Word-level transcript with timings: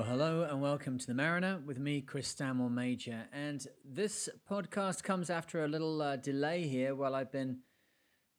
Well, 0.00 0.08
hello 0.08 0.44
and 0.44 0.62
welcome 0.62 0.96
to 0.96 1.06
the 1.06 1.12
Mariner 1.12 1.60
with 1.66 1.78
me, 1.78 2.00
Chris 2.00 2.26
Stanmore 2.26 2.70
Major. 2.70 3.26
And 3.34 3.66
this 3.84 4.30
podcast 4.50 5.02
comes 5.02 5.28
after 5.28 5.62
a 5.62 5.68
little 5.68 6.00
uh, 6.00 6.16
delay 6.16 6.62
here 6.62 6.94
while 6.94 7.14
I've 7.14 7.30
been 7.30 7.58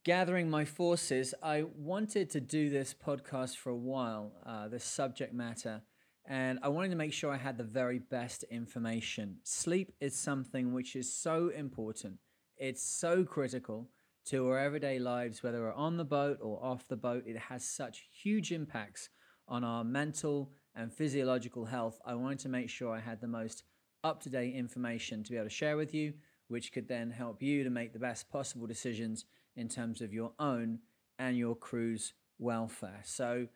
gathering 0.04 0.50
my 0.50 0.66
forces. 0.66 1.36
I 1.44 1.66
wanted 1.78 2.32
to 2.32 2.42
do 2.42 2.72
this 2.72 2.96
podcast 2.96 3.58
for 3.58 3.70
a 3.70 3.76
while, 3.76 4.32
uh, 4.44 4.70
this 4.70 4.84
subject 4.84 5.36
matter, 5.36 5.84
and 6.26 6.58
I 6.64 6.70
wanted 6.70 6.90
to 6.90 6.96
make 6.96 7.14
sure 7.14 7.32
I 7.32 7.38
had 7.38 7.60
the 7.60 7.64
very 7.64 8.00
best 8.00 8.42
information. 8.50 9.38
Sleep 9.44 9.92
is 10.02 10.18
something 10.18 10.74
which 10.74 10.96
is 10.96 11.16
so 11.16 11.50
important, 11.50 12.16
it's 12.58 12.82
so 12.82 13.24
critical 13.24 13.88
to 14.30 14.48
our 14.48 14.58
everyday 14.58 14.98
lives, 14.98 15.44
whether 15.44 15.62
we're 15.62 15.74
on 15.74 15.98
the 15.98 16.06
boat 16.06 16.40
or 16.42 16.60
off 16.66 16.88
the 16.88 16.98
boat. 16.98 17.26
It 17.28 17.38
has 17.38 17.64
such 17.64 18.08
huge 18.24 18.52
impacts 18.52 19.10
on 19.48 19.64
our 19.64 19.84
mental 19.84 20.54
and 20.76 20.92
physiological 20.92 21.66
health, 21.66 22.00
I 22.06 22.16
wanted 22.16 22.40
to 22.40 22.50
make 22.50 22.70
sure 22.70 22.94
I 22.94 23.00
had 23.00 23.22
the 23.22 23.28
most 23.28 23.64
up 24.04 24.22
to 24.24 24.30
date 24.30 24.56
information 24.56 25.24
to 25.24 25.32
be 25.32 25.38
able 25.38 25.48
to 25.48 25.54
share 25.54 25.78
with 25.78 25.94
you, 25.94 26.14
which 26.48 26.72
could 26.72 26.88
then 26.88 27.12
help 27.12 27.42
you 27.42 27.64
to 27.64 27.70
make 27.70 27.94
the 27.94 28.00
best 28.00 28.30
possible 28.30 28.68
decisions 28.68 29.26
in 29.56 29.68
terms 29.68 30.02
of 30.02 30.14
your 30.14 30.32
own 30.40 30.80
and 31.20 31.38
your 31.38 31.56
crew's 31.56 32.14
welfare. 32.40 33.02
So, 33.04 33.48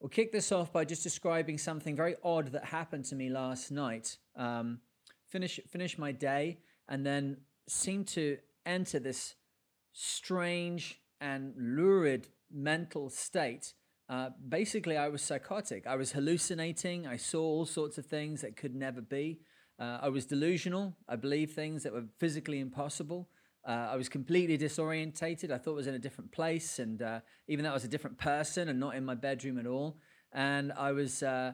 we'll 0.00 0.10
kick 0.10 0.32
this 0.32 0.52
off 0.52 0.72
by 0.72 0.84
just 0.84 1.02
describing 1.02 1.58
something 1.58 1.96
very 1.96 2.16
odd 2.22 2.52
that 2.52 2.64
happened 2.64 3.04
to 3.06 3.14
me 3.14 3.30
last 3.30 3.70
night. 3.70 4.18
Um, 4.36 4.80
finish 5.26 5.58
finish 5.68 5.98
my 5.98 6.12
day 6.12 6.58
and 6.88 7.04
then 7.04 7.38
seemed 7.68 8.06
to 8.08 8.38
enter 8.64 8.98
this 8.98 9.34
strange 9.92 11.00
and 11.20 11.54
lurid 11.56 12.28
mental 12.52 13.10
state 13.10 13.72
uh, 14.08 14.30
basically, 14.48 14.96
I 14.96 15.08
was 15.08 15.20
psychotic. 15.20 15.86
I 15.86 15.96
was 15.96 16.12
hallucinating. 16.12 17.06
I 17.06 17.16
saw 17.16 17.42
all 17.42 17.66
sorts 17.66 17.98
of 17.98 18.06
things 18.06 18.40
that 18.42 18.56
could 18.56 18.74
never 18.74 19.00
be. 19.00 19.40
Uh, 19.80 19.98
I 20.00 20.08
was 20.10 20.26
delusional. 20.26 20.96
I 21.08 21.16
believed 21.16 21.54
things 21.54 21.82
that 21.82 21.92
were 21.92 22.04
physically 22.18 22.60
impossible. 22.60 23.28
Uh, 23.66 23.88
I 23.90 23.96
was 23.96 24.08
completely 24.08 24.56
disorientated. 24.56 25.50
I 25.50 25.58
thought 25.58 25.72
I 25.72 25.76
was 25.76 25.86
in 25.88 25.94
a 25.94 25.98
different 25.98 26.30
place, 26.30 26.78
and 26.78 27.02
uh, 27.02 27.20
even 27.48 27.64
though 27.64 27.72
I 27.72 27.74
was 27.74 27.84
a 27.84 27.88
different 27.88 28.16
person 28.16 28.68
and 28.68 28.78
not 28.78 28.94
in 28.94 29.04
my 29.04 29.16
bedroom 29.16 29.58
at 29.58 29.66
all. 29.66 29.98
And 30.32 30.72
I 30.72 30.92
was 30.92 31.24
uh, 31.24 31.52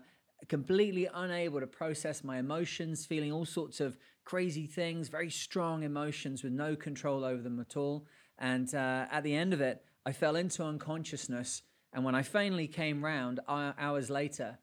completely 0.49 1.09
unable 1.15 1.61
to 1.61 1.67
process 1.67 2.23
my 2.23 2.39
emotions, 2.39 3.07
feeling 3.07 3.33
all 3.33 3.47
sorts 3.47 3.81
of 3.81 3.97
crazy 4.25 4.67
things, 4.67 5.09
very 5.09 5.31
strong 5.31 5.85
emotions 5.85 6.43
with 6.43 6.53
no 6.53 6.77
control 6.77 7.25
over 7.25 7.41
them 7.41 7.59
at 7.61 7.79
all. 7.79 8.07
And 8.39 8.73
at 8.75 9.23
the 9.23 9.35
end 9.35 9.55
of 9.55 9.61
it, 9.61 9.83
I 10.05 10.13
fell 10.13 10.37
into 10.37 10.65
unconsciousness 10.65 11.63
and 11.93 12.05
when 12.05 12.15
I 12.15 12.23
finally 12.23 12.69
came 12.69 13.05
round 13.05 13.41
uh, 13.47 13.73
hours 13.79 14.09
later, 14.09 14.59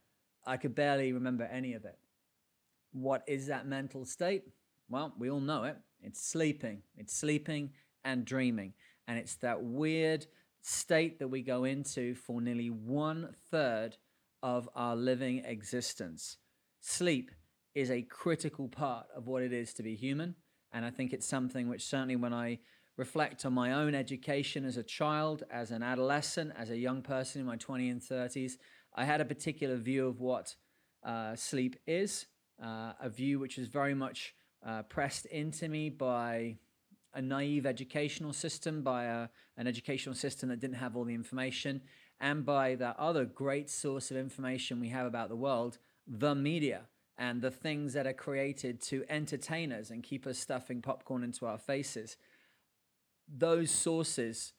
I 0.45 0.57
could 0.57 0.73
barely 0.73 1.13
remember 1.13 1.43
any 1.43 1.73
of 1.73 1.85
it. 1.85 1.97
What 2.91 3.23
is 3.27 3.47
that 3.47 3.67
mental 3.67 4.05
state? 4.05 4.43
Well, 4.89 5.13
we 5.17 5.29
all 5.29 5.39
know 5.39 5.63
it. 5.63 5.77
It's 6.01 6.21
sleeping. 6.25 6.81
It's 6.97 7.15
sleeping 7.15 7.71
and 8.03 8.25
dreaming. 8.25 8.73
And 9.07 9.19
it's 9.19 9.35
that 9.37 9.61
weird 9.61 10.25
state 10.61 11.19
that 11.19 11.27
we 11.27 11.41
go 11.41 11.65
into 11.65 12.15
for 12.15 12.41
nearly 12.41 12.69
one 12.69 13.35
third 13.51 13.97
of 14.41 14.67
our 14.75 14.95
living 14.95 15.43
existence. 15.45 16.37
Sleep 16.79 17.31
is 17.75 17.91
a 17.91 18.01
critical 18.01 18.67
part 18.67 19.05
of 19.15 19.27
what 19.27 19.43
it 19.43 19.53
is 19.53 19.73
to 19.75 19.83
be 19.83 19.95
human. 19.95 20.35
And 20.71 20.83
I 20.83 20.89
think 20.89 21.13
it's 21.13 21.27
something 21.27 21.69
which 21.69 21.85
certainly 21.85 22.15
when 22.15 22.33
I 22.33 22.59
reflect 22.99 23.45
on 23.45 23.53
my 23.53 23.71
own 23.71 23.95
education 23.95 24.65
as 24.65 24.75
a 24.75 24.83
child, 24.83 25.43
as 25.49 25.71
an 25.71 25.81
adolescent, 25.81 26.51
as 26.57 26.69
a 26.69 26.77
young 26.77 27.01
person 27.01 27.39
in 27.39 27.47
my 27.47 27.55
20s 27.55 27.91
and 27.91 28.01
30s. 28.01 28.57
I 28.93 29.05
had 29.05 29.21
a 29.21 29.25
particular 29.25 29.77
view 29.77 30.05
of 30.05 30.19
what 30.19 30.55
uh, 31.03 31.33
sleep 31.37 31.77
is, 31.87 32.25
uh, 32.61 32.91
a 33.01 33.09
view 33.09 33.39
which 33.39 33.57
was 33.57 33.69
very 33.69 33.93
much 33.93 34.35
uh, 34.65 34.83
pressed 34.83 35.25
into 35.27 35.69
me 35.69 35.89
by 35.89 36.57
a 37.13 37.21
naive 37.21 37.65
educational 37.65 38.33
system, 38.33 38.83
by 38.83 39.05
a, 39.05 39.29
an 39.55 39.65
educational 39.65 40.13
system 40.13 40.49
that 40.49 40.59
didn't 40.59 40.75
have 40.75 40.97
all 40.97 41.05
the 41.05 41.13
information, 41.13 41.81
and 42.19 42.45
by 42.45 42.75
that 42.75 42.97
other 42.99 43.23
great 43.23 43.69
source 43.69 44.11
of 44.11 44.17
information 44.17 44.81
we 44.81 44.89
have 44.89 45.07
about 45.07 45.29
the 45.29 45.37
world, 45.37 45.77
the 46.05 46.35
media 46.35 46.81
and 47.17 47.41
the 47.41 47.51
things 47.51 47.93
that 47.93 48.05
are 48.05 48.13
created 48.13 48.81
to 48.81 49.05
entertain 49.09 49.71
us 49.71 49.89
and 49.89 50.03
keep 50.03 50.27
us 50.27 50.37
stuffing 50.37 50.81
popcorn 50.81 51.23
into 51.23 51.45
our 51.45 51.57
faces 51.57 52.17
those 53.37 53.71
sources 53.71 54.53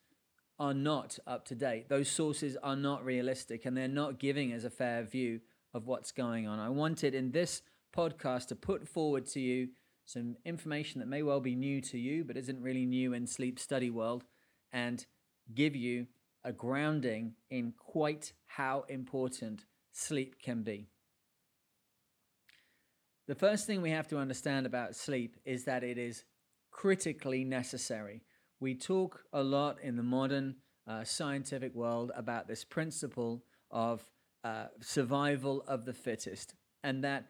are 0.59 0.75
not 0.75 1.19
up 1.27 1.47
to 1.47 1.55
date. 1.55 1.89
Those 1.89 2.09
sources 2.09 2.57
are 2.63 2.77
not 2.77 3.05
realistic 3.05 3.65
and 3.65 3.77
they're 3.77 3.89
not 3.89 4.19
giving 4.19 4.53
us 4.53 4.65
a 4.65 4.71
fair 4.71 5.03
view 5.03 5.41
of 5.73 5.87
what's 5.87 6.13
going 6.13 6.47
on. 6.47 6.59
I 6.59 6.69
wanted 6.69 7.15
in 7.15 7.33
this 7.33 7.63
podcast 7.97 8.49
to 8.49 8.57
put 8.57 8.87
forward 8.87 9.27
to 9.27 9.41
you 9.41 9.69
some 10.05 10.37
information 10.45 11.01
that 11.01 11.09
may 11.09 11.23
well 11.23 11.41
be 11.41 11.55
new 11.55 11.81
to 11.83 11.99
you, 11.99 12.25
but 12.25 12.37
isn't 12.37 12.61
really 12.61 12.85
new 12.85 13.15
in 13.15 13.27
sleep 13.27 13.59
study 13.59 13.91
world, 13.91 14.25
and 14.73 15.07
give 15.55 15.77
you 15.77 16.07
a 16.45 16.53
grounding 16.53 17.35
in 17.51 17.73
quite 17.77 18.33
how 18.47 18.85
important 18.89 19.65
sleep 19.93 20.41
can 20.43 20.63
be. 20.63 20.89
The 23.29 23.35
first 23.35 23.67
thing 23.67 23.83
we 23.83 23.91
have 23.91 24.09
to 24.09 24.19
understand 24.19 24.67
about 24.67 24.97
sleep 24.97 25.37
is 25.45 25.65
that 25.65 25.85
it 25.85 25.99
is 25.99 26.25
critically 26.73 27.45
necessary 27.45 28.23
we 28.61 28.75
talk 28.75 29.25
a 29.33 29.43
lot 29.43 29.79
in 29.83 29.97
the 29.97 30.03
modern 30.03 30.57
uh, 30.87 31.03
scientific 31.03 31.75
world 31.75 32.13
about 32.15 32.47
this 32.47 32.63
principle 32.63 33.43
of 33.71 34.03
uh, 34.45 34.67
survival 34.81 35.65
of 35.67 35.85
the 35.85 35.93
fittest, 35.93 36.55
and 36.85 37.03
that 37.03 37.27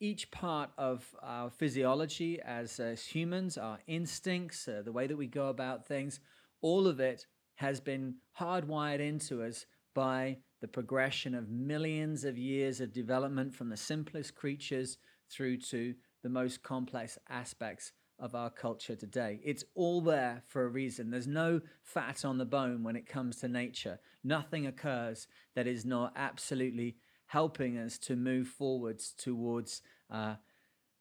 each 0.00 0.30
part 0.30 0.70
of 0.76 1.14
our 1.22 1.50
physiology 1.50 2.40
as, 2.44 2.78
as 2.78 3.04
humans, 3.04 3.56
our 3.56 3.78
instincts, 3.86 4.68
uh, 4.68 4.82
the 4.84 4.92
way 4.92 5.06
that 5.06 5.16
we 5.16 5.26
go 5.26 5.48
about 5.48 5.86
things, 5.86 6.20
all 6.60 6.86
of 6.86 7.00
it 7.00 7.26
has 7.56 7.80
been 7.80 8.16
hardwired 8.38 9.00
into 9.00 9.42
us 9.42 9.66
by 9.94 10.36
the 10.60 10.68
progression 10.68 11.34
of 11.34 11.48
millions 11.48 12.24
of 12.24 12.36
years 12.36 12.80
of 12.80 12.92
development 12.92 13.54
from 13.54 13.68
the 13.68 13.76
simplest 13.76 14.34
creatures 14.34 14.98
through 15.30 15.56
to 15.56 15.94
the 16.22 16.28
most 16.28 16.62
complex 16.62 17.18
aspects 17.28 17.92
of 18.18 18.34
our 18.34 18.50
culture 18.50 18.96
today. 18.96 19.40
It's 19.44 19.64
all 19.74 20.00
there 20.00 20.42
for 20.46 20.64
a 20.64 20.68
reason. 20.68 21.10
There's 21.10 21.26
no 21.26 21.60
fat 21.82 22.24
on 22.24 22.38
the 22.38 22.44
bone 22.44 22.82
when 22.82 22.96
it 22.96 23.06
comes 23.06 23.36
to 23.38 23.48
nature. 23.48 23.98
Nothing 24.22 24.66
occurs 24.66 25.26
that 25.54 25.66
is 25.66 25.84
not 25.84 26.12
absolutely 26.16 26.96
helping 27.26 27.78
us 27.78 27.98
to 27.98 28.16
move 28.16 28.48
forwards 28.48 29.14
towards 29.16 29.82
uh, 30.10 30.34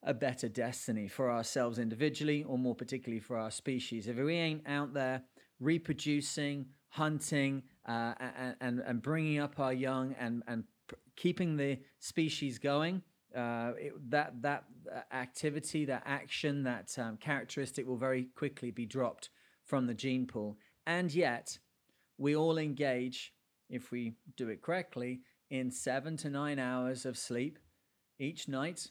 a 0.02 0.14
better 0.14 0.50
destiny 0.50 1.08
for 1.08 1.32
ourselves 1.32 1.80
individually, 1.80 2.44
or 2.44 2.58
more 2.58 2.76
particularly 2.76 3.20
for 3.20 3.38
our 3.38 3.52
species. 3.52 4.08
If 4.08 4.18
we 4.18 4.36
ain't 4.36 4.68
out 4.68 4.94
there 4.94 5.24
reproducing, 5.60 6.66
hunting, 6.90 7.64
uh, 7.88 8.14
and, 8.20 8.56
and, 8.60 8.80
and 8.80 9.02
bringing 9.02 9.40
up 9.40 9.60
our 9.60 9.74
young 9.74 10.14
and, 10.20 10.44
and 10.48 10.64
keeping 11.16 11.58
the 11.58 11.80
species 12.00 12.60
going, 12.60 13.02
uh, 13.36 13.72
it, 13.78 13.94
that 14.10 14.42
that 14.42 14.66
activity, 15.12 15.86
that 15.86 16.04
action, 16.06 16.64
that 16.64 16.98
um, 16.98 17.18
characteristic 17.18 17.88
will 17.88 17.98
very 17.98 18.26
quickly 18.36 18.72
be 18.72 18.86
dropped 18.86 19.30
from 19.66 19.88
the 19.88 19.94
gene 19.94 20.26
pool. 20.28 20.58
And 20.86 21.14
yet, 21.14 21.58
we 22.18 22.36
all 22.36 22.58
engage, 22.58 23.34
if 23.70 23.92
we 23.92 24.14
do 24.36 24.50
it 24.50 24.62
correctly, 24.62 25.22
in 25.50 25.72
seven 25.72 26.18
to 26.18 26.30
nine 26.30 26.60
hours 26.60 27.06
of 27.06 27.18
sleep 27.18 27.60
each 28.20 28.48
night, 28.48 28.90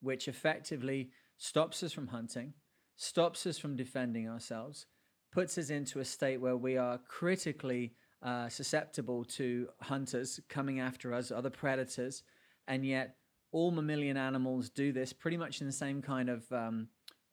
which 0.00 0.28
effectively 0.28 1.10
stops 1.36 1.82
us 1.82 1.92
from 1.92 2.08
hunting, 2.08 2.54
stops 2.96 3.46
us 3.46 3.58
from 3.58 3.76
defending 3.76 4.28
ourselves, 4.28 4.86
puts 5.32 5.58
us 5.58 5.70
into 5.70 6.00
a 6.00 6.04
state 6.04 6.40
where 6.40 6.56
we 6.56 6.76
are 6.76 6.98
critically 7.08 7.94
uh, 8.22 8.48
susceptible 8.48 9.24
to 9.24 9.68
hunters 9.80 10.40
coming 10.48 10.80
after 10.80 11.12
us, 11.12 11.30
other 11.30 11.50
predators, 11.50 12.22
and 12.68 12.86
yet 12.86 13.16
all 13.54 13.70
mammalian 13.70 14.16
animals 14.16 14.68
do 14.68 14.92
this 14.92 15.12
pretty 15.12 15.36
much 15.36 15.60
in 15.60 15.66
the 15.68 15.72
same 15.72 16.02
kind 16.02 16.28
of 16.28 16.50
um, 16.50 16.88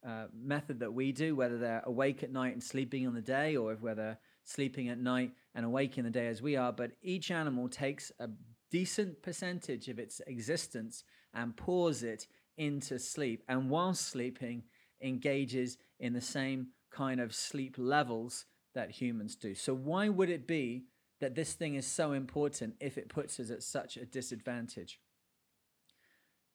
uh, 0.08 0.26
method 0.32 0.80
that 0.80 0.94
we 0.94 1.12
do, 1.12 1.36
whether 1.36 1.58
they're 1.58 1.82
awake 1.86 2.22
at 2.22 2.32
night 2.32 2.54
and 2.54 2.64
sleeping 2.64 3.08
on 3.08 3.16
the 3.16 3.22
day, 3.22 3.56
or 3.56 3.74
whether 3.74 4.20
sleeping 4.44 4.90
at 4.90 5.00
night 5.00 5.32
and 5.56 5.66
awake 5.66 5.98
in 5.98 6.06
the 6.06 6.12
day 6.12 6.28
as 6.28 6.40
we 6.40 6.56
are. 6.56 6.72
But 6.72 6.92
each 7.02 7.32
animal 7.32 7.68
takes 7.68 8.12
a 8.20 8.30
decent 8.70 9.24
percentage 9.24 9.88
of 9.88 9.98
its 9.98 10.22
existence 10.28 11.04
and 11.34 11.58
pours 11.58 12.04
it 12.04 12.28
into 12.56 13.00
sleep, 13.00 13.44
and 13.48 13.68
while 13.68 13.96
sleeping, 13.96 14.62
engages 15.02 15.80
in 16.00 16.14
the 16.14 16.22
same 16.22 16.68
kind 16.92 17.20
of 17.20 17.34
sleep 17.34 17.76
levels 17.80 18.46
that 18.76 18.92
humans 18.92 19.36
do. 19.36 19.56
So, 19.56 19.74
why 19.74 20.08
would 20.10 20.30
it 20.30 20.46
be 20.46 20.84
that 21.20 21.34
this 21.34 21.54
thing 21.54 21.74
is 21.74 21.88
so 21.88 22.12
important 22.12 22.76
if 22.80 23.00
it 23.00 23.10
puts 23.10 23.40
us 23.40 23.50
at 23.50 23.64
such 23.64 23.98
a 23.98 24.06
disadvantage? 24.06 25.00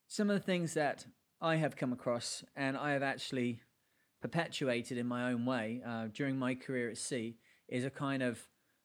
Some 0.08 0.30
of 0.30 0.36
the 0.36 0.44
things 0.44 0.74
that 0.74 1.06
I 1.40 1.56
have 1.56 1.76
come 1.76 1.92
across 1.92 2.44
and 2.54 2.76
I 2.76 2.92
have 2.92 3.02
actually 3.02 3.60
perpetuated 4.22 4.98
in 4.98 5.06
my 5.06 5.30
own 5.30 5.44
way 5.44 5.82
uh, 5.86 6.06
during 6.12 6.38
my 6.38 6.54
career 6.54 6.90
at 6.90 6.96
sea 6.96 7.36
is 7.68 7.84
a 7.84 7.90
kind 7.90 8.22
of 8.22 8.40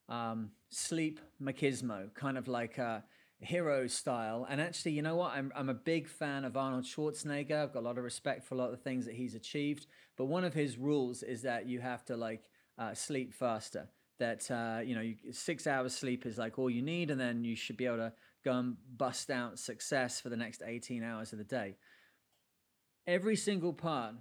um, 0.10 0.52
sleep 0.70 1.20
machismo, 1.42 2.14
kind 2.14 2.38
of 2.38 2.48
like 2.48 2.78
a 2.78 3.04
hero 3.40 3.88
style. 3.88 4.46
And 4.50 4.60
actually, 4.60 4.92
you 4.92 5.02
know 5.02 5.16
what? 5.16 5.34
I'm, 5.34 5.52
I'm 5.56 5.70
a 5.70 5.74
big 5.74 6.08
fan 6.08 6.44
of 6.44 6.58
Arnold 6.58 6.84
Schwarzenegger. 6.84 7.64
I've 7.64 7.74
got 7.74 7.80
a 7.80 7.88
lot 7.88 7.98
of 7.98 8.04
respect 8.04 8.44
for 8.44 8.56
a 8.56 8.58
lot 8.58 8.66
of 8.66 8.72
the 8.72 8.84
things 8.84 9.06
that 9.06 9.16
he's 9.16 9.36
achieved. 9.36 9.88
But 10.18 10.26
one 10.26 10.44
of 10.44 10.54
his 10.54 10.78
rules 10.78 11.24
is 11.24 11.42
that 11.44 11.68
you 11.68 11.80
have 11.80 12.06
to 12.06 12.18
like 12.18 12.44
uh, 12.78 12.94
sleep 12.94 13.34
faster. 13.34 13.88
That, 14.20 14.52
uh, 14.52 14.82
you 14.84 14.96
know, 14.96 15.14
six 15.32 15.66
hours 15.66 15.96
sleep 15.96 16.26
is 16.26 16.38
like 16.38 16.60
all 16.60 16.70
you 16.70 16.82
need. 16.84 17.10
And 17.10 17.20
then 17.20 17.44
you 17.44 17.56
should 17.56 17.78
be 17.78 17.88
able 17.88 17.98
to 17.98 18.14
go 18.44 18.54
and 18.54 18.76
bust 18.98 19.30
out 19.30 19.60
success 19.60 20.20
for 20.20 20.30
the 20.30 20.38
next 20.38 20.62
18 20.66 21.04
hours 21.04 21.34
of 21.34 21.40
the 21.40 21.46
day. 21.46 21.76
Every 23.08 23.36
single 23.36 23.74
part 23.74 24.16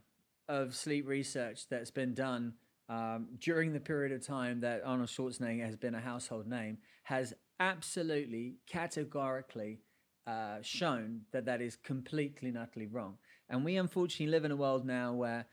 of 0.48 0.74
sleep 0.74 1.06
research 1.06 1.68
that's 1.68 1.90
been 1.90 2.14
done 2.14 2.54
um, 2.88 3.28
during 3.38 3.72
the 3.72 3.80
period 3.80 4.12
of 4.12 4.26
time 4.26 4.60
that 4.60 4.82
Arnold 4.84 5.08
Schwarzenegger 5.08 5.64
has 5.64 5.76
been 5.76 5.94
a 5.94 6.00
household 6.00 6.46
name 6.46 6.78
has 7.04 7.32
absolutely 7.60 8.56
categorically 8.66 9.80
uh, 10.26 10.58
shown 10.62 11.22
that 11.32 11.44
that 11.44 11.60
is 11.60 11.76
completely 11.76 12.48
and 12.48 12.58
utterly 12.58 12.86
wrong. 12.86 13.18
And 13.48 13.64
we 13.64 13.76
unfortunately 13.76 14.26
live 14.26 14.44
in 14.44 14.50
a 14.50 14.56
world 14.56 14.84
now 14.84 15.12
where 15.12 15.46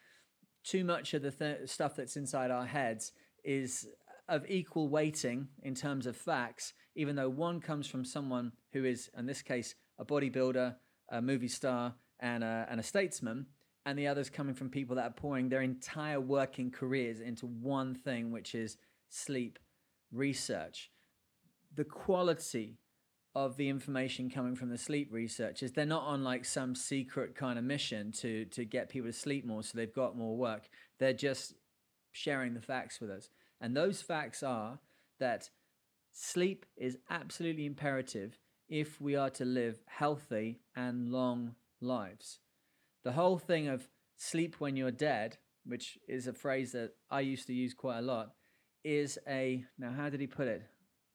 too 0.63 0.83
much 0.83 1.13
of 1.13 1.21
the 1.21 1.31
th- 1.31 1.69
stuff 1.69 1.95
that's 1.95 2.17
inside 2.17 2.51
our 2.51 2.65
heads 2.65 3.11
is 3.43 3.87
of 4.29 4.45
equal 4.49 4.89
weighting 4.89 5.47
in 5.63 5.75
terms 5.75 6.05
of 6.05 6.15
facts, 6.15 6.73
even 6.95 7.15
though 7.15 7.29
one 7.29 7.61
comes 7.61 7.87
from 7.87 8.03
someone 8.03 8.51
who 8.73 8.85
is, 8.85 9.09
in 9.17 9.25
this 9.25 9.41
case, 9.41 9.75
a 9.99 10.05
bodybuilder, 10.05 10.75
a 11.09 11.21
movie 11.21 11.47
star, 11.47 11.95
and 12.19 12.43
a, 12.43 12.67
and 12.69 12.79
a 12.79 12.83
statesman 12.83 13.45
and 13.87 13.97
the 13.97 14.07
others 14.07 14.29
coming 14.29 14.53
from 14.53 14.69
people 14.69 14.97
that 14.97 15.05
are 15.05 15.13
pouring 15.13 15.47
their 15.47 15.61
entire 15.61 16.19
working 16.19 16.69
careers 16.69 17.21
into 17.21 17.45
one 17.45 17.95
thing, 17.95 18.31
which 18.31 18.53
is 18.53 18.75
sleep 19.07 19.57
research. 20.11 20.91
The 21.73 21.85
quality 21.85 22.79
of 23.33 23.55
the 23.55 23.69
information 23.69 24.29
coming 24.29 24.55
from 24.55 24.69
the 24.69 24.77
sleep 24.77 25.07
researchers. 25.09 25.71
They're 25.71 25.85
not 25.85 26.03
on 26.03 26.21
like 26.21 26.43
some 26.43 26.75
secret 26.75 27.33
kind 27.33 27.57
of 27.57 27.63
mission 27.63 28.11
to 28.13 28.43
to 28.45 28.65
get 28.65 28.89
people 28.89 29.09
to 29.09 29.17
sleep 29.17 29.45
more 29.45 29.63
so 29.63 29.77
they've 29.77 29.93
got 29.93 30.17
more 30.17 30.35
work. 30.35 30.67
They're 30.99 31.13
just 31.13 31.53
sharing 32.11 32.55
the 32.55 32.61
facts 32.61 32.99
with 32.99 33.09
us. 33.09 33.29
And 33.59 33.75
those 33.75 34.01
facts 34.01 34.43
are 34.43 34.79
that 35.19 35.49
sleep 36.11 36.65
is 36.75 36.97
absolutely 37.09 37.65
imperative 37.65 38.39
if 38.69 38.99
we 38.99 39.15
are 39.15 39.29
to 39.31 39.45
live 39.45 39.79
healthy 39.87 40.59
and 40.75 41.11
long 41.11 41.55
lives 41.79 42.39
the 43.07 43.13
whole 43.13 43.37
thing 43.37 43.69
of 43.69 43.87
sleep 44.17 44.55
when 44.59 44.75
you're 44.75 44.91
dead, 44.91 45.37
which 45.65 45.97
is 46.09 46.27
a 46.27 46.33
phrase 46.33 46.73
that 46.73 46.91
I 47.09 47.21
used 47.21 47.47
to 47.47 47.53
use 47.53 47.73
quite 47.73 47.99
a 47.99 48.01
lot, 48.01 48.33
is 48.83 49.17
a 49.25 49.63
now 49.79 49.93
how 49.93 50.09
did 50.09 50.19
he 50.19 50.27
put 50.27 50.49
it? 50.49 50.63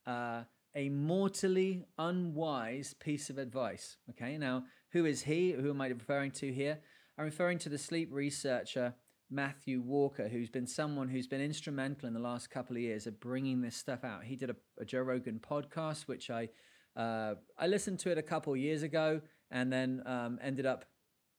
Uh, 0.07 0.45
a 0.75 0.89
mortally 0.89 1.85
unwise 1.99 2.95
piece 2.95 3.29
of 3.29 3.37
advice. 3.37 3.99
Okay, 4.09 4.39
now 4.39 4.65
who 4.93 5.05
is 5.05 5.21
he? 5.23 5.53
Who 5.53 5.69
am 5.69 5.83
I 5.83 5.89
referring 5.89 6.31
to 6.31 6.51
here? 6.51 6.79
I'm 7.19 7.27
referring 7.27 7.59
to 7.59 7.69
the 7.69 7.77
sleep 7.77 8.09
researcher 8.11 8.95
Matthew 9.33 9.81
Walker, 9.81 10.29
who's 10.29 10.51
been 10.51 10.67
someone 10.67 11.09
who's 11.09 11.27
been 11.27 11.41
instrumental 11.41 12.07
in 12.07 12.15
the 12.15 12.21
last 12.21 12.51
couple 12.51 12.77
of 12.77 12.83
years 12.83 13.07
of 13.07 13.19
bringing 13.19 13.63
this 13.63 13.77
stuff 13.77 14.05
out. 14.05 14.25
He 14.25 14.37
did 14.37 14.51
a, 14.51 14.57
a 14.79 14.85
Joe 14.85 15.01
Rogan 15.01 15.41
podcast, 15.41 16.03
which 16.03 16.31
I 16.31 16.49
uh, 16.95 17.35
I 17.59 17.67
listened 17.69 17.99
to 18.01 18.11
it 18.11 18.19
a 18.19 18.23
couple 18.23 18.53
of 18.53 18.59
years 18.59 18.83
ago, 18.83 19.23
and 19.51 19.73
then 19.73 20.03
um, 20.05 20.39
ended 20.43 20.67
up 20.67 20.85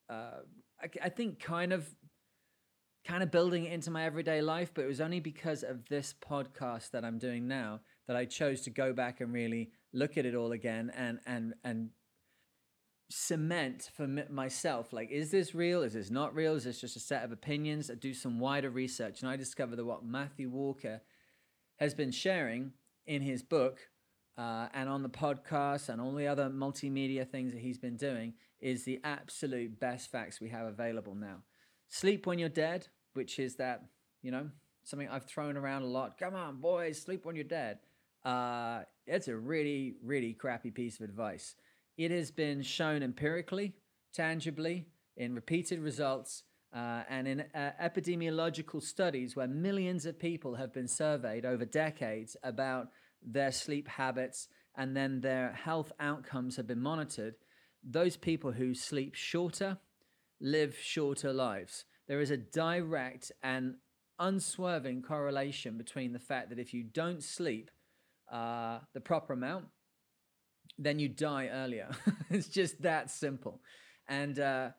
uh, 0.10 0.42
I, 0.82 0.90
I 1.04 1.10
think 1.10 1.40
kind 1.40 1.72
of 1.72 1.88
kind 3.06 3.22
of 3.22 3.32
building 3.32 3.66
it 3.66 3.74
into 3.74 3.92
my 3.92 4.06
everyday 4.06 4.42
life, 4.42 4.72
but 4.74 4.86
it 4.86 4.88
was 4.88 5.02
only 5.02 5.20
because 5.20 5.64
of 5.64 5.86
this 5.90 6.14
podcast 6.14 6.92
that 6.92 7.04
I'm 7.04 7.18
doing 7.18 7.48
now 7.48 7.82
that 8.08 8.16
I 8.16 8.26
chose 8.26 8.62
to 8.62 8.70
go 8.70 8.94
back 8.94 9.22
and 9.22 9.34
really 9.34 9.72
look 9.92 10.18
at 10.18 10.26
it 10.26 10.36
all 10.36 10.52
again 10.52 10.92
and 10.96 11.20
and 11.26 11.54
and 11.64 11.90
cement 13.10 13.92
for 13.96 14.08
myself 14.08 14.92
like 14.92 15.12
is 15.12 15.30
this 15.30 15.54
real 15.54 15.84
is 15.84 15.94
this 15.94 16.10
not 16.10 16.34
real 16.34 16.56
is 16.56 16.64
this 16.64 16.82
just 16.82 16.96
a 16.96 17.00
set 17.00 17.24
of 17.24 17.32
opinions 17.32 17.92
I 17.92 17.96
do 17.96 18.14
some 18.14 18.40
wider 18.40 18.72
research 18.72 19.22
and 19.22 19.30
i 19.30 19.36
discover 19.36 19.76
that 19.76 19.86
what 19.86 20.04
matthew 20.04 20.50
walker 20.50 21.02
has 21.78 21.94
been 21.94 22.12
sharing 22.12 22.72
in 23.06 23.22
his 23.22 23.44
book 23.44 23.80
uh, 24.38 24.68
and 24.74 24.90
on 24.90 25.04
the 25.04 25.10
podcast 25.10 25.90
and 25.90 26.02
all 26.02 26.14
the 26.14 26.28
other 26.28 26.50
multimedia 26.50 27.28
things 27.28 27.52
that 27.54 27.62
he's 27.62 27.78
been 27.78 27.98
doing 27.98 28.34
is 28.60 28.84
the 28.84 29.00
absolute 29.04 29.80
best 29.80 30.12
facts 30.12 30.42
we 30.42 30.50
have 30.50 30.66
available 30.66 31.16
now. 31.16 31.38
Sleep 31.90 32.26
when 32.26 32.40
you're 32.40 32.50
dead, 32.50 32.88
which 33.14 33.38
is 33.38 33.56
that, 33.56 33.84
you 34.22 34.32
know, 34.32 34.50
something 34.84 35.08
I've 35.10 35.26
thrown 35.26 35.58
around 35.58 35.84
a 35.84 35.88
lot. 35.88 36.18
Come 36.18 36.36
on, 36.36 36.60
boys, 36.62 37.00
sleep 37.00 37.26
when 37.26 37.36
you're 37.36 37.44
dead. 37.44 37.80
Uh, 38.26 38.84
it's 39.06 39.28
a 39.28 39.36
really, 39.36 39.96
really 40.02 40.34
crappy 40.34 40.72
piece 40.72 41.00
of 41.00 41.04
advice. 41.04 41.56
It 41.98 42.12
has 42.12 42.32
been 42.32 42.62
shown 42.64 43.04
empirically, 43.04 43.76
tangibly, 44.14 44.88
in 45.16 45.36
repeated 45.36 45.80
results, 45.80 46.44
uh, 46.76 47.04
and 47.08 47.28
in 47.28 47.42
uh, 47.54 47.72
epidemiological 47.82 48.82
studies 48.82 49.36
where 49.36 49.48
millions 49.48 50.06
of 50.06 50.18
people 50.18 50.56
have 50.56 50.74
been 50.74 50.88
surveyed 50.88 51.46
over 51.46 51.66
decades 51.66 52.36
about 52.44 52.90
their 53.22 53.52
sleep 53.52 53.88
habits, 53.88 54.48
and 54.76 54.98
then 54.98 55.22
their 55.22 55.52
health 55.52 55.92
outcomes 56.00 56.56
have 56.58 56.66
been 56.66 56.82
monitored, 56.82 57.36
those 57.84 58.18
people 58.18 58.54
who 58.54 58.74
sleep 58.74 59.14
shorter 59.14 59.78
live 60.42 60.76
shorter 60.78 61.32
lives. 61.32 61.86
There 62.08 62.22
is 62.22 62.32
a 62.32 62.38
direct 62.38 63.32
and 63.44 63.76
unswerving 64.20 65.04
correlation 65.04 65.78
between 65.78 66.14
the 66.14 66.20
fact 66.20 66.50
that 66.50 66.60
if 66.60 66.74
you 66.74 66.84
don't 66.84 67.24
sleep 67.24 67.70
uh, 68.32 68.80
the 68.94 69.00
proper 69.00 69.34
amount, 69.34 69.66
then 70.78 71.00
you 71.00 71.08
die 71.08 71.50
earlier. 71.52 71.90
it's 72.30 72.48
just 72.48 72.82
that 72.82 73.12
simple. 73.12 73.62
And 74.08 74.40
uh, 74.40 74.70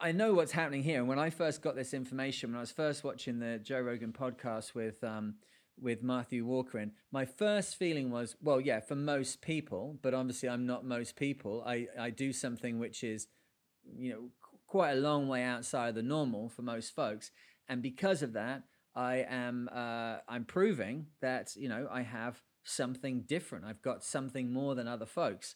I 0.00 0.12
know 0.12 0.34
what's 0.34 0.52
happening 0.52 0.82
here. 0.82 1.04
When 1.04 1.18
I 1.18 1.30
first 1.30 1.62
got 1.62 1.76
this 1.76 1.94
information, 1.94 2.50
when 2.50 2.58
I 2.58 2.60
was 2.60 2.72
first 2.72 3.04
watching 3.04 3.38
the 3.38 3.58
Joe 3.58 3.80
Rogan 3.80 4.12
podcast 4.12 4.74
with 4.74 5.02
um, 5.04 5.36
with 5.78 6.02
Matthew 6.02 6.46
Walker 6.46 6.78
in, 6.78 6.92
my 7.12 7.26
first 7.26 7.76
feeling 7.76 8.10
was, 8.10 8.34
well, 8.40 8.60
yeah, 8.60 8.80
for 8.80 8.94
most 8.94 9.42
people, 9.42 9.98
but 10.02 10.14
obviously 10.14 10.48
I'm 10.48 10.66
not 10.66 10.86
most 10.86 11.16
people. 11.16 11.62
I, 11.66 11.86
I 11.98 12.08
do 12.08 12.32
something 12.32 12.78
which 12.78 13.04
is, 13.04 13.26
you 13.94 14.10
know, 14.10 14.30
quite 14.66 14.92
a 14.92 15.00
long 15.00 15.28
way 15.28 15.42
outside 15.42 15.90
of 15.90 15.94
the 15.94 16.02
normal 16.02 16.48
for 16.48 16.62
most 16.62 16.94
folks. 16.94 17.30
And 17.68 17.82
because 17.82 18.22
of 18.22 18.32
that, 18.32 18.62
I 18.96 19.26
am 19.28 19.68
uh, 19.72 20.16
I'm 20.26 20.46
proving 20.46 21.06
that 21.20 21.54
you 21.54 21.68
know 21.68 21.86
I 21.90 22.02
have 22.02 22.40
something 22.66 23.22
different. 23.22 23.64
I've 23.64 23.82
got 23.82 24.04
something 24.04 24.52
more 24.52 24.74
than 24.74 24.88
other 24.88 25.06
folks. 25.06 25.54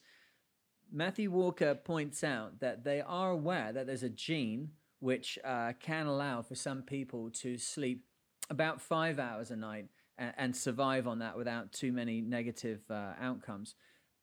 Matthew 0.92 1.30
Walker 1.30 1.74
points 1.74 2.24
out 2.24 2.60
that 2.60 2.84
they 2.84 3.00
are 3.00 3.30
aware 3.30 3.72
that 3.72 3.86
there's 3.86 4.02
a 4.02 4.08
gene 4.08 4.70
which 4.98 5.38
uh, 5.44 5.72
can 5.80 6.06
allow 6.06 6.42
for 6.42 6.54
some 6.54 6.82
people 6.82 7.30
to 7.30 7.56
sleep 7.56 8.04
about 8.50 8.80
five 8.80 9.18
hours 9.18 9.50
a 9.50 9.56
night 9.56 9.86
and, 10.18 10.34
and 10.36 10.56
survive 10.56 11.06
on 11.06 11.20
that 11.20 11.36
without 11.36 11.72
too 11.72 11.92
many 11.92 12.20
negative 12.20 12.82
uh, 12.90 13.12
outcomes. 13.20 13.74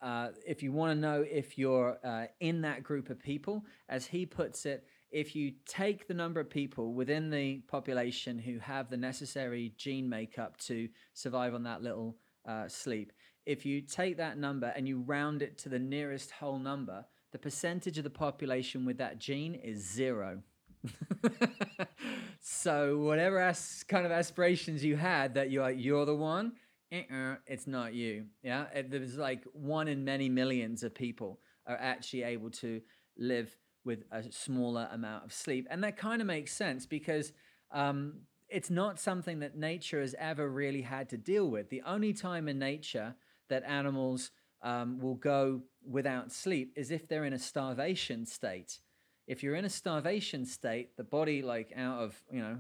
Uh, 0.02 0.30
if 0.46 0.62
you 0.62 0.72
want 0.72 0.96
to 0.96 1.00
know 1.00 1.26
if 1.28 1.58
you're 1.58 1.98
uh, 2.04 2.26
in 2.40 2.62
that 2.62 2.84
group 2.84 3.10
of 3.10 3.20
people, 3.20 3.66
as 3.90 4.06
he 4.06 4.26
puts 4.26 4.66
it, 4.66 4.86
if 5.10 5.36
you 5.36 5.54
take 5.66 6.08
the 6.08 6.14
number 6.14 6.40
of 6.40 6.50
people 6.50 6.94
within 6.94 7.30
the 7.30 7.60
population 7.68 8.38
who 8.38 8.60
have 8.60 8.90
the 8.90 8.98
necessary 8.98 9.74
gene 9.78 10.08
makeup 10.08 10.58
to 10.58 10.90
survive 11.14 11.56
on 11.56 11.64
that 11.64 11.82
little 11.82 12.18
uh, 12.48 12.68
sleep, 12.68 13.12
if 13.46 13.66
you 13.66 13.82
take 13.82 14.18
that 14.18 14.38
number 14.38 14.74
and 14.76 14.88
you 14.88 15.02
round 15.02 15.42
it 15.42 15.58
to 15.60 15.70
the 15.70 15.80
nearest 15.80 16.32
whole 16.32 16.60
number, 16.60 17.06
the 17.32 17.38
percentage 17.38 17.98
of 17.98 18.04
the 18.04 18.10
population 18.10 18.86
with 18.86 18.98
that 18.98 19.20
gene 19.20 19.56
is 19.56 19.86
zero. 19.86 20.42
so 22.40 22.98
whatever 23.00 23.40
as, 23.40 23.84
kind 23.88 24.06
of 24.06 24.12
aspirations 24.12 24.84
you 24.84 24.96
had 24.96 25.34
that 25.36 25.52
you're 25.52 25.70
you're 25.70 26.06
the 26.06 26.16
one, 26.16 26.54
uh-uh, 26.94 27.36
it's 27.46 27.68
not 27.68 27.94
you. 27.94 28.26
Yeah, 28.44 28.66
there's 28.88 29.18
like 29.18 29.44
one 29.54 29.88
in 29.88 30.04
many 30.06 30.30
millions 30.30 30.84
of 30.84 30.96
people 30.96 31.40
are 31.66 31.78
actually 31.78 32.24
able 32.24 32.50
to 32.52 32.82
live 33.18 33.56
with 33.84 34.04
a 34.12 34.24
smaller 34.32 34.88
amount 34.92 35.26
of 35.26 35.34
sleep, 35.34 35.68
and 35.70 35.84
that 35.84 35.98
kind 35.98 36.22
of 36.22 36.28
makes 36.28 36.54
sense 36.54 36.86
because. 36.86 37.34
Um, 37.72 38.22
it's 38.50 38.70
not 38.70 39.00
something 39.00 39.40
that 39.40 39.58
nature 39.58 40.02
has 40.02 40.16
ever 40.18 40.50
really 40.50 40.82
had 40.82 41.10
to 41.10 41.18
deal 41.18 41.50
with. 41.50 41.70
The 41.70 41.82
only 41.86 42.14
time 42.14 42.48
in 42.48 42.60
nature 42.60 43.16
that 43.50 43.64
animals 43.64 44.32
um, 44.62 45.00
will 45.00 45.16
go 45.16 45.62
without 45.88 46.32
sleep 46.32 46.74
is 46.76 46.92
if 46.92 47.08
they're 47.08 47.26
in 47.26 47.34
a 47.34 47.40
starvation 47.40 48.26
state 48.26 48.80
if 49.28 49.44
you're 49.44 49.56
in 49.56 49.66
a 49.66 49.70
starvation 49.70 50.46
state, 50.46 50.96
the 50.96 51.04
body, 51.04 51.42
like 51.42 51.74
out 51.76 52.00
of 52.00 52.16
you 52.32 52.42
know 52.42 52.58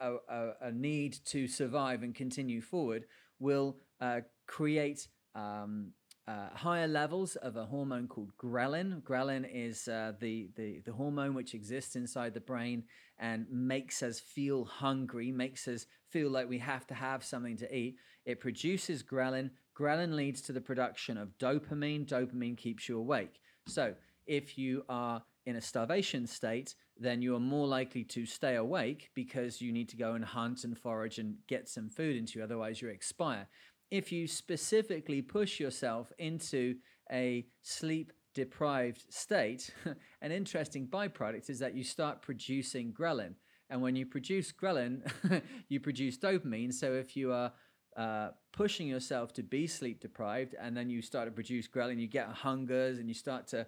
a, 0.00 0.14
a, 0.28 0.52
a 0.62 0.72
need 0.72 1.18
to 1.26 1.46
survive 1.46 2.02
and 2.02 2.14
continue 2.14 2.62
forward, 2.62 3.04
will 3.38 3.76
uh, 4.00 4.20
create 4.46 5.06
um, 5.34 5.92
uh, 6.28 6.50
higher 6.54 6.86
levels 6.86 7.36
of 7.36 7.56
a 7.56 7.64
hormone 7.64 8.06
called 8.06 8.30
ghrelin. 8.36 9.02
Ghrelin 9.02 9.48
is 9.50 9.88
uh, 9.88 10.12
the, 10.20 10.50
the 10.56 10.80
the 10.84 10.92
hormone 10.92 11.32
which 11.32 11.54
exists 11.54 11.96
inside 11.96 12.34
the 12.34 12.40
brain 12.40 12.84
and 13.18 13.46
makes 13.50 14.02
us 14.02 14.20
feel 14.20 14.66
hungry, 14.66 15.32
makes 15.32 15.66
us 15.66 15.86
feel 16.10 16.30
like 16.30 16.48
we 16.48 16.58
have 16.58 16.86
to 16.88 16.94
have 16.94 17.24
something 17.24 17.56
to 17.56 17.74
eat. 17.74 17.96
It 18.26 18.40
produces 18.40 19.02
ghrelin. 19.02 19.50
Ghrelin 19.74 20.14
leads 20.14 20.42
to 20.42 20.52
the 20.52 20.60
production 20.60 21.16
of 21.16 21.36
dopamine. 21.38 22.06
Dopamine 22.06 22.58
keeps 22.58 22.88
you 22.88 22.98
awake. 22.98 23.40
So, 23.66 23.94
if 24.26 24.58
you 24.58 24.84
are 24.90 25.22
in 25.46 25.56
a 25.56 25.62
starvation 25.62 26.26
state, 26.26 26.74
then 26.98 27.22
you 27.22 27.34
are 27.36 27.40
more 27.40 27.66
likely 27.66 28.04
to 28.04 28.26
stay 28.26 28.56
awake 28.56 29.10
because 29.14 29.62
you 29.62 29.72
need 29.72 29.88
to 29.88 29.96
go 29.96 30.12
and 30.12 30.24
hunt 30.24 30.64
and 30.64 30.76
forage 30.76 31.18
and 31.18 31.36
get 31.46 31.70
some 31.70 31.88
food 31.88 32.16
into 32.16 32.38
you, 32.38 32.44
otherwise, 32.44 32.82
you 32.82 32.88
expire. 32.88 33.46
If 33.90 34.12
you 34.12 34.26
specifically 34.26 35.22
push 35.22 35.58
yourself 35.58 36.12
into 36.18 36.76
a 37.10 37.46
sleep 37.62 38.12
deprived 38.34 39.04
state, 39.12 39.70
an 40.22 40.32
interesting 40.32 40.86
byproduct 40.86 41.48
is 41.48 41.58
that 41.60 41.74
you 41.74 41.84
start 41.84 42.22
producing 42.22 42.92
ghrelin. 42.92 43.34
And 43.70 43.82
when 43.82 43.96
you 43.96 44.06
produce 44.06 44.52
ghrelin, 44.52 45.10
you 45.68 45.80
produce 45.80 46.18
dopamine. 46.18 46.72
So 46.72 46.92
if 46.92 47.16
you 47.16 47.32
are 47.32 47.52
uh, 47.96 48.28
pushing 48.52 48.86
yourself 48.86 49.32
to 49.34 49.42
be 49.42 49.66
sleep 49.66 50.00
deprived 50.00 50.54
and 50.60 50.76
then 50.76 50.88
you 50.88 51.02
start 51.02 51.26
to 51.26 51.32
produce 51.32 51.68
ghrelin, 51.68 51.98
you 51.98 52.06
get 52.06 52.28
hungers 52.28 52.98
and 52.98 53.08
you 53.08 53.14
start 53.14 53.46
to 53.48 53.66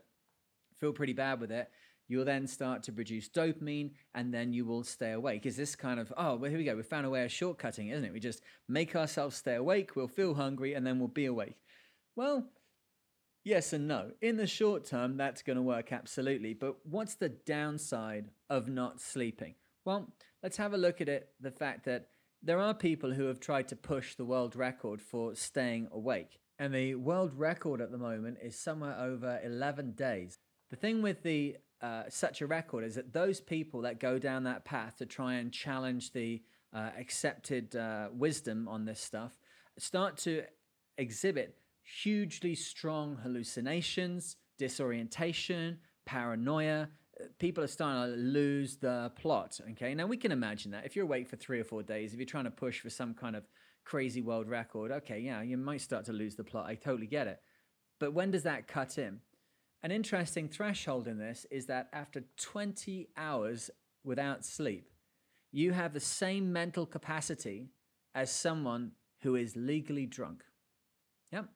feel 0.78 0.92
pretty 0.92 1.12
bad 1.12 1.40
with 1.40 1.50
it. 1.50 1.70
You'll 2.10 2.24
then 2.24 2.46
start 2.46 2.82
to 2.82 2.92
produce 2.92 3.28
dopamine 3.28 3.92
and 4.14 4.34
then 4.34 4.52
you 4.52 4.64
will 4.64 4.82
stay 4.82 5.12
awake. 5.12 5.46
Is 5.46 5.56
this 5.56 5.76
kind 5.76 6.00
of, 6.00 6.12
oh, 6.16 6.34
well, 6.34 6.50
here 6.50 6.58
we 6.58 6.64
go. 6.64 6.74
We 6.74 6.82
found 6.82 7.06
a 7.06 7.10
way 7.10 7.24
of 7.24 7.30
shortcutting, 7.30 7.92
isn't 7.92 8.04
it? 8.04 8.12
We 8.12 8.18
just 8.18 8.42
make 8.68 8.96
ourselves 8.96 9.36
stay 9.36 9.54
awake, 9.54 9.94
we'll 9.94 10.08
feel 10.08 10.34
hungry, 10.34 10.74
and 10.74 10.84
then 10.84 10.98
we'll 10.98 11.08
be 11.08 11.26
awake. 11.26 11.56
Well, 12.16 12.50
Yes 13.42 13.72
and 13.72 13.88
no. 13.88 14.10
In 14.20 14.36
the 14.36 14.46
short 14.46 14.84
term, 14.84 15.16
that's 15.16 15.42
going 15.42 15.56
to 15.56 15.62
work 15.62 15.92
absolutely. 15.92 16.52
But 16.52 16.76
what's 16.84 17.14
the 17.14 17.30
downside 17.30 18.30
of 18.50 18.68
not 18.68 19.00
sleeping? 19.00 19.54
Well, 19.84 20.12
let's 20.42 20.58
have 20.58 20.74
a 20.74 20.78
look 20.78 21.00
at 21.00 21.08
it 21.08 21.30
the 21.40 21.50
fact 21.50 21.86
that 21.86 22.08
there 22.42 22.58
are 22.58 22.74
people 22.74 23.12
who 23.12 23.26
have 23.26 23.40
tried 23.40 23.68
to 23.68 23.76
push 23.76 24.14
the 24.14 24.24
world 24.24 24.56
record 24.56 25.00
for 25.00 25.34
staying 25.34 25.88
awake. 25.90 26.38
And 26.58 26.74
the 26.74 26.96
world 26.96 27.32
record 27.34 27.80
at 27.80 27.90
the 27.90 27.98
moment 27.98 28.38
is 28.42 28.58
somewhere 28.58 28.98
over 28.98 29.40
11 29.42 29.92
days. 29.92 30.38
The 30.68 30.76
thing 30.76 31.00
with 31.00 31.22
the 31.22 31.56
such 32.08 32.40
a 32.40 32.46
record 32.46 32.84
is 32.84 32.94
that 32.94 33.12
those 33.12 33.40
people 33.40 33.82
that 33.82 34.00
go 34.00 34.18
down 34.18 34.44
that 34.44 34.64
path 34.64 34.98
to 34.98 35.06
try 35.06 35.34
and 35.34 35.52
challenge 35.52 36.12
the 36.12 36.42
uh, 36.72 36.90
accepted 36.98 37.74
uh, 37.74 38.08
wisdom 38.12 38.68
on 38.68 38.84
this 38.84 39.00
stuff 39.00 39.36
start 39.78 40.16
to 40.16 40.42
exhibit 40.98 41.56
hugely 41.82 42.54
strong 42.54 43.16
hallucinations, 43.22 44.36
disorientation, 44.58 45.78
paranoia. 46.04 46.88
People 47.38 47.64
are 47.64 47.68
starting 47.68 48.14
to 48.14 48.20
lose 48.20 48.76
the 48.76 49.10
plot. 49.16 49.58
Okay, 49.72 49.94
now 49.94 50.06
we 50.06 50.16
can 50.16 50.32
imagine 50.32 50.70
that 50.72 50.86
if 50.86 50.94
you're 50.94 51.04
awake 51.04 51.28
for 51.28 51.36
three 51.36 51.60
or 51.60 51.64
four 51.64 51.82
days, 51.82 52.12
if 52.12 52.18
you're 52.18 52.26
trying 52.26 52.44
to 52.44 52.50
push 52.50 52.80
for 52.80 52.90
some 52.90 53.14
kind 53.14 53.36
of 53.36 53.44
crazy 53.84 54.22
world 54.22 54.48
record, 54.48 54.90
okay, 54.92 55.18
yeah, 55.18 55.42
you 55.42 55.56
might 55.56 55.80
start 55.80 56.04
to 56.06 56.12
lose 56.12 56.36
the 56.36 56.44
plot. 56.44 56.66
I 56.66 56.74
totally 56.74 57.06
get 57.06 57.26
it. 57.26 57.40
But 57.98 58.14
when 58.14 58.30
does 58.30 58.44
that 58.44 58.66
cut 58.66 58.96
in? 58.98 59.20
An 59.82 59.90
interesting 59.90 60.48
threshold 60.48 61.08
in 61.08 61.18
this 61.18 61.46
is 61.50 61.66
that 61.66 61.88
after 61.92 62.22
20 62.36 63.08
hours 63.16 63.70
without 64.04 64.44
sleep, 64.44 64.90
you 65.52 65.72
have 65.72 65.94
the 65.94 66.00
same 66.00 66.52
mental 66.52 66.84
capacity 66.84 67.70
as 68.14 68.30
someone 68.30 68.92
who 69.22 69.36
is 69.36 69.56
legally 69.56 70.06
drunk. 70.06 70.44
Yep. 71.32 71.46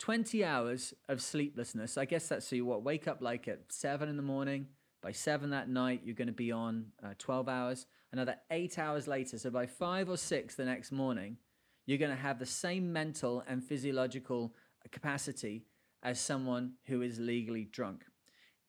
20 0.00 0.44
hours 0.44 0.92
of 1.08 1.22
sleeplessness. 1.22 1.96
I 1.96 2.04
guess 2.04 2.28
that's 2.28 2.48
so 2.48 2.56
you 2.56 2.64
what 2.64 2.82
wake 2.82 3.06
up 3.06 3.22
like 3.22 3.46
at 3.46 3.72
7 3.72 4.08
in 4.08 4.16
the 4.16 4.22
morning. 4.22 4.66
By 5.00 5.12
7 5.12 5.50
that 5.50 5.68
night, 5.68 6.02
you're 6.04 6.16
going 6.16 6.26
to 6.26 6.32
be 6.32 6.50
on 6.50 6.86
uh, 7.04 7.14
12 7.18 7.48
hours. 7.48 7.86
Another 8.12 8.36
8 8.50 8.78
hours 8.78 9.06
later, 9.06 9.38
so 9.38 9.50
by 9.50 9.66
5 9.66 10.10
or 10.10 10.16
6 10.16 10.54
the 10.56 10.64
next 10.64 10.90
morning, 10.90 11.36
you're 11.86 11.98
going 11.98 12.10
to 12.10 12.16
have 12.16 12.38
the 12.38 12.46
same 12.46 12.92
mental 12.92 13.44
and 13.46 13.62
physiological 13.62 14.54
capacity 14.90 15.64
as 16.02 16.20
someone 16.20 16.72
who 16.86 17.02
is 17.02 17.18
legally 17.18 17.64
drunk. 17.64 18.04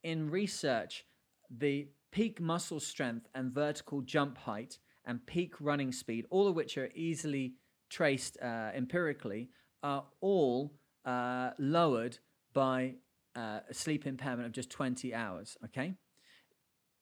In 0.03 0.29
research, 0.29 1.05
the 1.49 1.87
peak 2.11 2.39
muscle 2.39 2.79
strength 2.79 3.27
and 3.33 3.51
vertical 3.51 4.01
jump 4.01 4.37
height 4.37 4.77
and 5.05 5.25
peak 5.25 5.55
running 5.59 5.91
speed, 5.91 6.25
all 6.29 6.47
of 6.47 6.55
which 6.55 6.77
are 6.77 6.89
easily 6.95 7.55
traced 7.89 8.37
uh, 8.41 8.71
empirically, 8.75 9.49
are 9.81 10.05
all 10.21 10.73
uh, 11.05 11.51
lowered 11.59 12.19
by 12.53 12.95
uh, 13.35 13.59
a 13.69 13.73
sleep 13.73 14.05
impairment 14.05 14.45
of 14.45 14.51
just 14.51 14.69
20 14.69 15.13
hours. 15.13 15.57
Okay. 15.65 15.95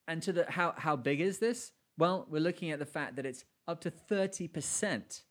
And 0.07 0.21
to 0.23 0.33
the 0.33 0.45
how 0.49 0.73
how 0.77 0.95
big 0.95 1.21
is 1.21 1.39
this? 1.39 1.71
Well, 1.97 2.25
we're 2.29 2.41
looking 2.41 2.71
at 2.71 2.79
the 2.79 2.85
fact 2.85 3.15
that 3.17 3.25
it's 3.25 3.45
up 3.67 3.81
to 3.81 3.91
30%. 3.91 5.21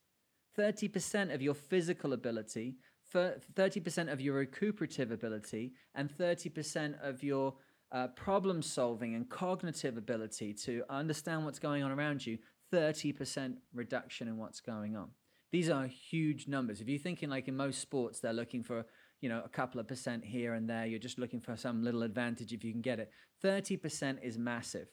30% 0.58 1.34
of 1.34 1.42
your 1.42 1.54
physical 1.54 2.12
ability, 2.12 2.76
30% 3.14 4.12
of 4.12 4.20
your 4.20 4.34
recuperative 4.34 5.10
ability, 5.10 5.72
and 5.94 6.10
30% 6.10 6.94
of 7.02 7.22
your 7.22 7.54
uh, 7.92 8.08
problem 8.08 8.62
solving 8.62 9.14
and 9.14 9.28
cognitive 9.28 9.96
ability 9.96 10.54
to 10.54 10.84
understand 10.88 11.44
what's 11.44 11.58
going 11.58 11.82
on 11.82 11.90
around 11.90 12.24
you, 12.24 12.38
30% 12.72 13.56
reduction 13.74 14.28
in 14.28 14.36
what's 14.36 14.60
going 14.60 14.96
on. 14.96 15.08
These 15.52 15.68
are 15.68 15.86
huge 15.86 16.46
numbers. 16.46 16.80
If 16.80 16.88
you're 16.88 16.98
thinking 16.98 17.28
like 17.28 17.48
in 17.48 17.56
most 17.56 17.80
sports, 17.80 18.20
they're 18.20 18.32
looking 18.32 18.62
for 18.62 18.86
you 19.20 19.28
know 19.28 19.42
a 19.44 19.48
couple 19.48 19.80
of 19.80 19.88
percent 19.88 20.24
here 20.24 20.54
and 20.54 20.68
there. 20.68 20.86
You're 20.86 21.00
just 21.00 21.18
looking 21.18 21.40
for 21.40 21.56
some 21.56 21.82
little 21.82 22.02
advantage 22.02 22.52
if 22.52 22.64
you 22.64 22.72
can 22.72 22.80
get 22.80 23.00
it. 23.00 23.10
Thirty 23.42 23.76
percent 23.76 24.20
is 24.22 24.38
massive. 24.38 24.88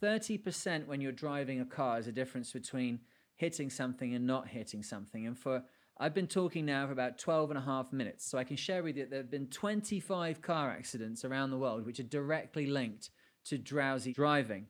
Thirty 0.00 0.38
percent 0.38 0.86
when 0.86 1.00
you're 1.00 1.12
driving 1.12 1.60
a 1.60 1.64
car 1.64 1.98
is 1.98 2.06
a 2.06 2.12
difference 2.12 2.52
between 2.52 3.00
hitting 3.34 3.70
something 3.70 4.14
and 4.14 4.26
not 4.26 4.46
hitting 4.46 4.82
something. 4.82 5.26
And 5.26 5.36
for 5.36 5.62
I've 6.02 6.14
been 6.14 6.28
talking 6.28 6.64
now 6.64 6.86
for 6.86 6.92
about 6.92 7.18
12 7.18 7.50
and 7.50 7.58
a 7.58 7.62
half 7.62 7.92
minutes, 7.92 8.24
so 8.24 8.38
I 8.38 8.44
can 8.44 8.56
share 8.56 8.82
with 8.82 8.96
you 8.96 9.02
that 9.02 9.10
there 9.10 9.18
have 9.18 9.30
been 9.30 9.48
25 9.48 10.40
car 10.40 10.70
accidents 10.70 11.26
around 11.26 11.50
the 11.50 11.58
world 11.58 11.84
which 11.84 12.00
are 12.00 12.04
directly 12.04 12.64
linked 12.64 13.10
to 13.44 13.58
drowsy 13.58 14.14
driving. 14.14 14.68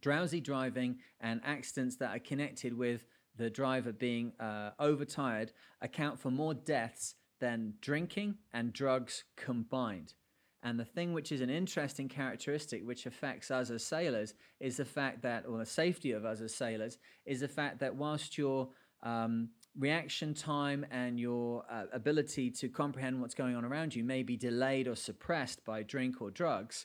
Drowsy 0.00 0.40
driving 0.40 0.98
and 1.20 1.40
accidents 1.44 1.94
that 1.98 2.16
are 2.16 2.18
connected 2.18 2.76
with 2.76 3.06
the 3.36 3.48
driver 3.48 3.92
being 3.92 4.32
uh, 4.40 4.70
overtired 4.80 5.52
account 5.82 6.18
for 6.18 6.32
more 6.32 6.54
deaths 6.54 7.14
than 7.38 7.74
drinking 7.80 8.34
and 8.52 8.72
drugs 8.72 9.22
combined. 9.36 10.14
And 10.64 10.80
the 10.80 10.84
thing 10.84 11.12
which 11.12 11.30
is 11.30 11.42
an 11.42 11.48
interesting 11.48 12.08
characteristic 12.08 12.84
which 12.84 13.06
affects 13.06 13.52
us 13.52 13.70
as 13.70 13.84
sailors 13.84 14.34
is 14.58 14.78
the 14.78 14.84
fact 14.84 15.22
that, 15.22 15.46
or 15.46 15.58
the 15.58 15.64
safety 15.64 16.10
of 16.10 16.24
us 16.24 16.40
as 16.40 16.52
sailors, 16.52 16.98
is 17.24 17.38
the 17.38 17.46
fact 17.46 17.78
that 17.78 17.94
whilst 17.94 18.36
your 18.36 18.70
um, 19.04 19.50
reaction 19.80 20.34
time 20.34 20.84
and 20.90 21.18
your 21.18 21.64
uh, 21.70 21.84
ability 21.92 22.50
to 22.50 22.68
comprehend 22.68 23.20
what's 23.20 23.34
going 23.34 23.56
on 23.56 23.64
around 23.64 23.94
you 23.94 24.04
may 24.04 24.22
be 24.22 24.36
delayed 24.36 24.86
or 24.86 24.94
suppressed 24.94 25.64
by 25.64 25.82
drink 25.82 26.20
or 26.20 26.30
drugs, 26.30 26.84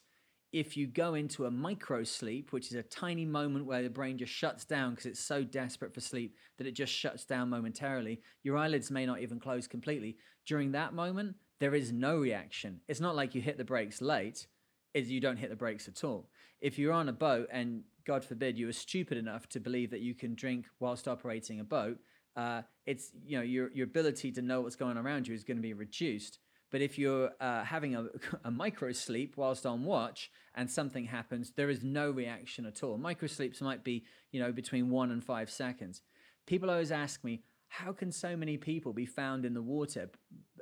if 0.53 0.77
you 0.77 0.87
go 0.87 1.15
into 1.15 1.45
a 1.45 1.51
micro 1.51 2.05
sleep, 2.05 2.53
which 2.53 2.67
is 2.67 2.77
a 2.77 2.83
tiny 2.83 3.25
moment 3.25 3.65
where 3.65 3.83
the 3.83 3.89
brain 3.89 4.17
just 4.17 4.31
shuts 4.31 4.63
down 4.63 4.91
because 4.91 5.05
it's 5.05 5.19
so 5.19 5.43
desperate 5.43 5.93
for 5.93 5.99
sleep 5.99 6.37
that 6.57 6.65
it 6.65 6.71
just 6.71 6.93
shuts 6.93 7.25
down 7.25 7.49
momentarily, 7.49 8.21
your 8.43 8.55
eyelids 8.55 8.89
may 8.89 9.05
not 9.05 9.19
even 9.19 9.41
close 9.41 9.67
completely. 9.67 10.15
During 10.45 10.71
that 10.71 10.93
moment, 10.93 11.35
there 11.59 11.75
is 11.75 11.91
no 11.91 12.17
reaction. 12.17 12.79
It's 12.87 13.01
not 13.01 13.17
like 13.17 13.35
you 13.35 13.41
hit 13.41 13.57
the 13.57 13.65
brakes 13.65 14.01
late, 14.01 14.47
is 14.93 15.11
you 15.11 15.19
don't 15.19 15.35
hit 15.35 15.49
the 15.49 15.57
brakes 15.57 15.89
at 15.89 16.05
all. 16.05 16.29
If 16.61 16.79
you're 16.79 16.93
on 16.93 17.09
a 17.09 17.13
boat 17.13 17.49
and 17.51 17.83
God 18.05 18.23
forbid 18.23 18.57
you 18.57 18.69
are 18.69 18.73
stupid 18.73 19.17
enough 19.17 19.49
to 19.49 19.59
believe 19.59 19.91
that 19.91 19.99
you 19.99 20.15
can 20.15 20.35
drink 20.35 20.67
whilst 20.79 21.09
operating 21.09 21.59
a 21.59 21.65
boat, 21.65 21.97
uh, 22.35 22.61
it's 22.85 23.11
you 23.25 23.37
know 23.37 23.43
your 23.43 23.71
your 23.71 23.85
ability 23.85 24.31
to 24.33 24.41
know 24.41 24.61
what's 24.61 24.75
going 24.75 24.97
on 24.97 25.05
around 25.05 25.27
you 25.27 25.33
is 25.33 25.43
going 25.43 25.57
to 25.57 25.63
be 25.63 25.73
reduced. 25.73 26.39
But 26.71 26.81
if 26.81 26.97
you're 26.97 27.29
uh, 27.39 27.63
having 27.63 27.95
a, 27.95 28.07
a 28.43 28.51
micro 28.51 28.91
sleep 28.91 29.35
whilst 29.37 29.65
on 29.65 29.85
watch 29.85 30.29
and 30.55 30.69
something 30.69 31.05
happens, 31.05 31.53
there 31.55 31.69
is 31.69 31.83
no 31.83 32.11
reaction 32.11 32.65
at 32.65 32.83
all. 32.83 32.97
Micro 32.97 33.27
sleeps 33.27 33.61
might 33.61 33.83
be, 33.83 34.03
you 34.31 34.41
know, 34.41 34.51
between 34.51 34.89
one 34.89 35.11
and 35.11 35.23
five 35.23 35.49
seconds. 35.49 36.01
People 36.45 36.69
always 36.69 36.91
ask 36.91 37.23
me, 37.23 37.43
how 37.67 37.91
can 37.91 38.11
so 38.11 38.35
many 38.35 38.57
people 38.57 38.93
be 38.93 39.05
found 39.05 39.45
in 39.45 39.53
the 39.53 39.61
water? 39.61 40.09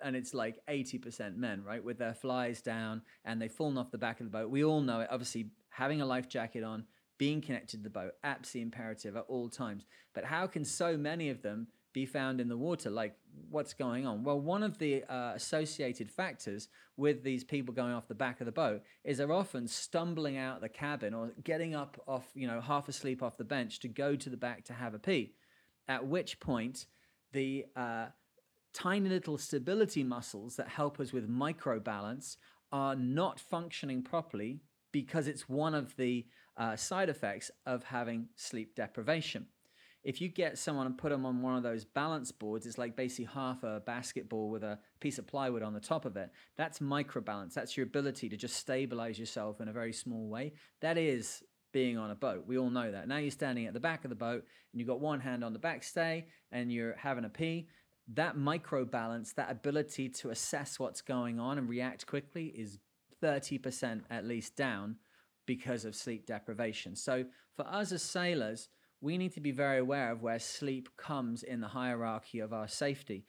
And 0.03 0.15
it's 0.15 0.33
like 0.33 0.57
80% 0.69 1.35
men, 1.35 1.63
right? 1.63 1.83
With 1.83 1.97
their 1.97 2.13
flies 2.13 2.61
down 2.61 3.01
and 3.25 3.41
they've 3.41 3.51
fallen 3.51 3.77
off 3.77 3.91
the 3.91 3.97
back 3.97 4.19
of 4.19 4.25
the 4.25 4.31
boat. 4.31 4.49
We 4.49 4.63
all 4.63 4.81
know 4.81 5.01
it. 5.01 5.09
Obviously, 5.11 5.49
having 5.69 6.01
a 6.01 6.05
life 6.05 6.27
jacket 6.29 6.63
on, 6.63 6.85
being 7.23 7.41
connected 7.41 7.77
to 7.77 7.83
the 7.83 7.89
boat, 7.89 8.11
absolutely 8.23 8.63
imperative 8.63 9.15
at 9.15 9.25
all 9.29 9.49
times. 9.49 9.85
But 10.13 10.25
how 10.25 10.45
can 10.47 10.65
so 10.65 10.97
many 10.97 11.29
of 11.29 11.41
them 11.41 11.67
be 11.93 12.05
found 12.05 12.41
in 12.41 12.49
the 12.49 12.57
water. 12.57 12.89
Like, 12.89 13.15
what's 13.49 13.73
going 13.73 14.05
on? 14.05 14.23
Well, 14.23 14.39
one 14.39 14.63
of 14.63 14.79
the 14.79 15.03
uh, 15.03 15.33
associated 15.35 16.11
factors 16.11 16.67
with 16.97 17.23
these 17.23 17.43
people 17.43 17.73
going 17.73 17.93
off 17.93 18.07
the 18.07 18.15
back 18.15 18.41
of 18.41 18.45
the 18.45 18.51
boat 18.51 18.81
is 19.03 19.17
they're 19.17 19.31
often 19.31 19.67
stumbling 19.67 20.37
out 20.37 20.61
the 20.61 20.69
cabin 20.69 21.13
or 21.13 21.31
getting 21.43 21.75
up 21.75 22.01
off, 22.07 22.25
you 22.35 22.47
know, 22.47 22.59
half 22.59 22.89
asleep 22.89 23.23
off 23.23 23.37
the 23.37 23.43
bench 23.43 23.79
to 23.81 23.87
go 23.87 24.15
to 24.15 24.29
the 24.29 24.37
back 24.37 24.65
to 24.65 24.73
have 24.73 24.93
a 24.93 24.99
pee. 24.99 25.33
At 25.87 26.07
which 26.07 26.39
point, 26.39 26.87
the 27.31 27.65
uh, 27.75 28.07
tiny 28.73 29.09
little 29.09 29.37
stability 29.37 30.03
muscles 30.03 30.55
that 30.55 30.67
help 30.67 30.99
us 30.99 31.13
with 31.13 31.29
micro 31.29 31.79
balance 31.79 32.37
are 32.71 32.95
not 32.95 33.39
functioning 33.39 34.01
properly 34.01 34.61
because 34.91 35.27
it's 35.27 35.49
one 35.49 35.75
of 35.75 35.95
the 35.97 36.25
uh, 36.57 36.75
side 36.75 37.09
effects 37.09 37.51
of 37.65 37.83
having 37.83 38.27
sleep 38.35 38.75
deprivation 38.75 39.47
if 40.03 40.19
you 40.19 40.27
get 40.27 40.57
someone 40.57 40.85
and 40.85 40.97
put 40.97 41.09
them 41.09 41.25
on 41.25 41.41
one 41.41 41.55
of 41.55 41.63
those 41.63 41.85
balance 41.85 42.31
boards, 42.31 42.65
it's 42.65 42.77
like 42.77 42.95
basically 42.95 43.25
half 43.33 43.63
a 43.63 43.81
basketball 43.85 44.49
with 44.49 44.63
a 44.63 44.77
piece 44.99 45.17
of 45.17 45.25
plywood 45.25 45.63
on 45.63 45.73
the 45.73 45.79
top 45.79 46.05
of 46.05 46.17
it. 46.17 46.29
That's 46.57 46.79
microbalance. 46.79 47.53
That's 47.53 47.77
your 47.77 47.85
ability 47.85 48.27
to 48.29 48.37
just 48.37 48.57
stabilize 48.57 49.17
yourself 49.17 49.61
in 49.61 49.69
a 49.69 49.73
very 49.73 49.93
small 49.93 50.27
way. 50.27 50.53
That 50.81 50.97
is 50.97 51.41
being 51.71 51.97
on 51.97 52.11
a 52.11 52.15
boat. 52.15 52.43
We 52.45 52.57
all 52.57 52.69
know 52.69 52.91
that. 52.91 53.07
Now 53.07 53.17
you're 53.17 53.31
standing 53.31 53.65
at 53.65 53.73
the 53.73 53.79
back 53.79 54.03
of 54.03 54.09
the 54.09 54.15
boat 54.15 54.43
and 54.71 54.79
you've 54.79 54.89
got 54.89 54.99
one 54.99 55.21
hand 55.21 55.43
on 55.43 55.53
the 55.53 55.59
backstay 55.59 56.25
and 56.51 56.71
you're 56.71 56.95
having 56.95 57.25
a 57.25 57.29
pee. 57.29 57.67
That 58.13 58.37
micro 58.37 58.83
balance, 58.83 59.31
that 59.33 59.49
ability 59.49 60.09
to 60.09 60.31
assess 60.31 60.79
what's 60.79 61.01
going 61.01 61.39
on 61.39 61.57
and 61.57 61.69
react 61.69 62.05
quickly 62.05 62.47
is 62.47 62.77
30% 63.23 64.01
at 64.09 64.25
least 64.25 64.57
down 64.57 64.97
because 65.45 65.85
of 65.85 65.95
sleep 65.95 66.25
deprivation. 66.25 66.95
So 66.95 67.25
for 67.55 67.65
us 67.67 67.91
as 67.91 68.01
sailors, 68.01 68.69
we 69.01 69.17
need 69.17 69.33
to 69.33 69.41
be 69.41 69.51
very 69.51 69.79
aware 69.79 70.11
of 70.11 70.21
where 70.21 70.39
sleep 70.39 70.89
comes 70.97 71.43
in 71.43 71.59
the 71.59 71.67
hierarchy 71.67 72.39
of 72.39 72.53
our 72.53 72.67
safety. 72.67 73.25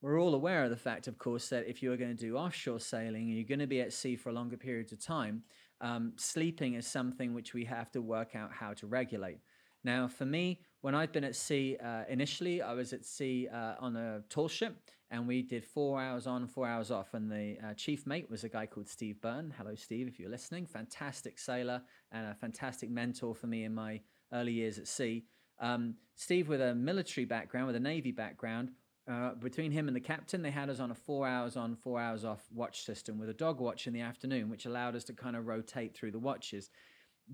We're 0.00 0.20
all 0.20 0.34
aware 0.34 0.64
of 0.64 0.70
the 0.70 0.76
fact, 0.76 1.08
of 1.08 1.18
course, 1.18 1.48
that 1.48 1.66
if 1.66 1.82
you're 1.82 1.96
going 1.96 2.16
to 2.16 2.26
do 2.26 2.36
offshore 2.36 2.80
sailing 2.80 3.28
and 3.28 3.34
you're 3.34 3.44
going 3.44 3.58
to 3.58 3.66
be 3.66 3.80
at 3.80 3.92
sea 3.92 4.16
for 4.16 4.32
longer 4.32 4.56
periods 4.56 4.92
of 4.92 5.04
time, 5.04 5.42
um, 5.80 6.12
sleeping 6.16 6.74
is 6.74 6.86
something 6.86 7.34
which 7.34 7.54
we 7.54 7.64
have 7.64 7.90
to 7.92 8.00
work 8.00 8.34
out 8.34 8.52
how 8.52 8.72
to 8.74 8.86
regulate. 8.86 9.40
Now, 9.82 10.08
for 10.08 10.24
me, 10.24 10.60
when 10.80 10.94
I've 10.94 11.12
been 11.12 11.24
at 11.24 11.36
sea 11.36 11.76
uh, 11.82 12.04
initially, 12.08 12.62
I 12.62 12.72
was 12.72 12.92
at 12.92 13.04
sea 13.04 13.48
uh, 13.48 13.74
on 13.80 13.96
a 13.96 14.22
tall 14.30 14.48
ship 14.48 14.90
and 15.10 15.26
we 15.26 15.42
did 15.42 15.64
four 15.64 16.00
hours 16.00 16.26
on, 16.26 16.46
four 16.46 16.66
hours 16.66 16.90
off. 16.90 17.14
And 17.14 17.30
the 17.30 17.56
uh, 17.64 17.74
chief 17.74 18.06
mate 18.06 18.30
was 18.30 18.44
a 18.44 18.48
guy 18.48 18.66
called 18.66 18.88
Steve 18.88 19.20
Byrne. 19.20 19.52
Hello, 19.56 19.74
Steve, 19.74 20.08
if 20.08 20.18
you're 20.18 20.30
listening. 20.30 20.66
Fantastic 20.66 21.38
sailor 21.38 21.82
and 22.12 22.26
a 22.26 22.34
fantastic 22.34 22.90
mentor 22.90 23.34
for 23.34 23.46
me 23.46 23.64
in 23.64 23.74
my 23.74 24.00
early 24.32 24.52
years 24.52 24.78
at 24.78 24.88
sea. 24.88 25.24
Um, 25.60 25.94
Steve, 26.16 26.48
with 26.48 26.60
a 26.60 26.74
military 26.74 27.24
background, 27.24 27.66
with 27.66 27.76
a 27.76 27.80
Navy 27.80 28.12
background, 28.12 28.70
uh, 29.10 29.34
between 29.34 29.70
him 29.70 29.86
and 29.86 29.96
the 29.96 30.00
captain, 30.00 30.42
they 30.42 30.50
had 30.50 30.70
us 30.70 30.80
on 30.80 30.90
a 30.90 30.94
four 30.94 31.26
hours 31.26 31.56
on, 31.56 31.76
four 31.76 32.00
hours 32.00 32.24
off 32.24 32.42
watch 32.52 32.84
system 32.84 33.18
with 33.18 33.28
a 33.28 33.34
dog 33.34 33.60
watch 33.60 33.86
in 33.86 33.92
the 33.92 34.00
afternoon, 34.00 34.48
which 34.48 34.64
allowed 34.64 34.96
us 34.96 35.04
to 35.04 35.12
kind 35.12 35.36
of 35.36 35.46
rotate 35.46 35.94
through 35.94 36.10
the 36.10 36.18
watches. 36.18 36.70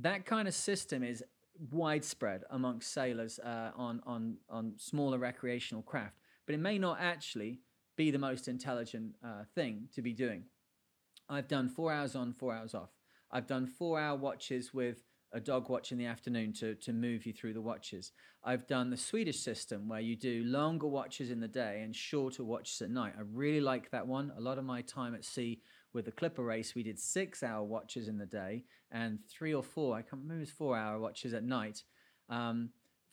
That 0.01 0.27
kind 0.27 0.49
of 0.49 0.55
system 0.55 1.05
is 1.05 1.23
widespread 1.71 2.43
amongst 2.51 2.93
sailors 2.93 3.39
uh, 3.39 3.71
on, 3.77 4.01
on, 4.05 4.37
on 4.49 4.73
smaller 4.79 5.19
recreational 5.19 5.83
craft, 5.83 6.17
but 6.51 6.55
it 6.57 6.61
may 6.61 6.79
not 6.79 6.99
actually 7.01 7.61
be 7.97 8.11
the 8.11 8.19
most 8.19 8.49
intelligent 8.49 9.15
uh, 9.25 9.45
thing 9.55 9.87
to 9.95 10.03
be 10.03 10.13
doing. 10.13 10.43
I've 11.29 11.47
done 11.47 11.69
four 11.69 11.93
hours 11.93 12.17
on, 12.17 12.33
four 12.33 12.53
hours 12.53 12.75
off. 12.75 12.91
I've 13.31 13.47
done 13.47 13.69
four 13.69 14.01
hour 14.01 14.19
watches 14.19 14.75
with 14.75 15.05
a 15.33 15.39
dog 15.39 15.71
watch 15.71 15.93
in 15.93 15.99
the 15.99 16.07
afternoon 16.07 16.53
to, 16.55 16.75
to 16.75 16.93
move 16.93 17.25
you 17.25 17.33
through 17.33 17.53
the 17.53 17.61
watches. 17.61 18.11
I've 18.43 18.67
done 18.67 18.91
the 18.91 18.97
Swedish 18.97 19.39
system 19.39 19.89
where 19.89 20.01
you 20.01 20.17
do 20.17 20.43
longer 20.43 20.89
watches 20.89 21.31
in 21.31 21.39
the 21.39 21.47
day 21.47 21.83
and 21.85 21.95
shorter 21.95 22.43
watches 22.43 22.83
at 22.83 22.91
night. 22.91 23.15
I 23.17 23.23
really 23.33 23.61
like 23.61 23.93
that 23.93 24.09
one. 24.09 24.33
A 24.37 24.41
lot 24.41 24.59
of 24.59 24.65
my 24.65 24.83
time 24.83 25.15
at 25.15 25.25
sea 25.25 25.63
with 25.93 26.07
the 26.07 26.11
Clipper 26.11 26.43
race, 26.43 26.75
we 26.75 26.83
did 26.83 26.99
six 26.99 27.45
hour 27.45 27.63
watches 27.63 28.09
in 28.09 28.19
the 28.19 28.27
day 28.27 28.65
and 28.91 29.21
three 29.31 29.55
or 29.55 29.63
four, 29.63 29.95
I 29.95 30.03
can't 30.03 30.23
remember, 30.23 30.39
it 30.39 30.41
was 30.41 30.51
four 30.51 30.77
hour 30.77 30.99
watches 30.99 31.33
at 31.33 31.45
night. 31.45 31.85
Um, 32.29 32.71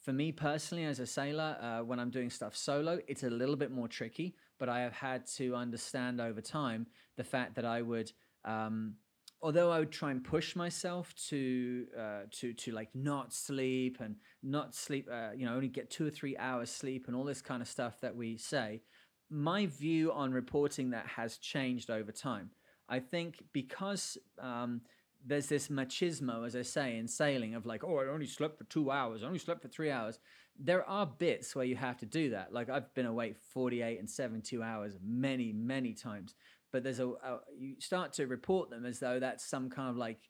for 0.08 0.14
me 0.14 0.32
personally, 0.32 0.86
as 0.86 1.02
a 1.02 1.06
sailor, 1.06 1.58
uh, 1.62 1.84
when 1.84 2.00
I'm 2.00 2.10
doing 2.10 2.30
stuff 2.30 2.56
solo, 2.56 2.98
it's 3.10 3.24
a 3.24 3.30
little 3.30 3.58
bit 3.58 3.72
more 3.72 3.90
tricky, 3.90 4.38
but 4.58 4.70
I 4.70 4.80
have 4.80 4.94
had 4.94 5.28
to 5.36 5.54
understand 5.54 6.22
over 6.22 6.40
time 6.40 6.88
the 7.18 7.26
fact 7.26 7.56
that 7.56 7.66
I 7.66 7.82
would. 7.82 8.14
Um, 8.46 8.94
although 9.42 9.70
I 9.70 9.80
would 9.80 9.92
try 9.92 10.12
and 10.12 10.24
push 10.24 10.56
myself 10.56 11.14
to 11.28 11.88
uh, 12.00 12.22
to 12.40 12.54
to 12.54 12.72
like 12.72 12.88
not 12.96 13.34
sleep 13.34 13.98
and 14.00 14.16
not 14.42 14.74
sleep, 14.74 15.10
uh, 15.12 15.32
you 15.36 15.46
know, 15.46 15.56
only 15.56 15.68
get 15.68 15.90
two 15.90 16.08
or 16.08 16.10
three 16.10 16.38
hours 16.38 16.70
sleep 16.70 17.08
and 17.08 17.14
all 17.16 17.26
this 17.26 17.42
kind 17.42 17.62
of 17.62 17.68
stuff 17.68 18.00
that 18.00 18.16
we 18.16 18.38
say, 18.38 18.84
my 19.30 19.66
view 19.66 20.14
on 20.14 20.32
reporting 20.32 20.92
that 20.92 21.06
has 21.06 21.38
changed 21.38 21.90
over 21.90 22.14
time. 22.14 22.52
I 22.88 23.00
think 23.00 23.44
because 23.52 24.18
um, 24.40 24.84
there's 25.28 25.48
this 25.48 25.68
machismo, 25.68 26.46
as 26.46 26.56
I 26.56 26.62
say, 26.62 26.98
in 26.98 27.08
sailing 27.08 27.54
of 27.54 27.66
like, 27.66 27.84
oh, 27.84 27.98
I 27.98 28.08
only 28.08 28.28
slept 28.28 28.58
for 28.58 28.64
two 28.66 28.90
hours, 28.92 29.24
I 29.24 29.28
only 29.28 29.40
slept 29.40 29.62
for 29.62 29.68
three 29.68 29.92
hours. 29.92 30.20
There 30.60 30.88
are 30.90 31.06
bits 31.06 31.56
where 31.56 31.66
you 31.66 31.76
have 31.76 31.98
to 31.98 32.08
do 32.08 32.32
that. 32.32 32.52
Like 32.52 32.70
I've 32.70 32.92
been 32.96 33.06
awake 33.06 33.36
48 33.54 34.00
and 34.00 34.10
72 34.10 34.64
hours 34.64 34.98
many, 35.04 35.54
many 35.54 35.94
times 35.94 36.34
but 36.72 36.84
there's 36.84 37.00
a, 37.00 37.08
a 37.08 37.40
you 37.58 37.76
start 37.80 38.14
to 38.14 38.28
report 38.28 38.70
them 38.70 38.86
as 38.86 39.00
though 39.00 39.20
that's 39.20 39.44
some 39.44 39.70
kind 39.70 39.90
of 39.90 39.98
like 39.98 40.30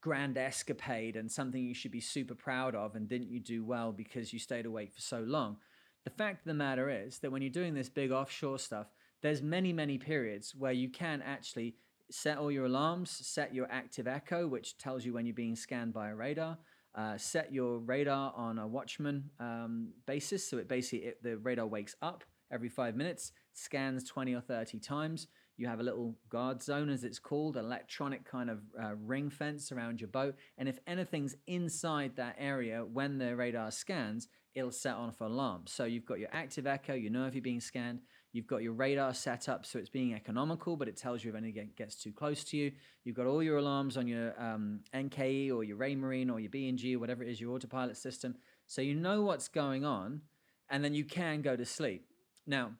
grand 0.00 0.38
escapade 0.38 1.16
and 1.16 1.30
something 1.30 1.62
you 1.62 1.74
should 1.74 1.90
be 1.90 2.00
super 2.00 2.34
proud 2.34 2.74
of 2.74 2.94
and 2.94 3.08
didn't 3.08 3.30
you 3.30 3.40
do 3.40 3.64
well 3.64 3.92
because 3.92 4.32
you 4.32 4.38
stayed 4.38 4.66
awake 4.66 4.92
for 4.92 5.00
so 5.00 5.20
long 5.20 5.56
the 6.04 6.10
fact 6.10 6.40
of 6.40 6.46
the 6.46 6.54
matter 6.54 6.88
is 6.88 7.18
that 7.18 7.30
when 7.30 7.42
you're 7.42 7.50
doing 7.50 7.74
this 7.74 7.88
big 7.88 8.10
offshore 8.10 8.58
stuff 8.58 8.86
there's 9.22 9.42
many 9.42 9.72
many 9.72 9.98
periods 9.98 10.54
where 10.54 10.72
you 10.72 10.88
can 10.88 11.20
actually 11.22 11.74
set 12.12 12.38
all 12.38 12.50
your 12.50 12.66
alarms 12.66 13.10
set 13.10 13.54
your 13.54 13.66
active 13.70 14.06
echo 14.06 14.46
which 14.46 14.78
tells 14.78 15.04
you 15.04 15.12
when 15.12 15.26
you're 15.26 15.34
being 15.34 15.56
scanned 15.56 15.92
by 15.92 16.10
a 16.10 16.14
radar 16.14 16.58
uh, 16.94 17.16
set 17.16 17.52
your 17.52 17.78
radar 17.78 18.32
on 18.36 18.58
a 18.58 18.66
watchman 18.66 19.30
um, 19.38 19.92
basis 20.06 20.48
so 20.48 20.58
it 20.58 20.68
basically 20.68 21.08
it, 21.08 21.22
the 21.22 21.36
radar 21.38 21.66
wakes 21.66 21.94
up 22.02 22.24
every 22.52 22.68
five 22.68 22.96
minutes 22.96 23.32
scans 23.52 24.04
20 24.04 24.34
or 24.34 24.40
30 24.40 24.78
times 24.80 25.28
you 25.60 25.66
have 25.66 25.80
a 25.80 25.82
little 25.82 26.16
guard 26.30 26.62
zone, 26.62 26.88
as 26.88 27.04
it's 27.04 27.18
called, 27.18 27.58
electronic 27.58 28.24
kind 28.24 28.48
of 28.48 28.60
uh, 28.82 28.94
ring 28.94 29.28
fence 29.28 29.70
around 29.70 30.00
your 30.00 30.08
boat. 30.08 30.34
And 30.56 30.70
if 30.70 30.78
anything's 30.86 31.36
inside 31.46 32.16
that 32.16 32.36
area 32.38 32.82
when 32.82 33.18
the 33.18 33.36
radar 33.36 33.70
scans, 33.70 34.28
it'll 34.54 34.70
set 34.70 34.94
off 34.94 35.20
an 35.20 35.26
alarm. 35.26 35.64
So 35.66 35.84
you've 35.84 36.06
got 36.06 36.18
your 36.18 36.30
active 36.32 36.66
echo, 36.66 36.94
you 36.94 37.10
know 37.10 37.26
if 37.26 37.34
you're 37.34 37.42
being 37.42 37.60
scanned. 37.60 38.00
You've 38.32 38.46
got 38.46 38.62
your 38.62 38.72
radar 38.72 39.12
set 39.12 39.48
up 39.48 39.66
so 39.66 39.78
it's 39.78 39.88
being 39.88 40.14
economical, 40.14 40.76
but 40.76 40.88
it 40.88 40.96
tells 40.96 41.24
you 41.24 41.30
if 41.30 41.36
anything 41.36 41.70
gets 41.76 41.96
too 41.96 42.12
close 42.12 42.44
to 42.44 42.56
you. 42.56 42.72
You've 43.04 43.16
got 43.16 43.26
all 43.26 43.42
your 43.42 43.58
alarms 43.58 43.96
on 43.96 44.06
your 44.06 44.40
um, 44.40 44.80
NKE 44.94 45.52
or 45.52 45.64
your 45.64 45.76
Raymarine 45.76 46.30
or 46.30 46.38
your 46.38 46.96
or 46.96 46.98
whatever 47.00 47.24
it 47.24 47.28
is, 47.28 47.40
your 47.40 47.52
autopilot 47.52 47.96
system. 47.96 48.36
So 48.66 48.82
you 48.82 48.94
know 48.94 49.22
what's 49.22 49.48
going 49.48 49.84
on, 49.84 50.22
and 50.68 50.84
then 50.84 50.94
you 50.94 51.04
can 51.04 51.42
go 51.42 51.56
to 51.56 51.64
sleep. 51.64 52.06
Now, 52.46 52.72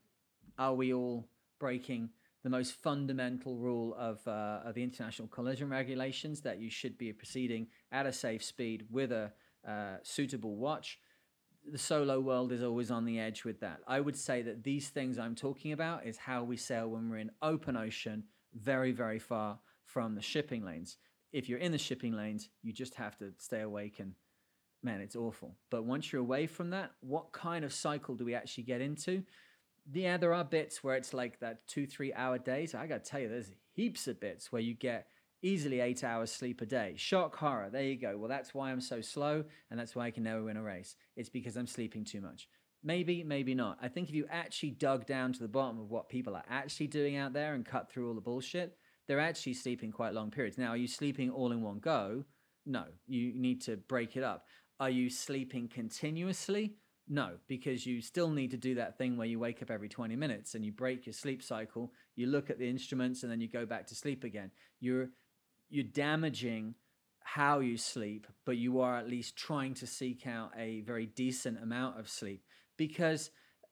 are 0.57 0.75
we 0.75 0.95
all 0.95 1.29
breaking 1.59 2.11
the 2.43 2.51
most 2.51 2.73
fundamental 2.73 3.57
rule 3.57 3.95
of, 3.99 4.27
uh, 4.27 4.61
of 4.65 4.75
the 4.75 4.83
international 4.83 5.29
collision 5.29 5.69
regulations 5.69 6.41
that 6.41 6.59
you 6.59 6.71
should 6.71 6.97
be 6.97 7.13
proceeding 7.13 7.67
at 7.93 8.07
a 8.07 8.13
safe 8.13 8.43
speed 8.43 8.85
with 8.91 9.13
a 9.13 9.33
uh, 9.67 9.97
suitable 10.03 10.57
watch. 10.57 10.99
The 11.71 11.79
solo 11.79 12.19
world 12.19 12.51
is 12.51 12.63
always 12.63 12.91
on 12.91 13.05
the 13.05 13.21
edge 13.21 13.45
with 13.45 13.61
that. 13.61 13.81
I 13.87 14.01
would 14.01 14.17
say 14.17 14.43
that 14.43 14.65
these 14.65 14.89
things 14.89 15.19
I'm 15.19 15.37
talking 15.37 15.73
about 15.73 16.05
is 16.05 16.17
how 16.17 16.43
we 16.43 16.57
sail 16.57 16.89
when 16.89 17.09
we're 17.09 17.19
in 17.19 17.31
open 17.43 17.77
ocean, 17.77 18.25
very, 18.55 18.91
very 18.91 19.21
far 19.21 19.61
from 19.85 20.17
the 20.17 20.23
shipping 20.23 20.65
lanes. 20.65 20.97
If 21.33 21.49
you're 21.49 21.61
in 21.61 21.71
the 21.71 21.79
shipping 21.79 22.13
lanes, 22.13 22.49
you 22.63 22.73
just 22.73 22.97
have 22.97 23.17
to 23.19 23.33
stay 23.39 23.61
awake 23.61 24.01
and 24.01 24.15
man, 24.83 25.01
it's 25.01 25.15
awful. 25.15 25.55
But 25.71 25.85
once 25.85 26.11
you're 26.11 26.23
away 26.23 26.49
from 26.49 26.71
that, 26.71 26.91
what 27.01 27.31
kind 27.33 27.65
of 27.65 27.73
cycle 27.73 28.17
do 28.17 28.25
we 28.25 28.35
actually 28.35 28.65
get 28.65 28.81
into? 28.81 29.23
yeah, 29.93 30.17
there 30.17 30.35
are 30.35 30.45
bits 30.45 30.85
where 30.85 30.97
it's 30.97 31.15
like 31.15 31.41
that 31.41 31.67
two, 31.67 31.87
three 31.87 32.13
hour 32.13 32.39
days. 32.39 32.75
I 32.75 32.87
got 32.87 33.05
to 33.05 33.11
tell 33.11 33.21
you, 33.21 33.29
there's 33.29 33.51
heaps 33.73 34.07
of 34.09 34.21
bits 34.21 34.53
where 34.53 34.63
you 34.63 34.75
get 34.75 35.07
easily 35.43 35.81
eight 35.81 36.05
hours 36.05 36.31
sleep 36.31 36.61
a 36.61 36.67
day. 36.67 36.95
Shock 36.97 37.37
horror. 37.37 37.71
There 37.71 37.83
you 37.83 37.97
go. 37.97 38.17
Well, 38.17 38.29
that's 38.29 38.55
why 38.55 38.71
I'm 38.71 38.81
so 38.81 39.01
slow, 39.01 39.45
and 39.71 39.79
that's 39.79 39.95
why 39.95 40.07
I 40.07 40.11
can 40.11 40.25
never 40.25 40.43
win 40.43 40.57
a 40.57 40.63
race. 40.63 40.97
It's 41.17 41.29
because 41.29 41.57
I'm 41.57 41.67
sleeping 41.67 42.05
too 42.05 42.21
much. 42.21 42.49
Maybe, 42.83 43.23
maybe 43.23 43.55
not. 43.55 43.79
I 43.83 43.89
think 43.89 44.09
if 44.09 44.15
you 44.15 44.27
actually 44.31 44.71
dug 44.71 45.07
down 45.07 45.33
to 45.35 45.41
the 45.41 45.49
bottom 45.49 45.79
of 45.79 45.91
what 45.91 46.09
people 46.09 46.35
are 46.35 46.45
actually 46.49 46.87
doing 46.87 47.17
out 47.17 47.33
there 47.33 47.55
and 47.55 47.65
cut 47.65 47.91
through 47.91 48.09
all 48.09 48.15
the 48.15 48.21
bullshit, 48.21 48.77
they're 49.07 49.21
actually 49.21 49.55
sleeping 49.55 49.93
quite 49.93 50.15
long 50.15 50.31
periods. 50.31 50.57
Now, 50.57 50.71
are 50.71 50.77
you 50.77 50.89
sleeping 50.89 51.31
all 51.31 51.53
in 51.53 51.63
one 51.63 51.79
go? 51.79 52.25
No, 52.65 52.85
you 53.07 53.33
need 53.35 53.61
to 53.63 53.77
break 53.77 54.17
it 54.17 54.23
up. 54.23 54.47
Are 54.79 54.91
you 54.91 55.11
sleeping 55.11 55.69
continuously? 55.69 56.75
No, 57.13 57.33
because 57.49 57.85
you 57.85 58.01
still 58.01 58.31
need 58.31 58.53
to 58.53 58.57
do 58.57 58.77
that 58.77 58.97
thing 58.97 59.17
where 59.17 59.27
you 59.27 59.41
wake 59.41 59.63
up 59.63 59.71
every 59.71 59.89
20 59.89 60.15
minutes 60.15 60.55
and 60.55 60.65
you 60.65 60.71
break 60.71 61.07
your 61.07 61.13
sleep 61.13 61.43
cycle, 61.43 61.93
you 62.15 62.29
look 62.29 62.51
at 62.51 62.59
the 62.59 62.69
instruments 62.69 63.25
and 63.25 63.33
then 63.33 63.41
you 63.41 63.49
go 63.49 63.67
back 63.67 63.87
to 63.89 63.97
sleep 63.97 64.23
again. 64.23 64.53
You're 64.79 65.09
you're 65.71 65.85
damaging 65.85 66.75
how 67.23 67.61
you 67.61 67.77
sleep, 67.77 68.27
but 68.45 68.57
you 68.57 68.81
are 68.81 68.99
at 68.99 69.09
least 69.09 69.37
trying 69.37 69.75
to 69.75 69.87
seek 69.87 70.27
out 70.27 70.51
a 70.57 70.81
very 70.81 71.07
decent 71.07 71.63
amount 71.63 71.99
of 71.99 72.09
sleep 72.09 72.43
because 72.77 73.31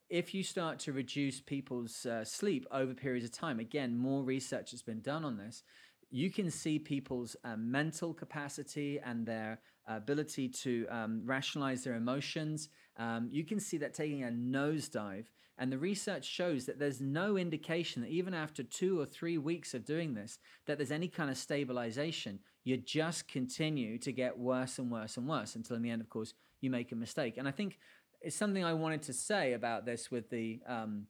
if 0.09 0.33
you 0.33 0.43
start 0.43 0.79
to 0.79 0.93
reduce 0.93 1.41
people's 1.41 2.07
uh, 2.07 2.25
sleep 2.25 2.67
over 2.71 2.95
periods 2.95 3.27
of 3.27 3.33
time, 3.33 3.61
again, 3.61 3.97
more 3.97 4.23
research 4.23 4.71
has 4.71 4.81
been 4.81 5.01
done 5.01 5.25
on 5.25 5.37
this. 5.37 5.63
You 6.11 6.31
can 6.31 6.51
see 6.51 6.79
people's 6.79 7.37
uh, 7.45 7.57
mental 7.57 8.15
capacity 8.15 8.99
and 9.05 9.27
their 9.27 9.61
ability 9.87 10.49
to 10.49 10.87
um, 10.89 11.23
rationalize 11.25 11.85
their 11.85 11.97
emotions 11.97 12.71
um, 12.99 13.29
you 13.31 13.45
can 13.45 13.61
see 13.61 13.79
that 13.79 13.95
taking 13.95 14.25
a 14.25 14.29
nosedive. 14.29 15.27
And 15.59 15.73
the 15.73 15.79
research 15.79 16.25
shows 16.25 16.67
that 16.67 16.79
there's 16.79 17.01
no 17.01 17.37
indication 17.37 18.03
that 18.03 18.11
even 18.11 18.33
after 18.33 18.63
two 18.63 19.01
or 19.01 19.05
three 19.05 19.39
weeks 19.39 19.75
of 19.75 19.85
doing 19.85 20.15
this, 20.15 20.39
that 20.67 20.79
there's 20.79 20.93
any 20.93 21.09
kind 21.09 21.31
of 21.31 21.37
stabilization. 21.37 22.39
You 22.63 22.77
just 22.77 23.27
continue 23.27 23.99
to 23.99 24.13
get 24.13 24.39
worse 24.39 24.79
and 24.79 24.91
worse 24.91 25.17
and 25.17 25.29
worse 25.29 25.57
until 25.57 25.77
in 25.77 25.83
the 25.83 25.91
end, 25.91 26.01
of 26.01 26.09
course, 26.09 26.35
you 26.61 26.71
make 26.71 26.93
a 26.93 26.97
mistake. 26.97 27.39
And 27.39 27.49
I 27.49 27.51
think 27.51 27.79
it's 28.21 28.37
something 28.37 28.65
I 28.65 28.75
wanted 28.75 29.03
to 29.03 29.13
say 29.13 29.55
about 29.55 29.85
this 29.85 30.11
with 30.11 30.31
the 30.31 30.61
um, 30.67 31.07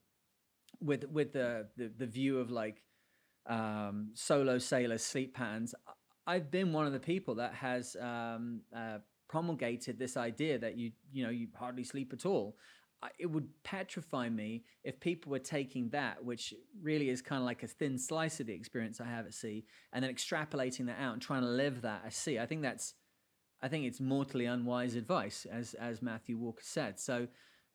with 0.80 1.04
with 1.04 1.32
the, 1.32 1.66
the 1.76 1.90
the 1.96 2.06
view 2.06 2.38
of 2.38 2.50
like 2.50 2.82
um, 3.46 4.11
solo 4.14 4.58
sailor 4.58 4.98
sleep 4.98 5.34
patterns. 5.34 5.74
I've 6.26 6.50
been 6.50 6.72
one 6.72 6.87
of 6.87 6.92
the 6.92 7.00
people 7.00 7.37
that 7.37 7.54
has 7.54 7.96
um, 8.00 8.61
uh, 8.74 8.98
promulgated 9.28 9.98
this 9.98 10.16
idea 10.16 10.58
that 10.58 10.76
you 10.76 10.92
you 11.12 11.24
know 11.24 11.30
you 11.30 11.48
hardly 11.54 11.84
sleep 11.84 12.12
at 12.12 12.26
all. 12.26 12.56
It 13.18 13.26
would 13.26 13.48
petrify 13.62 14.28
me 14.28 14.64
if 14.82 14.98
people 14.98 15.30
were 15.30 15.38
taking 15.38 15.90
that, 15.90 16.24
which 16.24 16.52
really 16.82 17.11
is 17.11 17.22
kind 17.22 17.40
of 17.40 17.46
like 17.46 17.62
a 17.62 17.68
thin 17.68 17.98
slice 17.98 18.40
of 18.40 18.46
the 18.46 18.54
experience 18.54 19.00
I 19.00 19.06
have 19.06 19.26
at 19.26 19.34
sea, 19.34 19.64
and 19.92 20.02
then 20.02 20.12
extrapolating 20.12 20.87
that 20.87 20.98
out 20.98 21.12
and 21.12 21.22
trying 21.22 21.42
to 21.42 21.48
live 21.48 21.82
that 21.82 22.02
at 22.04 22.12
sea. 22.12 22.38
I 22.38 22.46
think 22.46 22.62
that's 22.62 22.94
I 23.61 23.68
think 23.68 23.87
it's 23.87 24.00
mortally 24.00 24.46
unwise 24.46 24.94
advice, 24.94 25.46
as 25.50 25.74
as 25.74 26.02
Matthew 26.02 26.37
Walker 26.37 26.62
said. 26.62 26.98
So 26.98 27.28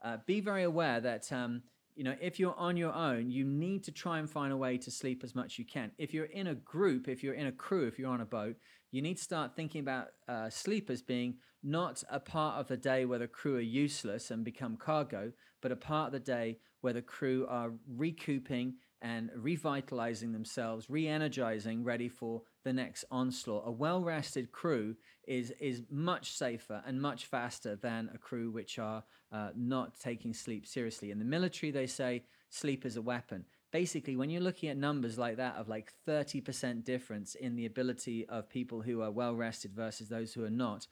uh, 0.03 0.17
be 0.25 0.41
very 0.41 0.63
aware 0.63 0.99
that 0.99 1.31
um, 1.31 1.63
you 1.95 2.03
know 2.03 2.15
if 2.21 2.39
you're 2.39 2.55
on 2.57 2.77
your 2.77 2.93
own, 2.93 3.31
you 3.31 3.45
need 3.45 3.83
to 3.85 3.91
try 3.91 4.19
and 4.19 4.29
find 4.29 4.51
a 4.51 4.57
way 4.57 4.77
to 4.77 4.91
sleep 4.91 5.23
as 5.23 5.35
much 5.35 5.53
as 5.53 5.59
you 5.59 5.65
can. 5.65 5.91
If 5.97 6.13
you're 6.13 6.25
in 6.25 6.47
a 6.47 6.55
group, 6.55 7.07
if 7.07 7.23
you're 7.23 7.33
in 7.33 7.47
a 7.47 7.51
crew, 7.51 7.87
if 7.87 7.99
you're 7.99 8.11
on 8.11 8.21
a 8.21 8.25
boat, 8.25 8.55
you 8.91 9.01
need 9.01 9.17
to 9.17 9.23
start 9.23 9.55
thinking 9.55 9.81
about 9.81 10.07
uh, 10.27 10.49
sleep 10.49 10.89
as 10.89 11.01
being 11.01 11.35
not 11.63 12.03
a 12.09 12.19
part 12.19 12.59
of 12.59 12.67
the 12.67 12.77
day 12.77 13.05
where 13.05 13.19
the 13.19 13.27
crew 13.27 13.55
are 13.55 13.61
useless 13.61 14.31
and 14.31 14.43
become 14.43 14.77
cargo, 14.77 15.31
but 15.61 15.71
a 15.71 15.75
part 15.75 16.07
of 16.07 16.13
the 16.13 16.19
day 16.19 16.59
where 16.81 16.93
the 16.93 17.01
crew 17.01 17.47
are 17.49 17.71
recouping 17.87 18.75
and 19.01 19.29
revitalizing 19.35 20.31
themselves, 20.31 20.89
re 20.89 21.07
energizing, 21.07 21.83
ready 21.83 22.09
for 22.09 22.41
the 22.63 22.73
next 22.73 23.05
onslaught. 23.11 23.63
A 23.65 23.71
well 23.71 24.01
rested 24.01 24.51
crew 24.51 24.95
is, 25.27 25.51
is 25.59 25.83
much 25.89 26.31
safer 26.31 26.81
and 26.85 27.01
much 27.01 27.25
faster 27.25 27.75
than 27.75 28.09
a 28.13 28.17
crew 28.17 28.51
which 28.51 28.79
are 28.79 29.03
uh, 29.31 29.49
not 29.55 29.99
taking 29.99 30.33
sleep 30.33 30.65
seriously. 30.65 31.11
In 31.11 31.19
the 31.19 31.25
military, 31.25 31.71
they 31.71 31.87
say 31.87 32.23
sleep 32.49 32.85
is 32.85 32.97
a 32.97 33.01
weapon. 33.01 33.45
Basically, 33.71 34.15
when 34.15 34.29
you're 34.29 34.41
looking 34.41 34.69
at 34.69 34.77
numbers 34.77 35.17
like 35.17 35.37
that 35.37 35.55
of 35.55 35.67
like 35.67 35.91
30% 36.07 36.83
difference 36.83 37.33
in 37.35 37.55
the 37.55 37.65
ability 37.65 38.27
of 38.29 38.47
people 38.47 38.81
who 38.81 39.01
are 39.01 39.09
well 39.09 39.33
rested 39.33 39.73
versus 39.73 40.09
those 40.09 40.33
who 40.33 40.43
are 40.45 40.51
not, 40.51 40.87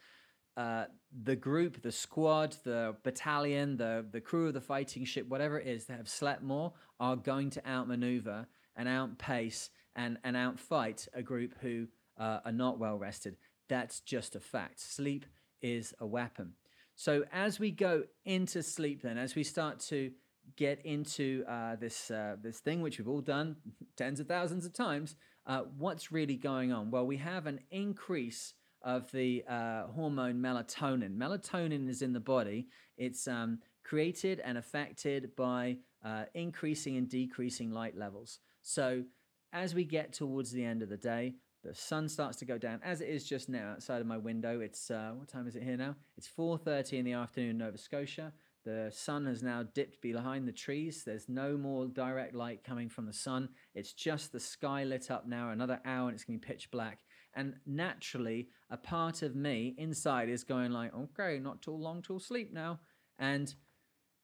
uh, 0.58 0.86
the 1.24 1.36
group, 1.36 1.82
the 1.82 1.92
squad, 1.92 2.56
the 2.64 2.96
battalion, 3.04 3.78
the 3.78 4.06
the 4.12 4.20
crew 4.20 4.48
of 4.48 4.54
the 4.54 4.62
fighting 4.62 5.06
ship, 5.06 5.28
whatever 5.28 5.60
it 5.60 5.68
is 5.68 5.86
that 5.86 5.98
have 5.98 6.10
slept 6.10 6.42
more, 6.42 6.74
are 7.00 7.16
going 7.16 7.50
to 7.52 7.66
outmaneuver 7.68 8.48
and 8.76 8.90
outpace 8.90 9.70
and 9.96 10.18
and 10.24 10.36
outfight 10.36 11.08
a 11.14 11.22
group 11.22 11.56
who 11.62 11.88
uh, 12.18 12.40
are 12.46 12.52
not 12.52 12.80
well 12.80 12.98
rested. 12.98 13.38
That's 13.70 14.00
just 14.02 14.36
a 14.36 14.40
fact. 14.40 14.80
Sleep 14.80 15.26
is 15.62 15.94
a 16.00 16.06
weapon. 16.06 16.54
So 16.96 17.24
as 17.32 17.60
we 17.60 17.72
go 17.72 18.04
into 18.26 18.62
sleep, 18.62 19.02
then 19.02 19.18
as 19.18 19.36
we 19.36 19.44
start 19.44 19.80
to 19.90 20.12
get 20.56 20.86
into 20.86 21.44
uh, 21.48 21.76
this 21.76 22.12
uh, 22.12 22.36
this 22.42 22.60
thing 22.60 22.82
which 22.82 22.98
we've 22.98 23.08
all 23.08 23.22
done 23.22 23.56
tens 23.96 24.20
of 24.20 24.28
thousands 24.28 24.66
of 24.66 24.74
times, 24.74 25.16
uh, 25.46 25.64
what's 25.78 26.12
really 26.12 26.36
going 26.36 26.72
on? 26.72 26.92
Well, 26.92 27.06
we 27.06 27.18
have 27.18 27.48
an 27.48 27.60
increase 27.72 28.54
of 28.84 29.12
the 29.12 29.44
uh, 29.48 29.88
hormone 29.88 30.42
melatonin. 30.42 31.16
Melatonin 31.16 31.88
is 31.88 32.02
in 32.02 32.14
the 32.14 32.20
body. 32.20 32.68
It's 32.98 33.28
um, 33.28 33.60
created 33.84 34.42
and 34.44 34.58
affected 34.58 35.36
by 35.36 35.78
uh, 36.04 36.26
increasing 36.34 36.98
and 36.98 37.08
decreasing 37.08 37.72
light 37.72 37.96
levels. 37.96 38.40
So 38.64 39.04
as 39.54 39.76
we 39.76 39.84
get 39.84 40.14
towards 40.14 40.52
the 40.52 40.64
end 40.64 40.82
of 40.82 40.90
the 40.90 40.98
day, 40.98 41.36
the 41.64 41.74
sun 41.74 42.10
starts 42.10 42.38
to 42.38 42.46
go 42.46 42.58
down 42.58 42.80
as 42.84 43.02
it 43.02 43.10
is 43.10 43.24
just 43.24 43.48
now 43.48 43.72
outside 43.72 44.02
of 44.02 44.08
my 44.08 44.18
window. 44.18 44.62
It's 44.62 44.90
uh, 44.90 45.12
what 45.16 45.28
time 45.28 45.48
is 45.48 45.56
it 45.56 45.64
here 45.64 45.78
now? 45.78 45.96
It's 46.18 46.28
4:30 46.28 46.94
in 47.00 47.06
the 47.06 47.14
afternoon 47.14 47.52
in 47.52 47.58
Nova 47.60 47.78
Scotia. 47.78 48.34
The 48.64 48.92
sun 48.94 49.26
has 49.26 49.42
now 49.42 49.64
dipped 49.64 50.02
behind 50.02 50.48
the 50.48 50.52
trees. 50.52 51.04
There's 51.04 51.28
no 51.28 51.58
more 51.58 51.88
direct 51.88 52.36
light 52.36 52.64
coming 52.64 52.90
from 52.90 53.08
the 53.08 53.14
sun. 53.14 53.50
It's 53.74 53.94
just 53.94 54.32
the 54.32 54.40
sky 54.40 54.84
lit 54.84 55.10
up 55.10 55.28
now. 55.28 55.50
Another 55.50 55.80
hour 55.84 56.10
and 56.10 56.16
it's 56.16 56.24
going 56.24 56.40
to 56.40 56.46
be 56.46 56.54
pitch 56.54 56.70
black. 56.70 57.00
And 57.34 57.56
naturally, 57.66 58.50
a 58.70 58.78
part 58.78 59.24
of 59.24 59.36
me 59.36 59.74
inside 59.80 60.30
is 60.30 60.44
going 60.44 60.72
like, 60.72 60.94
okay, 60.94 61.40
not 61.40 61.64
too 61.64 61.72
long 61.72 62.04
till 62.04 62.20
sleep 62.20 62.54
now. 62.54 62.80
And 63.18 63.54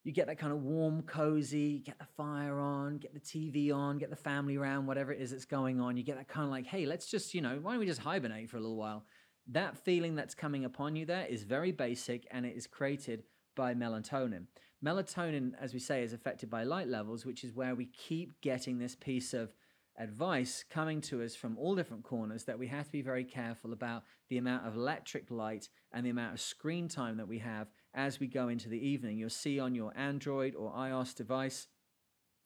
you 0.07 0.13
get 0.13 0.27
that 0.27 0.39
kind 0.39 0.53
of 0.53 0.63
warm, 0.63 1.01
cozy, 1.01 1.79
get 1.79 1.99
the 1.99 2.05
fire 2.05 2.61
on, 2.61 2.97
get 2.97 3.13
the 3.13 3.19
TV 3.19 3.73
on, 3.75 3.97
get 3.97 4.09
the 4.09 4.15
family 4.15 4.55
around, 4.55 4.87
whatever 4.87 5.11
it 5.11 5.19
is 5.19 5.31
that's 5.31 5.43
going 5.43 5.81
on. 5.81 5.97
You 5.97 6.03
get 6.03 6.15
that 6.15 6.29
kind 6.29 6.45
of 6.45 6.49
like, 6.49 6.65
hey, 6.65 6.85
let's 6.85 7.11
just, 7.11 7.33
you 7.33 7.41
know, 7.41 7.59
why 7.61 7.71
don't 7.71 7.81
we 7.81 7.85
just 7.85 7.99
hibernate 7.99 8.49
for 8.49 8.55
a 8.55 8.61
little 8.61 8.77
while? 8.77 9.03
That 9.49 9.77
feeling 9.77 10.15
that's 10.15 10.33
coming 10.33 10.63
upon 10.63 10.95
you 10.95 11.05
there 11.05 11.25
is 11.25 11.43
very 11.43 11.73
basic 11.73 12.25
and 12.31 12.45
it 12.45 12.55
is 12.55 12.67
created 12.67 13.23
by 13.53 13.73
melatonin. 13.73 14.45
Melatonin, 14.83 15.51
as 15.59 15.73
we 15.73 15.79
say, 15.79 16.03
is 16.03 16.13
affected 16.13 16.49
by 16.49 16.63
light 16.63 16.87
levels, 16.87 17.25
which 17.25 17.43
is 17.43 17.53
where 17.53 17.75
we 17.75 17.87
keep 17.87 18.39
getting 18.39 18.77
this 18.77 18.95
piece 18.95 19.33
of 19.33 19.53
advice 19.99 20.63
coming 20.69 21.01
to 21.01 21.21
us 21.21 21.35
from 21.35 21.57
all 21.57 21.75
different 21.75 22.03
corners 22.03 22.43
that 22.45 22.59
we 22.59 22.67
have 22.67 22.85
to 22.85 22.91
be 22.91 23.01
very 23.01 23.23
careful 23.23 23.73
about 23.73 24.03
the 24.29 24.37
amount 24.37 24.65
of 24.65 24.75
electric 24.75 25.29
light 25.31 25.67
and 25.91 26.05
the 26.05 26.11
amount 26.11 26.33
of 26.33 26.39
screen 26.39 26.87
time 26.87 27.17
that 27.17 27.27
we 27.27 27.39
have 27.39 27.67
as 27.97 28.19
we 28.19 28.27
go 28.27 28.47
into 28.47 28.69
the 28.69 28.87
evening. 28.87 29.17
You'll 29.17 29.29
see 29.29 29.59
on 29.59 29.75
your 29.75 29.91
Android 29.97 30.55
or 30.55 30.71
iOS 30.71 31.15
device, 31.15 31.67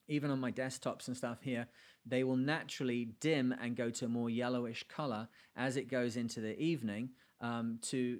even 0.08 0.30
on 0.30 0.40
my 0.40 0.50
desktops 0.50 1.06
and 1.06 1.16
stuff 1.16 1.42
here, 1.42 1.68
they 2.04 2.24
will 2.24 2.36
naturally 2.36 3.10
dim 3.20 3.54
and 3.60 3.76
go 3.76 3.90
to 3.90 4.06
a 4.06 4.08
more 4.08 4.30
yellowish 4.30 4.84
color 4.88 5.28
as 5.54 5.76
it 5.76 5.88
goes 5.88 6.16
into 6.16 6.40
the 6.40 6.58
evening 6.58 7.10
um, 7.40 7.78
to 7.82 8.18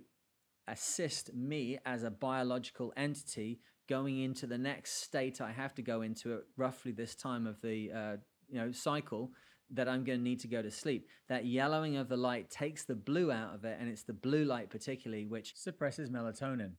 assist 0.68 1.34
me 1.34 1.78
as 1.84 2.04
a 2.04 2.10
biological 2.10 2.92
entity 2.96 3.58
going 3.88 4.20
into 4.20 4.46
the 4.46 4.58
next 4.58 5.02
state 5.02 5.40
I 5.40 5.50
have 5.50 5.74
to 5.74 5.82
go 5.82 6.02
into 6.02 6.34
at 6.34 6.40
roughly 6.56 6.92
this 6.92 7.16
time 7.16 7.48
of 7.48 7.60
the 7.62 7.90
uh, 7.90 8.16
you 8.48 8.60
know 8.60 8.70
cycle 8.70 9.32
that 9.70 9.88
I'm 9.88 10.04
going 10.04 10.18
to 10.18 10.24
need 10.24 10.40
to 10.40 10.48
go 10.48 10.60
to 10.60 10.70
sleep. 10.70 11.08
That 11.28 11.46
yellowing 11.46 11.96
of 11.96 12.08
the 12.08 12.16
light 12.16 12.50
takes 12.50 12.84
the 12.84 12.94
blue 12.94 13.32
out 13.32 13.54
of 13.54 13.64
it, 13.64 13.78
and 13.80 13.88
it's 13.88 14.02
the 14.02 14.12
blue 14.12 14.44
light 14.44 14.68
particularly 14.68 15.24
which 15.24 15.56
suppresses 15.56 16.10
melatonin. 16.10 16.72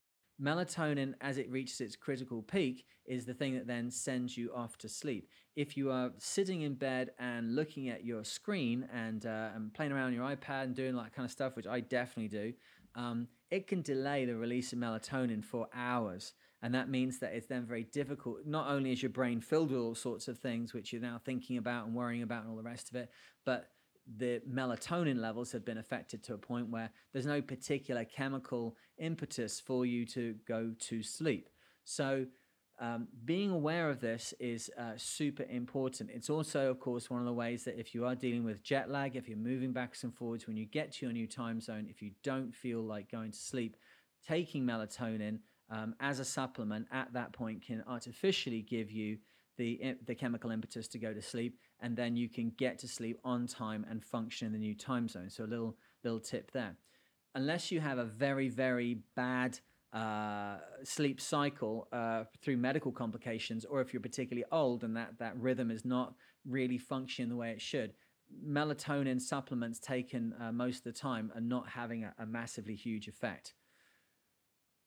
Melatonin, 0.43 1.13
as 1.21 1.37
it 1.37 1.49
reaches 1.49 1.79
its 1.79 1.95
critical 1.95 2.41
peak, 2.41 2.85
is 3.05 3.25
the 3.25 3.33
thing 3.33 3.53
that 3.53 3.67
then 3.67 3.89
sends 3.89 4.37
you 4.37 4.51
off 4.53 4.77
to 4.79 4.89
sleep. 4.89 5.29
If 5.55 5.77
you 5.77 5.89
are 5.91 6.11
sitting 6.17 6.61
in 6.61 6.73
bed 6.73 7.11
and 7.17 7.55
looking 7.55 7.89
at 7.89 8.03
your 8.03 8.23
screen 8.25 8.87
and, 8.93 9.25
uh, 9.25 9.49
and 9.55 9.73
playing 9.73 9.91
around 9.91 10.07
on 10.07 10.13
your 10.13 10.25
iPad 10.25 10.63
and 10.63 10.75
doing 10.75 10.95
that 10.95 11.13
kind 11.13 11.25
of 11.25 11.31
stuff, 11.31 11.55
which 11.55 11.67
I 11.67 11.79
definitely 11.79 12.27
do, 12.27 12.53
um, 12.95 13.27
it 13.51 13.67
can 13.67 13.81
delay 13.81 14.25
the 14.25 14.35
release 14.35 14.73
of 14.73 14.79
melatonin 14.79 15.43
for 15.43 15.67
hours. 15.73 16.33
And 16.61 16.73
that 16.75 16.89
means 16.89 17.19
that 17.19 17.33
it's 17.33 17.47
then 17.47 17.65
very 17.65 17.83
difficult. 17.83 18.45
Not 18.45 18.69
only 18.69 18.91
is 18.91 19.01
your 19.03 19.09
brain 19.09 19.41
filled 19.41 19.71
with 19.71 19.79
all 19.79 19.95
sorts 19.95 20.27
of 20.27 20.39
things 20.39 20.73
which 20.73 20.91
you're 20.91 21.01
now 21.01 21.19
thinking 21.23 21.57
about 21.57 21.85
and 21.85 21.95
worrying 21.95 22.23
about 22.23 22.43
and 22.43 22.51
all 22.51 22.57
the 22.57 22.63
rest 22.63 22.89
of 22.89 22.95
it, 22.95 23.09
but 23.45 23.69
the 24.17 24.41
melatonin 24.49 25.19
levels 25.19 25.51
have 25.51 25.65
been 25.65 25.77
affected 25.77 26.23
to 26.23 26.33
a 26.33 26.37
point 26.37 26.69
where 26.69 26.89
there's 27.11 27.25
no 27.25 27.41
particular 27.41 28.05
chemical 28.05 28.75
impetus 28.97 29.59
for 29.59 29.85
you 29.85 30.05
to 30.05 30.35
go 30.47 30.73
to 30.79 31.01
sleep. 31.01 31.49
So, 31.85 32.25
um, 32.79 33.07
being 33.23 33.51
aware 33.51 33.89
of 33.89 34.01
this 34.01 34.33
is 34.39 34.69
uh, 34.77 34.93
super 34.97 35.43
important. 35.43 36.09
It's 36.11 36.29
also, 36.29 36.71
of 36.71 36.79
course, 36.79 37.09
one 37.09 37.19
of 37.19 37.25
the 37.27 37.33
ways 37.33 37.63
that 37.65 37.79
if 37.79 37.93
you 37.93 38.05
are 38.05 38.15
dealing 38.15 38.43
with 38.43 38.63
jet 38.63 38.89
lag, 38.89 39.15
if 39.15 39.29
you're 39.29 39.37
moving 39.37 39.71
backwards 39.71 40.03
and 40.03 40.13
forwards 40.13 40.47
when 40.47 40.57
you 40.57 40.65
get 40.65 40.91
to 40.93 41.05
your 41.05 41.13
new 41.13 41.27
time 41.27 41.61
zone, 41.61 41.85
if 41.87 42.01
you 42.01 42.11
don't 42.23 42.53
feel 42.53 42.81
like 42.81 43.11
going 43.11 43.31
to 43.31 43.37
sleep, 43.37 43.77
taking 44.27 44.65
melatonin 44.65 45.39
um, 45.69 45.95
as 45.99 46.19
a 46.19 46.25
supplement 46.25 46.87
at 46.91 47.13
that 47.13 47.31
point 47.31 47.65
can 47.65 47.83
artificially 47.87 48.61
give 48.61 48.91
you 48.91 49.17
the, 49.57 49.95
the 50.05 50.15
chemical 50.15 50.51
impetus 50.51 50.87
to 50.89 50.99
go 50.99 51.13
to 51.13 51.21
sleep, 51.21 51.57
and 51.79 51.95
then 51.95 52.15
you 52.15 52.29
can 52.29 52.51
get 52.57 52.79
to 52.79 52.87
sleep 52.87 53.19
on 53.23 53.47
time 53.47 53.85
and 53.89 54.03
function 54.03 54.47
in 54.47 54.53
the 54.53 54.59
new 54.59 54.75
time 54.75 55.07
zone. 55.07 55.29
So 55.29 55.43
a 55.43 55.45
little 55.45 55.77
little 56.03 56.19
tip 56.19 56.51
there. 56.51 56.75
Unless 57.35 57.71
you 57.71 57.79
have 57.79 57.97
a 57.97 58.05
very 58.05 58.49
very 58.49 58.99
bad 59.15 59.59
uh, 59.91 60.57
sleep 60.83 61.21
cycle 61.21 61.87
uh, 61.91 62.23
through 62.41 62.57
medical 62.57 62.91
complications, 62.91 63.65
or 63.65 63.81
if 63.81 63.93
you're 63.93 64.01
particularly 64.01 64.45
old 64.51 64.83
and 64.83 64.97
that 64.97 65.19
that 65.19 65.37
rhythm 65.37 65.71
is 65.71 65.85
not 65.85 66.15
really 66.45 66.77
functioning 66.77 67.29
the 67.29 67.35
way 67.35 67.51
it 67.51 67.61
should, 67.61 67.93
melatonin 68.45 69.21
supplements 69.21 69.79
taken 69.79 70.33
uh, 70.41 70.51
most 70.51 70.79
of 70.79 70.83
the 70.83 70.99
time 70.99 71.31
are 71.35 71.41
not 71.41 71.69
having 71.69 72.03
a, 72.03 72.13
a 72.19 72.25
massively 72.25 72.75
huge 72.75 73.07
effect 73.07 73.53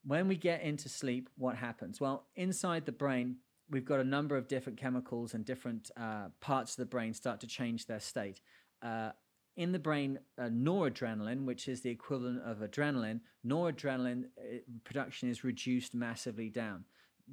when 0.07 0.29
we 0.29 0.37
get 0.37 0.61
into 0.61 0.87
sleep, 0.87 1.29
what 1.37 1.57
happens? 1.57 1.99
Well, 1.99 2.27
inside 2.35 2.85
the 2.85 2.93
brain, 2.93 3.37
we've 3.69 3.85
got 3.85 3.99
a 3.99 4.03
number 4.03 4.37
of 4.37 4.47
different 4.47 4.79
chemicals 4.79 5.33
and 5.33 5.45
different 5.45 5.91
uh, 5.97 6.27
parts 6.39 6.73
of 6.73 6.77
the 6.77 6.85
brain 6.85 7.13
start 7.13 7.39
to 7.41 7.47
change 7.47 7.85
their 7.85 7.99
state. 7.99 8.41
Uh, 8.81 9.11
in 9.55 9.71
the 9.71 9.79
brain, 9.79 10.19
uh, 10.37 10.43
noradrenaline, 10.43 11.45
which 11.45 11.67
is 11.67 11.81
the 11.81 11.89
equivalent 11.89 12.41
of 12.43 12.59
adrenaline, 12.59 13.21
noradrenaline 13.45 14.25
uh, 14.37 14.57
production 14.83 15.29
is 15.29 15.43
reduced 15.43 15.95
massively 15.95 16.49
down. 16.49 16.85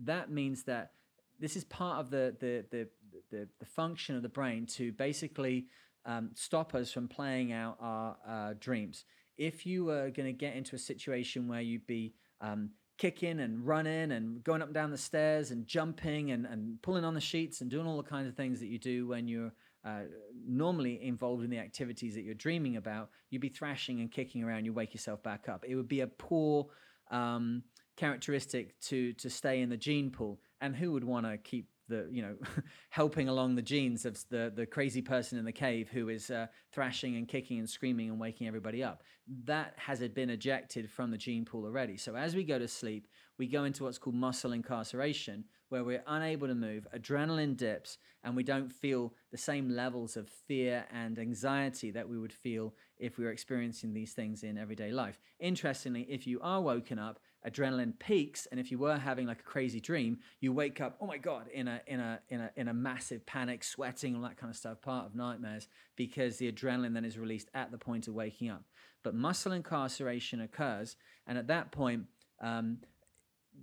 That 0.05 0.31
means 0.31 0.65
that 0.65 0.93
this 1.39 1.57
is 1.57 1.65
part 1.65 2.01
of 2.01 2.11
the, 2.11 2.35
the, 2.41 2.65
the, 2.71 2.89
the, 3.31 3.49
the 3.61 3.67
function 3.67 4.17
of 4.17 4.23
the 4.23 4.29
brain 4.29 4.67
to 4.67 4.93
basically 4.93 5.67
um, 6.07 6.31
stop 6.35 6.75
us 6.75 6.91
from 6.91 7.09
playing 7.09 7.53
out 7.53 7.77
our 7.81 8.17
uh, 8.27 8.55
dreams. 8.59 9.05
If 9.37 9.67
you 9.67 9.85
were 9.85 10.11
going 10.11 10.27
to 10.27 10.33
get 10.33 10.57
into 10.57 10.77
a 10.77 10.79
situation 10.79 11.49
where 11.49 11.61
you'd 11.61 11.87
be 11.87 12.15
um, 12.41 12.71
kicking 12.99 13.41
and 13.41 13.67
running 13.67 14.13
and 14.13 14.43
going 14.45 14.63
up 14.63 14.69
and 14.69 14.75
down 14.75 14.91
the 14.91 14.99
stairs 14.99 15.51
and 15.51 15.67
jumping 15.67 16.31
and, 16.31 16.47
and 16.47 16.81
pulling 16.83 17.05
on 17.05 17.15
the 17.15 17.21
sheets 17.21 17.61
and 17.61 17.71
doing 17.71 17.87
all 17.87 17.97
the 17.97 18.09
kinds 18.09 18.29
of 18.29 18.37
things 18.37 18.61
that 18.61 18.67
you 18.67 18.79
do 18.79 19.07
when 19.09 19.27
you're 19.27 19.53
uh, 19.85 20.03
normally 20.47 21.05
involved 21.05 21.45
in 21.45 21.51
the 21.51 21.59
activities 21.59 22.15
that 22.15 22.23
you're 22.23 22.35
dreaming 22.35 22.77
about, 22.77 23.11
you'd 23.31 23.43
be 23.43 23.49
thrashing 23.49 24.01
and 24.01 24.11
kicking 24.11 24.43
around. 24.43 24.65
You 24.65 24.73
wake 24.73 24.95
yourself 24.95 25.23
back 25.23 25.49
up. 25.49 25.65
It 25.69 25.75
would 25.75 25.89
be 25.89 26.01
a 26.01 26.07
poor 26.07 26.69
um, 27.11 27.63
characteristic 27.97 28.81
to 28.81 29.13
to 29.15 29.29
stay 29.29 29.61
in 29.61 29.69
the 29.69 29.77
gene 29.77 30.11
pool. 30.11 30.41
And 30.61 30.75
who 30.75 30.93
would 30.93 31.05
want 31.05 31.27
to 31.27 31.37
keep 31.37 31.69
the 31.89 32.09
you 32.11 32.23
know 32.23 32.37
helping 32.91 33.29
along 33.29 33.55
the 33.55 33.63
genes 33.63 34.05
of 34.05 34.19
the 34.31 34.53
the 34.55 34.67
crazy 34.67 35.03
person 35.03 35.39
in 35.39 35.45
the 35.45 35.53
cave 35.53 35.89
who 35.89 36.09
is 36.09 36.31
uh, 36.31 36.47
thrashing 36.73 37.17
and 37.17 37.29
kicking 37.29 37.59
and 37.59 37.69
screaming 37.69 38.11
and 38.11 38.21
waking 38.21 38.47
everybody 38.47 38.83
up. 38.83 39.03
That 39.45 39.75
has 39.77 40.01
been 40.09 40.31
ejected 40.31 40.91
from 40.91 41.11
the 41.11 41.19
gene 41.19 41.45
pool 41.45 41.65
already. 41.65 41.97
So 41.97 42.15
as 42.15 42.35
we 42.35 42.45
go 42.45 42.59
to 42.59 42.69
sleep 42.69 43.09
we 43.39 43.47
go 43.47 43.65
into 43.65 43.85
what's 43.85 43.99
called 43.99 44.15
muscle 44.15 44.53
incarceration 44.53 45.45
where 45.69 45.85
we're 45.85 46.05
unable 46.07 46.47
to 46.47 46.55
move 46.55 46.87
adrenaline 46.97 47.57
dips 47.57 47.99
and 48.23 48.37
we 48.37 48.43
don't 48.43 48.71
feel 48.71 49.13
the 49.33 49.39
same 49.39 49.69
levels 49.69 50.17
of 50.17 50.29
fear 50.29 50.85
and 50.93 51.19
anxiety 51.19 51.91
that 51.91 52.09
we 52.09 52.19
would 52.19 52.33
feel 52.33 52.75
if 52.97 53.19
we 53.19 53.25
were 53.25 53.33
experiencing 53.33 53.93
these 53.93 54.13
things 54.13 54.45
in 54.45 54.57
everyday 54.57 54.93
life. 54.93 55.19
Interestingly 55.41 56.03
if 56.03 56.27
you 56.27 56.41
are 56.43 56.61
woken 56.61 56.99
up 56.99 57.19
adrenaline 57.49 57.99
peaks 57.99 58.47
and 58.51 58.59
if 58.59 58.71
you 58.71 58.79
were 58.79 58.97
having 58.97 59.27
like 59.27 59.41
a 59.41 59.45
crazy 59.45 59.81
dream 59.81 60.19
you 60.41 60.53
wake 60.53 60.81
up 60.81 60.97
oh 61.01 61.07
my 61.07 61.19
god 61.19 61.47
in 61.53 61.69
a 61.69 61.81
in 61.87 62.01
a 62.01 62.19
in 62.31 62.41
a 62.41 62.51
in 62.57 62.69
a 62.69 62.75
massive 62.75 63.25
panic 63.27 63.63
sweating 63.63 64.17
all 64.17 64.23
that 64.23 64.37
kind 64.37 64.51
of 64.51 64.57
stuff 64.57 64.81
part 64.81 65.05
of 65.05 65.15
nightmares 65.15 65.69
because 65.95 66.39
the 66.39 66.51
adrenaline 66.51 66.95
then 66.95 67.05
is 67.05 67.19
released 67.19 67.51
at 67.55 67.71
the 67.71 67.79
point 67.79 68.09
of 68.09 68.15
waking 68.15 68.49
up 68.49 68.63
but 69.03 69.15
muscle 69.15 69.53
incarceration 69.53 70.41
occurs 70.41 70.97
and 71.27 71.37
at 71.37 71.47
that 71.49 71.71
point 71.71 72.05
um, 72.41 72.79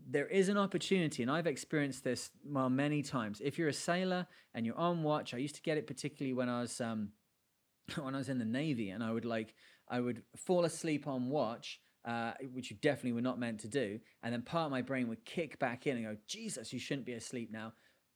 there 0.10 0.28
is 0.28 0.50
an 0.50 0.58
opportunity, 0.58 1.22
and 1.22 1.32
I've 1.32 1.48
experienced 1.48 2.04
this 2.04 2.32
well 2.46 2.70
many 2.70 3.02
times. 3.02 3.42
If 3.44 3.58
you're 3.58 3.70
a 3.70 3.74
sailor 3.74 4.28
and 4.54 4.66
you're 4.66 4.78
on 4.78 5.04
watch, 5.04 5.34
I 5.34 5.38
used 5.38 5.56
to 5.56 5.62
get 5.62 5.78
it 5.78 5.88
particularly 5.88 6.34
when 6.34 6.50
I 6.50 6.62
was 6.62 6.80
um, 6.82 7.10
when 8.00 8.16
I 8.16 8.18
was 8.18 8.30
in 8.30 8.40
the 8.40 8.46
navy, 8.46 8.90
and 8.90 9.04
I 9.04 9.12
would 9.12 9.26
like 9.26 9.54
I 9.90 10.00
would 10.00 10.24
fall 10.36 10.66
asleep 10.66 11.08
on 11.08 11.30
watch, 11.30 11.80
uh, 12.06 12.34
which 12.54 12.72
you 12.72 12.78
definitely 12.82 13.14
were 13.14 13.22
not 13.22 13.40
meant 13.40 13.60
to 13.62 13.68
do. 13.68 14.00
And 14.24 14.34
then 14.34 14.42
part 14.42 14.66
of 14.66 14.72
my 14.72 14.82
brain 14.82 15.08
would 15.08 15.26
kick 15.26 15.60
back 15.60 15.88
in 15.88 15.98
and 15.98 16.06
go, 16.06 16.18
Jesus, 16.28 16.74
you 16.74 16.80
shouldn't 16.80 17.06
be 17.06 17.14
asleep 17.14 17.52
now. 17.52 17.74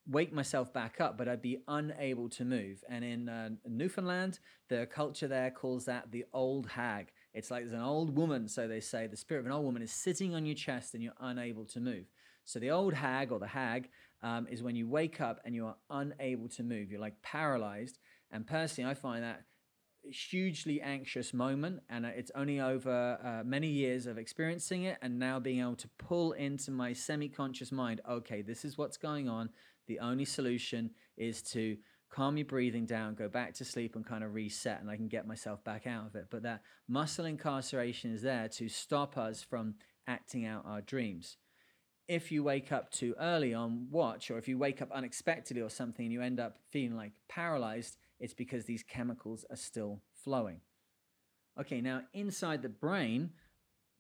Wake 0.07 0.31
myself 0.31 0.71
back 0.71 1.01
up, 1.01 1.17
but 1.17 1.27
I'd 1.27 1.41
be 1.41 1.63
unable 1.67 2.29
to 2.29 2.45
move. 2.45 2.83
And 2.89 3.03
in 3.03 3.27
uh, 3.27 3.49
Newfoundland, 3.67 4.39
the 4.69 4.85
culture 4.85 5.27
there 5.27 5.49
calls 5.49 5.85
that 5.85 6.11
the 6.11 6.25
old 6.31 6.67
hag. 6.67 7.11
It's 7.33 7.49
like 7.49 7.63
there's 7.63 7.73
an 7.73 7.81
old 7.81 8.15
woman, 8.15 8.47
so 8.47 8.67
they 8.67 8.79
say, 8.79 9.07
the 9.07 9.17
spirit 9.17 9.41
of 9.41 9.45
an 9.47 9.51
old 9.51 9.65
woman 9.65 9.81
is 9.81 9.91
sitting 9.91 10.35
on 10.35 10.45
your 10.45 10.55
chest 10.55 10.93
and 10.93 11.01
you're 11.01 11.13
unable 11.19 11.65
to 11.65 11.79
move. 11.79 12.05
So 12.45 12.59
the 12.59 12.69
old 12.69 12.93
hag 12.93 13.31
or 13.31 13.39
the 13.39 13.47
hag 13.47 13.89
um, 14.21 14.47
is 14.47 14.61
when 14.61 14.75
you 14.75 14.87
wake 14.87 15.21
up 15.21 15.39
and 15.43 15.55
you 15.55 15.65
are 15.65 15.75
unable 15.89 16.47
to 16.49 16.63
move. 16.63 16.91
You're 16.91 17.01
like 17.01 17.21
paralyzed. 17.21 17.97
And 18.31 18.45
personally, 18.45 18.89
I 18.89 18.93
find 18.93 19.23
that 19.23 19.43
hugely 20.11 20.81
anxious 20.81 21.33
moment, 21.33 21.81
and 21.89 22.05
it's 22.05 22.31
only 22.35 22.59
over 22.59 23.17
uh, 23.23 23.43
many 23.43 23.67
years 23.67 24.07
of 24.07 24.17
experiencing 24.17 24.83
it 24.83 24.97
and 25.01 25.19
now 25.19 25.39
being 25.39 25.59
able 25.59 25.75
to 25.75 25.89
pull 25.97 26.33
into 26.33 26.71
my 26.71 26.93
semi 26.93 27.29
conscious 27.29 27.71
mind 27.71 28.01
okay, 28.09 28.41
this 28.41 28.65
is 28.65 28.77
what's 28.77 28.97
going 28.97 29.27
on. 29.27 29.49
The 29.87 29.99
only 29.99 30.25
solution 30.25 30.91
is 31.17 31.41
to 31.43 31.77
calm 32.09 32.37
your 32.37 32.45
breathing 32.45 32.85
down, 32.85 33.15
go 33.15 33.27
back 33.27 33.53
to 33.55 33.65
sleep, 33.65 33.95
and 33.95 34.05
kind 34.05 34.23
of 34.23 34.33
reset, 34.33 34.79
and 34.81 34.89
I 34.89 34.95
can 34.95 35.07
get 35.07 35.27
myself 35.27 35.63
back 35.63 35.85
out 35.85 36.07
of 36.07 36.15
it. 36.15 36.27
But 36.29 36.43
that 36.43 36.61
muscle 36.87 37.25
incarceration 37.25 38.13
is 38.13 38.21
there 38.21 38.47
to 38.49 38.69
stop 38.69 39.17
us 39.17 39.43
from 39.43 39.75
acting 40.07 40.45
out 40.45 40.65
our 40.65 40.81
dreams. 40.81 41.37
If 42.07 42.31
you 42.31 42.43
wake 42.43 42.71
up 42.71 42.91
too 42.91 43.15
early 43.19 43.53
on 43.53 43.87
watch, 43.89 44.29
or 44.29 44.37
if 44.37 44.47
you 44.47 44.57
wake 44.57 44.81
up 44.81 44.91
unexpectedly 44.91 45.61
or 45.61 45.69
something 45.69 46.05
and 46.05 46.13
you 46.13 46.21
end 46.21 46.39
up 46.39 46.57
feeling 46.69 46.95
like 46.95 47.13
paralyzed, 47.27 47.97
it's 48.19 48.33
because 48.33 48.65
these 48.65 48.83
chemicals 48.83 49.45
are 49.49 49.55
still 49.55 50.01
flowing. 50.23 50.61
Okay, 51.59 51.81
now 51.81 52.01
inside 52.13 52.61
the 52.61 52.69
brain, 52.69 53.31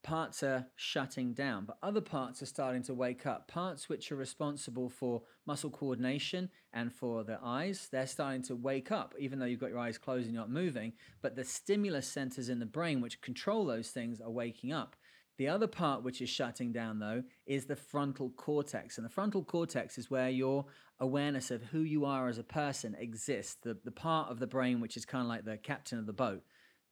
parts 0.03 0.43
are 0.43 0.67
shutting 0.75 1.33
down, 1.33 1.65
but 1.65 1.77
other 1.81 2.01
parts 2.01 2.41
are 2.41 2.45
starting 2.45 2.83
to 2.83 2.93
wake 2.93 3.25
up. 3.25 3.47
Parts 3.47 3.89
which 3.89 4.11
are 4.11 4.15
responsible 4.15 4.87
for 4.87 5.23
muscle 5.47 5.71
coordination 5.71 6.49
and 6.73 6.93
for 6.93 7.23
the 7.23 7.39
eyes, 7.43 7.87
they're 7.91 8.05
starting 8.05 8.43
to 8.43 8.55
wake 8.55 8.91
up, 8.91 9.15
even 9.17 9.39
though 9.39 9.45
you've 9.45 9.59
got 9.59 9.71
your 9.71 9.79
eyes 9.79 9.97
closed 9.97 10.25
and 10.25 10.33
you're 10.33 10.43
not 10.43 10.51
moving. 10.51 10.93
But 11.21 11.35
the 11.35 11.43
stimulus 11.43 12.07
centers 12.07 12.49
in 12.49 12.59
the 12.59 12.65
brain, 12.67 13.01
which 13.01 13.21
control 13.21 13.65
those 13.65 13.89
things, 13.89 14.21
are 14.21 14.29
waking 14.29 14.71
up. 14.71 14.95
The 15.37 15.49
other 15.49 15.67
part 15.67 16.03
which 16.03 16.21
is 16.21 16.29
shutting 16.29 16.71
down, 16.71 16.99
though, 16.99 17.23
is 17.45 17.65
the 17.65 17.75
frontal 17.75 18.29
cortex. 18.31 18.97
And 18.97 19.05
the 19.05 19.11
frontal 19.11 19.43
cortex 19.43 19.97
is 19.97 20.09
where 20.09 20.29
your 20.29 20.65
awareness 20.99 21.51
of 21.51 21.63
who 21.63 21.81
you 21.81 22.05
are 22.05 22.29
as 22.29 22.37
a 22.37 22.43
person 22.43 22.95
exists, 22.97 23.57
the, 23.61 23.77
the 23.83 23.91
part 23.91 24.31
of 24.31 24.39
the 24.39 24.47
brain 24.47 24.79
which 24.79 24.95
is 24.95 25.05
kind 25.05 25.23
of 25.23 25.27
like 25.27 25.43
the 25.43 25.57
captain 25.57 25.99
of 25.99 26.05
the 26.05 26.13
boat. 26.13 26.43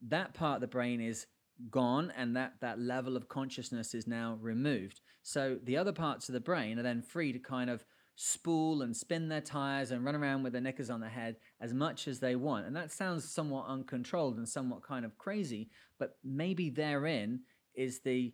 That 0.01 0.33
part 0.33 0.55
of 0.55 0.61
the 0.61 0.67
brain 0.67 0.99
is 0.99 1.27
gone 1.69 2.11
and 2.17 2.35
that, 2.35 2.55
that 2.59 2.79
level 2.79 3.15
of 3.15 3.29
consciousness 3.29 3.93
is 3.93 4.07
now 4.07 4.37
removed. 4.41 4.99
So 5.21 5.57
the 5.63 5.77
other 5.77 5.93
parts 5.93 6.27
of 6.27 6.33
the 6.33 6.41
brain 6.41 6.79
are 6.79 6.83
then 6.83 7.01
free 7.01 7.31
to 7.31 7.39
kind 7.39 7.69
of 7.69 7.85
spool 8.15 8.81
and 8.81 8.95
spin 8.95 9.29
their 9.29 9.41
tires 9.41 9.91
and 9.91 10.05
run 10.05 10.15
around 10.15 10.43
with 10.43 10.53
their 10.53 10.61
knickers 10.61 10.89
on 10.89 10.99
their 10.99 11.09
head 11.09 11.37
as 11.61 11.73
much 11.73 12.07
as 12.07 12.19
they 12.19 12.35
want. 12.35 12.67
And 12.67 12.75
that 12.75 12.91
sounds 12.91 13.29
somewhat 13.29 13.67
uncontrolled 13.67 14.37
and 14.37 14.47
somewhat 14.47 14.83
kind 14.83 15.05
of 15.05 15.17
crazy, 15.17 15.69
but 15.97 16.17
maybe 16.23 16.69
therein 16.69 17.41
is 17.75 17.99
the 18.01 18.33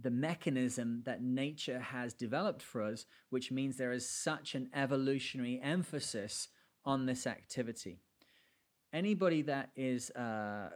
the 0.00 0.10
mechanism 0.10 1.02
that 1.04 1.22
nature 1.22 1.78
has 1.78 2.12
developed 2.12 2.62
for 2.62 2.82
us, 2.82 3.06
which 3.30 3.52
means 3.52 3.76
there 3.76 3.92
is 3.92 4.08
such 4.08 4.56
an 4.56 4.68
evolutionary 4.74 5.60
emphasis 5.62 6.48
on 6.84 7.06
this 7.06 7.28
activity. 7.28 8.00
Anybody 8.92 9.42
that 9.42 9.70
is 9.76 10.10
uh, 10.10 10.70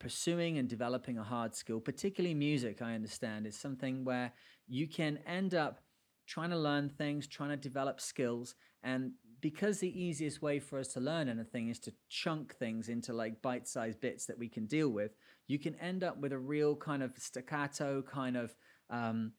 pursuing 0.00 0.58
and 0.58 0.68
developing 0.68 1.18
a 1.18 1.22
hard 1.22 1.54
skill, 1.54 1.80
particularly 1.80 2.34
music, 2.34 2.82
I 2.82 2.94
understand, 2.94 3.46
is 3.46 3.56
something 3.56 4.04
where 4.04 4.32
you 4.66 4.88
can 4.88 5.18
end 5.26 5.54
up 5.54 5.80
trying 6.26 6.50
to 6.50 6.58
learn 6.58 6.88
things, 6.88 7.26
trying 7.26 7.50
to 7.50 7.56
develop 7.56 8.00
skills, 8.00 8.54
and 8.82 9.12
because 9.40 9.78
the 9.78 10.02
easiest 10.02 10.40
way 10.40 10.58
for 10.58 10.78
us 10.78 10.88
to 10.88 11.00
learn 11.00 11.28
anything 11.28 11.68
is 11.68 11.78
to 11.78 11.92
chunk 12.08 12.56
things 12.56 12.88
into 12.88 13.12
like 13.12 13.42
bite 13.42 13.68
sized 13.68 14.00
bits 14.00 14.24
that 14.24 14.38
we 14.38 14.48
can 14.48 14.64
deal 14.64 14.88
with, 14.88 15.12
you 15.46 15.58
can 15.58 15.74
end 15.76 16.02
up 16.02 16.18
with 16.18 16.32
a 16.32 16.38
real 16.38 16.74
kind 16.76 17.02
of 17.02 17.12
staccato, 17.18 18.02
kind 18.02 18.36
of 18.36 18.54
um, 18.90 19.32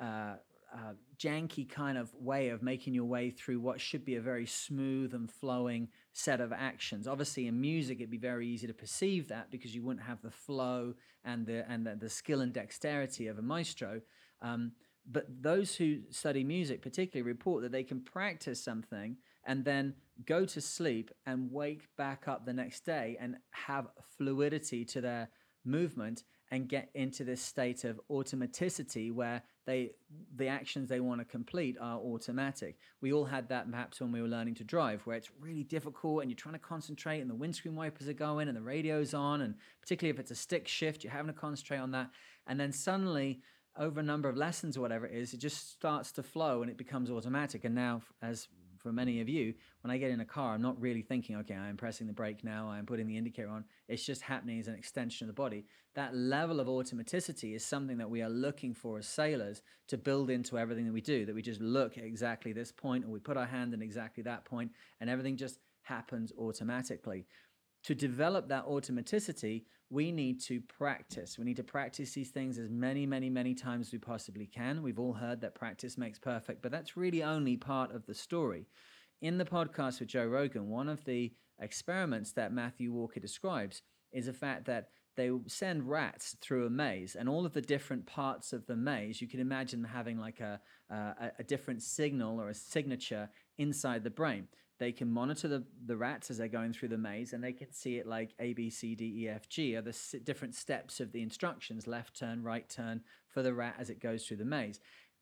uh, 0.00 0.34
uh, 0.74 0.94
janky 1.18 1.68
kind 1.68 1.98
of 1.98 2.12
way 2.14 2.48
of 2.48 2.62
making 2.62 2.94
your 2.94 3.04
way 3.04 3.30
through 3.30 3.60
what 3.60 3.80
should 3.80 4.04
be 4.04 4.16
a 4.16 4.20
very 4.20 4.46
smooth 4.46 5.12
and 5.14 5.30
flowing 5.30 5.88
set 6.12 6.40
of 6.40 6.52
actions. 6.52 7.06
Obviously, 7.06 7.46
in 7.46 7.60
music, 7.60 7.98
it'd 7.98 8.10
be 8.10 8.16
very 8.16 8.48
easy 8.48 8.66
to 8.66 8.74
perceive 8.74 9.28
that 9.28 9.50
because 9.50 9.74
you 9.74 9.82
wouldn't 9.82 10.06
have 10.06 10.22
the 10.22 10.30
flow 10.30 10.94
and 11.24 11.46
the 11.46 11.70
and 11.70 11.86
the, 11.86 11.94
the 11.96 12.08
skill 12.08 12.40
and 12.40 12.52
dexterity 12.52 13.26
of 13.26 13.38
a 13.38 13.42
maestro. 13.42 14.00
Um, 14.40 14.72
but 15.10 15.26
those 15.42 15.74
who 15.74 15.98
study 16.10 16.44
music 16.44 16.80
particularly 16.80 17.28
report 17.28 17.62
that 17.62 17.72
they 17.72 17.82
can 17.82 18.00
practice 18.00 18.62
something 18.62 19.16
and 19.44 19.64
then 19.64 19.94
go 20.24 20.44
to 20.46 20.60
sleep 20.60 21.10
and 21.26 21.50
wake 21.50 21.88
back 21.98 22.28
up 22.28 22.46
the 22.46 22.52
next 22.52 22.86
day 22.86 23.16
and 23.20 23.36
have 23.50 23.88
fluidity 24.16 24.84
to 24.84 25.00
their 25.00 25.28
movement 25.64 26.24
and 26.50 26.68
get 26.68 26.90
into 26.94 27.24
this 27.24 27.40
state 27.40 27.84
of 27.84 27.98
automaticity 28.10 29.10
where 29.10 29.42
they 29.64 29.90
the 30.36 30.48
actions 30.48 30.88
they 30.88 31.00
want 31.00 31.20
to 31.20 31.24
complete 31.24 31.76
are 31.80 31.98
automatic. 31.98 32.76
We 33.00 33.12
all 33.12 33.24
had 33.24 33.48
that 33.48 33.70
perhaps 33.70 34.00
when 34.00 34.12
we 34.12 34.20
were 34.20 34.28
learning 34.28 34.56
to 34.56 34.64
drive, 34.64 35.00
where 35.06 35.16
it's 35.16 35.30
really 35.40 35.64
difficult 35.64 36.20
and 36.20 36.30
you're 36.30 36.36
trying 36.36 36.54
to 36.54 36.58
concentrate 36.58 37.20
and 37.20 37.30
the 37.30 37.34
windscreen 37.34 37.74
wipers 37.74 38.06
are 38.08 38.12
going 38.12 38.48
and 38.48 38.56
the 38.56 38.62
radio's 38.62 39.14
on, 39.14 39.40
and 39.40 39.54
particularly 39.80 40.14
if 40.14 40.20
it's 40.20 40.30
a 40.30 40.36
stick 40.36 40.68
shift, 40.68 41.04
you're 41.04 41.12
having 41.12 41.32
to 41.32 41.40
concentrate 41.40 41.78
on 41.78 41.92
that. 41.92 42.10
And 42.46 42.60
then 42.60 42.72
suddenly 42.72 43.40
over 43.78 44.00
a 44.00 44.02
number 44.02 44.28
of 44.28 44.36
lessons 44.36 44.76
or 44.76 44.82
whatever 44.82 45.06
it 45.06 45.14
is, 45.14 45.32
it 45.32 45.38
just 45.38 45.72
starts 45.72 46.12
to 46.12 46.22
flow 46.22 46.60
and 46.60 46.70
it 46.70 46.76
becomes 46.76 47.10
automatic. 47.10 47.64
And 47.64 47.74
now, 47.74 48.02
as 48.20 48.48
for 48.82 48.92
many 48.92 49.20
of 49.20 49.28
you, 49.28 49.54
when 49.82 49.90
I 49.90 49.98
get 49.98 50.10
in 50.10 50.20
a 50.20 50.24
car, 50.24 50.54
I'm 50.54 50.62
not 50.62 50.80
really 50.80 51.02
thinking, 51.02 51.36
okay, 51.36 51.54
I'm 51.54 51.76
pressing 51.76 52.06
the 52.06 52.12
brake 52.12 52.42
now, 52.42 52.68
I'm 52.68 52.86
putting 52.86 53.06
the 53.06 53.16
indicator 53.16 53.48
on. 53.48 53.64
It's 53.88 54.04
just 54.04 54.22
happening 54.22 54.58
as 54.58 54.68
an 54.68 54.74
extension 54.74 55.28
of 55.28 55.34
the 55.34 55.40
body. 55.40 55.64
That 55.94 56.14
level 56.14 56.58
of 56.58 56.66
automaticity 56.66 57.54
is 57.54 57.64
something 57.64 57.98
that 57.98 58.10
we 58.10 58.22
are 58.22 58.28
looking 58.28 58.74
for 58.74 58.98
as 58.98 59.06
sailors 59.06 59.62
to 59.88 59.96
build 59.96 60.30
into 60.30 60.58
everything 60.58 60.86
that 60.86 60.92
we 60.92 61.00
do, 61.00 61.24
that 61.26 61.34
we 61.34 61.42
just 61.42 61.60
look 61.60 61.96
at 61.96 62.04
exactly 62.04 62.52
this 62.52 62.72
point 62.72 63.04
or 63.04 63.08
we 63.08 63.20
put 63.20 63.36
our 63.36 63.46
hand 63.46 63.74
in 63.74 63.82
exactly 63.82 64.22
that 64.24 64.44
point 64.44 64.72
and 65.00 65.08
everything 65.08 65.36
just 65.36 65.58
happens 65.82 66.32
automatically 66.38 67.26
to 67.84 67.94
develop 67.94 68.48
that 68.48 68.66
automaticity, 68.66 69.64
we 69.92 70.10
need 70.10 70.40
to 70.40 70.58
practice. 70.62 71.38
We 71.38 71.44
need 71.44 71.58
to 71.58 71.62
practice 71.62 72.12
these 72.12 72.30
things 72.30 72.58
as 72.58 72.70
many, 72.70 73.04
many, 73.04 73.28
many 73.28 73.54
times 73.54 73.88
as 73.88 73.92
we 73.92 73.98
possibly 73.98 74.46
can. 74.46 74.82
We've 74.82 74.98
all 74.98 75.12
heard 75.12 75.42
that 75.42 75.54
practice 75.54 75.98
makes 75.98 76.18
perfect, 76.18 76.62
but 76.62 76.72
that's 76.72 76.96
really 76.96 77.22
only 77.22 77.58
part 77.58 77.94
of 77.94 78.06
the 78.06 78.14
story. 78.14 78.66
In 79.20 79.36
the 79.36 79.44
podcast 79.44 80.00
with 80.00 80.08
Joe 80.08 80.24
Rogan, 80.24 80.70
one 80.70 80.88
of 80.88 81.04
the 81.04 81.34
experiments 81.60 82.32
that 82.32 82.54
Matthew 82.54 82.90
Walker 82.90 83.20
describes 83.20 83.82
is 84.12 84.26
the 84.26 84.32
fact 84.32 84.64
that 84.64 84.88
they 85.14 85.30
send 85.46 85.90
rats 85.90 86.36
through 86.40 86.64
a 86.64 86.70
maze, 86.70 87.14
and 87.14 87.28
all 87.28 87.44
of 87.44 87.52
the 87.52 87.60
different 87.60 88.06
parts 88.06 88.54
of 88.54 88.66
the 88.66 88.76
maze, 88.76 89.20
you 89.20 89.28
can 89.28 89.40
imagine 89.40 89.84
having 89.84 90.18
like 90.18 90.40
a, 90.40 90.58
a, 90.88 91.32
a 91.40 91.44
different 91.44 91.82
signal 91.82 92.40
or 92.40 92.48
a 92.48 92.54
signature 92.54 93.28
inside 93.58 94.04
the 94.04 94.10
brain. 94.10 94.48
They 94.82 94.90
can 94.90 95.12
monitor 95.12 95.46
the, 95.46 95.62
the 95.86 95.96
rats 95.96 96.28
as 96.28 96.38
they're 96.38 96.48
going 96.48 96.72
through 96.72 96.88
the 96.88 96.98
maze, 96.98 97.32
and 97.32 97.44
they 97.44 97.52
can 97.52 97.72
see 97.72 97.98
it 97.98 98.06
like 98.08 98.34
A, 98.40 98.52
B, 98.52 98.68
C, 98.68 98.96
D, 98.96 99.14
E, 99.22 99.28
F, 99.28 99.48
G 99.48 99.76
are 99.76 99.80
the 99.80 99.90
s- 99.90 100.16
different 100.24 100.56
steps 100.56 100.98
of 100.98 101.12
the 101.12 101.22
instructions 101.22 101.86
left 101.86 102.18
turn, 102.18 102.42
right 102.42 102.68
turn 102.68 103.00
for 103.28 103.44
the 103.44 103.54
rat 103.54 103.76
as 103.78 103.90
it 103.90 104.00
goes 104.00 104.26
through 104.26 104.38
the 104.38 104.44
maze. 104.44 104.80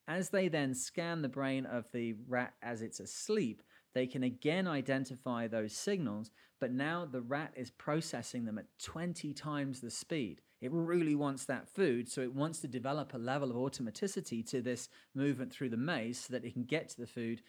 As 0.08 0.30
they 0.30 0.48
then 0.48 0.74
scan 0.74 1.20
the 1.20 1.28
brain 1.28 1.66
of 1.66 1.84
the 1.92 2.14
rat 2.26 2.54
as 2.62 2.80
it's 2.80 3.00
asleep, 3.00 3.62
they 3.92 4.06
can 4.06 4.22
again 4.22 4.66
identify 4.66 5.46
those 5.46 5.74
signals, 5.74 6.30
but 6.58 6.72
now 6.72 7.04
the 7.04 7.20
rat 7.20 7.52
is 7.54 7.70
processing 7.70 8.46
them 8.46 8.58
at 8.58 8.78
20 8.82 9.34
times 9.34 9.80
the 9.82 9.90
speed. 9.90 10.40
It 10.62 10.72
really 10.72 11.14
wants 11.14 11.44
that 11.46 11.68
food, 11.68 12.08
so 12.10 12.22
it 12.22 12.34
wants 12.34 12.60
to 12.60 12.68
develop 12.68 13.12
a 13.12 13.18
level 13.18 13.50
of 13.50 13.56
automaticity 13.56 14.46
to 14.48 14.62
this 14.62 14.88
movement 15.14 15.52
through 15.52 15.68
the 15.68 15.76
maze 15.76 16.20
so 16.20 16.32
that 16.32 16.46
it 16.46 16.54
can 16.54 16.64
get 16.64 16.88
to 16.90 17.00
the 17.00 17.06
food 17.06 17.42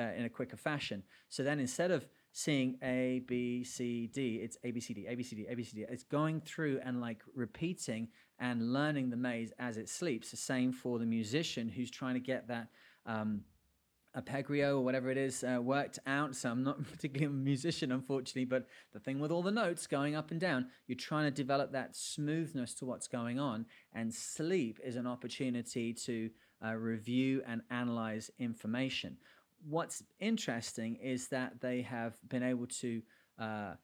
uh, 0.00 0.12
in 0.16 0.24
a 0.24 0.28
quicker 0.28 0.56
fashion. 0.56 1.02
So 1.28 1.42
then 1.42 1.60
instead 1.60 1.90
of 1.90 2.06
seeing 2.32 2.78
A, 2.82 3.22
B, 3.26 3.62
C, 3.64 4.06
D, 4.06 4.36
it's 4.36 4.56
A, 4.64 4.70
B, 4.70 4.80
C, 4.80 4.94
D, 4.94 5.06
A, 5.06 5.14
B, 5.14 5.22
C, 5.22 5.36
D, 5.36 5.46
A, 5.48 5.54
B, 5.54 5.62
C, 5.62 5.76
D. 5.76 5.84
It's 5.88 6.04
going 6.04 6.40
through 6.40 6.80
and 6.84 7.00
like 7.00 7.22
repeating 7.34 8.08
and 8.38 8.72
learning 8.72 9.10
the 9.10 9.16
maze 9.16 9.52
as 9.58 9.76
it 9.76 9.88
sleeps. 9.88 10.30
The 10.30 10.36
same 10.36 10.72
for 10.72 10.98
the 10.98 11.06
musician 11.06 11.68
who's 11.68 11.90
trying 11.90 12.14
to 12.14 12.20
get 12.20 12.48
that. 12.48 12.68
Um, 13.06 13.42
arpeggio 14.16 14.76
or 14.76 14.80
whatever 14.84 15.08
it 15.08 15.16
is 15.16 15.44
uh, 15.44 15.60
worked 15.62 16.00
out. 16.06 16.34
So 16.34 16.50
I'm 16.50 16.64
not 16.64 16.82
particularly 16.92 17.26
a 17.26 17.30
musician, 17.30 17.92
unfortunately, 17.92 18.44
but 18.44 18.66
the 18.92 18.98
thing 18.98 19.20
with 19.20 19.30
all 19.30 19.42
the 19.42 19.52
notes 19.52 19.86
going 19.86 20.16
up 20.16 20.32
and 20.32 20.40
down, 20.40 20.66
you're 20.86 20.96
trying 20.98 21.26
to 21.26 21.30
develop 21.30 21.72
that 21.72 21.94
smoothness 21.94 22.74
to 22.74 22.86
what's 22.86 23.06
going 23.06 23.38
on. 23.38 23.66
And 23.92 24.12
sleep 24.12 24.80
is 24.84 24.96
an 24.96 25.06
opportunity 25.06 25.92
to 25.94 26.30
uh, 26.64 26.74
review 26.74 27.42
and 27.46 27.62
analyze 27.70 28.30
information. 28.38 29.16
What's 29.68 30.02
interesting 30.18 30.96
is 30.96 31.28
that 31.28 31.60
they 31.60 31.82
have 31.82 32.14
been 32.28 32.42
able 32.42 32.66
to. 32.66 33.02
Uh, 33.38 33.74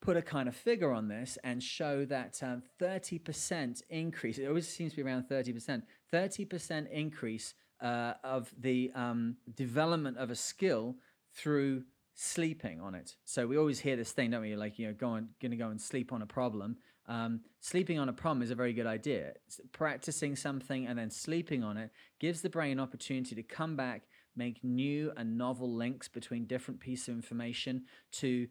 put 0.00 0.16
a 0.16 0.22
kind 0.22 0.48
of 0.48 0.54
figure 0.54 0.92
on 0.92 1.08
this 1.08 1.38
and 1.42 1.60
show 1.60 2.04
that 2.04 2.40
um, 2.42 2.62
30% 2.80 3.82
increase, 3.90 4.38
it 4.38 4.46
always 4.46 4.68
seems 4.68 4.92
to 4.92 4.96
be 4.96 5.02
around 5.02 5.24
30%, 5.28 5.82
30% 6.12 6.90
increase 6.90 7.54
uh, 7.80 8.14
of 8.24 8.52
the 8.58 8.90
um, 8.94 9.36
development 9.54 10.16
of 10.18 10.30
a 10.30 10.34
skill 10.34 10.96
through 11.34 11.84
sleeping 12.14 12.80
on 12.80 12.94
it. 12.94 13.14
So 13.24 13.46
we 13.46 13.56
always 13.56 13.78
hear 13.78 13.96
this 13.96 14.12
thing, 14.12 14.30
don't 14.30 14.42
we? 14.42 14.56
Like, 14.56 14.78
you 14.78 14.88
know, 14.88 14.94
going, 14.94 15.28
to 15.40 15.48
go 15.56 15.68
and 15.68 15.80
sleep 15.80 16.12
on 16.12 16.22
a 16.22 16.26
problem. 16.26 16.76
Um, 17.06 17.40
sleeping 17.60 17.98
on 17.98 18.08
a 18.08 18.12
problem 18.12 18.42
is 18.42 18.50
a 18.50 18.54
very 18.54 18.72
good 18.72 18.86
idea. 18.86 19.32
Practicing 19.72 20.36
something 20.36 20.86
and 20.86 20.98
then 20.98 21.10
sleeping 21.10 21.62
on 21.62 21.76
it 21.76 21.90
gives 22.18 22.42
the 22.42 22.50
brain 22.50 22.78
opportunity 22.80 23.34
to 23.34 23.42
come 23.42 23.76
back, 23.76 24.02
make 24.38 24.64
new 24.64 25.12
and 25.16 25.36
novel 25.36 25.70
links 25.70 26.08
between 26.08 26.46
different 26.46 26.80
pieces 26.80 27.08
of 27.08 27.14
information 27.14 27.82
to 28.12 28.46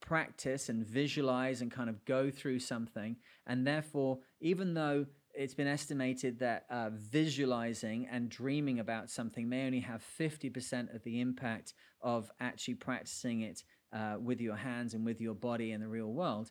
practice 0.00 0.68
and 0.68 0.86
visualize 0.86 1.60
and 1.60 1.70
kind 1.70 1.90
of 1.90 2.04
go 2.04 2.30
through 2.30 2.58
something. 2.58 3.16
And 3.46 3.66
therefore, 3.66 4.18
even 4.40 4.74
though 4.74 5.06
it's 5.34 5.54
been 5.54 5.66
estimated 5.66 6.38
that 6.40 6.66
uh, 6.70 6.90
visualizing 6.92 8.06
and 8.10 8.28
dreaming 8.28 8.80
about 8.80 9.10
something 9.10 9.48
may 9.48 9.66
only 9.66 9.80
have 9.80 10.04
50% 10.18 10.94
of 10.94 11.02
the 11.04 11.20
impact 11.20 11.74
of 12.00 12.30
actually 12.40 12.74
practicing 12.74 13.42
it 13.42 13.62
uh, 13.92 14.16
with 14.20 14.40
your 14.40 14.56
hands 14.56 14.94
and 14.94 15.04
with 15.04 15.20
your 15.20 15.34
body 15.34 15.72
in 15.72 15.80
the 15.80 15.88
real 15.88 16.12
world, 16.12 16.50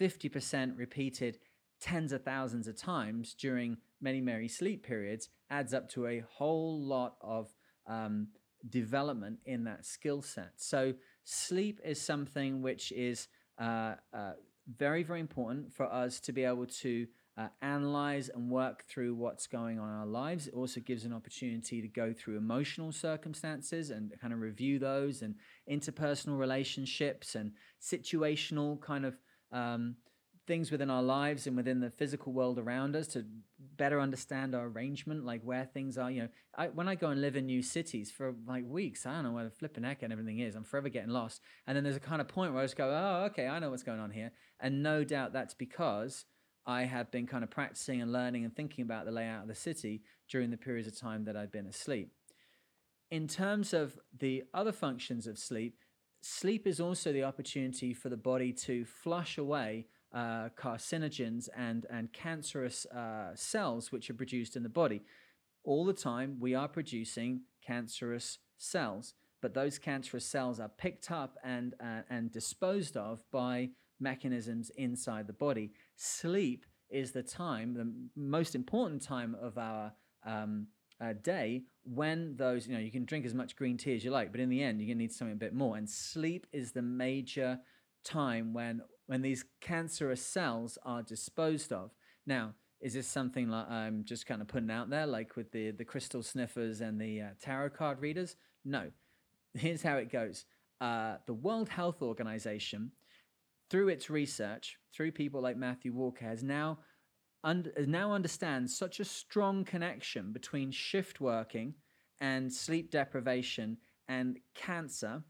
50% 0.00 0.78
repeated 0.78 1.38
tens 1.80 2.12
of 2.12 2.22
thousands 2.22 2.68
of 2.68 2.76
times 2.76 3.34
during 3.34 3.78
many, 4.00 4.20
many 4.20 4.48
sleep 4.48 4.86
periods 4.86 5.28
adds 5.50 5.72
up 5.72 5.88
to 5.90 6.06
a 6.06 6.22
whole 6.28 6.80
lot 6.80 7.16
of 7.20 7.52
um, 7.86 8.28
development 8.68 9.38
in 9.44 9.64
that 9.64 9.86
skill 9.86 10.22
set. 10.22 10.52
So, 10.56 10.94
sleep 11.24 11.80
is 11.84 12.00
something 12.00 12.62
which 12.62 12.92
is 12.92 13.28
uh, 13.58 13.94
uh, 14.12 14.32
very, 14.78 15.02
very 15.02 15.20
important 15.20 15.72
for 15.72 15.86
us 15.92 16.20
to 16.20 16.32
be 16.32 16.44
able 16.44 16.66
to 16.66 17.06
uh, 17.36 17.48
analyze 17.62 18.28
and 18.28 18.50
work 18.50 18.84
through 18.84 19.14
what's 19.14 19.46
going 19.46 19.78
on 19.78 19.88
in 19.88 19.94
our 19.94 20.06
lives. 20.06 20.46
It 20.46 20.54
also 20.54 20.80
gives 20.80 21.04
an 21.04 21.12
opportunity 21.12 21.80
to 21.80 21.88
go 21.88 22.12
through 22.12 22.36
emotional 22.36 22.92
circumstances 22.92 23.90
and 23.90 24.12
kind 24.20 24.32
of 24.32 24.40
review 24.40 24.78
those 24.78 25.22
and 25.22 25.36
interpersonal 25.70 26.38
relationships 26.38 27.34
and 27.34 27.52
situational 27.80 28.80
kind 28.80 29.06
of 29.06 29.16
um, 29.52 29.96
things 30.50 30.72
within 30.72 30.90
our 30.90 31.02
lives 31.02 31.46
and 31.46 31.56
within 31.56 31.78
the 31.78 31.90
physical 31.90 32.32
world 32.32 32.58
around 32.58 32.96
us 32.96 33.06
to 33.06 33.24
better 33.76 34.00
understand 34.00 34.52
our 34.52 34.66
arrangement, 34.66 35.24
like 35.24 35.40
where 35.44 35.64
things 35.64 35.96
are. 35.96 36.10
You 36.10 36.22
know, 36.22 36.28
I, 36.58 36.66
when 36.66 36.88
I 36.88 36.96
go 36.96 37.10
and 37.10 37.20
live 37.20 37.36
in 37.36 37.46
new 37.46 37.62
cities 37.62 38.10
for 38.10 38.34
like 38.48 38.64
weeks, 38.66 39.06
I 39.06 39.12
don't 39.12 39.22
know 39.22 39.30
where 39.30 39.44
the 39.44 39.50
flipping 39.50 39.84
heck 39.84 40.02
and 40.02 40.12
everything 40.12 40.40
is. 40.40 40.56
I'm 40.56 40.64
forever 40.64 40.88
getting 40.88 41.10
lost. 41.10 41.40
And 41.68 41.76
then 41.76 41.84
there's 41.84 41.94
a 41.94 42.00
kind 42.00 42.20
of 42.20 42.26
point 42.26 42.52
where 42.52 42.62
I 42.62 42.64
just 42.64 42.74
go, 42.74 42.90
oh, 42.90 43.26
okay, 43.26 43.46
I 43.46 43.60
know 43.60 43.70
what's 43.70 43.84
going 43.84 44.00
on 44.00 44.10
here. 44.10 44.32
And 44.58 44.82
no 44.82 45.04
doubt 45.04 45.32
that's 45.32 45.54
because 45.54 46.24
I 46.66 46.82
have 46.82 47.12
been 47.12 47.28
kind 47.28 47.44
of 47.44 47.50
practicing 47.50 48.02
and 48.02 48.10
learning 48.10 48.44
and 48.44 48.52
thinking 48.52 48.82
about 48.82 49.04
the 49.04 49.12
layout 49.12 49.42
of 49.42 49.48
the 49.48 49.54
city 49.54 50.02
during 50.28 50.50
the 50.50 50.56
periods 50.56 50.88
of 50.88 50.98
time 50.98 51.26
that 51.26 51.36
I've 51.36 51.52
been 51.52 51.66
asleep. 51.66 52.10
In 53.08 53.28
terms 53.28 53.72
of 53.72 54.00
the 54.18 54.42
other 54.52 54.72
functions 54.72 55.28
of 55.28 55.38
sleep, 55.38 55.76
sleep 56.22 56.66
is 56.66 56.80
also 56.80 57.12
the 57.12 57.22
opportunity 57.22 57.94
for 57.94 58.08
the 58.08 58.16
body 58.16 58.52
to 58.52 58.84
flush 58.84 59.38
away 59.38 59.86
uh, 60.12 60.48
carcinogens 60.56 61.48
and, 61.56 61.86
and 61.90 62.12
cancerous 62.12 62.86
uh, 62.86 63.30
cells 63.34 63.92
which 63.92 64.10
are 64.10 64.14
produced 64.14 64.56
in 64.56 64.62
the 64.62 64.68
body. 64.68 65.02
All 65.64 65.84
the 65.84 65.92
time, 65.92 66.38
we 66.40 66.54
are 66.54 66.68
producing 66.68 67.42
cancerous 67.64 68.38
cells, 68.56 69.14
but 69.40 69.54
those 69.54 69.78
cancerous 69.78 70.26
cells 70.26 70.58
are 70.58 70.68
picked 70.68 71.10
up 71.10 71.36
and, 71.44 71.74
uh, 71.80 72.02
and 72.08 72.32
disposed 72.32 72.96
of 72.96 73.22
by 73.30 73.70
mechanisms 74.00 74.70
inside 74.76 75.26
the 75.26 75.32
body. 75.32 75.72
Sleep 75.96 76.64
is 76.88 77.12
the 77.12 77.22
time, 77.22 77.74
the 77.74 77.92
most 78.16 78.54
important 78.54 79.02
time 79.02 79.36
of 79.40 79.58
our 79.58 79.92
um, 80.26 80.66
uh, 81.00 81.14
day 81.22 81.62
when 81.84 82.36
those, 82.36 82.66
you 82.66 82.74
know, 82.74 82.80
you 82.80 82.90
can 82.90 83.04
drink 83.04 83.24
as 83.24 83.34
much 83.34 83.56
green 83.56 83.76
tea 83.76 83.94
as 83.94 84.04
you 84.04 84.10
like, 84.10 84.32
but 84.32 84.40
in 84.40 84.48
the 84.48 84.62
end, 84.62 84.80
you're 84.80 84.86
going 84.86 84.98
to 84.98 85.02
need 85.02 85.12
something 85.12 85.32
a 85.32 85.38
bit 85.38 85.54
more. 85.54 85.76
And 85.76 85.88
sleep 85.88 86.46
is 86.52 86.72
the 86.72 86.82
major 86.82 87.58
time 88.04 88.52
when 88.52 88.82
when 89.10 89.22
these 89.22 89.44
cancerous 89.60 90.24
cells 90.24 90.78
are 90.84 91.02
disposed 91.02 91.72
of. 91.72 91.90
Now, 92.28 92.54
is 92.80 92.94
this 92.94 93.08
something 93.08 93.48
like 93.48 93.68
I'm 93.68 94.04
just 94.04 94.24
kind 94.24 94.40
of 94.40 94.46
putting 94.46 94.70
out 94.70 94.88
there, 94.88 95.04
like 95.04 95.34
with 95.34 95.50
the 95.50 95.72
the 95.72 95.84
crystal 95.84 96.22
sniffers 96.22 96.80
and 96.80 97.00
the 97.00 97.22
uh, 97.22 97.28
tarot 97.42 97.70
card 97.70 98.00
readers? 98.00 98.36
No. 98.64 98.92
Here's 99.54 99.82
how 99.82 99.96
it 99.96 100.12
goes. 100.12 100.44
Uh, 100.80 101.16
the 101.26 101.34
World 101.34 101.68
Health 101.68 102.02
Organization 102.02 102.92
through 103.68 103.88
its 103.88 104.10
research, 104.10 104.78
through 104.94 105.10
people 105.10 105.40
like 105.40 105.56
Matthew 105.56 105.92
Walker, 105.92 106.24
has 106.24 106.44
now 106.44 106.78
un- 107.42 107.72
now 107.88 108.12
understands 108.12 108.78
such 108.78 109.00
a 109.00 109.04
strong 109.04 109.64
connection 109.64 110.32
between 110.32 110.70
shift 110.70 111.20
working 111.20 111.74
and 112.20 112.52
sleep 112.52 112.92
deprivation 112.92 113.78
and 114.06 114.38
cancer, 114.54 115.24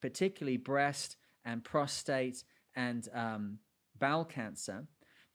particularly 0.00 0.56
breast 0.56 1.16
and 1.44 1.64
prostate 1.64 2.44
and 2.76 3.08
um, 3.14 3.58
bowel 3.98 4.24
cancer, 4.24 4.86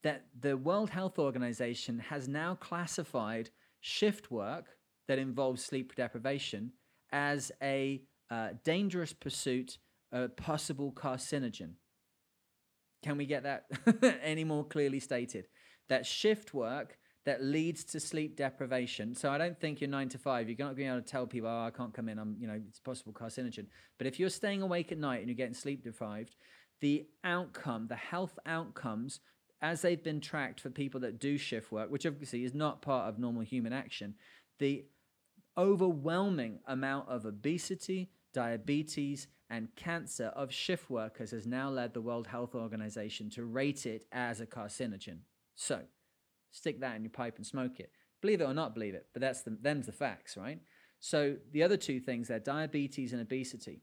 that 0.02 0.26
the 0.38 0.56
World 0.56 0.90
Health 0.90 1.18
Organization 1.18 1.98
has 1.98 2.28
now 2.28 2.54
classified 2.54 3.50
shift 3.80 4.30
work 4.30 4.66
that 5.08 5.18
involves 5.18 5.64
sleep 5.64 5.94
deprivation 5.94 6.72
as 7.12 7.52
a 7.62 8.02
uh, 8.30 8.50
dangerous 8.64 9.12
pursuit, 9.12 9.78
a 10.12 10.28
possible 10.28 10.92
carcinogen. 10.92 11.72
Can 13.02 13.16
we 13.16 13.26
get 13.26 13.42
that 13.42 13.64
any 14.22 14.44
more 14.44 14.64
clearly 14.64 15.00
stated? 15.00 15.48
That 15.88 16.06
shift 16.06 16.54
work 16.54 16.98
that 17.26 17.42
leads 17.42 17.84
to 17.84 18.00
sleep 18.00 18.36
deprivation. 18.36 19.14
So 19.14 19.30
I 19.30 19.38
don't 19.38 19.58
think 19.58 19.80
you're 19.80 19.90
nine 19.90 20.08
to 20.10 20.18
five. 20.18 20.48
You're 20.48 20.56
not 20.58 20.76
going 20.76 20.76
to 20.76 20.82
be 20.82 20.86
able 20.86 21.00
to 21.00 21.06
tell 21.06 21.26
people, 21.26 21.48
"Oh, 21.50 21.66
I 21.66 21.70
can't 21.70 21.92
come 21.92 22.08
in. 22.08 22.18
I'm, 22.18 22.36
you 22.38 22.46
know, 22.46 22.60
it's 22.68 22.80
possible 22.80 23.12
carcinogen." 23.12 23.66
But 23.98 24.06
if 24.06 24.18
you're 24.18 24.30
staying 24.30 24.62
awake 24.62 24.90
at 24.92 24.98
night 24.98 25.18
and 25.20 25.28
you're 25.28 25.36
getting 25.36 25.54
sleep 25.54 25.82
deprived, 25.82 26.36
the 26.80 27.06
outcome, 27.24 27.86
the 27.88 27.96
health 27.96 28.38
outcomes, 28.46 29.20
as 29.62 29.82
they've 29.82 30.02
been 30.02 30.20
tracked 30.20 30.60
for 30.60 30.70
people 30.70 31.00
that 31.00 31.18
do 31.18 31.36
shift 31.36 31.70
work, 31.70 31.90
which 31.90 32.06
obviously 32.06 32.44
is 32.44 32.54
not 32.54 32.82
part 32.82 33.08
of 33.08 33.18
normal 33.18 33.42
human 33.42 33.72
action, 33.72 34.14
the 34.58 34.84
overwhelming 35.58 36.60
amount 36.66 37.08
of 37.08 37.26
obesity, 37.26 38.10
diabetes, 38.32 39.26
and 39.50 39.74
cancer 39.76 40.26
of 40.36 40.52
shift 40.52 40.88
workers 40.88 41.32
has 41.32 41.46
now 41.46 41.68
led 41.68 41.92
the 41.92 42.00
World 42.00 42.26
Health 42.26 42.54
Organization 42.54 43.28
to 43.30 43.44
rate 43.44 43.84
it 43.84 44.06
as 44.12 44.40
a 44.40 44.46
carcinogen. 44.46 45.18
So, 45.56 45.82
stick 46.52 46.80
that 46.80 46.96
in 46.96 47.02
your 47.02 47.10
pipe 47.10 47.36
and 47.36 47.46
smoke 47.46 47.80
it. 47.80 47.90
Believe 48.20 48.40
it 48.40 48.44
or 48.44 48.54
not 48.54 48.74
believe 48.74 48.94
it, 48.94 49.06
but 49.12 49.20
that's 49.20 49.42
the 49.42 49.56
them's 49.60 49.86
the 49.86 49.92
facts, 49.92 50.36
right? 50.36 50.60
So 51.00 51.36
the 51.52 51.62
other 51.62 51.78
two 51.78 51.98
things 51.98 52.28
there, 52.28 52.38
diabetes 52.38 53.12
and 53.12 53.22
obesity. 53.22 53.82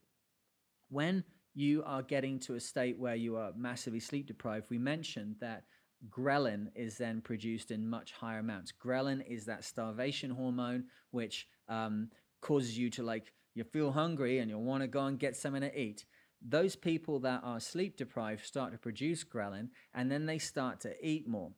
When 0.90 1.24
you 1.58 1.82
are 1.88 2.04
getting 2.04 2.38
to 2.38 2.54
a 2.54 2.60
state 2.60 3.00
where 3.00 3.16
you 3.16 3.36
are 3.36 3.52
massively 3.58 4.00
sleep 4.00 4.28
deprived, 4.28 4.68
we 4.70 4.78
mentioned 4.78 5.36
that 5.40 5.64
ghrelin 6.08 6.68
is 6.76 7.00
then 7.00 7.20
produced 7.20 7.72
in 7.72 7.90
much 7.90 8.12
higher 8.12 8.38
amounts. 8.38 8.72
Ghrelin 8.72 9.26
is 9.28 9.46
that 9.46 9.66
starvation 9.66 10.30
hormone 10.30 10.84
which 11.10 11.48
um, 11.68 12.10
causes 12.42 12.78
you 12.78 12.92
to 12.92 13.02
like 13.02 13.34
you 13.56 13.64
feel 13.64 13.92
hungry 13.92 14.38
and 14.38 14.52
you 14.52 14.60
want 14.60 14.84
to 14.84 14.88
go 14.88 15.08
and 15.08 15.18
get 15.18 15.36
something 15.36 15.64
to 15.64 15.82
eat. 15.82 16.06
Those 16.48 16.76
people 16.76 17.20
that 17.22 17.42
are 17.44 17.60
sleep 17.60 17.98
deprived 17.98 18.46
start 18.46 18.72
to 18.74 18.78
produce 18.78 19.24
ghrelin 19.24 19.70
and 19.96 20.12
then 20.12 20.28
they 20.28 20.38
start 20.38 20.80
to 20.82 20.94
eat 21.04 21.28
more. 21.28 21.50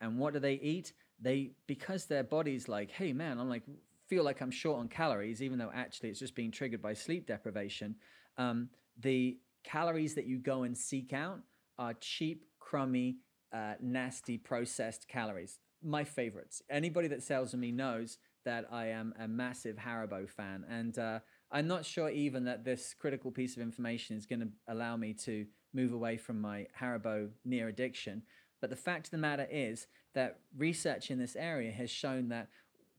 And 0.00 0.18
what 0.18 0.34
do 0.34 0.40
they 0.40 0.54
eat? 0.54 0.92
They 1.20 1.52
because 1.68 2.06
their 2.06 2.24
body's 2.24 2.66
like, 2.66 2.90
hey 2.90 3.12
man, 3.12 3.38
I'm 3.38 3.48
like 3.48 3.62
feel 4.08 4.24
like 4.24 4.40
I'm 4.40 4.50
short 4.50 4.80
on 4.80 4.88
calories, 4.88 5.40
even 5.40 5.58
though 5.58 5.70
actually 5.72 6.08
it's 6.08 6.18
just 6.18 6.34
being 6.34 6.50
triggered 6.50 6.82
by 6.82 6.94
sleep 6.94 7.28
deprivation. 7.28 7.94
Um, 8.36 8.68
the 9.00 9.38
calories 9.64 10.14
that 10.14 10.26
you 10.26 10.38
go 10.38 10.62
and 10.62 10.76
seek 10.76 11.12
out 11.12 11.40
are 11.78 11.94
cheap, 11.94 12.44
crummy, 12.60 13.16
uh, 13.52 13.74
nasty, 13.80 14.38
processed 14.38 15.08
calories. 15.08 15.58
My 15.82 16.04
favorites. 16.04 16.62
Anybody 16.70 17.08
that 17.08 17.22
sells 17.22 17.54
me 17.54 17.72
knows 17.72 18.18
that 18.44 18.66
I 18.70 18.86
am 18.86 19.14
a 19.18 19.26
massive 19.26 19.76
Haribo 19.76 20.28
fan, 20.28 20.64
and 20.68 20.98
uh, 20.98 21.20
I'm 21.50 21.66
not 21.66 21.84
sure 21.84 22.10
even 22.10 22.44
that 22.44 22.64
this 22.64 22.94
critical 22.98 23.30
piece 23.30 23.56
of 23.56 23.62
information 23.62 24.16
is 24.16 24.26
going 24.26 24.40
to 24.40 24.48
allow 24.68 24.96
me 24.96 25.14
to 25.24 25.46
move 25.72 25.92
away 25.92 26.16
from 26.16 26.40
my 26.40 26.66
Haribo 26.80 27.30
near 27.44 27.68
addiction. 27.68 28.22
But 28.60 28.70
the 28.70 28.76
fact 28.76 29.08
of 29.08 29.10
the 29.10 29.18
matter 29.18 29.46
is 29.50 29.86
that 30.14 30.40
research 30.56 31.10
in 31.10 31.18
this 31.18 31.36
area 31.36 31.70
has 31.72 31.90
shown 31.90 32.28
that 32.28 32.48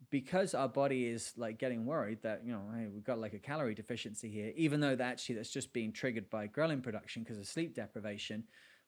because 0.10 0.54
our 0.54 0.70
body 0.70 1.06
is 1.06 1.34
like 1.38 1.58
getting 1.58 1.86
worried 1.86 2.20
that 2.22 2.42
you 2.46 2.52
know 2.52 2.62
hey 2.76 2.88
we've 2.94 3.04
got 3.04 3.20
like 3.20 3.34
a 3.34 3.40
calorie 3.40 3.76
deficiency 3.76 4.30
here 4.30 4.52
even 4.56 4.80
though 4.80 4.96
that 4.96 5.14
actually 5.14 5.36
that's 5.36 5.52
just 5.52 5.74
being 5.74 5.92
triggered 5.92 6.30
by 6.30 6.48
ghrelin 6.48 6.82
production 6.82 7.24
because 7.24 7.38
of 7.38 7.46
sleep 7.48 7.76
deprivation 7.76 8.44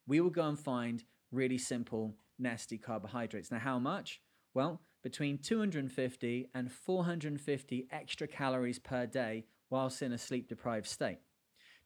we 0.07 0.21
will 0.21 0.29
go 0.29 0.47
and 0.47 0.59
find 0.59 1.03
really 1.31 1.57
simple 1.57 2.15
nasty 2.39 2.77
carbohydrates. 2.77 3.51
Now 3.51 3.59
how 3.59 3.79
much? 3.79 4.21
Well 4.53 4.81
between 5.03 5.37
250 5.37 6.49
and 6.53 6.71
450 6.71 7.87
extra 7.91 8.27
calories 8.27 8.79
per 8.79 9.05
day 9.05 9.45
whilst 9.69 10.01
in 10.01 10.11
a 10.11 10.17
sleep 10.17 10.49
deprived 10.49 10.87
state. 10.87 11.19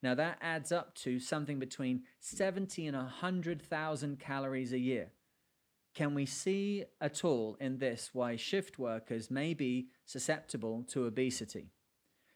Now 0.01 0.15
that 0.15 0.37
adds 0.41 0.71
up 0.71 0.95
to 0.95 1.19
something 1.19 1.59
between 1.59 2.03
70 2.19 2.87
and 2.87 2.97
100,000 2.97 4.19
calories 4.19 4.73
a 4.73 4.79
year 4.79 5.11
can 5.93 6.13
we 6.13 6.25
see 6.25 6.85
at 6.99 7.25
all 7.25 7.57
in 7.59 7.77
this 7.77 8.11
why 8.13 8.35
shift 8.35 8.79
workers 8.79 9.29
may 9.29 9.53
be 9.53 9.87
susceptible 10.05 10.83
to 10.89 11.05
obesity? 11.05 11.71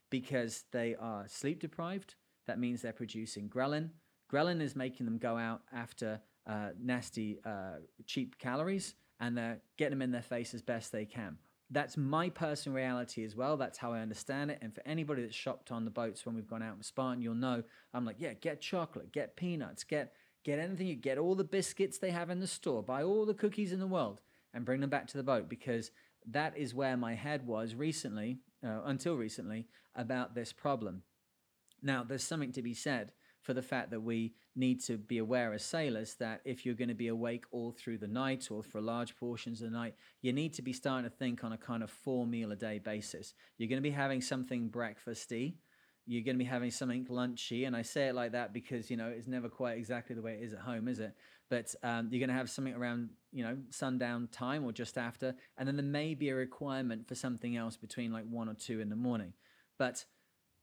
Because 0.10 0.66
they 0.72 0.96
are 0.96 1.28
sleep 1.28 1.62
deprived, 1.62 2.16
that 2.48 2.60
means 2.60 2.82
they're 2.82 2.94
producing 2.94 3.50
ghrelin. 3.50 3.90
Ghrelin 4.32 4.62
is 4.62 4.76
making 4.76 5.06
them 5.06 5.18
go 5.18 5.38
out 5.38 5.62
after 5.74 6.20
uh, 6.48 6.70
nasty, 6.80 7.40
uh, 7.46 7.78
cheap 8.06 8.38
calories 8.38 8.96
and 9.20 9.38
they're 9.38 9.60
getting 9.78 9.92
them 9.92 10.02
in 10.02 10.12
their 10.12 10.22
face 10.22 10.54
as 10.54 10.62
best 10.62 10.92
they 10.92 11.06
can. 11.06 11.38
That's 11.72 11.98
my 11.98 12.30
personal 12.30 12.76
reality 12.76 13.24
as 13.24 13.36
well. 13.36 13.58
That's 13.58 13.78
how 13.78 13.94
I 13.94 14.02
understand 14.02 14.52
it. 14.52 14.60
And 14.62 14.74
for 14.74 14.82
anybody 14.86 15.24
that's 15.24 15.36
shopped 15.36 15.72
on 15.72 15.84
the 15.84 15.92
boats 15.92 16.26
when 16.26 16.36
we've 16.36 16.48
gone 16.48 16.62
out 16.62 16.78
with 16.78 16.86
Spartan, 16.86 17.24
you'll 17.24 17.34
know 17.34 17.64
I'm 17.94 18.06
like, 18.06 18.18
yeah, 18.20 18.34
get 18.34 18.62
chocolate, 18.62 19.12
get 19.12 19.36
peanuts, 19.36 19.84
get 19.84 20.14
Get 20.46 20.60
anything 20.60 20.86
you 20.86 20.96
get, 20.96 21.18
all 21.18 21.34
the 21.34 21.44
biscuits 21.44 21.98
they 21.98 22.12
have 22.12 22.30
in 22.30 22.40
the 22.40 22.48
store, 22.48 22.84
buy 22.84 23.02
all 23.02 23.26
the 23.26 23.34
cookies 23.34 23.74
in 23.74 23.80
the 23.80 23.88
world, 23.88 24.22
and 24.54 24.64
bring 24.64 24.80
them 24.80 24.92
back 24.92 25.08
to 25.08 25.18
the 25.18 25.24
boat 25.24 25.50
because 25.50 25.90
that 26.28 26.56
is 26.56 26.74
where 26.74 26.96
my 26.96 27.16
head 27.16 27.48
was 27.48 27.74
recently, 27.74 28.38
uh, 28.64 28.82
until 28.86 29.16
recently, 29.16 29.66
about 29.96 30.36
this 30.36 30.54
problem. 30.54 31.02
Now, 31.82 32.04
there's 32.04 32.24
something 32.24 32.52
to 32.54 32.62
be 32.62 32.76
said 32.76 33.12
for 33.42 33.54
the 33.54 33.62
fact 33.62 33.90
that 33.90 34.02
we 34.02 34.34
need 34.56 34.84
to 34.84 34.98
be 34.98 35.18
aware 35.18 35.52
as 35.54 35.64
sailors 35.64 36.16
that 36.16 36.42
if 36.46 36.66
you're 36.66 36.76
going 36.76 36.90
to 36.90 36.96
be 36.96 37.08
awake 37.08 37.46
all 37.52 37.72
through 37.72 37.98
the 37.98 38.08
night 38.08 38.50
or 38.50 38.64
for 38.64 38.82
large 38.82 39.16
portions 39.18 39.62
of 39.62 39.72
the 39.72 39.78
night, 39.78 39.96
you 40.22 40.32
need 40.32 40.54
to 40.54 40.62
be 40.62 40.74
starting 40.74 41.10
to 41.10 41.16
think 41.16 41.44
on 41.44 41.54
a 41.54 41.58
kind 41.58 41.84
of 41.84 41.90
four 41.90 42.26
meal 42.26 42.52
a 42.52 42.56
day 42.56 42.80
basis. 42.80 43.34
You're 43.58 43.70
going 43.70 43.82
to 43.82 43.88
be 43.88 43.92
having 43.92 44.22
something 44.22 44.70
breakfasty 44.70 45.56
you're 46.08 46.24
going 46.24 46.36
to 46.36 46.44
be 46.44 46.50
having 46.50 46.72
something 46.72 47.06
lunchy 47.06 47.66
and 47.66 47.76
i 47.76 47.82
say 47.82 48.08
it 48.08 48.16
like 48.16 48.34
that 48.34 48.54
because 48.54 48.92
you 48.92 48.98
know 48.98 49.08
it's 49.08 49.28
never 49.28 49.50
quite 49.50 49.78
exactly 49.78 50.16
the 50.16 50.22
way 50.22 50.34
it 50.34 50.44
is 50.44 50.54
at 50.54 50.60
home 50.60 50.88
is 50.88 51.00
it? 51.00 51.14
But 51.50 51.76
um, 51.84 52.08
you're 52.10 52.20
going 52.20 52.30
to 52.30 52.36
have 52.36 52.50
something 52.50 52.74
around 52.74 53.10
you 53.32 53.44
know 53.44 53.58
sundown 53.70 54.30
time 54.32 54.64
or 54.66 54.72
just 54.72 54.98
after 54.98 55.36
and 55.58 55.68
then 55.68 55.76
there 55.76 55.86
may 55.86 56.16
be 56.16 56.30
a 56.30 56.36
requirement 56.36 57.08
for 57.08 57.16
something 57.16 57.56
else 57.56 57.78
between 57.78 58.12
like 58.12 58.26
one 58.30 58.50
or 58.50 58.56
two 58.56 58.80
in 58.80 58.90
the 58.90 58.96
morning. 58.96 59.34
But 59.78 60.06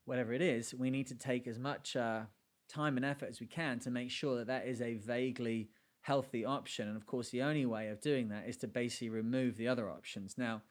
whatever 0.04 0.32
it 0.32 0.42
is 0.42 0.74
we 0.74 0.90
need 0.90 1.06
to 1.08 1.14
take 1.14 1.46
as 1.46 1.58
much 1.58 1.94
uh, 1.94 2.22
time 2.68 2.96
and 2.96 3.06
effort 3.06 3.28
as 3.30 3.40
we 3.40 3.46
can 3.46 3.78
to 3.80 3.90
make 3.90 4.10
sure 4.10 4.36
that 4.38 4.48
that 4.48 4.66
is 4.66 4.80
a 4.80 4.94
vaguely 4.94 5.70
healthy 6.00 6.44
option 6.44 6.88
and 6.88 6.96
of 6.96 7.06
course 7.06 7.30
the 7.30 7.42
only 7.42 7.64
way 7.64 7.88
of 7.88 8.00
doing 8.00 8.28
that 8.28 8.48
is 8.48 8.56
to 8.56 8.66
basically 8.66 9.08
remove 9.08 9.56
the 9.56 9.68
other 9.68 9.88
options. 9.88 10.36
Now 10.36 10.62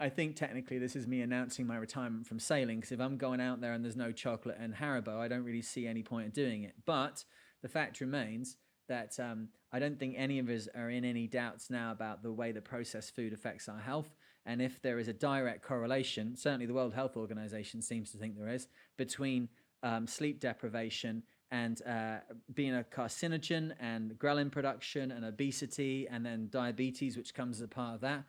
I 0.00 0.08
think 0.08 0.34
technically 0.34 0.78
this 0.78 0.96
is 0.96 1.06
me 1.06 1.20
announcing 1.22 1.66
my 1.66 1.76
retirement 1.76 2.26
from 2.26 2.40
sailing 2.40 2.78
because 2.78 2.92
if 2.92 3.00
I'm 3.00 3.16
going 3.16 3.40
out 3.40 3.60
there 3.60 3.72
and 3.72 3.84
there's 3.84 3.96
no 3.96 4.10
chocolate 4.10 4.56
and 4.58 4.74
Haribo, 4.74 5.18
I 5.18 5.28
don't 5.28 5.44
really 5.44 5.62
see 5.62 5.86
any 5.86 6.02
point 6.02 6.26
in 6.26 6.30
doing 6.32 6.64
it. 6.64 6.74
But 6.84 7.24
the 7.62 7.68
fact 7.68 8.00
remains 8.00 8.56
that 8.88 9.18
um, 9.20 9.48
I 9.72 9.78
don't 9.78 9.98
think 9.98 10.14
any 10.18 10.38
of 10.38 10.48
us 10.48 10.68
are 10.74 10.90
in 10.90 11.04
any 11.04 11.26
doubts 11.26 11.70
now 11.70 11.92
about 11.92 12.22
the 12.22 12.32
way 12.32 12.52
that 12.52 12.64
processed 12.64 13.14
food 13.14 13.32
affects 13.32 13.68
our 13.68 13.78
health. 13.78 14.14
And 14.46 14.60
if 14.60 14.82
there 14.82 14.98
is 14.98 15.08
a 15.08 15.12
direct 15.12 15.62
correlation, 15.62 16.36
certainly 16.36 16.66
the 16.66 16.74
World 16.74 16.92
Health 16.92 17.16
Organization 17.16 17.80
seems 17.80 18.10
to 18.12 18.18
think 18.18 18.36
there 18.36 18.48
is, 18.48 18.66
between 18.98 19.48
um, 19.82 20.06
sleep 20.06 20.40
deprivation 20.40 21.22
and 21.50 21.80
uh, 21.86 22.16
being 22.52 22.74
a 22.74 22.84
carcinogen 22.84 23.72
and 23.78 24.12
ghrelin 24.18 24.50
production 24.50 25.12
and 25.12 25.24
obesity 25.24 26.08
and 26.10 26.26
then 26.26 26.48
diabetes, 26.50 27.16
which 27.16 27.32
comes 27.32 27.58
as 27.58 27.62
a 27.62 27.68
part 27.68 27.94
of 27.94 28.00
that. 28.00 28.24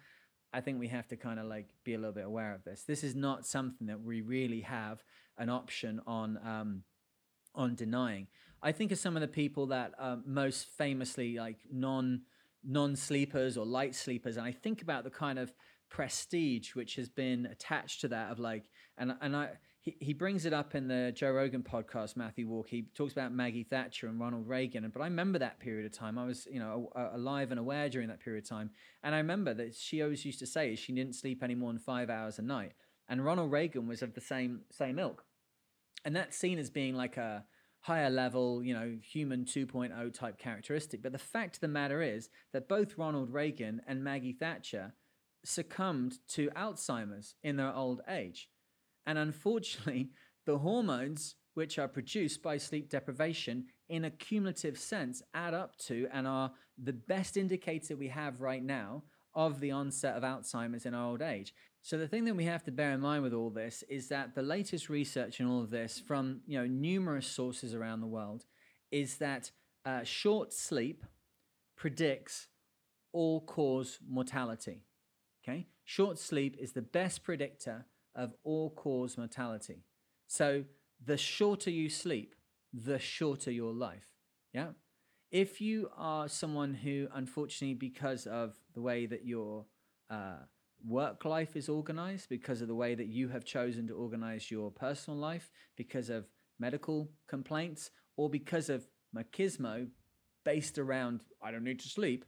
I 0.55 0.61
think 0.61 0.79
we 0.79 0.87
have 0.87 1.05
to 1.09 1.17
kind 1.17 1.37
of 1.37 1.47
like 1.47 1.67
be 1.83 1.95
a 1.95 1.97
little 1.97 2.13
bit 2.13 2.23
aware 2.25 2.53
of 2.53 2.63
this. 2.63 2.83
This 2.83 3.03
is 3.03 3.13
not 3.13 3.45
something 3.45 3.87
that 3.87 4.01
we 4.01 4.21
really 4.21 4.61
have 4.61 5.03
an 5.37 5.49
option 5.49 5.99
on 6.07 6.39
um, 6.45 6.83
on 7.53 7.75
denying. 7.75 8.27
I 8.63 8.71
think 8.71 8.93
of 8.93 8.97
some 8.97 9.17
of 9.17 9.21
the 9.21 9.27
people 9.27 9.67
that 9.67 9.91
are 9.99 10.17
most 10.25 10.67
famously 10.77 11.35
like 11.35 11.57
non 11.69 12.21
non 12.63 12.95
sleepers 12.95 13.57
or 13.57 13.65
light 13.65 13.95
sleepers, 13.95 14.37
and 14.37 14.45
I 14.45 14.53
think 14.53 14.81
about 14.81 15.03
the 15.03 15.09
kind 15.09 15.39
of 15.39 15.51
prestige 15.89 16.73
which 16.73 16.95
has 16.95 17.09
been 17.09 17.45
attached 17.47 17.99
to 18.01 18.07
that 18.07 18.31
of 18.31 18.39
like 18.39 18.63
and 18.97 19.13
and 19.19 19.35
I 19.35 19.49
he, 19.85 19.95
he 19.99 20.13
brings 20.13 20.45
it 20.45 20.53
up 20.53 20.73
in 20.73 20.87
the 20.87 21.13
Joe 21.15 21.31
Rogan 21.31 21.61
podcast, 21.61 22.17
Matthew 22.17 22.47
Walk. 22.47 22.67
He 22.67 22.87
talks 22.95 23.13
about 23.13 23.31
Maggie 23.31 23.63
Thatcher 23.63 24.07
and 24.07 24.19
Ronald 24.19 24.47
Reagan. 24.47 24.89
But 24.91 25.01
I 25.01 25.05
remember 25.05 25.39
that 25.39 25.59
period 25.59 25.85
of 25.85 25.91
time. 25.91 26.17
I 26.17 26.25
was, 26.25 26.47
you 26.51 26.59
know, 26.59 26.91
alive 27.13 27.51
and 27.51 27.59
aware 27.59 27.87
during 27.87 28.07
that 28.07 28.19
period 28.19 28.43
of 28.43 28.49
time. 28.49 28.71
And 29.03 29.13
I 29.13 29.19
remember 29.19 29.53
that 29.53 29.75
she 29.75 30.01
always 30.01 30.25
used 30.25 30.39
to 30.39 30.47
say 30.47 30.75
she 30.75 30.91
didn't 30.91 31.15
sleep 31.15 31.43
any 31.43 31.53
more 31.53 31.71
than 31.71 31.79
five 31.79 32.09
hours 32.09 32.39
a 32.39 32.41
night. 32.41 32.73
And 33.07 33.23
Ronald 33.23 33.51
Reagan 33.51 33.87
was 33.87 34.01
of 34.01 34.15
the 34.15 34.21
same 34.21 34.61
same 34.71 34.97
ilk. 34.97 35.23
And 36.03 36.15
that's 36.15 36.35
seen 36.35 36.57
as 36.57 36.71
being 36.71 36.95
like 36.95 37.17
a 37.17 37.45
higher 37.81 38.09
level, 38.09 38.63
you 38.63 38.73
know, 38.73 38.97
human 39.03 39.45
2.0 39.45 40.13
type 40.13 40.39
characteristic. 40.39 41.03
But 41.03 41.11
the 41.11 41.19
fact 41.19 41.57
of 41.57 41.61
the 41.61 41.67
matter 41.67 42.01
is 42.01 42.29
that 42.53 42.67
both 42.67 42.97
Ronald 42.97 43.31
Reagan 43.31 43.81
and 43.87 44.03
Maggie 44.03 44.33
Thatcher 44.33 44.93
succumbed 45.43 46.17
to 46.29 46.49
Alzheimer's 46.55 47.35
in 47.43 47.57
their 47.57 47.73
old 47.73 48.01
age. 48.09 48.49
And 49.05 49.17
unfortunately, 49.17 50.09
the 50.45 50.57
hormones 50.57 51.35
which 51.53 51.79
are 51.79 51.87
produced 51.87 52.43
by 52.43 52.57
sleep 52.57 52.89
deprivation 52.89 53.65
in 53.89 54.05
a 54.05 54.11
cumulative 54.11 54.77
sense 54.77 55.21
add 55.33 55.53
up 55.53 55.75
to 55.77 56.07
and 56.11 56.27
are 56.27 56.51
the 56.81 56.93
best 56.93 57.37
indicator 57.37 57.95
we 57.95 58.09
have 58.09 58.41
right 58.41 58.63
now 58.63 59.03
of 59.33 59.59
the 59.59 59.71
onset 59.71 60.15
of 60.15 60.23
Alzheimer's 60.23 60.85
in 60.85 60.93
our 60.93 61.09
old 61.09 61.21
age. 61.21 61.53
So 61.81 61.97
the 61.97 62.07
thing 62.07 62.25
that 62.25 62.35
we 62.35 62.45
have 62.45 62.63
to 62.63 62.71
bear 62.71 62.91
in 62.91 63.01
mind 63.01 63.23
with 63.23 63.33
all 63.33 63.49
this 63.49 63.83
is 63.89 64.07
that 64.09 64.33
the 64.33 64.41
latest 64.41 64.89
research 64.89 65.39
in 65.39 65.45
all 65.45 65.61
of 65.61 65.69
this 65.69 65.99
from 65.99 66.41
you 66.47 66.57
know 66.57 66.65
numerous 66.65 67.27
sources 67.27 67.73
around 67.73 68.01
the 68.01 68.07
world 68.07 68.45
is 68.91 69.17
that 69.17 69.51
uh, 69.85 70.03
short 70.03 70.51
sleep 70.51 71.05
predicts 71.75 72.47
all 73.11 73.41
cause 73.41 73.99
mortality. 74.07 74.83
Okay, 75.43 75.67
short 75.83 76.17
sleep 76.17 76.57
is 76.59 76.71
the 76.71 76.81
best 76.81 77.23
predictor 77.23 77.85
of 78.15 78.33
all 78.43 78.69
cause 78.71 79.17
mortality. 79.17 79.83
So 80.27 80.63
the 81.03 81.17
shorter 81.17 81.69
you 81.69 81.89
sleep, 81.89 82.35
the 82.73 82.99
shorter 82.99 83.51
your 83.51 83.73
life. 83.73 84.07
Yeah. 84.53 84.69
If 85.31 85.59
you 85.59 85.89
are 85.97 86.29
someone 86.29 86.73
who, 86.73 87.07
unfortunately, 87.13 87.75
because 87.75 88.25
of 88.25 88.55
the 88.73 88.81
way 88.81 89.05
that 89.05 89.25
your 89.25 89.65
uh, 90.09 90.37
work 90.87 91.25
life 91.25 91.55
is 91.55 91.67
organized, 91.67 92.29
because 92.29 92.61
of 92.61 92.67
the 92.67 92.75
way 92.75 92.95
that 92.95 93.07
you 93.07 93.27
have 93.29 93.43
chosen 93.43 93.87
to 93.87 93.93
organize 93.93 94.49
your 94.49 94.71
personal 94.71 95.19
life, 95.19 95.51
because 95.75 96.09
of 96.09 96.27
medical 96.59 97.09
complaints, 97.27 97.91
or 98.17 98.29
because 98.29 98.69
of 98.69 98.87
machismo 99.15 99.87
based 100.45 100.77
around, 100.77 101.21
I 101.43 101.51
don't 101.51 101.63
need 101.63 101.79
to 101.81 101.89
sleep, 101.89 102.23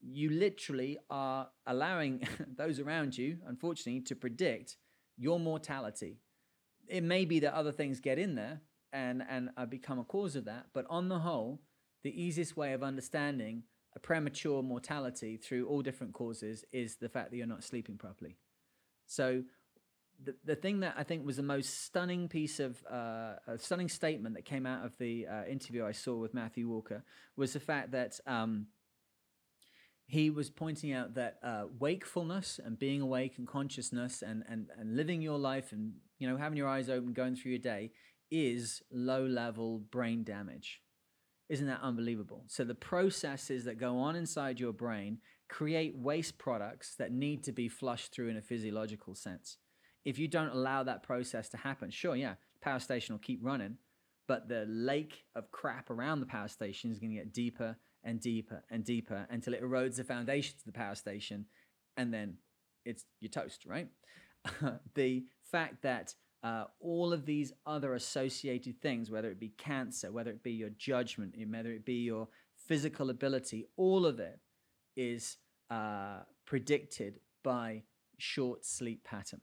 you 0.00 0.30
literally 0.30 0.98
are 1.10 1.48
allowing 1.66 2.26
those 2.56 2.80
around 2.80 3.16
you, 3.16 3.38
unfortunately, 3.46 4.00
to 4.02 4.16
predict 4.16 4.76
your 5.18 5.40
mortality. 5.40 6.20
It 6.86 7.02
may 7.02 7.24
be 7.24 7.40
that 7.40 7.54
other 7.54 7.72
things 7.72 8.00
get 8.00 8.18
in 8.18 8.34
there 8.34 8.60
and, 8.92 9.22
and 9.28 9.50
uh, 9.56 9.66
become 9.66 9.98
a 9.98 10.04
cause 10.04 10.36
of 10.36 10.44
that, 10.46 10.66
but 10.72 10.86
on 10.88 11.08
the 11.08 11.18
whole, 11.18 11.60
the 12.02 12.22
easiest 12.22 12.56
way 12.56 12.72
of 12.72 12.82
understanding 12.82 13.64
a 13.96 13.98
premature 13.98 14.62
mortality 14.62 15.36
through 15.36 15.66
all 15.66 15.82
different 15.82 16.12
causes 16.12 16.64
is 16.72 16.96
the 16.96 17.08
fact 17.08 17.30
that 17.30 17.36
you're 17.36 17.46
not 17.46 17.64
sleeping 17.64 17.98
properly. 17.98 18.36
So 19.06 19.42
the, 20.22 20.34
the 20.44 20.54
thing 20.56 20.80
that 20.80 20.94
I 20.96 21.04
think 21.04 21.24
was 21.24 21.36
the 21.36 21.42
most 21.42 21.84
stunning 21.84 22.28
piece 22.28 22.60
of 22.60 22.82
uh, 22.90 23.34
a 23.46 23.58
stunning 23.58 23.88
statement 23.88 24.34
that 24.36 24.44
came 24.44 24.66
out 24.66 24.84
of 24.84 24.96
the 24.98 25.26
uh, 25.26 25.44
interview 25.44 25.84
I 25.84 25.92
saw 25.92 26.16
with 26.16 26.34
Matthew 26.34 26.68
Walker 26.68 27.04
was 27.36 27.52
the 27.52 27.60
fact 27.60 27.92
that 27.92 28.18
um, 28.26 28.66
he 30.08 30.30
was 30.30 30.48
pointing 30.48 30.90
out 30.90 31.14
that 31.14 31.36
uh, 31.42 31.64
wakefulness 31.78 32.58
and 32.64 32.78
being 32.78 33.02
awake 33.02 33.34
and 33.36 33.46
consciousness 33.46 34.22
and, 34.22 34.42
and, 34.48 34.68
and 34.78 34.96
living 34.96 35.20
your 35.20 35.38
life 35.38 35.70
and 35.70 35.92
you 36.18 36.26
know 36.26 36.36
having 36.36 36.56
your 36.56 36.66
eyes 36.66 36.88
open 36.88 37.12
going 37.12 37.36
through 37.36 37.52
your 37.52 37.60
day 37.60 37.92
is 38.30 38.82
low 38.90 39.24
level 39.24 39.78
brain 39.78 40.24
damage. 40.24 40.80
Isn't 41.50 41.66
that 41.66 41.80
unbelievable? 41.82 42.44
So 42.48 42.64
the 42.64 42.74
processes 42.74 43.64
that 43.66 43.78
go 43.78 43.98
on 43.98 44.16
inside 44.16 44.58
your 44.58 44.72
brain 44.72 45.18
create 45.48 45.94
waste 45.94 46.38
products 46.38 46.94
that 46.96 47.12
need 47.12 47.44
to 47.44 47.52
be 47.52 47.68
flushed 47.68 48.12
through 48.12 48.28
in 48.28 48.36
a 48.36 48.42
physiological 48.42 49.14
sense. 49.14 49.58
If 50.04 50.18
you 50.18 50.26
don't 50.26 50.50
allow 50.50 50.82
that 50.84 51.02
process 51.02 51.50
to 51.50 51.58
happen 51.58 51.90
sure 51.90 52.16
yeah 52.16 52.34
power 52.62 52.80
station 52.80 53.14
will 53.14 53.20
keep 53.20 53.40
running 53.42 53.76
but 54.26 54.48
the 54.48 54.64
lake 54.66 55.24
of 55.34 55.50
crap 55.50 55.90
around 55.90 56.20
the 56.20 56.26
power 56.26 56.48
station 56.48 56.90
is 56.90 56.98
going 56.98 57.10
to 57.10 57.16
get 57.16 57.32
deeper 57.32 57.76
and 58.04 58.20
deeper 58.20 58.64
and 58.70 58.84
deeper 58.84 59.26
until 59.30 59.54
it 59.54 59.62
erodes 59.62 59.96
the 59.96 60.04
foundations 60.04 60.60
of 60.60 60.72
the 60.72 60.78
power 60.78 60.94
station 60.94 61.46
and 61.96 62.14
then 62.14 62.36
it's 62.84 63.04
your 63.20 63.30
toast, 63.30 63.66
right? 63.66 63.88
the 64.94 65.24
fact 65.50 65.82
that 65.82 66.14
uh, 66.42 66.64
all 66.80 67.12
of 67.12 67.26
these 67.26 67.52
other 67.66 67.94
associated 67.94 68.80
things, 68.80 69.10
whether 69.10 69.30
it 69.30 69.40
be 69.40 69.52
cancer, 69.58 70.12
whether 70.12 70.30
it 70.30 70.42
be 70.42 70.52
your 70.52 70.70
judgment, 70.70 71.34
whether 71.50 71.72
it 71.72 71.84
be 71.84 72.04
your 72.04 72.28
physical 72.66 73.10
ability, 73.10 73.66
all 73.76 74.06
of 74.06 74.20
it 74.20 74.38
is 74.96 75.36
uh, 75.70 76.20
predicted 76.46 77.18
by 77.42 77.82
short 78.18 78.64
sleep 78.64 79.04
pattern. 79.04 79.40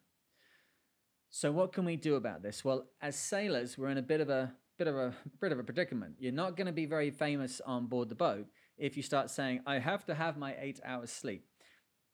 So 1.29 1.51
what 1.51 1.73
can 1.73 1.83
we 1.83 1.97
do 1.97 2.15
about 2.15 2.41
this? 2.41 2.63
Well, 2.63 2.87
as 3.01 3.17
sailors, 3.17 3.77
we're 3.77 3.89
in 3.89 3.97
a 3.97 4.01
bit 4.01 4.21
of 4.21 4.29
a 4.29 4.53
bit 4.77 4.87
of 4.87 4.95
a 4.95 5.13
bit 5.41 5.51
of 5.51 5.59
a 5.59 5.63
predicament. 5.63 6.15
You're 6.19 6.31
not 6.31 6.57
going 6.57 6.67
to 6.67 6.73
be 6.73 6.85
very 6.85 7.11
famous 7.11 7.61
on 7.65 7.87
board 7.87 8.09
the 8.09 8.15
boat 8.15 8.47
if 8.77 8.97
you 8.97 9.03
start 9.03 9.29
saying, 9.29 9.61
"I 9.65 9.79
have 9.79 10.05
to 10.05 10.15
have 10.15 10.37
my 10.37 10.55
eight 10.59 10.79
hours 10.85 11.11
sleep." 11.11 11.45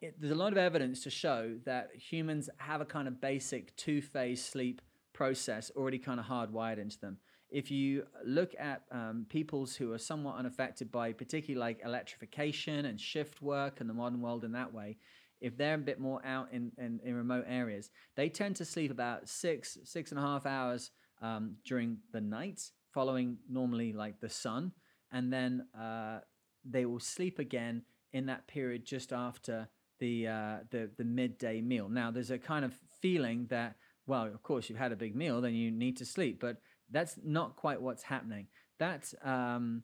It, 0.02 0.20
there's 0.20 0.32
a 0.32 0.36
lot 0.36 0.52
of 0.52 0.58
evidence 0.58 1.04
to 1.04 1.10
show 1.10 1.58
that 1.66 1.90
humans 1.96 2.50
have 2.58 2.82
a 2.82 2.86
kind 2.86 3.08
of 3.08 3.22
basic 3.22 3.76
two-phase 3.76 4.44
sleep 4.44 4.82
process 5.14 5.72
already 5.76 6.00
kind 6.00 6.20
of 6.20 6.26
hardwired 6.26 6.80
into 6.80 7.00
them. 7.00 7.18
If 7.50 7.70
you 7.70 8.06
look 8.26 8.54
at 8.58 8.84
um, 8.92 9.26
peoples 9.30 9.76
who 9.76 9.92
are 9.92 9.98
somewhat 9.98 10.38
unaffected 10.38 10.92
by 10.92 11.12
particularly 11.14 11.60
like 11.60 11.82
electrification 11.86 12.86
and 12.86 13.00
shift 13.00 13.42
work 13.42 13.82
and 13.82 13.90
the 13.90 13.94
modern 13.94 14.22
world 14.22 14.44
in 14.44 14.54
that 14.54 14.74
way, 14.74 14.98
if 15.42 15.58
they're 15.58 15.76
a 15.76 15.78
bit 15.78 16.00
more 16.00 16.26
out 16.26 16.48
in, 16.54 16.72
in, 16.78 17.00
in 17.04 17.14
remote 17.14 17.46
areas, 17.48 17.92
they 18.16 18.30
tend 18.30 18.56
to 18.56 18.66
sleep 18.66 18.90
about 18.90 19.28
six, 19.28 19.78
six 19.84 20.12
and 20.12 20.20
a 20.20 20.24
half 20.24 20.46
hours 20.46 20.92
um, 21.22 21.56
during 21.64 21.98
the 22.12 22.22
night, 22.22 22.62
following 22.94 23.38
normally 23.50 23.94
like 23.94 24.20
the 24.20 24.30
sun, 24.30 24.72
and 25.12 25.32
then 25.32 25.68
uh, 25.80 26.20
they 26.64 26.86
will 26.86 27.00
sleep 27.00 27.40
again 27.40 27.84
in 28.14 28.26
that 28.26 28.48
period 28.48 28.86
just 28.86 29.14
after 29.14 29.68
the 30.00 30.28
uh, 30.28 30.58
the 30.70 30.90
the 30.98 31.04
midday 31.04 31.62
meal. 31.62 31.90
Now, 31.90 32.12
there's 32.12 32.32
a 32.32 32.38
kind 32.38 32.66
of 32.66 32.74
feeling 33.02 33.48
that, 33.50 33.76
well, 34.08 34.26
of 34.26 34.44
course, 34.44 34.70
you've 34.70 34.80
had 34.80 34.92
a 34.92 34.96
big 34.96 35.16
meal, 35.16 35.42
then 35.42 35.54
you 35.54 35.72
need 35.72 35.98
to 35.98 36.06
sleep, 36.06 36.40
but 36.40 36.58
that's 36.90 37.18
not 37.24 37.56
quite 37.56 37.82
what's 37.82 38.04
happening. 38.04 38.48
That 38.80 39.14
um, 39.24 39.84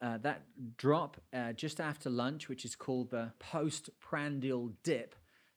uh, 0.00 0.18
that 0.18 0.42
drop 0.76 1.20
uh, 1.32 1.52
just 1.52 1.80
after 1.80 2.10
lunch, 2.10 2.48
which 2.48 2.64
is 2.64 2.76
called 2.76 3.10
the 3.10 3.32
postprandial 3.38 4.72
dip, 4.84 5.14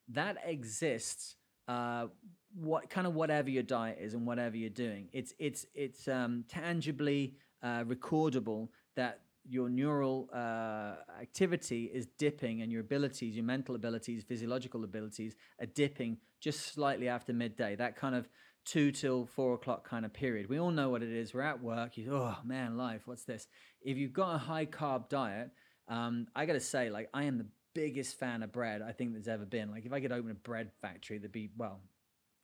that 0.09 0.38
exists 0.45 1.36
uh, 1.67 2.07
what 2.56 2.89
kind 2.89 3.08
of 3.08 3.16
whatever 3.16 3.50
your 3.50 3.64
diet 3.64 3.97
is 4.02 4.14
and 4.14 4.26
whatever 4.26 4.58
you're 4.58 4.70
doing. 4.70 5.10
It's 5.14 5.34
it's 5.39 5.66
it's 5.74 6.08
um, 6.08 6.45
tangibly 6.47 7.36
uh, 7.62 7.84
recordable 7.84 8.70
that 8.95 9.22
your 9.47 9.70
neural 9.70 10.30
uh, 10.34 10.95
activity 11.20 11.89
is 11.91 12.08
dipping 12.18 12.62
and 12.62 12.72
your 12.72 12.82
abilities, 12.82 13.36
your 13.36 13.45
mental 13.45 13.76
abilities, 13.76 14.24
physiological 14.24 14.84
abilities 14.84 15.36
are 15.60 15.66
dipping 15.66 16.18
just 16.39 16.74
slightly 16.74 17.08
after 17.08 17.34
midday. 17.34 17.76
That 17.76 17.95
kind 17.95 18.16
of 18.16 18.30
two 18.66 18.91
till 18.91 19.26
four 19.26 19.56
o'clock 19.56 19.88
kind 19.88 20.06
of 20.06 20.14
period. 20.14 20.50
We 20.50 20.60
all 20.60 20.72
know 20.72 20.89
what 20.89 21.02
it 21.02 21.10
is. 21.10 21.34
We're 21.34 21.41
at 21.41 21.62
work. 21.62 21.97
You, 21.97 22.16
oh 22.16 22.38
man, 22.43 22.78
life. 22.78 23.02
What's 23.06 23.24
this? 23.24 23.47
If 23.82 23.97
you've 23.97 24.14
got 24.14 24.36
a 24.36 24.38
high 24.38 24.66
carb 24.66 25.10
diet, 25.10 25.50
um, 25.88 26.28
I 26.36 26.45
got 26.45 26.54
to 26.54 26.60
say, 26.60 26.89
like, 26.89 27.10
I 27.14 27.24
am 27.24 27.39
the 27.39 27.47
biggest 27.74 28.20
fan 28.20 28.43
of 28.43 28.52
bread 28.52 28.82
I 28.82 28.91
think 28.91 29.14
there's 29.14 29.28
ever 29.28 29.45
been. 29.45 29.72
Like, 29.72 29.86
if 29.86 29.93
I 29.93 30.00
could 30.00 30.12
open 30.12 30.32
a 30.32 30.36
bread 30.36 30.72
factory, 30.82 31.18
there'd 31.18 31.32
be 31.32 31.50
well, 31.58 31.82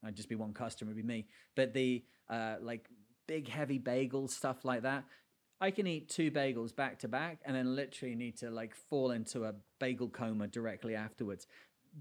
I'd 0.06 0.16
just 0.16 0.30
be 0.30 0.36
one 0.36 0.54
customer, 0.54 0.90
would 0.90 0.98
be 0.98 1.04
me. 1.04 1.28
But 1.56 1.74
the 1.74 2.04
uh, 2.30 2.56
like 2.62 2.90
big 3.28 3.48
heavy 3.48 3.80
bagels, 3.80 4.32
stuff 4.32 4.64
like 4.64 4.84
that. 4.84 5.06
I 5.62 5.72
can 5.72 5.88
eat 5.88 6.10
two 6.10 6.32
bagels 6.32 6.76
back 6.76 7.00
to 7.00 7.08
back 7.08 7.40
and 7.46 7.56
then 7.56 7.76
literally 7.76 8.16
need 8.16 8.38
to 8.38 8.52
like 8.52 8.76
fall 8.76 9.12
into 9.12 9.46
a 9.46 9.54
bagel 9.80 10.10
coma 10.10 10.48
directly 10.48 10.96
afterwards. 10.96 11.48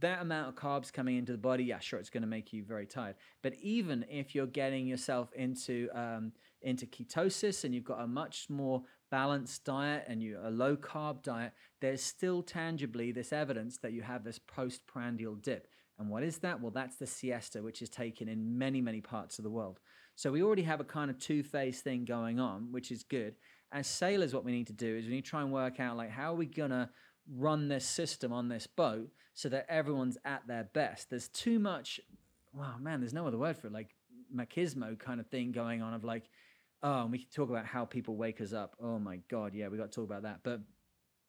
That 0.00 0.22
amount 0.22 0.48
of 0.48 0.54
carbs 0.56 0.92
coming 0.92 1.16
into 1.16 1.30
the 1.30 1.38
body, 1.38 1.64
yeah, 1.64 1.78
sure, 1.78 2.00
it's 2.00 2.10
going 2.10 2.24
to 2.24 2.28
make 2.28 2.52
you 2.52 2.64
very 2.64 2.84
tired. 2.84 3.14
But 3.42 3.54
even 3.62 4.04
if 4.10 4.34
you're 4.34 4.48
getting 4.48 4.88
yourself 4.88 5.32
into 5.34 5.88
um, 5.94 6.32
into 6.62 6.86
ketosis 6.86 7.62
and 7.62 7.72
you've 7.72 7.84
got 7.84 8.00
a 8.00 8.06
much 8.06 8.46
more 8.50 8.82
balanced 9.12 9.64
diet 9.64 10.04
and 10.08 10.20
you 10.20 10.36
a 10.42 10.50
low 10.50 10.76
carb 10.76 11.22
diet, 11.22 11.52
there's 11.80 12.02
still 12.02 12.42
tangibly 12.42 13.12
this 13.12 13.32
evidence 13.32 13.78
that 13.78 13.92
you 13.92 14.02
have 14.02 14.24
this 14.24 14.40
postprandial 14.40 15.36
dip. 15.36 15.68
And 15.98 16.08
what 16.08 16.22
is 16.22 16.38
that? 16.38 16.60
Well, 16.60 16.72
that's 16.72 16.96
the 16.96 17.06
siesta, 17.06 17.62
which 17.62 17.82
is 17.82 17.88
taken 17.88 18.28
in 18.28 18.58
many, 18.58 18.80
many 18.80 19.00
parts 19.00 19.38
of 19.38 19.44
the 19.44 19.50
world. 19.50 19.78
So 20.16 20.32
we 20.32 20.42
already 20.42 20.62
have 20.62 20.80
a 20.80 20.84
kind 20.84 21.10
of 21.10 21.18
two 21.18 21.42
phase 21.42 21.80
thing 21.80 22.04
going 22.04 22.38
on, 22.40 22.72
which 22.72 22.90
is 22.90 23.02
good. 23.02 23.34
As 23.72 23.86
sailors, 23.86 24.34
what 24.34 24.44
we 24.44 24.52
need 24.52 24.68
to 24.68 24.72
do 24.72 24.96
is 24.96 25.06
we 25.06 25.12
need 25.12 25.24
to 25.24 25.30
try 25.30 25.42
and 25.42 25.52
work 25.52 25.80
out 25.80 25.96
like 25.96 26.10
how 26.10 26.32
are 26.32 26.36
we 26.36 26.46
gonna 26.46 26.90
run 27.32 27.68
this 27.68 27.86
system 27.86 28.32
on 28.32 28.48
this 28.48 28.66
boat 28.66 29.08
so 29.34 29.48
that 29.48 29.66
everyone's 29.68 30.18
at 30.24 30.46
their 30.46 30.64
best. 30.72 31.10
There's 31.10 31.28
too 31.28 31.58
much. 31.58 32.00
Wow, 32.52 32.76
man, 32.80 33.00
there's 33.00 33.14
no 33.14 33.26
other 33.26 33.38
word 33.38 33.56
for 33.56 33.66
it. 33.66 33.72
Like 33.72 33.90
machismo 34.34 34.98
kind 34.98 35.20
of 35.20 35.26
thing 35.26 35.52
going 35.52 35.82
on 35.82 35.94
of 35.94 36.04
like, 36.04 36.24
oh, 36.82 37.02
and 37.02 37.12
we 37.12 37.18
can 37.18 37.28
talk 37.34 37.50
about 37.50 37.66
how 37.66 37.84
people 37.84 38.16
wake 38.16 38.40
us 38.40 38.52
up. 38.52 38.76
Oh 38.80 38.98
my 38.98 39.18
god, 39.28 39.54
yeah, 39.54 39.68
we 39.68 39.78
got 39.78 39.90
to 39.90 39.94
talk 39.94 40.04
about 40.04 40.22
that. 40.22 40.40
But 40.44 40.60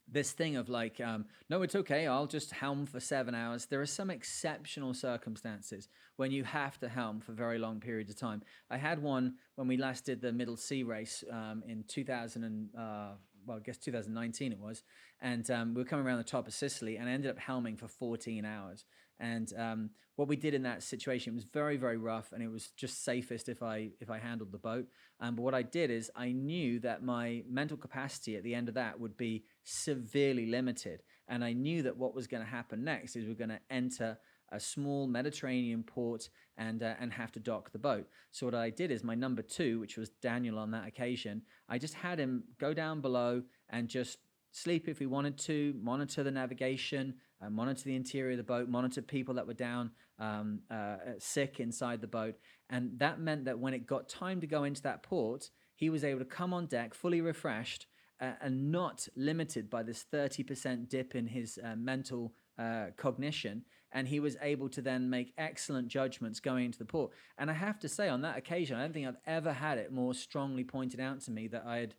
this 0.07 0.31
thing 0.31 0.55
of 0.55 0.69
like, 0.69 1.01
um, 1.01 1.25
no, 1.49 1.61
it's 1.61 1.75
okay, 1.75 2.07
I'll 2.07 2.27
just 2.27 2.51
helm 2.51 2.85
for 2.85 2.99
seven 2.99 3.33
hours. 3.33 3.65
There 3.65 3.81
are 3.81 3.85
some 3.85 4.09
exceptional 4.09 4.93
circumstances 4.93 5.89
when 6.17 6.31
you 6.31 6.43
have 6.43 6.79
to 6.79 6.89
helm 6.89 7.19
for 7.19 7.33
very 7.33 7.57
long 7.57 7.79
periods 7.79 8.09
of 8.09 8.17
time. 8.17 8.41
I 8.69 8.77
had 8.77 9.01
one 9.01 9.35
when 9.55 9.67
we 9.67 9.77
last 9.77 10.05
did 10.05 10.21
the 10.21 10.31
Middle 10.31 10.57
Sea 10.57 10.83
race 10.83 11.23
um, 11.31 11.63
in 11.67 11.83
2000 11.87 12.43
and, 12.43 12.69
uh, 12.77 13.11
well, 13.45 13.57
I 13.57 13.59
guess 13.59 13.77
2019 13.77 14.51
it 14.51 14.59
was. 14.59 14.83
And 15.21 15.49
um, 15.49 15.73
we 15.73 15.81
were 15.81 15.87
coming 15.87 16.05
around 16.05 16.17
the 16.17 16.23
top 16.23 16.47
of 16.47 16.53
Sicily 16.53 16.97
and 16.97 17.09
I 17.09 17.11
ended 17.11 17.31
up 17.31 17.39
helming 17.39 17.77
for 17.77 17.87
14 17.87 18.45
hours. 18.45 18.85
And 19.19 19.51
um, 19.57 19.89
what 20.15 20.27
we 20.27 20.35
did 20.35 20.53
in 20.53 20.63
that 20.63 20.83
situation 20.83 21.35
was 21.35 21.43
very, 21.43 21.77
very 21.77 21.97
rough, 21.97 22.31
and 22.31 22.41
it 22.43 22.51
was 22.51 22.69
just 22.77 23.03
safest 23.03 23.49
if 23.49 23.63
I 23.63 23.91
if 23.99 24.09
I 24.09 24.17
handled 24.17 24.51
the 24.51 24.57
boat. 24.57 24.87
Um, 25.19 25.35
but 25.35 25.43
what 25.43 25.53
I 25.53 25.61
did 25.61 25.89
is 25.89 26.11
I 26.15 26.31
knew 26.31 26.79
that 26.79 27.03
my 27.03 27.43
mental 27.49 27.77
capacity 27.77 28.35
at 28.35 28.43
the 28.43 28.55
end 28.55 28.67
of 28.67 28.75
that 28.75 28.99
would 28.99 29.17
be 29.17 29.43
severely 29.63 30.45
limited, 30.45 31.03
and 31.27 31.43
I 31.43 31.53
knew 31.53 31.83
that 31.83 31.97
what 31.97 32.15
was 32.15 32.27
going 32.27 32.43
to 32.43 32.49
happen 32.49 32.83
next 32.83 33.15
is 33.15 33.25
we're 33.25 33.35
going 33.35 33.49
to 33.49 33.59
enter 33.69 34.17
a 34.51 34.59
small 34.59 35.07
Mediterranean 35.07 35.83
port 35.83 36.29
and 36.57 36.83
uh, 36.83 36.93
and 36.99 37.11
have 37.13 37.31
to 37.33 37.39
dock 37.39 37.71
the 37.71 37.79
boat. 37.79 38.07
So 38.31 38.45
what 38.45 38.55
I 38.55 38.69
did 38.69 38.91
is 38.91 39.03
my 39.03 39.15
number 39.15 39.41
two, 39.41 39.79
which 39.79 39.97
was 39.97 40.09
Daniel 40.21 40.59
on 40.59 40.71
that 40.71 40.87
occasion, 40.87 41.41
I 41.67 41.77
just 41.77 41.93
had 41.93 42.19
him 42.19 42.43
go 42.59 42.73
down 42.73 43.01
below 43.01 43.43
and 43.69 43.87
just 43.87 44.17
sleep 44.51 44.87
if 44.87 44.99
he 44.99 45.05
wanted 45.05 45.37
to, 45.37 45.75
monitor 45.81 46.23
the 46.23 46.31
navigation, 46.31 47.15
uh, 47.41 47.49
monitor 47.49 47.83
the 47.83 47.95
interior 47.95 48.31
of 48.31 48.37
the 48.37 48.43
boat, 48.43 48.69
monitor 48.69 49.01
people 49.01 49.35
that 49.35 49.47
were 49.47 49.53
down 49.53 49.91
um, 50.19 50.59
uh, 50.71 50.97
sick 51.19 51.59
inside 51.59 52.01
the 52.01 52.07
boat. 52.07 52.35
And 52.69 52.97
that 52.99 53.19
meant 53.19 53.45
that 53.45 53.59
when 53.59 53.73
it 53.73 53.85
got 53.85 54.09
time 54.09 54.41
to 54.41 54.47
go 54.47 54.63
into 54.63 54.81
that 54.83 55.03
port, 55.03 55.49
he 55.75 55.89
was 55.89 56.03
able 56.03 56.19
to 56.19 56.25
come 56.25 56.53
on 56.53 56.67
deck 56.67 56.93
fully 56.93 57.21
refreshed 57.21 57.87
uh, 58.21 58.31
and 58.41 58.71
not 58.71 59.07
limited 59.15 59.69
by 59.69 59.83
this 59.83 60.05
30% 60.11 60.87
dip 60.89 61.15
in 61.15 61.27
his 61.27 61.59
uh, 61.63 61.75
mental 61.75 62.33
uh, 62.57 62.87
cognition. 62.97 63.63
And 63.91 64.07
he 64.07 64.19
was 64.19 64.35
able 64.41 64.67
to 64.69 64.81
then 64.81 65.09
make 65.09 65.33
excellent 65.37 65.87
judgments 65.87 66.39
going 66.39 66.65
into 66.65 66.79
the 66.79 66.85
port. 66.85 67.11
And 67.37 67.49
I 67.49 67.53
have 67.53 67.79
to 67.79 67.89
say, 67.89 68.09
on 68.09 68.21
that 68.21 68.37
occasion, 68.37 68.77
I 68.77 68.81
don't 68.81 68.93
think 68.93 69.07
I've 69.07 69.15
ever 69.25 69.53
had 69.53 69.77
it 69.77 69.91
more 69.91 70.13
strongly 70.13 70.63
pointed 70.63 70.99
out 70.99 71.21
to 71.21 71.31
me 71.31 71.47
that 71.47 71.63
I 71.65 71.77
had 71.77 71.95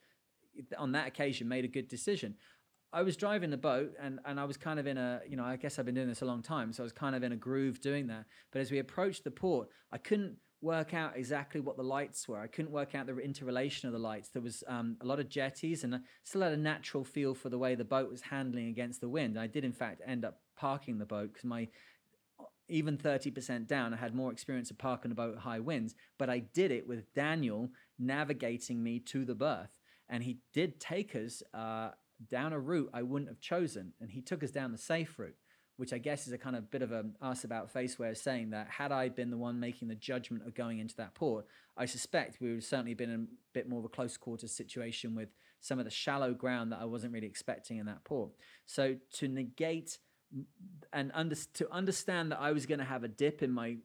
on 0.79 0.93
that 0.93 1.07
occasion 1.07 1.49
made 1.49 1.65
a 1.65 1.69
good 1.69 1.89
decision. 1.89 2.35
I 2.97 3.03
was 3.03 3.15
driving 3.15 3.51
the 3.51 3.59
boat 3.59 3.93
and, 4.03 4.21
and 4.25 4.41
I 4.41 4.45
was 4.45 4.57
kind 4.57 4.81
of 4.81 4.87
in 4.87 4.97
a, 4.97 5.21
you 5.29 5.37
know, 5.37 5.45
I 5.45 5.57
guess 5.57 5.79
I've 5.79 5.85
been 5.85 5.95
doing 5.95 6.09
this 6.09 6.23
a 6.23 6.25
long 6.25 6.43
time. 6.43 6.73
So 6.73 6.83
I 6.83 6.85
was 6.85 6.93
kind 6.93 7.15
of 7.15 7.23
in 7.23 7.33
a 7.33 7.37
groove 7.37 7.83
doing 7.83 8.07
that. 8.07 8.25
But 8.51 8.61
as 8.61 8.71
we 8.71 8.79
approached 8.79 9.23
the 9.23 9.31
port, 9.31 9.69
I 9.93 9.99
couldn't, 9.99 10.37
work 10.63 10.95
out 10.95 11.17
exactly 11.17 11.61
what 11.61 11.77
the 11.77 11.83
lights 11.83 12.27
were. 12.27 12.41
I 12.41 12.47
couldn't 12.47 12.73
work 12.73 12.95
out 12.95 13.07
the 13.07 13.17
interrelation 13.19 13.89
of 13.89 13.93
the 13.93 13.99
lights. 13.99 14.31
There 14.31 14.43
was 14.43 14.65
um, 14.67 14.97
a 15.03 15.07
lot 15.07 15.21
of 15.21 15.29
jetties, 15.29 15.85
and 15.85 15.95
I 15.95 15.99
still 16.25 16.41
had 16.41 16.53
a 16.53 16.57
natural 16.57 17.05
feel 17.05 17.35
for 17.35 17.51
the 17.51 17.59
way 17.59 17.75
the 17.75 17.85
boat 17.85 18.11
was 18.11 18.23
handling 18.23 18.69
against 18.69 19.03
the 19.03 19.09
wind. 19.09 19.39
I 19.39 19.47
did, 19.47 19.65
in 19.65 19.73
fact, 19.73 20.01
end 20.07 20.25
up 20.25 20.41
parking 20.57 20.99
the 20.99 21.05
boat 21.05 21.35
because 21.35 21.45
my 21.45 21.69
even 22.69 22.97
30% 22.97 23.67
down, 23.69 23.95
I 23.95 23.97
had 23.97 24.15
more 24.15 24.33
experience 24.33 24.71
of 24.71 24.79
parking 24.79 25.13
a 25.13 25.15
boat 25.15 25.37
at 25.37 25.43
high 25.43 25.61
winds, 25.61 25.95
but 26.19 26.29
I 26.29 26.41
did 26.41 26.73
it 26.73 26.89
with 26.89 27.15
Daniel 27.15 27.71
navigating 27.99 28.83
me 28.83 28.99
to 29.01 29.25
the 29.25 29.37
berth. 29.37 29.79
And 30.09 30.25
he 30.25 30.39
did 30.53 30.81
take 30.81 31.15
us 31.15 31.45
uh, 31.55 31.91
down 32.31 32.53
a 32.53 32.59
route 32.59 32.91
I 32.93 33.03
wouldn't 33.03 33.31
have 33.31 33.41
chosen. 33.41 33.93
And 34.01 34.11
he 34.11 34.21
took 34.21 34.43
us 34.43 34.51
down 34.51 34.73
the 34.73 34.79
safe 34.79 35.19
route 35.19 35.37
which 35.77 35.93
I 35.93 35.99
guess 35.99 36.27
is 36.27 36.33
a 36.33 36.39
kind 36.39 36.57
of 36.57 36.71
bit 36.71 36.83
of 36.83 36.93
a 36.93 37.05
us 37.21 37.45
about 37.45 37.71
face 37.71 37.99
way 37.99 38.09
of 38.09 38.17
saying 38.17 38.51
that 38.51 38.69
had 38.69 38.93
I 38.93 39.09
been 39.09 39.31
the 39.31 39.37
one 39.37 39.61
making 39.61 39.89
the 39.89 39.95
judgment 39.95 40.47
of 40.47 40.55
going 40.55 40.79
into 40.79 40.97
that 40.97 41.15
port, 41.15 41.47
I 41.77 41.85
suspect 41.85 42.41
we 42.41 42.49
would 42.49 42.57
have 42.57 42.65
certainly 42.65 42.95
been 42.95 43.11
in 43.11 43.21
a 43.21 43.27
bit 43.53 43.69
more 43.69 43.81
of 43.81 43.85
a 43.85 43.91
close 43.91 44.17
quarters 44.17 44.53
situation 44.53 45.15
with 45.15 45.29
some 45.61 45.79
of 45.79 45.85
the 45.85 45.91
shallow 45.91 46.33
ground 46.33 46.73
that 46.73 46.81
I 46.81 46.87
wasn't 46.87 47.13
really 47.13 47.27
expecting 47.27 47.79
in 47.79 47.87
that 47.87 48.05
port. 48.05 48.33
So 48.65 48.97
to 49.15 49.29
negate 49.29 49.99
and 50.93 51.11
under, 51.15 51.37
to 51.55 51.71
understand 51.73 52.33
that 52.33 52.41
I 52.41 52.53
was 52.53 52.67
going 52.67 52.79
to 52.79 52.85
have 52.85 53.05
a 53.05 53.09
dip 53.09 53.43
in 53.43 53.53
my 53.53 53.77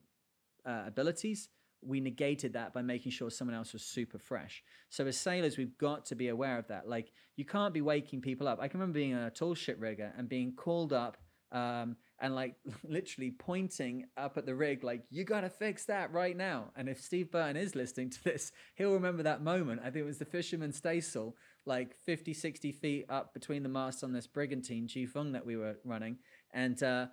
uh, 0.66 0.84
abilities, 0.88 1.50
we 1.82 2.00
negated 2.00 2.54
that 2.54 2.74
by 2.74 2.82
making 2.82 3.12
sure 3.12 3.30
someone 3.30 3.56
else 3.56 3.74
was 3.74 3.84
super 3.84 4.20
fresh. 4.20 4.64
So 4.90 5.06
as 5.08 5.18
sailors, 5.18 5.58
we've 5.58 5.78
got 5.78 6.06
to 6.08 6.16
be 6.16 6.30
aware 6.30 6.58
of 6.58 6.68
that. 6.68 6.88
Like 6.88 7.12
you 7.36 7.46
can't 7.46 7.74
be 7.74 7.82
waking 7.82 8.22
people 8.22 8.48
up. 8.48 8.60
I 8.62 8.68
can 8.68 8.80
remember 8.80 9.00
being 9.00 9.14
a 9.14 9.30
tall 9.30 9.56
ship 9.56 9.78
rigger 9.80 10.14
and 10.18 10.30
being 10.30 10.54
called 10.54 10.94
up 10.94 11.18
um, 11.52 11.98
and 12.20 12.34
like 12.34 12.56
literally 12.84 13.32
pointing 13.32 14.06
up 14.18 14.38
at 14.38 14.46
the 14.46 14.56
rig, 14.56 14.84
like, 14.84 15.04
you 15.10 15.24
got 15.24 15.42
to 15.42 15.50
fix 15.50 15.86
that 15.86 16.12
right 16.12 16.36
now. 16.36 16.72
And 16.76 16.88
if 16.88 17.02
Steve 17.02 17.32
Burton 17.32 17.58
is 17.58 17.76
listening 17.76 18.10
to 18.12 18.24
this, 18.24 18.52
he'll 18.76 18.94
remember 18.94 19.24
that 19.24 19.44
moment. 19.44 19.82
I 19.82 19.86
think 19.86 19.98
it 19.98 20.06
was 20.06 20.18
the 20.18 20.26
fisherman 20.26 20.72
staysail, 20.72 21.36
like 21.66 21.96
50, 22.06 22.34
60 22.34 22.72
feet 22.72 23.06
up 23.10 23.34
between 23.34 23.64
the 23.64 23.70
masts 23.70 24.04
on 24.04 24.14
this 24.14 24.28
brigantine, 24.28 24.88
Jifeng, 24.88 25.34
that 25.34 25.46
we 25.46 25.58
were 25.58 25.78
running. 25.84 26.18
And 26.54 26.82
uh, 26.82 27.08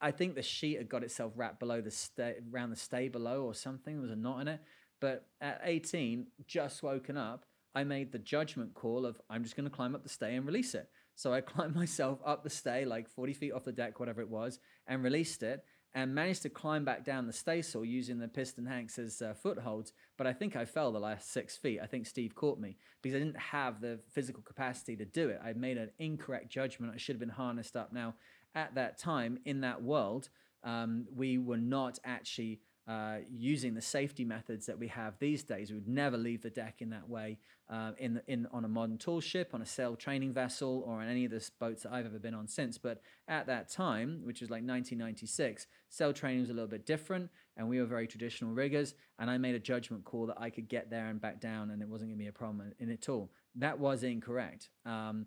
I 0.00 0.10
think 0.10 0.34
the 0.34 0.42
sheet 0.42 0.78
had 0.78 0.88
got 0.88 1.02
itself 1.02 1.32
wrapped 1.36 1.60
below 1.60 1.80
the 1.80 1.90
stay, 1.90 2.36
around 2.52 2.70
the 2.70 2.76
stay 2.76 3.08
below 3.08 3.44
or 3.44 3.54
something. 3.54 3.94
There 3.94 4.02
was 4.02 4.10
a 4.10 4.16
knot 4.16 4.40
in 4.42 4.48
it. 4.48 4.60
But 5.00 5.26
at 5.40 5.60
18, 5.64 6.26
just 6.46 6.82
woken 6.82 7.16
up, 7.16 7.44
I 7.74 7.84
made 7.84 8.12
the 8.12 8.18
judgment 8.18 8.74
call 8.74 9.06
of 9.06 9.20
I'm 9.30 9.42
just 9.42 9.56
going 9.56 9.68
to 9.68 9.74
climb 9.74 9.94
up 9.94 10.02
the 10.02 10.08
stay 10.08 10.34
and 10.34 10.46
release 10.46 10.74
it. 10.74 10.88
So 11.14 11.32
I 11.32 11.40
climbed 11.40 11.74
myself 11.74 12.18
up 12.24 12.42
the 12.42 12.50
stay, 12.50 12.84
like 12.84 13.08
40 13.08 13.32
feet 13.34 13.52
off 13.52 13.64
the 13.64 13.72
deck, 13.72 14.00
whatever 14.00 14.20
it 14.20 14.28
was, 14.28 14.58
and 14.86 15.02
released 15.02 15.42
it 15.42 15.64
and 15.94 16.14
managed 16.14 16.42
to 16.42 16.48
climb 16.48 16.84
back 16.84 17.04
down 17.04 17.26
the 17.26 17.32
staysail 17.32 17.84
using 17.84 18.18
the 18.18 18.28
piston 18.28 18.64
hanks 18.64 18.98
as 18.98 19.20
uh, 19.20 19.34
footholds. 19.34 19.92
But 20.16 20.26
I 20.26 20.32
think 20.32 20.54
I 20.54 20.64
fell 20.64 20.92
the 20.92 21.00
last 21.00 21.32
six 21.32 21.56
feet. 21.56 21.80
I 21.82 21.86
think 21.86 22.06
Steve 22.06 22.34
caught 22.34 22.60
me 22.60 22.76
because 23.02 23.16
I 23.16 23.18
didn't 23.18 23.38
have 23.38 23.80
the 23.80 23.98
physical 24.12 24.42
capacity 24.42 24.96
to 24.96 25.04
do 25.04 25.30
it. 25.30 25.40
I 25.44 25.52
made 25.52 25.78
an 25.78 25.90
incorrect 25.98 26.48
judgment. 26.50 26.92
I 26.94 26.98
should 26.98 27.16
have 27.16 27.20
been 27.20 27.28
harnessed 27.28 27.76
up. 27.76 27.92
Now, 27.92 28.14
at 28.54 28.74
that 28.74 28.98
time 28.98 29.38
in 29.44 29.60
that 29.62 29.82
world, 29.82 30.28
um, 30.64 31.06
we 31.14 31.38
were 31.38 31.56
not 31.56 31.98
actually 32.04 32.60
uh, 32.88 33.18
using 33.30 33.74
the 33.74 33.82
safety 33.82 34.24
methods 34.24 34.66
that 34.66 34.78
we 34.78 34.88
have 34.88 35.14
these 35.20 35.44
days. 35.44 35.70
We 35.70 35.76
would 35.76 35.88
never 35.88 36.16
leave 36.16 36.42
the 36.42 36.50
deck 36.50 36.76
in 36.80 36.90
that 36.90 37.08
way 37.08 37.38
uh, 37.70 37.92
in, 37.98 38.14
the, 38.14 38.22
in 38.26 38.48
on 38.52 38.64
a 38.64 38.68
modern 38.68 38.98
tall 38.98 39.20
ship, 39.20 39.50
on 39.54 39.62
a 39.62 39.66
sail 39.66 39.94
training 39.94 40.32
vessel, 40.32 40.82
or 40.84 41.00
on 41.00 41.06
any 41.06 41.24
of 41.24 41.30
the 41.30 41.48
boats 41.60 41.84
that 41.84 41.92
I've 41.92 42.06
ever 42.06 42.18
been 42.18 42.34
on 42.34 42.48
since. 42.48 42.78
But 42.78 43.00
at 43.28 43.46
that 43.46 43.70
time, 43.70 44.22
which 44.24 44.40
was 44.40 44.50
like 44.50 44.62
1996, 44.62 45.68
sail 45.88 46.12
training 46.12 46.40
was 46.40 46.50
a 46.50 46.52
little 46.52 46.68
bit 46.68 46.84
different, 46.84 47.30
and 47.56 47.68
we 47.68 47.78
were 47.78 47.86
very 47.86 48.08
traditional 48.08 48.52
riggers. 48.52 48.94
And 49.20 49.30
I 49.30 49.38
made 49.38 49.54
a 49.54 49.60
judgment 49.60 50.04
call 50.04 50.26
that 50.26 50.40
I 50.40 50.50
could 50.50 50.68
get 50.68 50.90
there 50.90 51.06
and 51.06 51.20
back 51.20 51.40
down, 51.40 51.70
and 51.70 51.80
it 51.80 51.88
wasn't 51.88 52.10
going 52.10 52.18
to 52.18 52.24
be 52.24 52.28
a 52.28 52.32
problem 52.32 52.72
in 52.80 52.90
it 52.90 52.94
at 52.94 53.08
all. 53.08 53.30
That 53.54 53.78
was 53.78 54.02
incorrect. 54.02 54.68
Um, 54.84 55.26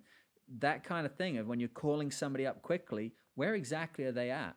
that 0.60 0.84
kind 0.84 1.06
of 1.06 1.16
thing 1.16 1.38
of 1.38 1.48
when 1.48 1.60
you're 1.60 1.70
calling 1.70 2.12
somebody 2.12 2.46
up 2.46 2.62
quickly, 2.62 3.14
where 3.36 3.56
exactly 3.56 4.06
are 4.06 4.12
they 4.12 4.32
at? 4.32 4.56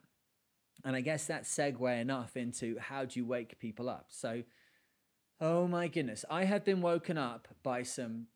And 0.84 0.94
I 0.94 1.00
guess 1.00 1.26
that 1.26 1.44
segue 1.44 2.00
enough 2.00 2.36
into 2.36 2.78
how 2.78 3.04
do 3.04 3.18
you 3.18 3.26
wake 3.26 3.58
people 3.58 3.88
up. 3.88 4.06
So, 4.08 4.42
oh 5.40 5.66
my 5.66 5.88
goodness, 5.88 6.24
I 6.30 6.44
have 6.44 6.64
been 6.64 6.82
woken 6.82 7.18
up 7.18 7.48
by 7.62 7.82
some 7.82 8.26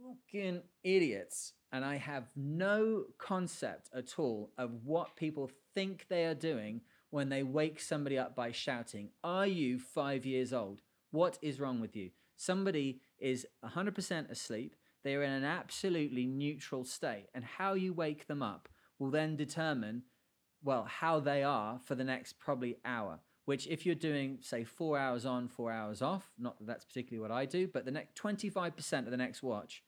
fucking 0.00 0.62
idiots, 0.84 1.54
and 1.72 1.84
I 1.84 1.96
have 1.96 2.28
no 2.36 3.04
concept 3.18 3.90
at 3.94 4.18
all 4.18 4.52
of 4.58 4.84
what 4.84 5.16
people 5.16 5.50
think 5.74 6.06
they 6.08 6.24
are 6.24 6.34
doing 6.34 6.82
when 7.10 7.30
they 7.30 7.42
wake 7.42 7.80
somebody 7.80 8.18
up 8.18 8.36
by 8.36 8.52
shouting, 8.52 9.10
Are 9.24 9.46
you 9.46 9.78
five 9.78 10.26
years 10.26 10.52
old? 10.52 10.82
What 11.10 11.38
is 11.40 11.58
wrong 11.58 11.80
with 11.80 11.96
you? 11.96 12.10
Somebody 12.36 13.00
is 13.18 13.46
100% 13.64 14.30
asleep. 14.30 14.76
They 15.08 15.14
are 15.14 15.22
in 15.22 15.32
an 15.32 15.44
absolutely 15.44 16.26
neutral 16.26 16.84
state, 16.84 17.28
and 17.34 17.42
how 17.42 17.72
you 17.72 17.94
wake 17.94 18.26
them 18.26 18.42
up 18.42 18.68
will 18.98 19.08
then 19.08 19.36
determine 19.36 20.02
well, 20.62 20.84
how 20.84 21.18
they 21.18 21.42
are 21.42 21.80
for 21.82 21.94
the 21.94 22.04
next 22.04 22.38
probably 22.38 22.76
hour. 22.84 23.20
Which, 23.46 23.66
if 23.68 23.86
you're 23.86 23.94
doing, 23.94 24.36
say, 24.42 24.64
four 24.64 24.98
hours 24.98 25.24
on, 25.24 25.48
four 25.48 25.72
hours 25.72 26.02
off, 26.02 26.30
not 26.38 26.58
that 26.58 26.66
that's 26.66 26.84
particularly 26.84 27.26
what 27.26 27.34
I 27.34 27.46
do, 27.46 27.66
but 27.66 27.86
the 27.86 27.90
next 27.90 28.16
25% 28.16 29.06
of 29.06 29.10
the 29.10 29.16
next 29.16 29.42
watch 29.42 29.82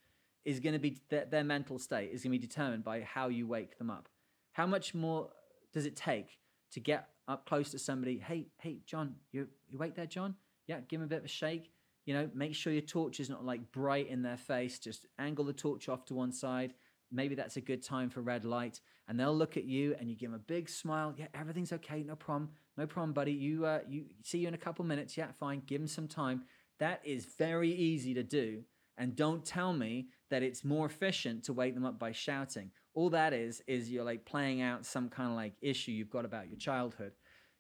is 0.47 0.59
going 0.59 0.73
to 0.73 0.79
be 0.79 0.97
their, 1.11 1.27
their 1.27 1.45
mental 1.45 1.79
state 1.79 2.13
is 2.15 2.23
going 2.23 2.33
to 2.33 2.39
be 2.39 2.47
determined 2.47 2.83
by 2.83 3.03
how 3.03 3.29
you 3.29 3.47
wake 3.47 3.77
them 3.77 3.91
up. 3.91 4.09
How 4.53 4.67
much 4.67 4.95
more 4.95 5.29
does 5.75 5.85
it 5.85 5.97
take 5.97 6.39
to 6.73 6.81
get 6.81 7.11
up 7.29 7.45
close 7.45 7.71
to 7.73 7.79
somebody? 7.79 8.17
Hey, 8.17 8.47
hey, 8.57 8.79
John, 8.87 9.17
you 9.33 9.49
you 9.69 9.77
wake 9.77 9.97
there, 9.97 10.07
John? 10.07 10.37
Yeah, 10.67 10.81
give 10.89 10.99
him 10.99 11.05
a 11.05 11.09
bit 11.09 11.19
of 11.19 11.27
a 11.27 11.29
shake. 11.29 11.71
You 12.11 12.17
know, 12.17 12.31
make 12.35 12.57
sure 12.57 12.73
your 12.73 12.83
torch 12.83 13.21
is 13.21 13.31
not 13.31 13.45
like 13.45 13.71
bright 13.71 14.09
in 14.09 14.21
their 14.21 14.37
face. 14.37 14.81
Just 14.81 15.07
angle 15.21 15.45
the 15.45 15.53
torch 15.53 15.89
off 15.89 16.05
to 16.07 16.15
one 16.15 16.33
side. 16.33 16.75
Maybe 17.13 17.37
that's 17.37 17.57
a 17.57 17.61
good 17.61 17.85
time 17.85 18.11
for 18.11 18.21
red 18.21 18.45
light. 18.45 18.81
And 19.07 19.19
they'll 19.19 19.33
look 19.33 19.57
at 19.57 19.63
you 19.63 19.95
and 19.97 20.11
you 20.11 20.17
give 20.17 20.33
them 20.33 20.41
a 20.41 20.43
big 20.43 20.69
smile. 20.69 21.15
Yeah 21.17 21.29
everything's 21.35 21.73
okay. 21.75 22.03
No 22.03 22.17
problem. 22.17 22.51
No 22.77 22.85
problem 22.89 23.13
buddy. 23.13 23.31
You 23.31 23.65
uh, 23.65 23.83
you 23.89 24.07
see 24.25 24.39
you 24.39 24.49
in 24.49 24.55
a 24.55 24.59
couple 24.59 24.85
minutes. 24.85 25.17
Yeah 25.17 25.29
fine. 25.39 25.63
Give 25.69 25.81
them 25.81 25.87
some 25.87 26.09
time. 26.09 26.43
That 26.81 27.01
is 27.05 27.27
very 27.39 27.71
easy 27.71 28.13
to 28.15 28.25
do. 28.25 28.65
And 28.99 29.15
don't 29.15 29.45
tell 29.45 29.73
me 29.73 30.09
that 30.31 30.43
it's 30.43 30.65
more 30.65 30.87
efficient 30.87 31.45
to 31.45 31.53
wake 31.53 31.75
them 31.75 31.87
up 31.87 32.01
by 32.01 32.11
shouting. 32.11 32.73
All 32.95 33.11
that 33.11 33.33
is 33.33 33.63
is 33.69 33.89
you're 33.89 34.03
like 34.03 34.25
playing 34.25 34.63
out 34.63 34.85
some 34.85 35.11
kind 35.11 35.31
of 35.31 35.37
like 35.37 35.53
issue 35.63 35.93
you've 35.93 36.11
got 36.11 36.25
about 36.25 36.49
your 36.49 36.59
childhood. 36.59 37.13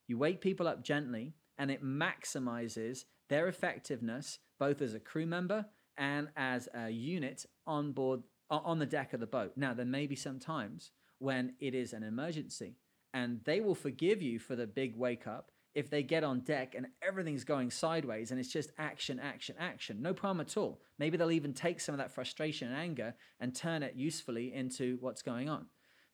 You 0.08 0.18
wake 0.18 0.40
people 0.40 0.66
up 0.66 0.82
gently 0.82 1.34
and 1.56 1.70
it 1.70 1.84
maximizes 1.84 3.04
their 3.30 3.48
effectiveness 3.48 4.38
both 4.58 4.82
as 4.82 4.92
a 4.92 5.00
crew 5.00 5.24
member 5.24 5.64
and 5.96 6.28
as 6.36 6.68
a 6.74 6.90
unit 6.90 7.46
on 7.66 7.92
board 7.92 8.20
on 8.50 8.78
the 8.78 8.86
deck 8.86 9.12
of 9.14 9.20
the 9.20 9.26
boat. 9.26 9.52
Now, 9.56 9.72
there 9.72 9.86
may 9.86 10.06
be 10.06 10.16
some 10.16 10.38
times 10.38 10.90
when 11.20 11.54
it 11.60 11.74
is 11.74 11.92
an 11.92 12.02
emergency, 12.02 12.76
and 13.14 13.40
they 13.44 13.60
will 13.60 13.74
forgive 13.74 14.20
you 14.20 14.38
for 14.38 14.56
the 14.56 14.66
big 14.66 14.96
wake 14.96 15.26
up 15.26 15.52
if 15.74 15.88
they 15.88 16.02
get 16.02 16.24
on 16.24 16.40
deck 16.40 16.74
and 16.74 16.86
everything's 17.00 17.44
going 17.44 17.70
sideways 17.70 18.30
and 18.30 18.40
it's 18.40 18.52
just 18.52 18.72
action, 18.76 19.20
action, 19.20 19.54
action. 19.58 20.02
No 20.02 20.12
problem 20.12 20.40
at 20.40 20.56
all. 20.56 20.80
Maybe 20.98 21.16
they'll 21.16 21.30
even 21.30 21.54
take 21.54 21.80
some 21.80 21.94
of 21.94 21.98
that 21.98 22.10
frustration 22.10 22.68
and 22.68 22.76
anger 22.76 23.14
and 23.38 23.54
turn 23.54 23.84
it 23.84 23.94
usefully 23.94 24.52
into 24.52 24.98
what's 25.00 25.22
going 25.22 25.48
on. 25.48 25.66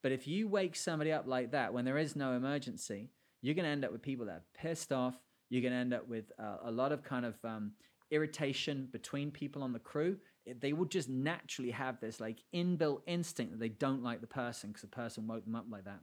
But 0.03 0.13
if 0.13 0.27
you 0.27 0.47
wake 0.47 0.77
somebody 0.77 1.11
up 1.11 1.27
like 1.27 1.53
that 1.53 1.73
when 1.73 1.87
there 1.87 1.97
is 1.97 2.15
no 2.15 2.35
emergency, 2.35 3.09
you're 3.41 3.55
going 3.55 3.65
to 3.65 3.71
end 3.71 3.85
up 3.85 3.93
with 3.93 4.03
people 4.03 4.27
that 4.27 4.33
are 4.33 4.45
pissed 4.55 4.93
off. 4.93 5.17
You're 5.49 5.63
going 5.63 5.73
to 5.73 5.79
end 5.79 5.95
up 5.95 6.09
with 6.09 6.33
uh, 6.39 6.57
a 6.65 6.71
lot 6.71 6.93
of 6.93 7.03
kind 7.03 7.25
of 7.25 7.35
um, 7.45 7.73
irritation 8.11 8.89
between 8.91 9.31
people 9.31 9.63
on 9.63 9.73
the 9.73 9.79
crew 9.79 10.17
they 10.61 10.73
will 10.73 10.85
just 10.85 11.09
naturally 11.09 11.71
have 11.71 12.01
this 12.01 12.21
like 12.21 12.39
inbuilt 12.55 13.01
instinct 13.07 13.53
that 13.53 13.61
they 13.61 13.69
don't 13.69 14.03
like 14.03 14.21
the 14.21 14.27
person 14.27 14.71
because 14.71 14.83
the 14.83 14.89
person 14.89 15.27
woke 15.27 15.45
them 15.45 15.55
up 15.55 15.67
like 15.69 15.85
that. 15.85 16.01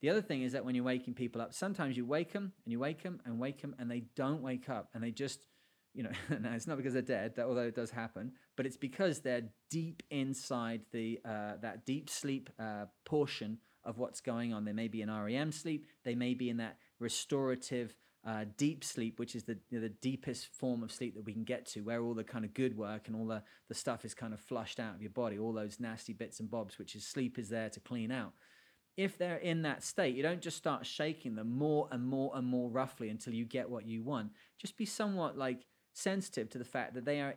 The 0.00 0.10
other 0.10 0.22
thing 0.22 0.42
is 0.42 0.52
that 0.52 0.64
when 0.64 0.74
you're 0.74 0.84
waking 0.84 1.14
people 1.14 1.42
up, 1.42 1.52
sometimes 1.52 1.96
you 1.96 2.06
wake 2.06 2.32
them 2.32 2.52
and 2.64 2.72
you 2.72 2.78
wake 2.78 3.02
them 3.02 3.20
and 3.24 3.38
wake 3.38 3.60
them 3.60 3.74
and 3.78 3.90
they 3.90 4.04
don't 4.14 4.42
wake 4.42 4.68
up 4.68 4.88
and 4.94 5.02
they 5.02 5.10
just, 5.10 5.46
you 5.92 6.04
know, 6.04 6.10
now 6.40 6.52
it's 6.54 6.66
not 6.66 6.76
because 6.76 6.92
they're 6.92 7.02
dead, 7.02 7.34
that, 7.36 7.46
although 7.46 7.62
it 7.66 7.74
does 7.74 7.90
happen, 7.90 8.32
but 8.56 8.64
it's 8.64 8.76
because 8.76 9.20
they're 9.20 9.48
deep 9.70 10.02
inside 10.10 10.82
the 10.92 11.18
uh, 11.24 11.54
that 11.60 11.84
deep 11.84 12.08
sleep 12.08 12.48
uh, 12.60 12.84
portion 13.04 13.58
of 13.84 13.98
what's 13.98 14.20
going 14.20 14.52
on. 14.52 14.64
They 14.64 14.72
may 14.72 14.88
be 14.88 15.02
in 15.02 15.10
REM 15.10 15.52
sleep, 15.52 15.86
they 16.04 16.14
may 16.14 16.34
be 16.34 16.48
in 16.48 16.58
that 16.58 16.78
restorative 17.00 17.94
uh, 18.28 18.44
deep 18.58 18.84
sleep, 18.84 19.18
which 19.18 19.34
is 19.34 19.44
the 19.44 19.56
you 19.70 19.78
know, 19.78 19.80
the 19.80 19.88
deepest 19.88 20.48
form 20.48 20.82
of 20.82 20.92
sleep 20.92 21.14
that 21.14 21.24
we 21.24 21.32
can 21.32 21.44
get 21.44 21.64
to, 21.64 21.80
where 21.80 22.02
all 22.02 22.12
the 22.12 22.22
kind 22.22 22.44
of 22.44 22.52
good 22.52 22.76
work 22.76 23.08
and 23.08 23.16
all 23.16 23.26
the, 23.26 23.42
the 23.68 23.74
stuff 23.74 24.04
is 24.04 24.12
kind 24.12 24.34
of 24.34 24.40
flushed 24.40 24.78
out 24.78 24.94
of 24.94 25.00
your 25.00 25.10
body, 25.10 25.38
all 25.38 25.54
those 25.54 25.80
nasty 25.80 26.12
bits 26.12 26.38
and 26.38 26.50
bobs, 26.50 26.78
which 26.78 26.94
is 26.94 27.06
sleep 27.06 27.38
is 27.38 27.48
there 27.48 27.70
to 27.70 27.80
clean 27.80 28.12
out. 28.12 28.34
If 28.98 29.16
they're 29.16 29.38
in 29.38 29.62
that 29.62 29.82
state, 29.82 30.14
you 30.14 30.22
don't 30.22 30.42
just 30.42 30.58
start 30.58 30.84
shaking 30.84 31.36
them 31.36 31.56
more 31.56 31.88
and 31.90 32.06
more 32.06 32.32
and 32.34 32.46
more 32.46 32.68
roughly 32.68 33.08
until 33.08 33.32
you 33.32 33.46
get 33.46 33.70
what 33.70 33.86
you 33.86 34.02
want. 34.02 34.32
Just 34.60 34.76
be 34.76 34.84
somewhat 34.84 35.38
like 35.38 35.64
sensitive 35.94 36.50
to 36.50 36.58
the 36.58 36.66
fact 36.66 36.92
that 36.94 37.06
they 37.06 37.22
are 37.22 37.36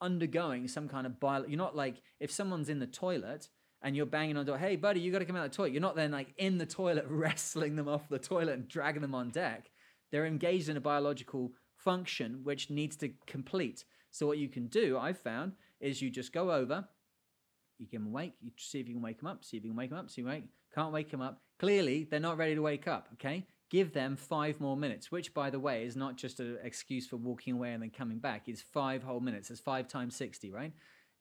undergoing 0.00 0.66
some 0.66 0.88
kind 0.88 1.06
of 1.06 1.20
bio. 1.20 1.44
You're 1.46 1.58
not 1.58 1.76
like 1.76 2.00
if 2.20 2.30
someone's 2.30 2.70
in 2.70 2.78
the 2.78 2.86
toilet 2.86 3.50
and 3.82 3.94
you're 3.94 4.06
banging 4.06 4.38
on 4.38 4.46
the 4.46 4.52
door, 4.52 4.58
hey 4.58 4.76
buddy, 4.76 5.00
you 5.00 5.12
got 5.12 5.18
to 5.18 5.26
come 5.26 5.36
out 5.36 5.44
of 5.44 5.50
the 5.50 5.56
toilet. 5.56 5.72
You're 5.72 5.82
not 5.82 5.96
then 5.96 6.10
like 6.10 6.32
in 6.38 6.56
the 6.56 6.64
toilet 6.64 7.04
wrestling 7.10 7.76
them 7.76 7.88
off 7.88 8.08
the 8.08 8.18
toilet 8.18 8.54
and 8.54 8.66
dragging 8.66 9.02
them 9.02 9.14
on 9.14 9.28
deck 9.28 9.68
they're 10.12 10.26
engaged 10.26 10.68
in 10.68 10.76
a 10.76 10.80
biological 10.80 11.52
function 11.74 12.40
which 12.44 12.70
needs 12.70 12.96
to 12.96 13.10
complete. 13.26 13.84
So 14.10 14.26
what 14.26 14.38
you 14.38 14.48
can 14.48 14.68
do, 14.68 14.98
I've 14.98 15.18
found, 15.18 15.52
is 15.80 16.00
you 16.00 16.10
just 16.10 16.32
go 16.32 16.52
over, 16.52 16.86
you 17.78 17.86
give 17.86 18.00
them 18.00 18.10
a 18.10 18.12
wake, 18.12 18.34
you 18.40 18.52
see 18.56 18.78
if 18.78 18.86
you 18.86 18.94
can 18.94 19.02
wake 19.02 19.18
them 19.18 19.26
up, 19.26 19.44
see 19.44 19.56
if 19.56 19.64
you 19.64 19.70
can 19.70 19.76
wake 19.76 19.90
them 19.90 19.98
up, 19.98 20.10
see 20.10 20.20
if 20.20 20.26
you 20.26 20.30
wake, 20.32 20.44
can't 20.74 20.92
wake 20.92 21.10
them 21.10 21.22
up. 21.22 21.40
Clearly, 21.58 22.06
they're 22.08 22.20
not 22.20 22.36
ready 22.38 22.54
to 22.54 22.62
wake 22.62 22.86
up, 22.86 23.08
okay? 23.14 23.46
Give 23.70 23.92
them 23.92 24.16
five 24.16 24.60
more 24.60 24.76
minutes, 24.76 25.10
which, 25.10 25.32
by 25.32 25.48
the 25.48 25.58
way, 25.58 25.84
is 25.84 25.96
not 25.96 26.16
just 26.16 26.40
an 26.40 26.58
excuse 26.62 27.06
for 27.06 27.16
walking 27.16 27.54
away 27.54 27.72
and 27.72 27.82
then 27.82 27.90
coming 27.90 28.18
back. 28.18 28.48
It's 28.48 28.60
five 28.60 29.02
whole 29.02 29.20
minutes. 29.20 29.50
It's 29.50 29.60
five 29.60 29.88
times 29.88 30.14
60, 30.16 30.50
right? 30.50 30.72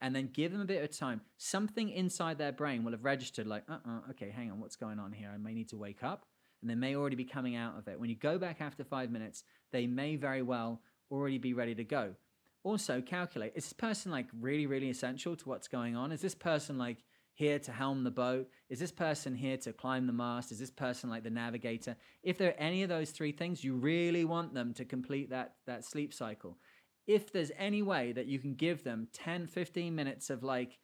And 0.01 0.13
then 0.13 0.29
give 0.33 0.51
them 0.51 0.59
a 0.59 0.65
bit 0.65 0.83
of 0.83 0.97
time. 0.97 1.21
Something 1.37 1.89
inside 1.89 2.37
their 2.37 2.51
brain 2.51 2.83
will 2.83 2.91
have 2.91 3.05
registered, 3.05 3.47
like, 3.47 3.63
uh 3.69 3.77
uh 3.85 3.99
okay, 4.11 4.31
hang 4.31 4.51
on, 4.51 4.59
what's 4.59 4.75
going 4.75 4.99
on 4.99 5.13
here? 5.13 5.31
I 5.33 5.37
may 5.37 5.53
need 5.53 5.69
to 5.69 5.77
wake 5.77 6.03
up. 6.03 6.25
And 6.61 6.69
they 6.69 6.75
may 6.75 6.95
already 6.95 7.15
be 7.15 7.25
coming 7.25 7.55
out 7.55 7.77
of 7.77 7.87
it. 7.87 7.99
When 7.99 8.09
you 8.09 8.15
go 8.15 8.37
back 8.37 8.61
after 8.61 8.83
five 8.83 9.11
minutes, 9.11 9.43
they 9.71 9.87
may 9.87 10.15
very 10.15 10.41
well 10.41 10.81
already 11.09 11.37
be 11.37 11.53
ready 11.53 11.75
to 11.75 11.83
go. 11.83 12.15
Also, 12.63 13.01
calculate 13.01 13.53
is 13.55 13.65
this 13.65 13.73
person 13.73 14.11
like 14.11 14.27
really, 14.39 14.67
really 14.67 14.89
essential 14.89 15.35
to 15.35 15.49
what's 15.49 15.67
going 15.67 15.95
on? 15.95 16.11
Is 16.11 16.21
this 16.21 16.35
person 16.35 16.77
like 16.77 16.97
here 17.33 17.59
to 17.59 17.71
helm 17.71 18.03
the 18.03 18.11
boat? 18.11 18.47
Is 18.69 18.79
this 18.79 18.91
person 18.91 19.33
here 19.33 19.57
to 19.57 19.73
climb 19.73 20.05
the 20.05 20.13
mast? 20.13 20.51
Is 20.51 20.59
this 20.59 20.69
person 20.69 21.09
like 21.09 21.23
the 21.23 21.29
navigator? 21.29 21.95
If 22.23 22.37
there 22.37 22.49
are 22.49 22.59
any 22.59 22.83
of 22.83 22.89
those 22.89 23.11
three 23.11 23.31
things, 23.31 23.63
you 23.63 23.75
really 23.75 24.25
want 24.25 24.53
them 24.53 24.73
to 24.75 24.85
complete 24.85 25.29
that, 25.31 25.55
that 25.65 25.83
sleep 25.83 26.13
cycle. 26.13 26.57
If 27.07 27.31
there's 27.31 27.51
any 27.57 27.81
way 27.81 28.11
that 28.11 28.27
you 28.27 28.37
can 28.37 28.53
give 28.53 28.83
them 28.83 29.07
10, 29.13 29.47
15 29.47 29.95
minutes 29.95 30.29
of 30.29 30.43
like, 30.43 30.77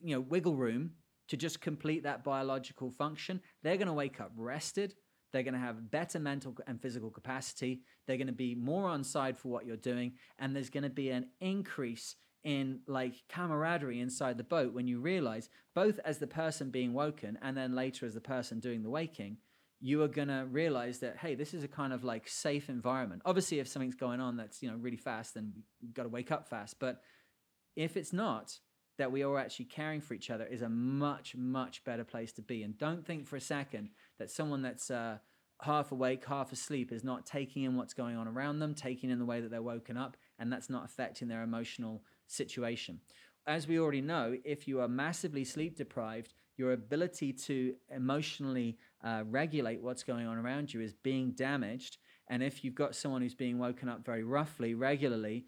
you 0.00 0.16
know, 0.16 0.20
wiggle 0.20 0.56
room 0.56 0.92
to 1.32 1.36
just 1.38 1.62
complete 1.62 2.02
that 2.02 2.22
biological 2.22 2.90
function, 2.90 3.40
they're 3.62 3.78
going 3.78 3.86
to 3.86 3.94
wake 3.94 4.20
up 4.20 4.32
rested. 4.36 4.94
They're 5.32 5.42
going 5.42 5.54
to 5.54 5.60
have 5.60 5.90
better 5.90 6.18
mental 6.18 6.54
and 6.66 6.78
physical 6.78 7.08
capacity. 7.08 7.80
They're 8.06 8.18
going 8.18 8.26
to 8.26 8.34
be 8.34 8.54
more 8.54 8.86
on 8.86 9.02
side 9.02 9.38
for 9.38 9.48
what 9.48 9.64
you're 9.64 9.78
doing. 9.78 10.12
And 10.38 10.54
there's 10.54 10.68
going 10.68 10.82
to 10.82 10.90
be 10.90 11.08
an 11.08 11.28
increase 11.40 12.16
in 12.44 12.80
like 12.86 13.14
camaraderie 13.30 14.00
inside 14.00 14.36
the 14.36 14.44
boat 14.44 14.74
when 14.74 14.86
you 14.86 15.00
realize 15.00 15.48
both 15.74 15.98
as 16.04 16.18
the 16.18 16.26
person 16.26 16.68
being 16.68 16.92
woken 16.92 17.38
and 17.40 17.56
then 17.56 17.74
later 17.74 18.04
as 18.04 18.12
the 18.12 18.20
person 18.20 18.60
doing 18.60 18.82
the 18.82 18.90
waking 18.90 19.38
you 19.80 20.02
are 20.02 20.08
going 20.08 20.26
to 20.26 20.44
realize 20.50 20.98
that 20.98 21.16
hey 21.18 21.36
this 21.36 21.54
is 21.54 21.62
a 21.62 21.68
kind 21.68 21.92
of 21.92 22.02
like 22.02 22.26
safe 22.26 22.68
environment 22.68 23.22
obviously 23.24 23.60
if 23.60 23.68
something's 23.68 23.94
going 23.94 24.18
on 24.18 24.36
that's 24.36 24.60
you 24.60 24.68
know 24.68 24.76
really 24.76 24.96
fast 24.96 25.34
then 25.34 25.52
we've 25.80 25.94
got 25.94 26.02
to 26.02 26.08
wake 26.08 26.32
up 26.32 26.48
fast 26.48 26.80
but 26.80 27.00
if 27.76 27.96
it's 27.96 28.12
not 28.12 28.58
that 28.98 29.10
we 29.10 29.22
are 29.22 29.38
actually 29.38 29.64
caring 29.64 30.00
for 30.00 30.14
each 30.14 30.30
other 30.30 30.44
is 30.44 30.62
a 30.62 30.68
much 30.68 31.34
much 31.34 31.82
better 31.84 32.04
place 32.04 32.32
to 32.32 32.42
be 32.42 32.62
and 32.62 32.76
don't 32.78 33.06
think 33.06 33.26
for 33.26 33.36
a 33.36 33.40
second 33.40 33.88
that 34.18 34.30
someone 34.30 34.62
that's 34.62 34.90
uh, 34.90 35.18
half 35.62 35.92
awake 35.92 36.24
half 36.26 36.52
asleep 36.52 36.92
is 36.92 37.04
not 37.04 37.24
taking 37.24 37.62
in 37.62 37.76
what's 37.76 37.94
going 37.94 38.16
on 38.16 38.28
around 38.28 38.58
them 38.58 38.74
taking 38.74 39.10
in 39.10 39.18
the 39.18 39.24
way 39.24 39.40
that 39.40 39.50
they're 39.50 39.62
woken 39.62 39.96
up 39.96 40.16
and 40.38 40.52
that's 40.52 40.68
not 40.68 40.84
affecting 40.84 41.28
their 41.28 41.42
emotional 41.42 42.02
situation. 42.26 43.00
As 43.46 43.66
we 43.66 43.78
already 43.78 44.00
know, 44.00 44.36
if 44.44 44.68
you 44.68 44.80
are 44.80 44.88
massively 44.88 45.44
sleep 45.44 45.76
deprived, 45.76 46.34
your 46.56 46.72
ability 46.72 47.32
to 47.32 47.74
emotionally 47.94 48.78
uh, 49.02 49.24
regulate 49.26 49.82
what's 49.82 50.02
going 50.02 50.26
on 50.26 50.36
around 50.36 50.72
you 50.72 50.80
is 50.80 50.92
being 50.92 51.32
damaged. 51.32 51.98
And 52.28 52.42
if 52.42 52.62
you've 52.62 52.74
got 52.74 52.94
someone 52.94 53.20
who's 53.22 53.34
being 53.34 53.58
woken 53.58 53.88
up 53.88 54.04
very 54.04 54.22
roughly, 54.22 54.74
regularly, 54.74 55.46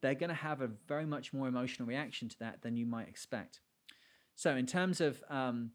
they're 0.00 0.14
going 0.14 0.30
to 0.30 0.34
have 0.34 0.60
a 0.60 0.68
very 0.88 1.06
much 1.06 1.32
more 1.32 1.48
emotional 1.48 1.86
reaction 1.86 2.28
to 2.28 2.38
that 2.40 2.62
than 2.62 2.76
you 2.76 2.86
might 2.86 3.08
expect. 3.08 3.60
So, 4.34 4.56
in 4.56 4.66
terms 4.66 5.00
of 5.00 5.22
um, 5.28 5.72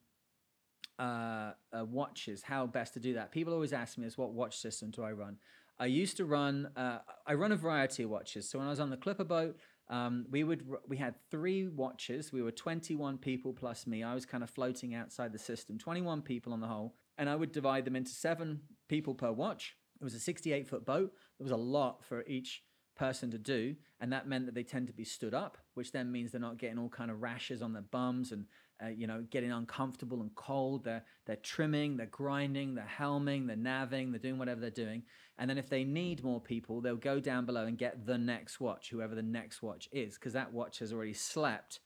uh, 0.97 1.51
uh, 1.71 1.86
watches, 1.86 2.41
how 2.43 2.65
best 2.65 2.93
to 2.95 2.99
do 2.99 3.13
that, 3.13 3.32
people 3.32 3.53
always 3.53 3.73
ask 3.73 3.97
me, 3.97 4.07
"Is 4.07 4.17
what 4.17 4.34
watch 4.34 4.57
system 4.57 4.91
do 4.91 5.03
I 5.03 5.11
run?" 5.11 5.38
I 5.78 5.88
used 5.88 6.17
to 6.17 6.26
run. 6.26 6.69
Uh, 6.76 6.99
I 7.28 7.34
run 7.34 7.51
a 7.51 7.57
variety 7.57 8.03
of 8.03 8.09
watches. 8.09 8.49
So 8.49 8.59
when 8.59 8.67
I 8.67 8.71
was 8.71 8.80
on 8.80 8.89
the 8.89 8.97
Clipper 8.97 9.26
boat, 9.26 9.57
um, 9.89 10.26
we 10.32 10.43
would 10.43 10.65
we 10.88 10.97
had 10.97 11.15
three 11.30 11.67
watches. 11.67 12.32
We 12.32 12.41
were 12.41 12.51
21 12.51 13.17
people 13.17 13.53
plus 13.53 13.86
me. 13.86 14.03
I 14.03 14.13
was 14.13 14.26
kind 14.26 14.43
of 14.43 14.49
floating 14.49 14.95
outside 14.95 15.32
the 15.32 15.39
system. 15.39 15.78
21 15.78 16.21
people 16.21 16.53
on 16.53 16.61
the 16.61 16.67
whole, 16.67 16.95
and 17.17 17.30
I 17.30 17.36
would 17.36 17.51
divide 17.51 17.86
them 17.86 17.95
into 17.95 18.11
seven 18.11 18.61
people 18.88 19.13
per 19.13 19.32
watch. 19.32 19.76
It 19.99 20.03
was 20.03 20.15
a 20.15 20.19
68 20.19 20.67
foot 20.67 20.86
boat. 20.86 21.11
There 21.38 21.45
was 21.45 21.51
a 21.51 21.57
lot 21.57 22.03
for 22.03 22.23
each 22.26 22.63
person 22.96 23.32
to 23.32 23.38
do, 23.38 23.76
and 24.00 24.12
that 24.12 24.28
meant 24.28 24.46
that 24.46 24.56
they 24.56 24.64
tend 24.64 24.88
to 24.88 24.93
be 24.93 25.04
stood 25.04 25.34
up, 25.34 25.58
which 25.74 25.91
then 25.91 26.12
means 26.12 26.32
they're 26.32 26.41
not 26.41 26.58
getting 26.58 26.78
all 26.78 26.89
kind 26.89 27.12
of 27.12 27.22
rashes 27.22 27.62
on 27.62 27.74
their 27.74 27.84
bums 27.84 28.32
and 28.32 28.46
uh, 28.84 28.88
you 28.88 29.08
know 29.08 29.26
getting 29.30 29.52
uncomfortable 29.52 30.22
and 30.22 30.34
cold. 30.36 30.84
They're 30.84 31.04
they're 31.26 31.36
trimming, 31.38 31.98
they're 31.98 32.08
grinding, 32.08 32.76
they're 32.76 32.91
helming, 33.00 33.48
they're 33.48 33.56
naving, 33.56 34.12
they're 34.12 34.20
doing 34.20 34.38
whatever 34.38 34.62
they're 34.62 34.70
doing. 34.70 35.04
And 35.38 35.50
then 35.50 35.58
if 35.58 35.70
they 35.70 35.84
need 35.84 36.24
more 36.24 36.39
people, 36.39 36.82
they'll 36.82 36.96
go 36.96 37.20
down 37.20 37.46
below 37.46 37.66
and 37.66 37.78
get 37.78 38.06
the 38.06 38.18
next 38.18 38.60
watch, 38.60 38.89
whoever 38.89 39.16
the 39.16 39.22
next 39.22 39.62
watch 39.62 39.89
is, 39.91 40.16
because 40.16 40.34
that 40.34 40.54
watch 40.54 40.80
has 40.80 40.93
already 40.93 41.14
slept 41.14 41.82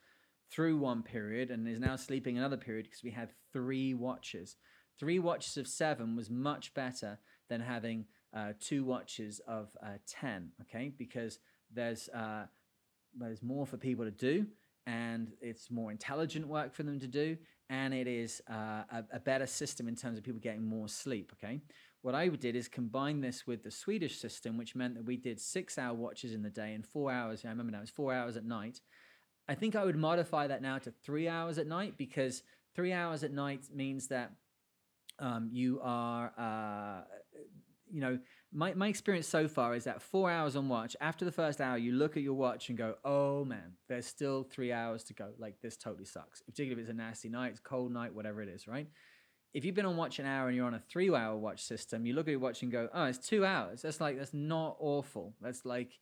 through 0.51 0.78
one 0.78 1.03
period 1.03 1.51
and 1.51 1.68
is 1.68 1.80
now 1.80 1.95
sleeping 1.95 2.38
another 2.38 2.57
period 2.57 2.86
because 2.86 3.03
we 3.03 3.12
had 3.12 3.34
three 3.53 3.93
watches. 3.93 4.55
Three 4.99 5.20
watches 5.20 5.57
of 5.57 5.68
seven 5.68 6.16
was 6.16 6.30
much 6.30 6.74
better 6.74 7.20
than 7.49 7.62
having 7.62 8.05
uh, 8.34 8.53
two 8.59 8.84
watches 8.84 9.41
of 9.47 9.75
uh, 9.84 9.97
10, 10.07 10.51
okay? 10.61 10.91
Because 10.97 11.39
there's, 11.73 12.09
uh, 12.09 12.45
there's 13.17 13.41
more 13.41 13.65
for 13.65 13.77
people 13.77 14.05
to 14.05 14.11
do 14.11 14.45
and 14.86 15.32
it's 15.41 15.69
more 15.69 15.91
intelligent 15.91 16.47
work 16.47 16.73
for 16.73 16.84
them 16.84 16.99
to 16.99 17.07
do 17.07 17.38
and 17.69 17.93
it 17.93 18.07
is 18.07 18.41
uh, 18.49 18.84
a, 18.91 19.03
a, 19.13 19.19
better 19.19 19.45
system 19.45 19.88
in 19.88 19.95
terms 19.95 20.17
of 20.17 20.23
people 20.23 20.39
getting 20.39 20.67
more 20.67 20.88
sleep, 20.88 21.32
okay? 21.34 21.61
What 22.01 22.15
I 22.15 22.27
did 22.30 22.55
is 22.55 22.67
combine 22.67 23.21
this 23.21 23.45
with 23.45 23.63
the 23.63 23.69
Swedish 23.69 24.17
system, 24.19 24.57
which 24.57 24.75
meant 24.75 24.95
that 24.95 25.05
we 25.05 25.17
did 25.17 25.39
six 25.39 25.77
hour 25.77 25.93
watches 25.93 26.34
in 26.34 26.41
the 26.41 26.49
day 26.49 26.73
and 26.73 26.86
four 26.86 27.11
hours. 27.11 27.43
I 27.45 27.49
remember 27.49 27.71
now, 27.71 27.80
it 27.80 27.82
was 27.82 27.89
four 27.89 28.13
hours 28.13 28.38
at 28.38 28.45
night. 28.45 28.82
I 29.47 29.55
think 29.55 29.75
I 29.75 29.86
would 29.86 29.97
modify 29.97 30.47
that 30.47 30.61
now 30.61 30.77
to 30.80 30.91
three 30.91 31.27
hours 31.27 31.57
at 31.57 31.67
night 31.67 31.95
because 31.97 32.41
three 32.75 32.93
hours 32.93 33.23
at 33.23 33.34
night 33.34 33.65
means 33.73 34.07
that 34.07 34.32
um, 35.19 35.49
you 35.51 35.80
are, 35.84 36.32
uh, 36.38 37.03
you 37.91 38.01
know, 38.01 38.19
my, 38.51 38.73
my 38.73 38.87
experience 38.87 39.27
so 39.27 39.47
far 39.47 39.75
is 39.75 39.83
that 39.83 40.01
four 40.01 40.29
hours 40.29 40.55
on 40.55 40.69
watch, 40.69 40.95
after 41.01 41.25
the 41.25 41.31
first 41.31 41.61
hour, 41.61 41.77
you 41.77 41.91
look 41.91 42.17
at 42.17 42.23
your 42.23 42.33
watch 42.33 42.69
and 42.69 42.77
go, 42.77 42.95
oh 43.05 43.45
man, 43.45 43.73
there's 43.87 44.05
still 44.05 44.43
three 44.43 44.71
hours 44.71 45.03
to 45.05 45.13
go. 45.13 45.29
Like, 45.37 45.61
this 45.61 45.77
totally 45.77 46.05
sucks. 46.05 46.41
Particularly 46.41 46.81
if 46.81 46.89
it's 46.89 46.93
a 46.93 46.97
nasty 46.97 47.29
night, 47.29 47.51
it's 47.51 47.59
cold 47.59 47.91
night, 47.91 48.13
whatever 48.13 48.41
it 48.41 48.49
is, 48.49 48.67
right? 48.67 48.87
if 49.53 49.65
you've 49.65 49.75
been 49.75 49.85
on 49.85 49.97
watch 49.97 50.19
an 50.19 50.25
hour 50.25 50.47
and 50.47 50.55
you're 50.55 50.67
on 50.67 50.75
a 50.75 50.79
three 50.79 51.13
hour 51.13 51.35
watch 51.35 51.63
system, 51.63 52.05
you 52.05 52.13
look 52.13 52.27
at 52.27 52.31
your 52.31 52.39
watch 52.39 52.61
and 52.61 52.71
go, 52.71 52.87
oh, 52.93 53.05
it's 53.05 53.17
two 53.17 53.45
hours. 53.45 53.81
That's 53.81 53.99
like, 53.99 54.17
that's 54.17 54.33
not 54.33 54.77
awful. 54.79 55.35
That's 55.41 55.65
like 55.65 55.99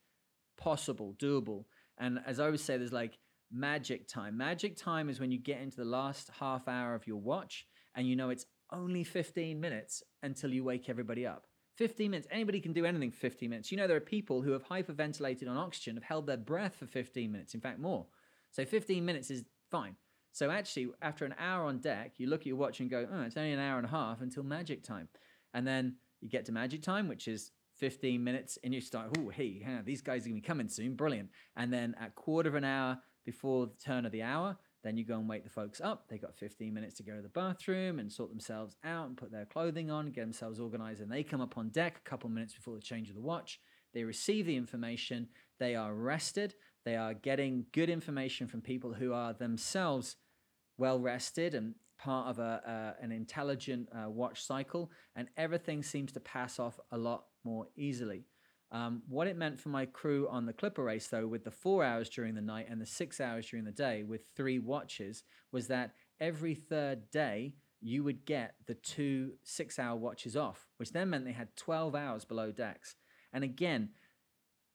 possible, 0.58 1.16
doable. 1.18 1.66
And 1.98 2.20
as 2.26 2.40
I 2.40 2.46
always 2.46 2.64
say, 2.64 2.78
there's 2.78 2.92
like 2.92 3.18
magic 3.52 4.08
time. 4.08 4.38
Magic 4.38 4.76
time 4.76 5.10
is 5.10 5.20
when 5.20 5.32
you 5.32 5.40
get 5.40 5.62
into 5.62 5.78
the 5.78 5.86
last 5.86 6.30
half 6.40 6.68
hour 6.68 6.94
of 6.94 7.08
your 7.08 7.18
watch 7.18 7.66
and 7.96 8.08
you 8.08 8.16
know 8.16 8.30
it's 8.30 8.46
only 8.72 9.04
15 9.04 9.60
minutes 9.60 10.04
until 10.22 10.52
you 10.52 10.64
wake 10.64 10.90
everybody 10.90 11.26
up. 11.26 11.46
15 11.78 12.12
minutes. 12.12 12.28
Anybody 12.32 12.60
can 12.60 12.74
do 12.74 12.86
anything 12.86 13.12
for 13.12 13.18
15 13.18 13.50
minutes. 13.50 13.72
You 13.72 13.78
know, 13.78 13.88
there 13.88 13.98
are 13.98 14.02
people 14.02 14.42
who 14.42 14.52
have 14.52 14.68
hyperventilated 14.68 15.48
on 15.48 15.58
oxygen, 15.58 15.96
have 15.96 16.04
held 16.04 16.28
their 16.28 16.38
breath 16.38 16.76
for 16.76 16.88
15 16.88 17.32
minutes, 17.32 17.54
in 17.54 17.62
fact, 17.62 17.80
more. 17.80 18.08
So 18.52 18.66
15 18.66 19.06
minutes 19.06 19.30
is 19.30 19.44
fine. 19.70 19.96
So 20.32 20.50
actually, 20.50 20.90
after 21.02 21.26
an 21.26 21.36
hour 21.40 21.66
on 21.66 21.80
deck, 21.80 22.14
you 22.18 22.28
look 22.28 22.42
at 22.42 22.48
your 22.48 22.58
watch 22.58 22.80
and 22.80 22.90
go, 22.90 23.08
oh, 23.12 23.22
it's 23.22 23.38
only 23.38 23.54
an 23.54 23.60
hour 23.60 23.78
and 23.78 23.86
a 23.86 23.90
half 23.90 24.22
until 24.22 24.44
magic 24.44 24.84
time. 24.84 25.08
And 25.54 25.66
then 25.66 25.96
you 26.20 26.30
get 26.30 26.46
to 26.46 26.52
magic 26.52 26.82
time, 26.82 27.08
which 27.08 27.28
is 27.28 27.52
15 27.76 28.24
minutes, 28.24 28.58
and 28.64 28.74
you 28.74 28.82
start, 28.82 29.16
oh, 29.18 29.30
hey, 29.30 29.60
yeah, 29.62 29.82
these 29.84 30.02
guys 30.02 30.26
are 30.26 30.30
going 30.30 30.42
to 30.42 30.42
be 30.42 30.48
coming 30.48 30.68
soon. 30.68 30.96
Brilliant. 30.96 31.30
And 31.56 31.72
then 31.72 31.96
at 32.00 32.16
quarter 32.16 32.50
of 32.50 32.56
an 32.56 32.64
hour 32.64 32.98
before 33.26 33.68
the 33.68 33.76
turn 33.84 34.06
of 34.06 34.12
the 34.12 34.24
hour, 34.24 34.58
then 34.88 34.96
you 34.96 35.04
go 35.04 35.18
and 35.18 35.28
wake 35.28 35.44
the 35.44 35.50
folks 35.50 35.82
up. 35.82 36.08
They 36.08 36.18
got 36.18 36.36
15 36.36 36.74
minutes 36.74 36.96
to 36.96 37.04
go 37.04 37.16
to 37.16 37.22
the 37.22 37.28
bathroom 37.28 38.00
and 38.00 38.12
sort 38.12 38.30
themselves 38.30 38.78
out 38.86 39.08
and 39.08 39.18
put 39.18 39.32
their 39.32 39.46
clothing 39.46 39.92
on, 39.92 40.12
get 40.12 40.22
themselves 40.22 40.62
organized. 40.62 41.02
And 41.02 41.12
they 41.12 41.24
come 41.24 41.42
up 41.42 41.58
on 41.58 41.70
deck 41.70 42.00
a 42.04 42.10
couple 42.10 42.30
minutes 42.30 42.54
before 42.54 42.76
the 42.76 42.82
change 42.82 43.10
of 43.10 43.16
the 43.16 43.22
watch. 43.22 43.60
They 43.94 44.04
receive 44.04 44.46
the 44.46 44.56
information. 44.56 45.28
They 45.60 45.76
are 45.76 45.94
rested. 45.94 46.56
They 46.86 46.96
are 46.96 47.14
getting 47.14 47.66
good 47.74 47.90
information 47.90 48.48
from 48.48 48.62
people 48.62 48.94
who 48.94 49.12
are 49.12 49.34
themselves 49.34 50.16
well 50.78 51.00
rested 51.00 51.54
and 51.54 51.76
part 51.98 52.30
of 52.30 52.40
a, 52.40 52.96
uh, 53.00 53.04
an 53.04 53.12
intelligent 53.12 53.90
uh, 53.92 54.10
watch 54.10 54.44
cycle, 54.44 54.92
and 55.16 55.28
everything 55.36 55.84
seems 55.84 56.14
to 56.14 56.20
pass 56.20 56.60
off 56.60 56.80
a 56.92 56.98
lot 56.98 57.26
more 57.44 57.68
easily. 57.76 58.24
Um, 58.72 59.02
what 59.08 59.28
it 59.28 59.38
meant 59.38 59.60
for 59.60 59.70
my 59.70 59.86
crew 59.86 60.28
on 60.30 60.46
the 60.46 60.54
Clipper 60.54 60.84
race, 60.84 61.08
though, 61.08 61.28
with 61.28 61.44
the 61.44 61.52
four 61.52 61.84
hours 61.84 62.10
during 62.10 62.36
the 62.36 62.42
night 62.42 62.68
and 62.70 62.82
the 62.82 62.86
six 62.86 63.22
hours 63.22 63.48
during 63.48 63.66
the 63.66 63.72
day 63.72 64.04
with 64.04 64.22
three 64.36 64.60
watches, 64.60 65.24
was 65.52 65.68
that 65.68 65.94
every 66.20 66.54
third 66.54 67.10
day 67.10 67.54
you 67.80 68.04
would 68.04 68.26
get 68.26 68.56
the 68.66 68.74
two 68.74 69.34
six 69.44 69.80
hour 69.80 69.96
watches 69.96 70.36
off, 70.36 70.68
which 70.78 70.92
then 70.92 71.10
meant 71.10 71.26
they 71.26 71.32
had 71.32 71.56
12 71.56 71.96
hours 71.96 72.26
below 72.26 72.52
decks. 72.52 72.96
And 73.32 73.44
again, 73.44 73.90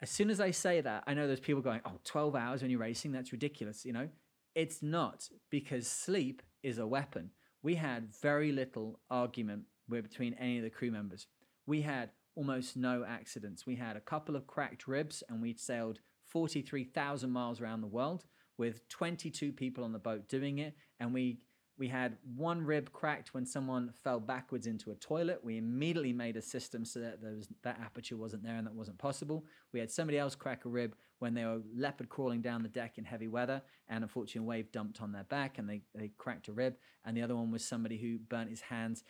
as 0.01 0.11
soon 0.11 0.30
as 0.30 0.40
I 0.40 0.51
say 0.51 0.80
that, 0.80 1.05
I 1.07 1.14
know 1.14 1.26
there's 1.26 1.40
people 1.40 1.62
going, 1.62 1.80
oh, 1.84 1.99
12 2.05 2.34
hours 2.34 2.62
when 2.62 2.70
you're 2.70 2.80
racing, 2.80 3.12
that's 3.12 3.32
ridiculous, 3.32 3.84
you 3.84 3.93
know? 3.93 4.09
It's 4.55 4.82
not 4.82 5.28
because 5.51 5.86
sleep 5.86 6.43
is 6.62 6.78
a 6.78 6.86
weapon. 6.86 7.30
We 7.62 7.76
had 7.76 8.14
very 8.20 8.53
little 8.53 9.01
argument 9.11 9.64
between 9.88 10.34
any 10.34 10.59
of 10.59 10.64
the 10.64 10.70
crew 10.70 10.90
members. 10.90 11.26
We 11.66 11.82
had 11.82 12.11
almost 12.35 12.76
no 12.76 13.05
accidents. 13.07 13.66
We 13.66 13.76
had 13.76 13.97
a 13.97 14.01
couple 14.01 14.37
of 14.37 14.47
cracked 14.47 14.87
ribs, 14.87 15.22
and 15.28 15.43
we'd 15.43 15.61
sailed 15.61 16.01
43,000 16.28 17.30
miles 17.30 17.61
around 17.61 17.80
the 17.80 17.87
world 17.87 18.24
with 18.57 18.89
22 18.89 19.53
people 19.53 19.85
on 19.85 19.93
the 19.93 19.99
boat 19.99 20.28
doing 20.28 20.59
it. 20.59 20.74
And 21.01 21.12
we 21.12 21.39
we 21.78 21.89
had 21.89 22.16
one 22.37 22.64
rib 22.64 22.93
cracked 22.93 23.35
when 23.35 23.47
someone 23.47 23.93
fell 24.05 24.20
backwards 24.20 24.66
into 24.66 24.91
a 24.91 24.95
toilet. 24.95 25.41
We 25.43 25.57
immediately 25.57 26.12
made 26.12 26.37
a 26.37 26.43
system 26.43 26.85
so 26.85 27.01
that 27.01 27.20
there 27.22 27.33
was, 27.33 27.49
that 27.64 27.80
aperture 27.80 28.16
wasn't 28.16 28.45
there 28.45 28.57
and 28.57 28.66
that 28.66 28.74
wasn't 28.74 28.99
possible. 28.99 29.47
We 29.72 29.80
had 29.80 29.91
somebody 29.91 30.18
else 30.18 30.35
crack 30.35 30.64
a 30.64 30.68
rib 30.68 30.95
when 31.18 31.35
they 31.35 31.45
were 31.45 31.61
leopard 31.74 32.09
crawling 32.09 32.43
down 32.43 32.62
the 32.62 32.68
deck 32.68 32.99
in 32.99 33.05
heavy 33.05 33.28
weather, 33.28 33.62
and 33.89 34.05
unfortunately, 34.05 34.47
a 34.47 34.49
wave 34.49 34.70
dumped 34.70 35.01
on 35.01 35.12
their 35.12 35.24
back 35.24 35.59
and 35.59 35.68
they, 35.68 35.83
they 35.95 36.12
cracked 36.18 36.49
a 36.49 36.53
rib. 36.53 36.76
And 37.05 37.16
the 37.16 37.22
other 37.22 37.35
one 37.35 37.51
was 37.51 37.64
somebody 37.64 37.97
who 37.97 38.18
burnt 38.18 38.51
his 38.51 38.61
hands 38.61 39.03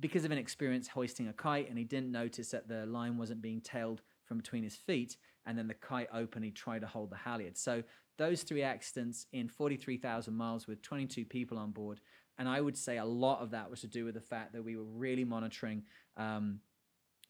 because 0.00 0.24
of 0.24 0.30
an 0.30 0.38
experience 0.38 0.88
hoisting 0.88 1.28
a 1.28 1.32
kite, 1.32 1.68
and 1.68 1.78
he 1.78 1.84
didn't 1.84 2.10
notice 2.10 2.50
that 2.50 2.68
the 2.68 2.86
line 2.86 3.18
wasn't 3.18 3.42
being 3.42 3.60
tailed 3.60 4.02
from 4.24 4.38
between 4.38 4.62
his 4.62 4.76
feet, 4.76 5.16
and 5.46 5.56
then 5.56 5.68
the 5.68 5.74
kite 5.74 6.08
opened. 6.12 6.44
He 6.44 6.50
tried 6.50 6.80
to 6.80 6.86
hold 6.86 7.10
the 7.10 7.16
halyard. 7.16 7.58
So 7.58 7.82
those 8.18 8.42
three 8.42 8.62
accidents 8.62 9.26
in 9.32 9.48
43,000 9.48 10.34
miles 10.34 10.66
with 10.66 10.82
22 10.82 11.24
people 11.24 11.58
on 11.58 11.70
board, 11.70 12.00
and 12.38 12.48
I 12.48 12.60
would 12.60 12.76
say 12.76 12.96
a 12.96 13.04
lot 13.04 13.40
of 13.40 13.50
that 13.50 13.70
was 13.70 13.80
to 13.82 13.86
do 13.86 14.04
with 14.04 14.14
the 14.14 14.20
fact 14.20 14.52
that 14.54 14.64
we 14.64 14.76
were 14.76 14.84
really 14.84 15.24
monitoring 15.24 15.82
um, 16.16 16.60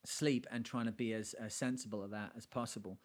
sleep 0.05 0.47
and 0.51 0.65
trying 0.65 0.87
to 0.87 0.93
be 0.93 1.13
as, 1.13 1.35
as 1.35 1.55
sensible 1.55 2.03
of 2.03 2.11
that 2.11 2.33
as 2.37 2.47
possible. 2.47 2.99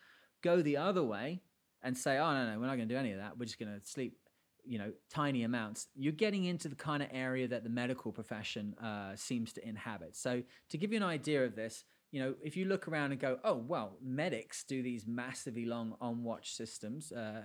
Go 0.43 0.61
the 0.61 0.77
other 0.77 1.03
way 1.03 1.41
and 1.81 1.97
say, 1.97 2.17
oh 2.17 2.33
no 2.33 2.51
no, 2.51 2.59
we're 2.59 2.67
not 2.67 2.75
going 2.75 2.87
to 2.87 2.93
do 2.93 2.99
any 2.99 3.11
of 3.11 3.19
that. 3.19 3.37
We're 3.37 3.45
just 3.45 3.59
going 3.59 3.79
to 3.79 3.85
sleep 3.85 4.17
you 4.65 4.77
know 4.77 4.91
tiny 5.09 5.43
amounts 5.43 5.87
you're 5.95 6.13
getting 6.13 6.45
into 6.45 6.67
the 6.67 6.75
kind 6.75 7.03
of 7.03 7.09
area 7.11 7.47
that 7.47 7.63
the 7.63 7.69
medical 7.69 8.11
profession 8.11 8.75
uh, 8.83 9.15
seems 9.15 9.53
to 9.53 9.67
inhabit. 9.67 10.15
So 10.15 10.43
to 10.69 10.77
give 10.77 10.91
you 10.91 10.97
an 10.97 11.03
idea 11.03 11.45
of 11.45 11.55
this 11.55 11.83
you 12.11 12.21
know 12.21 12.35
if 12.43 12.55
you 12.55 12.65
look 12.65 12.87
around 12.87 13.11
and 13.11 13.19
go 13.19 13.39
oh 13.43 13.55
well 13.55 13.97
medics 14.01 14.63
do 14.63 14.81
these 14.81 15.05
massively 15.05 15.65
long 15.65 15.95
on 15.99 16.23
watch 16.23 16.53
systems 16.53 17.11
uh, 17.11 17.41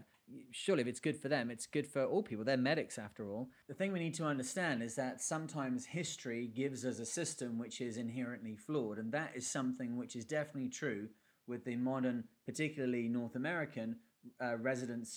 surely 0.52 0.82
if 0.82 0.86
it's 0.86 1.00
good 1.00 1.16
for 1.16 1.28
them 1.28 1.50
it's 1.50 1.66
good 1.66 1.86
for 1.86 2.04
all 2.04 2.22
people. 2.22 2.44
They're 2.44 2.56
medics 2.56 2.98
after 2.98 3.30
all. 3.30 3.48
The 3.68 3.74
thing 3.74 3.92
we 3.92 3.98
need 3.98 4.14
to 4.14 4.24
understand 4.24 4.82
is 4.82 4.94
that 4.96 5.20
sometimes 5.20 5.86
history 5.86 6.46
gives 6.54 6.84
us 6.84 6.98
a 6.98 7.06
system 7.06 7.58
which 7.58 7.80
is 7.80 7.96
inherently 7.96 8.56
flawed 8.56 8.98
and 8.98 9.12
that 9.12 9.32
is 9.34 9.46
something 9.46 9.96
which 9.96 10.16
is 10.16 10.24
definitely 10.24 10.68
true 10.68 11.08
with 11.46 11.64
the 11.64 11.76
modern 11.76 12.24
particularly 12.46 13.08
north 13.08 13.34
american 13.34 13.96
uh, 14.40 14.56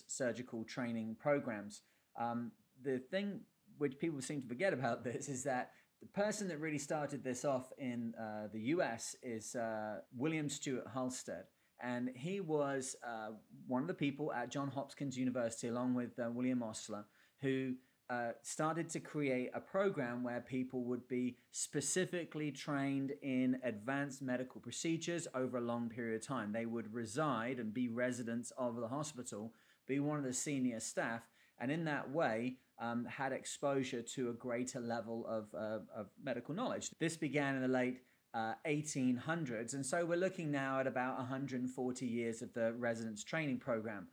surgical 0.08 0.64
training 0.64 1.16
programs 1.20 1.82
um, 2.20 2.52
the 2.84 3.00
thing 3.00 3.42
which 3.78 4.00
people 4.00 4.22
seem 4.22 4.42
to 4.42 4.48
forget 4.48 4.74
about 4.74 5.04
this 5.10 5.30
is 5.30 5.44
that 5.44 5.72
the 6.02 6.08
person 6.10 6.48
that 6.50 6.60
really 6.60 6.78
started 6.78 7.24
this 7.24 7.46
off 7.46 7.72
in 7.78 8.14
uh, 8.20 8.48
the 8.52 8.60
US 8.76 9.16
is 9.24 9.56
uh, 9.56 10.00
William 10.16 10.50
Stewart 10.50 10.86
Halsted. 10.94 11.44
And 11.82 12.12
he 12.16 12.40
was 12.40 12.96
uh, 13.06 13.32
one 13.68 13.82
of 13.82 13.88
the 13.88 13.94
people 13.94 14.32
at 14.32 14.50
Johns 14.50 14.74
Hopkins 14.74 15.18
University, 15.18 15.68
along 15.68 15.96
with 15.96 16.18
uh, 16.18 16.30
William 16.32 16.64
Osler, 16.64 17.06
who 17.42 17.74
uh, 18.10 18.32
started 18.42 18.90
to 18.90 19.00
create 19.00 19.50
a 19.54 19.60
program 19.60 20.24
where 20.24 20.42
people 20.42 20.84
would 20.84 21.08
be 21.08 21.38
specifically 21.52 22.52
trained 22.52 23.14
in 23.22 23.58
advanced 23.64 24.22
medical 24.22 24.62
procedures 24.62 25.28
over 25.34 25.58
a 25.58 25.62
long 25.62 25.90
period 25.90 26.22
of 26.22 26.28
time. 26.28 26.52
They 26.52 26.66
would 26.66 26.94
reside 26.94 27.60
and 27.60 27.74
be 27.74 27.88
residents 27.88 28.52
of 28.58 28.76
the 28.76 28.88
hospital, 28.88 29.54
be 29.88 30.00
one 30.00 30.20
of 30.20 30.26
the 30.26 30.34
senior 30.34 30.80
staff, 30.80 31.22
and 31.64 31.72
in 31.72 31.86
that 31.86 32.12
way 32.12 32.58
um, 32.82 33.06
had 33.06 33.32
exposure 33.32 34.02
to 34.02 34.30
a 34.30 34.34
greater 34.34 34.82
level 34.82 35.26
of, 35.28 35.48
uh, 35.56 35.80
of 35.96 36.08
medical 36.22 36.54
knowledge. 36.54 36.92
This 37.00 37.16
began 37.16 37.56
in 37.56 37.62
the 37.62 37.70
late 37.70 38.02
uh, 38.34 38.56
1800s, 38.68 39.74
and 39.74 39.86
so 39.86 40.04
we're 40.06 40.18
looking 40.18 40.52
now 40.52 40.82
at 40.82 40.88
about 40.88 41.18
140 41.20 42.06
years 42.06 42.42
of 42.42 42.54
the 42.54 42.74
residence 42.74 43.24
training 43.24 43.60
program. 43.60 44.08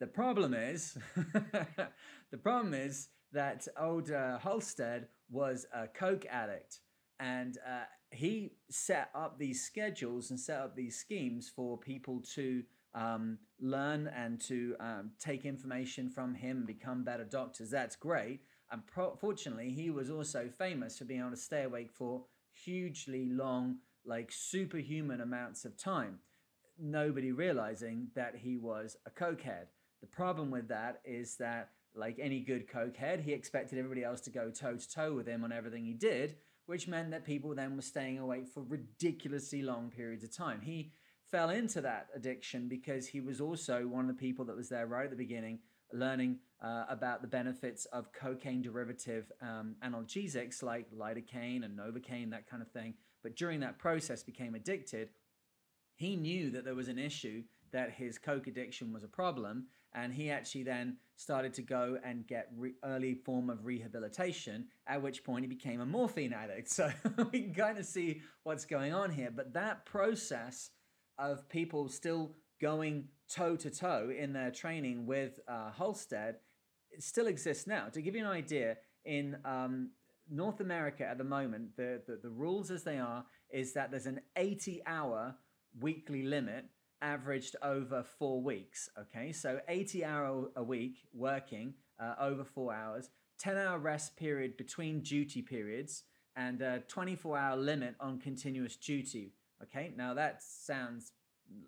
The 0.00 0.08
problem 0.08 0.54
is, 0.54 0.98
the 2.32 2.38
problem 2.42 2.74
is 2.74 3.10
that 3.32 3.68
old 3.78 4.10
uh, 4.10 4.38
Halsted 4.42 5.04
was 5.30 5.66
a 5.72 5.86
coke 5.86 6.26
addict, 6.28 6.80
and 7.20 7.58
uh, 7.64 7.84
he 8.10 8.54
set 8.70 9.10
up 9.14 9.38
these 9.38 9.64
schedules 9.64 10.30
and 10.30 10.40
set 10.40 10.58
up 10.58 10.74
these 10.74 10.98
schemes 10.98 11.48
for 11.54 11.78
people 11.78 12.24
to 12.34 12.64
um, 12.94 13.38
learn 13.60 14.08
and 14.08 14.40
to 14.42 14.74
um, 14.80 15.10
take 15.18 15.44
information 15.44 16.08
from 16.08 16.34
him, 16.34 16.64
become 16.66 17.04
better 17.04 17.24
doctors. 17.24 17.70
That's 17.70 17.96
great. 17.96 18.40
And 18.70 18.86
pro- 18.86 19.16
fortunately, 19.16 19.70
he 19.70 19.90
was 19.90 20.10
also 20.10 20.48
famous 20.48 20.98
for 20.98 21.04
being 21.04 21.20
able 21.20 21.30
to 21.30 21.36
stay 21.36 21.62
awake 21.62 21.90
for 21.92 22.24
hugely 22.64 23.26
long, 23.26 23.78
like 24.04 24.30
superhuman 24.32 25.20
amounts 25.20 25.64
of 25.64 25.76
time. 25.76 26.18
Nobody 26.78 27.32
realizing 27.32 28.08
that 28.14 28.36
he 28.36 28.56
was 28.56 28.96
a 29.06 29.10
cokehead. 29.10 29.66
The 30.00 30.06
problem 30.06 30.50
with 30.50 30.68
that 30.68 31.00
is 31.04 31.36
that, 31.36 31.70
like 31.94 32.18
any 32.20 32.40
good 32.40 32.68
cokehead, 32.68 33.22
he 33.22 33.32
expected 33.32 33.78
everybody 33.78 34.04
else 34.04 34.20
to 34.22 34.30
go 34.30 34.50
toe 34.50 34.76
to 34.76 34.90
toe 34.90 35.14
with 35.14 35.26
him 35.26 35.42
on 35.42 35.50
everything 35.50 35.84
he 35.84 35.94
did, 35.94 36.36
which 36.66 36.86
meant 36.86 37.10
that 37.10 37.24
people 37.24 37.54
then 37.54 37.74
were 37.74 37.82
staying 37.82 38.18
awake 38.18 38.46
for 38.46 38.62
ridiculously 38.62 39.62
long 39.62 39.90
periods 39.90 40.22
of 40.22 40.30
time. 40.30 40.60
He 40.60 40.92
fell 41.30 41.50
into 41.50 41.80
that 41.80 42.08
addiction 42.14 42.68
because 42.68 43.06
he 43.06 43.20
was 43.20 43.40
also 43.40 43.86
one 43.86 44.08
of 44.08 44.08
the 44.08 44.20
people 44.20 44.44
that 44.46 44.56
was 44.56 44.68
there 44.68 44.86
right 44.86 45.04
at 45.04 45.10
the 45.10 45.16
beginning 45.16 45.58
learning 45.92 46.38
uh, 46.62 46.84
about 46.88 47.22
the 47.22 47.28
benefits 47.28 47.86
of 47.86 48.12
cocaine 48.12 48.62
derivative 48.62 49.30
um, 49.40 49.76
analgesics 49.84 50.62
like 50.62 50.90
lidocaine 50.90 51.64
and 51.64 51.78
novocaine 51.78 52.30
that 52.30 52.48
kind 52.48 52.62
of 52.62 52.70
thing. 52.70 52.94
But 53.22 53.36
during 53.36 53.60
that 53.60 53.78
process 53.78 54.22
became 54.22 54.54
addicted. 54.54 55.10
He 55.94 56.16
knew 56.16 56.50
that 56.50 56.64
there 56.64 56.74
was 56.74 56.88
an 56.88 56.98
issue 56.98 57.42
that 57.72 57.90
his 57.90 58.18
coke 58.18 58.46
addiction 58.46 58.92
was 58.92 59.02
a 59.02 59.08
problem 59.08 59.66
and 59.94 60.12
he 60.12 60.30
actually 60.30 60.62
then 60.62 60.96
started 61.16 61.52
to 61.54 61.62
go 61.62 61.98
and 62.04 62.26
get 62.26 62.50
re- 62.56 62.74
early 62.84 63.14
form 63.14 63.50
of 63.50 63.64
rehabilitation 63.64 64.66
at 64.86 65.02
which 65.02 65.24
point 65.24 65.44
he 65.44 65.48
became 65.48 65.80
a 65.80 65.86
morphine 65.86 66.32
addict. 66.32 66.68
So 66.72 66.90
we 67.32 67.42
can 67.42 67.54
kind 67.54 67.78
of 67.78 67.86
see 67.86 68.20
what's 68.44 68.64
going 68.64 68.94
on 68.94 69.10
here. 69.10 69.30
But 69.34 69.54
that 69.54 69.86
process 69.86 70.70
of 71.18 71.48
people 71.48 71.88
still 71.88 72.32
going 72.60 73.08
toe 73.32 73.56
to 73.56 73.70
toe 73.70 74.10
in 74.16 74.32
their 74.32 74.50
training 74.50 75.06
with 75.06 75.40
uh, 75.48 75.70
Halsted 75.78 76.36
still 76.98 77.26
exists 77.26 77.66
now. 77.66 77.86
To 77.92 78.00
give 78.00 78.14
you 78.14 78.24
an 78.24 78.30
idea, 78.30 78.76
in 79.04 79.38
um, 79.44 79.90
North 80.30 80.60
America 80.60 81.04
at 81.04 81.18
the 81.18 81.24
moment, 81.24 81.76
the, 81.76 82.02
the, 82.06 82.18
the 82.22 82.30
rules 82.30 82.70
as 82.70 82.84
they 82.84 82.98
are 82.98 83.24
is 83.50 83.72
that 83.72 83.90
there's 83.90 84.06
an 84.06 84.20
80 84.36 84.82
hour 84.86 85.34
weekly 85.80 86.22
limit 86.22 86.66
averaged 87.00 87.56
over 87.62 88.02
four 88.02 88.42
weeks. 88.42 88.90
Okay, 88.98 89.32
so 89.32 89.60
80 89.68 90.04
hour 90.04 90.48
a 90.56 90.62
week 90.62 90.98
working 91.14 91.74
uh, 92.00 92.14
over 92.20 92.44
four 92.44 92.74
hours, 92.74 93.10
10 93.38 93.56
hour 93.56 93.78
rest 93.78 94.16
period 94.16 94.56
between 94.56 95.00
duty 95.00 95.40
periods, 95.40 96.04
and 96.36 96.60
a 96.60 96.80
24 96.88 97.38
hour 97.38 97.56
limit 97.56 97.94
on 98.00 98.18
continuous 98.18 98.76
duty 98.76 99.32
Okay, 99.62 99.92
now 99.96 100.14
that 100.14 100.42
sounds 100.42 101.12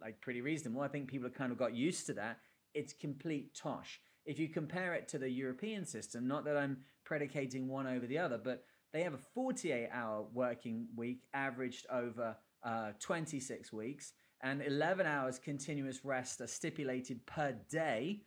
like 0.01 0.21
pretty 0.21 0.41
reasonable. 0.41 0.83
I 0.83 0.89
think 0.89 1.09
people 1.09 1.29
have 1.29 1.37
kind 1.37 1.53
of 1.53 1.59
got 1.59 1.75
used 1.75 2.07
to 2.07 2.15
that. 2.15 2.39
It's 2.75 2.93
complete 2.93 3.55
tosh. 3.55 4.01
If 4.27 4.39
you 4.39 4.49
compare 4.49 4.95
it 4.95 5.09
to 5.09 5.19
the 5.19 5.29
European 5.29 5.85
system, 5.85 6.29
not 6.29 6.45
that 6.45 6.57
I'm 6.57 6.79
predicating 7.05 7.69
one 7.69 7.87
over 7.87 8.07
the 8.07 8.19
other, 8.19 8.39
but 8.39 8.65
they 8.93 9.03
have 9.03 9.15
a 9.15 9.19
48 9.19 9.89
hour 9.93 10.27
working 10.33 10.89
week 10.97 11.23
averaged 11.33 11.87
over 11.91 12.37
uh, 12.63 12.93
26 13.01 13.73
weeks, 13.73 14.13
and 14.43 14.63
11 14.63 15.07
hours 15.07 15.39
continuous 15.39 16.05
rest 16.05 16.41
are 16.41 16.47
stipulated 16.47 17.25
per 17.27 17.53
day, 17.71 18.23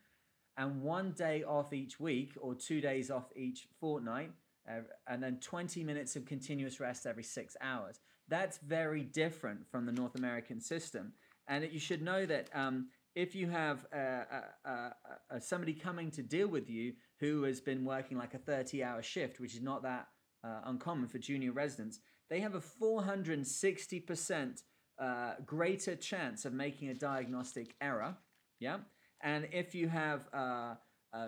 and 0.57 0.81
one 0.81 1.11
day 1.11 1.43
off 1.43 1.73
each 1.73 1.99
week 1.99 2.33
or 2.39 2.55
two 2.55 2.81
days 2.81 3.09
off 3.11 3.31
each 3.35 3.67
fortnight, 3.79 4.31
uh, 4.69 4.81
and 5.07 5.21
then 5.21 5.39
20 5.39 5.83
minutes 5.83 6.15
of 6.15 6.25
continuous 6.25 6.79
rest 6.79 7.05
every 7.05 7.23
six 7.23 7.55
hours. 7.61 7.99
That's 8.27 8.57
very 8.59 9.03
different 9.03 9.69
from 9.69 9.85
the 9.85 9.91
North 9.91 10.15
American 10.15 10.59
system. 10.59 11.13
And 11.47 11.67
you 11.71 11.79
should 11.79 12.01
know 12.01 12.25
that 12.25 12.49
um, 12.53 12.87
if 13.15 13.35
you 13.35 13.49
have 13.49 13.85
uh, 13.93 14.23
uh, 14.65 14.65
uh, 14.65 15.39
somebody 15.39 15.73
coming 15.73 16.09
to 16.11 16.23
deal 16.23 16.47
with 16.47 16.69
you 16.69 16.93
who 17.19 17.43
has 17.43 17.61
been 17.61 17.85
working 17.85 18.17
like 18.17 18.33
a 18.33 18.39
30 18.39 18.83
hour 18.83 19.01
shift, 19.01 19.39
which 19.39 19.53
is 19.53 19.61
not 19.61 19.83
that 19.83 20.07
uh, 20.43 20.61
uncommon 20.65 21.07
for 21.07 21.19
junior 21.19 21.51
residents, 21.51 21.99
they 22.29 22.39
have 22.39 22.55
a 22.55 22.61
460% 22.61 24.63
uh, 24.99 25.33
greater 25.45 25.95
chance 25.95 26.45
of 26.45 26.53
making 26.53 26.89
a 26.89 26.93
diagnostic 26.93 27.75
error. 27.81 28.15
Yeah. 28.59 28.77
And 29.21 29.47
if 29.51 29.75
you 29.75 29.87
have 29.89 30.27
uh, 30.33 30.75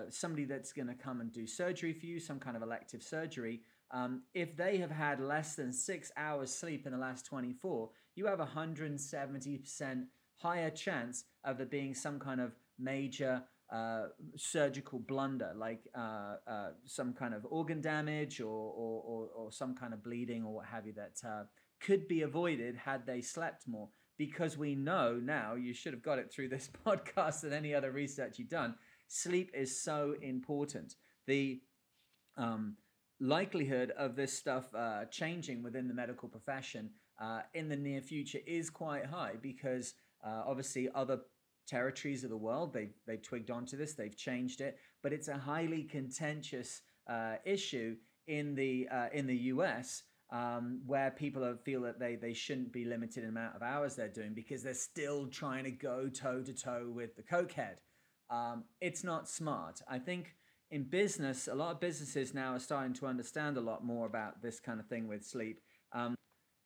somebody 0.10 0.46
that's 0.46 0.74
going 0.74 0.88
to 0.88 0.96
come 0.96 1.22
and 1.22 1.32
do 1.32 1.46
surgery 1.46 1.94
for 1.94 2.06
you, 2.06 2.20
some 2.20 2.40
kind 2.40 2.58
of 2.58 2.64
elective 2.64 3.04
surgery, 3.04 3.62
um, 3.96 4.24
if 4.34 4.58
they 4.58 4.78
have 4.78 4.92
had 4.92 5.22
less 5.22 5.56
than 5.56 5.72
six 5.72 6.12
hours 6.18 6.54
sleep 6.54 6.86
in 6.86 6.92
the 6.92 6.98
last 6.98 7.26
24, 7.26 7.90
you 8.16 8.26
have 8.26 8.42
a 8.42 8.46
170% 8.46 10.04
higher 10.36 10.70
chance 10.70 11.24
of 11.46 11.58
there 11.58 11.66
being 11.66 11.96
some 11.96 12.20
kind 12.20 12.42
of 12.42 12.52
major 12.78 13.42
uh, 13.72 14.08
surgical 14.36 15.00
blunder, 15.00 15.54
like 15.56 15.88
uh, 15.98 16.36
uh, 16.46 16.70
some 16.84 17.14
kind 17.14 17.34
of 17.34 17.48
organ 17.50 17.80
damage 17.80 18.42
or, 18.42 18.46
or, 18.46 19.02
or, 19.06 19.30
or, 19.34 19.52
some 19.52 19.74
kind 19.74 19.94
of 19.94 20.04
bleeding 20.04 20.44
or 20.44 20.56
what 20.56 20.66
have 20.66 20.86
you 20.86 20.94
that 20.94 21.18
uh, 21.26 21.44
could 21.80 22.06
be 22.08 22.24
avoided 22.24 22.76
had 22.76 23.06
they 23.06 23.22
slept 23.22 23.66
more. 23.66 23.88
Because 24.18 24.58
we 24.58 24.76
know 24.76 25.20
now, 25.24 25.56
you 25.56 25.74
should 25.74 25.94
have 25.94 26.04
got 26.04 26.20
it 26.20 26.32
through 26.34 26.50
this 26.50 26.70
podcast 26.86 27.44
and 27.44 27.54
any 27.54 27.74
other 27.74 27.92
research 27.92 28.40
you've 28.40 28.50
done, 28.50 28.76
sleep 29.08 29.52
is 29.54 29.82
so 29.82 30.16
important. 30.22 30.96
The 31.28 31.62
um, 32.38 32.76
likelihood 33.20 33.92
of 33.98 34.16
this 34.16 34.34
stuff 34.34 34.74
uh, 34.76 35.06
changing 35.06 35.64
within 35.64 35.88
the 35.88 35.94
medical 35.94 36.28
profession 36.28 36.90
uh, 37.22 37.42
in 37.54 37.70
the 37.70 37.76
near 37.76 38.02
future 38.02 38.40
is 38.46 38.70
quite 38.70 39.06
high 39.06 39.34
because 39.42 39.94
uh, 40.26 40.44
obviously 40.46 40.90
other 40.94 41.20
territories 41.68 42.24
of 42.24 42.30
the 42.30 42.38
world 42.38 42.74
they've, 42.74 42.94
they've 43.08 43.22
twigged 43.22 43.50
onto 43.50 43.78
this 43.78 43.94
they've 43.94 44.18
changed 44.18 44.62
it 44.62 44.78
but 45.02 45.14
it's 45.14 45.30
a 45.30 45.38
highly 45.38 45.84
contentious 45.84 46.82
uh, 47.08 47.36
issue 47.46 47.96
in 48.28 48.54
the 48.56 48.88
uh, 48.92 49.08
in 49.14 49.26
the 49.28 49.36
US 49.36 50.04
um, 50.32 50.82
where 50.86 51.12
people 51.12 51.56
feel 51.64 51.82
that 51.82 52.00
they, 52.00 52.16
they 52.16 52.34
shouldn't 52.34 52.74
be 52.74 52.86
limited 52.86 53.24
in 53.24 53.30
amount 53.30 53.56
of 53.56 53.62
hours 53.62 53.96
they're 53.96 54.08
doing 54.08 54.34
because 54.34 54.64
they're 54.64 54.74
still 54.74 55.28
trying 55.28 55.64
to 55.64 55.72
go 55.72 56.10
toe 56.10 56.42
to 56.42 56.54
toe 56.54 56.92
with 56.94 57.16
the 57.16 57.24
cokehead. 57.24 57.76
Um, 58.30 58.64
it's 58.82 59.04
not 59.04 59.30
smart. 59.30 59.82
I 59.88 60.00
think 60.00 60.36
in 60.76 60.84
business, 60.84 61.48
a 61.48 61.56
lot 61.56 61.72
of 61.72 61.80
businesses 61.80 62.34
now 62.34 62.54
are 62.54 62.60
starting 62.60 62.94
to 62.94 63.06
understand 63.06 63.56
a 63.56 63.62
lot 63.62 63.86
more 63.86 64.06
about 64.06 64.42
this 64.42 64.60
kind 64.60 64.78
of 64.78 64.86
thing 64.88 65.08
with 65.08 65.26
sleep. 65.26 65.62
Um, 65.94 66.16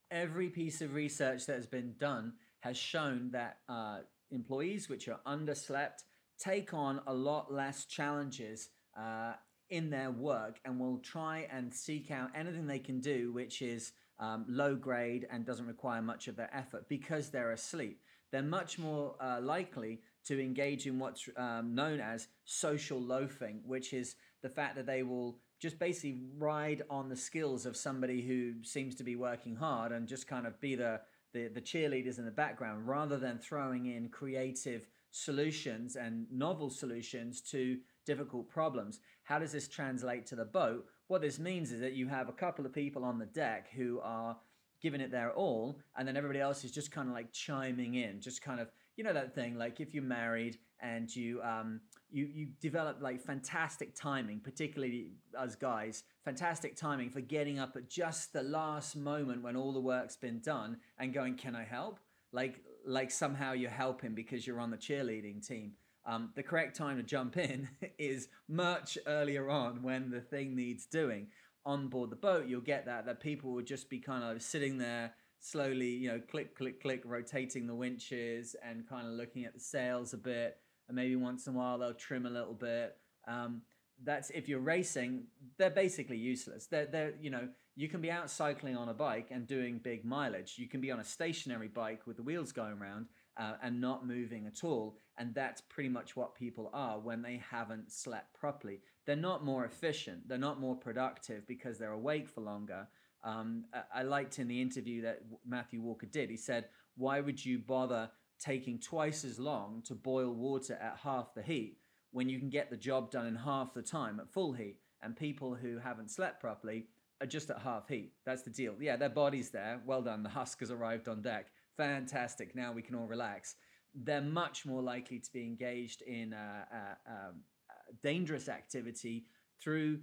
every 0.10 0.50
piece 0.50 0.82
of 0.82 0.96
research 0.96 1.46
that 1.46 1.58
has 1.58 1.68
been 1.68 1.94
done 2.00 2.34
has 2.62 2.76
shown 2.76 3.30
that 3.34 3.58
uh, 3.70 4.00
employees 4.32 4.90
which 4.90 5.08
are 5.08 5.20
underslept 5.28 6.06
take 6.40 6.74
on 6.74 7.02
a 7.06 7.14
lot 7.14 7.54
less 7.54 7.86
challenges 7.86 8.70
uh, 9.00 9.34
in 9.70 9.92
their 9.92 10.10
work 10.10 10.60
and 10.66 10.80
will 10.80 10.98
try 10.98 11.48
and 11.52 11.72
seek 11.72 12.10
out 12.10 12.32
anything 12.34 12.66
they 12.66 12.80
can 12.80 13.00
do 13.00 13.32
which 13.32 13.62
is 13.62 13.92
um, 14.20 14.44
low 14.50 14.76
grade 14.76 15.28
and 15.30 15.46
doesn't 15.46 15.68
require 15.68 16.02
much 16.02 16.28
of 16.28 16.36
their 16.36 16.50
effort 16.52 16.90
because 16.90 17.30
they're 17.30 17.52
asleep. 17.52 18.02
They're 18.32 18.42
much 18.42 18.80
more 18.80 19.16
uh, 19.22 19.40
likely 19.40 20.02
to 20.30 20.40
engage 20.40 20.86
in 20.86 21.00
what's 21.00 21.28
um, 21.38 21.74
known 21.74 22.00
as 22.00 22.28
social 22.46 23.02
loafing, 23.02 23.62
which 23.66 23.94
is 23.94 24.16
the 24.44 24.50
fact 24.50 24.76
that 24.76 24.86
they 24.86 25.02
will 25.02 25.40
just 25.60 25.80
basically 25.80 26.20
ride 26.38 26.84
on 26.88 27.10
the 27.10 27.16
skills 27.16 27.66
of 27.66 27.76
somebody 27.76 28.22
who 28.22 28.54
seems 28.64 28.94
to 28.94 29.04
be 29.04 29.16
working 29.16 29.56
hard 29.56 29.92
and 29.92 30.08
just 30.08 30.28
kind 30.28 30.46
of 30.46 30.62
be 30.62 30.76
the, 30.76 31.02
the, 31.34 31.48
the 31.48 31.60
cheerleaders 31.60 32.20
in 32.20 32.26
the 32.26 32.32
background 32.32 32.88
rather 32.88 33.18
than 33.18 33.40
throwing 33.40 33.88
in 33.88 34.08
creative 34.08 34.88
solutions 35.10 35.96
and 35.96 36.28
novel 36.32 36.70
solutions 36.70 37.42
to 37.42 37.80
difficult 38.06 38.48
problems. 38.48 39.00
How 39.24 39.40
does 39.40 39.52
this 39.52 39.68
translate 39.68 40.28
to 40.28 40.36
the 40.36 40.46
boat? 40.46 40.86
What 41.08 41.22
this 41.22 41.40
means 41.40 41.72
is 41.72 41.82
that 41.82 41.94
you 41.94 42.08
have 42.08 42.30
a 42.30 42.34
couple 42.34 42.68
of 42.68 42.72
people 42.72 43.04
on 43.04 43.18
the 43.18 43.26
deck 43.26 43.70
who 43.76 44.00
are 44.04 44.38
giving 44.80 45.02
it 45.02 45.10
their 45.10 45.32
all, 45.34 45.80
and 45.98 46.08
then 46.08 46.16
everybody 46.16 46.40
else 46.40 46.64
is 46.64 46.72
just 46.72 46.92
kind 46.92 47.10
of 47.10 47.16
like 47.16 47.34
chiming 47.34 47.96
in, 47.96 48.22
just 48.22 48.44
kind 48.44 48.60
of 48.60 48.70
you 49.00 49.06
know 49.06 49.14
that 49.14 49.34
thing 49.34 49.58
like 49.58 49.80
if 49.80 49.94
you're 49.94 50.04
married 50.04 50.58
and 50.82 51.16
you 51.16 51.42
um 51.42 51.80
you 52.12 52.26
you 52.26 52.48
develop 52.60 52.98
like 53.02 53.22
fantastic 53.22 53.96
timing 53.96 54.42
particularly 54.42 55.14
as 55.40 55.56
guys 55.56 56.04
fantastic 56.26 56.76
timing 56.76 57.10
for 57.10 57.22
getting 57.22 57.60
up 57.60 57.78
at 57.78 57.90
just 57.90 58.34
the 58.34 58.44
last 58.44 58.98
moment 58.98 59.42
when 59.42 59.56
all 59.56 59.72
the 59.72 59.80
work's 59.80 60.18
been 60.18 60.40
done 60.40 60.78
and 61.00 61.14
going 61.14 61.36
can 61.36 61.56
i 61.56 61.64
help? 61.64 62.00
Like 62.34 62.62
like 62.86 63.10
somehow 63.10 63.54
you're 63.54 63.70
helping 63.70 64.14
because 64.14 64.46
you're 64.46 64.60
on 64.60 64.70
the 64.70 64.78
cheerleading 64.78 65.48
team. 65.48 65.74
Um, 66.06 66.32
the 66.36 66.44
correct 66.44 66.76
time 66.76 66.98
to 66.98 67.04
jump 67.04 67.38
in 67.38 67.70
is 67.98 68.28
much 68.48 68.98
earlier 69.08 69.50
on 69.50 69.82
when 69.82 70.12
the 70.12 70.22
thing 70.22 70.56
needs 70.56 70.86
doing. 70.86 71.28
On 71.66 71.88
board 71.88 72.10
the 72.10 72.16
boat 72.16 72.48
you'll 72.48 72.62
get 72.62 72.86
that 72.86 73.06
that 73.06 73.22
people 73.22 73.54
will 73.54 73.64
just 73.64 73.90
be 73.90 74.00
kind 74.00 74.24
of 74.24 74.42
sitting 74.42 74.78
there 74.78 75.14
slowly, 75.40 75.90
you 75.90 76.10
know, 76.10 76.20
click, 76.20 76.56
click, 76.56 76.82
click, 76.82 77.02
rotating 77.06 77.68
the 77.68 77.76
winches 77.76 78.56
and 78.64 78.88
kind 78.88 79.08
of 79.08 79.14
looking 79.14 79.46
at 79.46 79.54
the 79.54 79.60
sails 79.60 80.14
a 80.14 80.18
bit. 80.18 80.58
And 80.88 80.96
maybe 80.96 81.16
once 81.16 81.48
in 81.48 81.56
a 81.56 81.58
while 81.58 81.78
they'll 81.78 81.94
trim 81.94 82.26
a 82.26 82.30
little 82.30 82.54
bit. 82.54 82.98
Um, 83.28 83.62
that's 84.04 84.30
if 84.30 84.48
you're 84.48 84.60
racing, 84.60 85.26
they're 85.58 85.70
basically 85.70 86.18
useless. 86.18 86.68
They're, 86.68 86.86
they're, 86.86 87.14
you 87.22 87.30
know, 87.30 87.50
you 87.76 87.88
can 87.88 88.02
be 88.02 88.12
out 88.12 88.30
cycling 88.30 88.76
on 88.76 88.90
a 88.90 88.94
bike 88.94 89.28
and 89.32 89.48
doing 89.48 89.80
big 89.80 90.04
mileage. 90.04 90.56
You 90.58 90.68
can 90.68 90.82
be 90.82 90.92
on 90.92 91.00
a 91.00 91.04
stationary 91.04 91.68
bike 91.68 92.06
with 92.06 92.18
the 92.18 92.24
wheels 92.24 92.52
going 92.52 92.74
around 92.74 93.08
uh, 93.38 93.54
and 93.64 93.80
not 93.80 94.06
moving 94.06 94.48
at 94.48 94.64
all. 94.64 94.98
And 95.18 95.34
that's 95.34 95.62
pretty 95.62 95.90
much 95.90 96.16
what 96.16 96.36
people 96.36 96.70
are 96.74 97.00
when 97.00 97.22
they 97.22 97.42
haven't 97.50 97.92
slept 97.92 98.34
properly. 98.34 98.82
They're 99.06 99.16
not 99.16 99.46
more 99.46 99.66
efficient, 99.66 100.28
they're 100.28 100.38
not 100.38 100.60
more 100.60 100.76
productive 100.76 101.48
because 101.48 101.78
they're 101.78 101.92
awake 101.92 102.28
for 102.28 102.42
longer. 102.42 102.88
Um, 103.24 103.66
I 103.94 104.04
liked 104.04 104.40
in 104.40 104.48
the 104.48 104.62
interview 104.62 105.02
that 105.04 105.22
Matthew 105.46 105.82
Walker 105.82 106.06
did. 106.06 106.30
He 106.30 106.38
said, 106.38 106.70
"Why 106.96 107.20
would 107.20 107.44
you 107.44 107.60
bother 107.60 108.10
taking 108.40 108.80
twice 108.80 109.26
as 109.26 109.40
long 109.40 109.82
to 109.84 109.96
boil 109.96 110.34
water 110.34 110.76
at 110.76 110.98
half 110.98 111.34
the 111.34 111.42
heat 111.42 111.80
when 112.12 112.30
you 112.30 112.40
can 112.40 112.50
get 112.50 112.70
the 112.70 112.78
job 112.78 113.12
done 113.12 113.26
in 113.26 113.36
half 113.36 113.74
the 113.74 113.82
time 113.82 114.20
at 114.20 114.32
full 114.32 114.54
heat?" 114.54 114.80
And 115.02 115.16
people 115.16 115.56
who 115.56 115.78
haven't 115.78 116.12
slept 116.12 116.40
properly 116.40 116.88
are 117.22 117.28
just 117.28 117.50
at 117.50 117.60
half 117.60 117.88
heat. 117.88 118.14
That's 118.26 118.44
the 118.44 118.50
deal. 118.50 118.76
Yeah, 118.80 118.96
their 118.96 119.10
body's 119.10 119.50
there. 119.50 119.82
Well 119.86 120.02
done. 120.02 120.24
The 120.24 120.30
husk 120.30 120.60
has 120.62 120.72
arrived 120.72 121.08
on 121.08 121.22
deck. 121.22 121.48
Fantastic. 121.78 122.56
Now 122.56 122.72
we 122.72 122.82
can 122.82 122.96
all 122.96 123.08
relax. 123.08 123.56
They're 123.94 124.22
much 124.22 124.66
more 124.66 124.82
likely 124.82 125.20
to 125.20 125.32
be 125.34 125.46
engaged 125.46 126.02
in 126.02 126.34
uh, 126.34 126.66
uh, 126.72 127.12
um, 127.12 127.42
uh, 127.70 127.94
dangerous 128.04 128.48
activity 128.48 129.26
through 129.62 130.00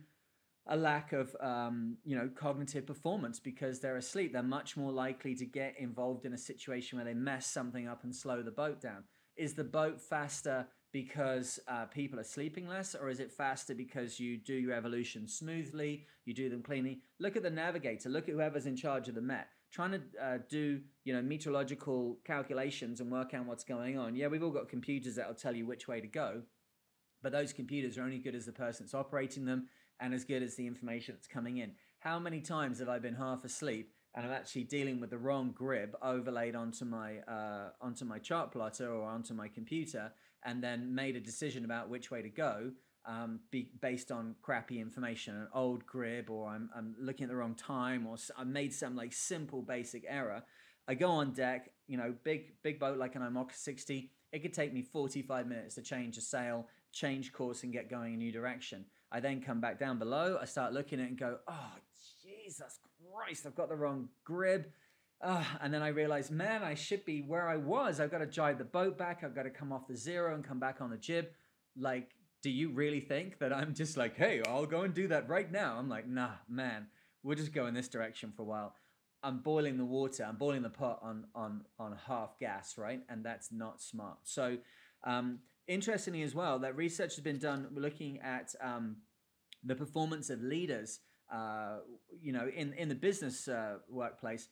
a 0.68 0.76
lack 0.76 1.12
of 1.12 1.34
um, 1.40 1.96
you 2.04 2.16
know 2.16 2.28
cognitive 2.34 2.86
performance 2.86 3.38
because 3.38 3.80
they're 3.80 3.96
asleep. 3.96 4.32
They're 4.32 4.42
much 4.42 4.76
more 4.76 4.92
likely 4.92 5.34
to 5.36 5.46
get 5.46 5.74
involved 5.78 6.24
in 6.24 6.32
a 6.32 6.38
situation 6.38 6.98
where 6.98 7.04
they 7.04 7.14
mess 7.14 7.46
something 7.46 7.86
up 7.86 8.04
and 8.04 8.14
slow 8.14 8.42
the 8.42 8.50
boat 8.50 8.80
down. 8.80 9.04
Is 9.36 9.54
the 9.54 9.64
boat 9.64 10.00
faster 10.00 10.66
because 10.92 11.58
uh, 11.68 11.84
people 11.86 12.18
are 12.18 12.24
sleeping 12.24 12.66
less 12.66 12.94
or 12.94 13.10
is 13.10 13.20
it 13.20 13.30
faster 13.30 13.74
because 13.74 14.18
you 14.18 14.38
do 14.38 14.54
your 14.54 14.72
evolution 14.72 15.28
smoothly 15.28 16.06
you 16.24 16.34
do 16.34 16.48
them 16.48 16.62
cleanly? 16.62 17.00
Look 17.20 17.36
at 17.36 17.42
the 17.42 17.50
navigator. 17.50 18.08
Look 18.08 18.28
at 18.28 18.34
whoever's 18.34 18.66
in 18.66 18.76
charge 18.76 19.08
of 19.08 19.14
the 19.14 19.20
met. 19.20 19.48
Trying 19.70 19.92
to 19.92 20.00
uh, 20.22 20.38
do 20.48 20.80
you 21.04 21.12
know 21.12 21.22
meteorological 21.22 22.18
calculations 22.24 23.00
and 23.00 23.10
work 23.10 23.34
out 23.34 23.46
what's 23.46 23.64
going 23.64 23.98
on. 23.98 24.16
Yeah 24.16 24.28
we've 24.28 24.42
all 24.42 24.50
got 24.50 24.68
computers 24.68 25.14
that'll 25.14 25.34
tell 25.34 25.54
you 25.54 25.66
which 25.66 25.86
way 25.86 26.00
to 26.00 26.08
go 26.08 26.42
but 27.22 27.32
those 27.32 27.52
computers 27.52 27.98
are 27.98 28.02
only 28.02 28.18
good 28.18 28.34
as 28.34 28.46
the 28.46 28.52
person 28.52 28.86
that's 28.86 28.94
operating 28.94 29.44
them 29.44 29.66
and 30.00 30.14
as 30.14 30.24
good 30.24 30.42
as 30.42 30.56
the 30.56 30.66
information 30.66 31.14
that's 31.14 31.26
coming 31.26 31.58
in. 31.58 31.72
How 32.00 32.18
many 32.18 32.40
times 32.40 32.78
have 32.78 32.88
I 32.88 32.98
been 32.98 33.14
half 33.14 33.44
asleep 33.44 33.92
and 34.16 34.24
I'm 34.24 34.32
actually 34.32 34.64
dealing 34.64 34.98
with 34.98 35.10
the 35.10 35.18
wrong 35.18 35.54
grib 35.58 35.90
overlaid 36.02 36.56
onto 36.56 36.86
my 36.86 37.18
uh, 37.28 37.70
onto 37.82 38.06
my 38.06 38.18
chart 38.18 38.50
plotter 38.50 38.90
or 38.90 39.04
onto 39.04 39.34
my 39.34 39.48
computer, 39.48 40.10
and 40.44 40.64
then 40.64 40.94
made 40.94 41.16
a 41.16 41.20
decision 41.20 41.66
about 41.66 41.90
which 41.90 42.10
way 42.10 42.22
to 42.22 42.30
go 42.30 42.70
um, 43.06 43.40
be, 43.50 43.70
based 43.80 44.10
on 44.10 44.34
crappy 44.42 44.80
information, 44.80 45.36
an 45.36 45.48
old 45.54 45.84
grib, 45.86 46.30
or 46.30 46.48
I'm, 46.48 46.70
I'm 46.74 46.94
looking 46.98 47.24
at 47.24 47.30
the 47.30 47.36
wrong 47.36 47.54
time, 47.54 48.06
or 48.06 48.16
I 48.36 48.44
made 48.44 48.72
some 48.72 48.96
like 48.96 49.12
simple 49.12 49.62
basic 49.62 50.04
error. 50.08 50.42
I 50.88 50.94
go 50.94 51.10
on 51.10 51.32
deck, 51.32 51.70
you 51.86 51.96
know, 51.96 52.14
big 52.24 52.54
big 52.62 52.80
boat 52.80 52.96
like 52.96 53.14
an 53.16 53.22
IMOCA 53.22 53.54
60. 53.54 54.10
It 54.32 54.40
could 54.40 54.54
take 54.54 54.72
me 54.72 54.82
45 54.82 55.46
minutes 55.46 55.76
to 55.76 55.82
change 55.82 56.16
a 56.16 56.20
sail, 56.20 56.68
change 56.92 57.32
course, 57.32 57.62
and 57.62 57.72
get 57.72 57.90
going 57.90 58.14
a 58.14 58.16
new 58.16 58.32
direction. 58.32 58.86
I 59.16 59.20
then 59.20 59.40
come 59.40 59.62
back 59.62 59.78
down 59.80 59.98
below. 59.98 60.38
I 60.38 60.44
start 60.44 60.74
looking 60.74 61.00
at 61.00 61.06
it 61.06 61.08
and 61.08 61.18
go, 61.18 61.38
oh, 61.48 61.72
Jesus 62.22 62.78
Christ, 63.14 63.46
I've 63.46 63.54
got 63.54 63.70
the 63.70 63.74
wrong 63.74 64.10
grib. 64.28 64.66
Uh, 65.22 65.42
and 65.62 65.72
then 65.72 65.80
I 65.80 65.88
realize, 65.88 66.30
man, 66.30 66.62
I 66.62 66.74
should 66.74 67.02
be 67.06 67.22
where 67.22 67.48
I 67.48 67.56
was. 67.56 67.98
I've 67.98 68.10
got 68.10 68.18
to 68.18 68.26
drive 68.26 68.58
the 68.58 68.64
boat 68.64 68.98
back. 68.98 69.24
I've 69.24 69.34
got 69.34 69.44
to 69.44 69.50
come 69.50 69.72
off 69.72 69.88
the 69.88 69.96
zero 69.96 70.34
and 70.34 70.44
come 70.44 70.60
back 70.60 70.82
on 70.82 70.90
the 70.90 70.98
jib. 70.98 71.28
Like, 71.78 72.10
do 72.42 72.50
you 72.50 72.72
really 72.72 73.00
think 73.00 73.38
that 73.38 73.54
I'm 73.54 73.72
just 73.72 73.96
like, 73.96 74.18
hey, 74.18 74.42
I'll 74.46 74.66
go 74.66 74.82
and 74.82 74.92
do 74.92 75.08
that 75.08 75.30
right 75.30 75.50
now? 75.50 75.76
I'm 75.78 75.88
like, 75.88 76.06
nah, 76.06 76.32
man, 76.46 76.88
we'll 77.22 77.38
just 77.38 77.54
go 77.54 77.64
in 77.68 77.72
this 77.72 77.88
direction 77.88 78.34
for 78.36 78.42
a 78.42 78.44
while. 78.44 78.74
I'm 79.22 79.38
boiling 79.38 79.78
the 79.78 79.86
water. 79.86 80.26
I'm 80.28 80.36
boiling 80.36 80.60
the 80.60 80.68
pot 80.68 80.98
on 81.02 81.24
on 81.34 81.62
on 81.78 81.96
half 82.06 82.38
gas, 82.38 82.76
right? 82.76 83.00
And 83.08 83.24
that's 83.24 83.50
not 83.50 83.80
smart. 83.80 84.18
So 84.24 84.58
um, 85.04 85.38
interestingly, 85.66 86.22
as 86.22 86.34
well, 86.34 86.58
that 86.58 86.76
research 86.76 87.16
has 87.16 87.24
been 87.24 87.38
done 87.38 87.68
looking 87.74 88.20
at 88.20 88.54
um, 88.60 88.96
the 89.66 89.74
performance 89.74 90.30
of 90.30 90.42
leaders. 90.42 91.00
Uh, 91.32 91.78
you 92.20 92.32
know, 92.32 92.48
in 92.54 92.72
in 92.74 92.88
the 92.88 92.94
business 92.94 93.48
uh, 93.48 93.78
workplace, 93.88 94.48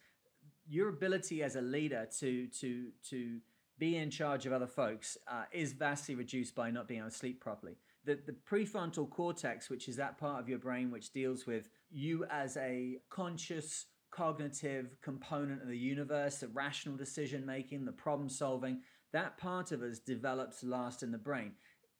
your 0.66 0.88
ability 0.88 1.42
as 1.42 1.56
a 1.56 1.60
leader 1.60 2.08
to 2.18 2.48
to 2.48 2.88
to 3.10 3.38
be 3.78 3.96
in 3.96 4.10
charge 4.10 4.46
of 4.46 4.52
other 4.52 4.66
folks 4.66 5.16
uh, 5.28 5.44
is 5.52 5.72
vastly 5.72 6.14
reduced 6.14 6.54
by 6.54 6.70
not 6.70 6.86
being 6.86 7.00
able 7.00 7.10
to 7.10 7.16
sleep 7.16 7.40
properly. 7.40 7.76
The, 8.04 8.18
the 8.26 8.36
prefrontal 8.48 9.08
cortex, 9.10 9.68
which 9.70 9.88
is 9.88 9.96
that 9.96 10.18
part 10.18 10.40
of 10.40 10.48
your 10.48 10.58
brain 10.58 10.90
which 10.90 11.12
deals 11.12 11.46
with 11.46 11.68
you 11.90 12.24
as 12.30 12.56
a 12.56 12.98
conscious, 13.10 13.86
cognitive 14.10 14.96
component 15.02 15.62
of 15.62 15.68
the 15.68 15.76
universe, 15.76 16.36
the 16.36 16.48
rational 16.48 16.96
decision 16.96 17.44
making, 17.44 17.84
the 17.84 17.92
problem 17.92 18.28
solving, 18.28 18.80
that 19.12 19.38
part 19.38 19.72
of 19.72 19.82
us 19.82 19.98
develops 19.98 20.62
last 20.62 21.02
in 21.02 21.10
the 21.10 21.18
brain. 21.18 21.52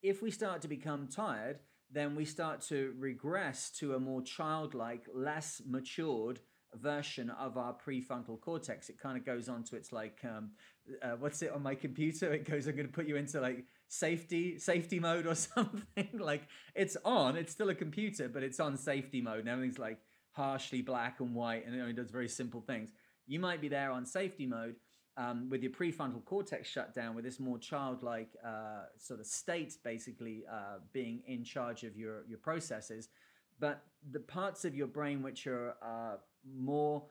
If 0.03 0.23
we 0.23 0.31
start 0.31 0.61
to 0.63 0.69
become 0.69 1.09
tired, 1.09 1.61
then 1.95 2.15
we 2.15 2.25
start 2.25 2.61
to 2.63 2.95
regress 2.99 3.71
to 3.79 3.95
a 3.95 4.01
more 4.01 4.21
childlike, 4.23 5.07
less 5.15 5.63
matured 5.67 6.41
version 6.75 7.31
of 7.31 7.57
our 7.57 7.75
prefrontal 7.75 8.41
cortex. 8.41 8.89
It 8.89 8.99
kind 8.99 9.17
of 9.17 9.25
goes 9.25 9.49
on 9.49 9.63
to 9.65 9.77
its 9.77 9.93
like, 9.93 10.19
um, 10.25 10.51
uh, 11.03 11.13
what's 11.19 11.41
it 11.43 11.53
on 11.53 11.63
my 11.63 11.75
computer? 11.75 12.33
It 12.33 12.49
goes, 12.51 12.67
I'm 12.67 12.75
going 12.75 12.87
to 12.87 12.93
put 12.93 13.07
you 13.07 13.17
into 13.17 13.41
like 13.41 13.65
safety 13.89 14.59
safety 14.59 14.99
mode 14.99 15.27
or 15.27 15.35
something. 15.35 16.09
like 16.15 16.43
it's 16.75 16.97
on. 17.05 17.37
It's 17.37 17.53
still 17.53 17.71
a 17.71 17.75
computer, 17.75 18.29
but 18.29 18.43
it's 18.43 18.61
on 18.61 18.77
safety 18.77 19.21
mode, 19.21 19.41
and 19.41 19.49
everything's 19.49 19.79
like 19.79 19.99
harshly 20.33 20.83
black 20.83 21.21
and 21.21 21.35
white, 21.35 21.65
and 21.67 21.75
it 21.75 21.81
only 21.81 21.93
does 21.93 22.11
very 22.11 22.29
simple 22.29 22.61
things. 22.61 22.91
You 23.27 23.39
might 23.39 23.61
be 23.61 23.69
there 23.69 23.93
on 23.93 24.05
safety 24.05 24.47
mode. 24.47 24.77
Um, 25.17 25.49
with 25.49 25.63
your 25.63 25.71
prefrontal 25.71 26.25
cortex 26.25 26.69
shut 26.69 26.93
down, 26.93 27.15
with 27.15 27.25
this 27.25 27.39
more 27.39 27.57
childlike 27.57 28.37
uh, 28.45 28.87
sort 28.99 29.21
of 29.21 29.27
state, 29.27 29.77
basically 29.85 30.43
uh, 30.51 30.79
being 30.93 31.23
in 31.29 31.45
charge 31.45 31.85
of 31.85 31.97
your 31.97 32.25
your 32.27 32.39
processes, 32.39 33.09
but 33.61 33.85
the 34.11 34.21
parts 34.21 34.65
of 34.65 34.75
your 34.75 34.89
brain 34.89 35.23
which 35.23 35.47
are 35.47 35.77
uh, 35.83 36.17
more 36.59 37.05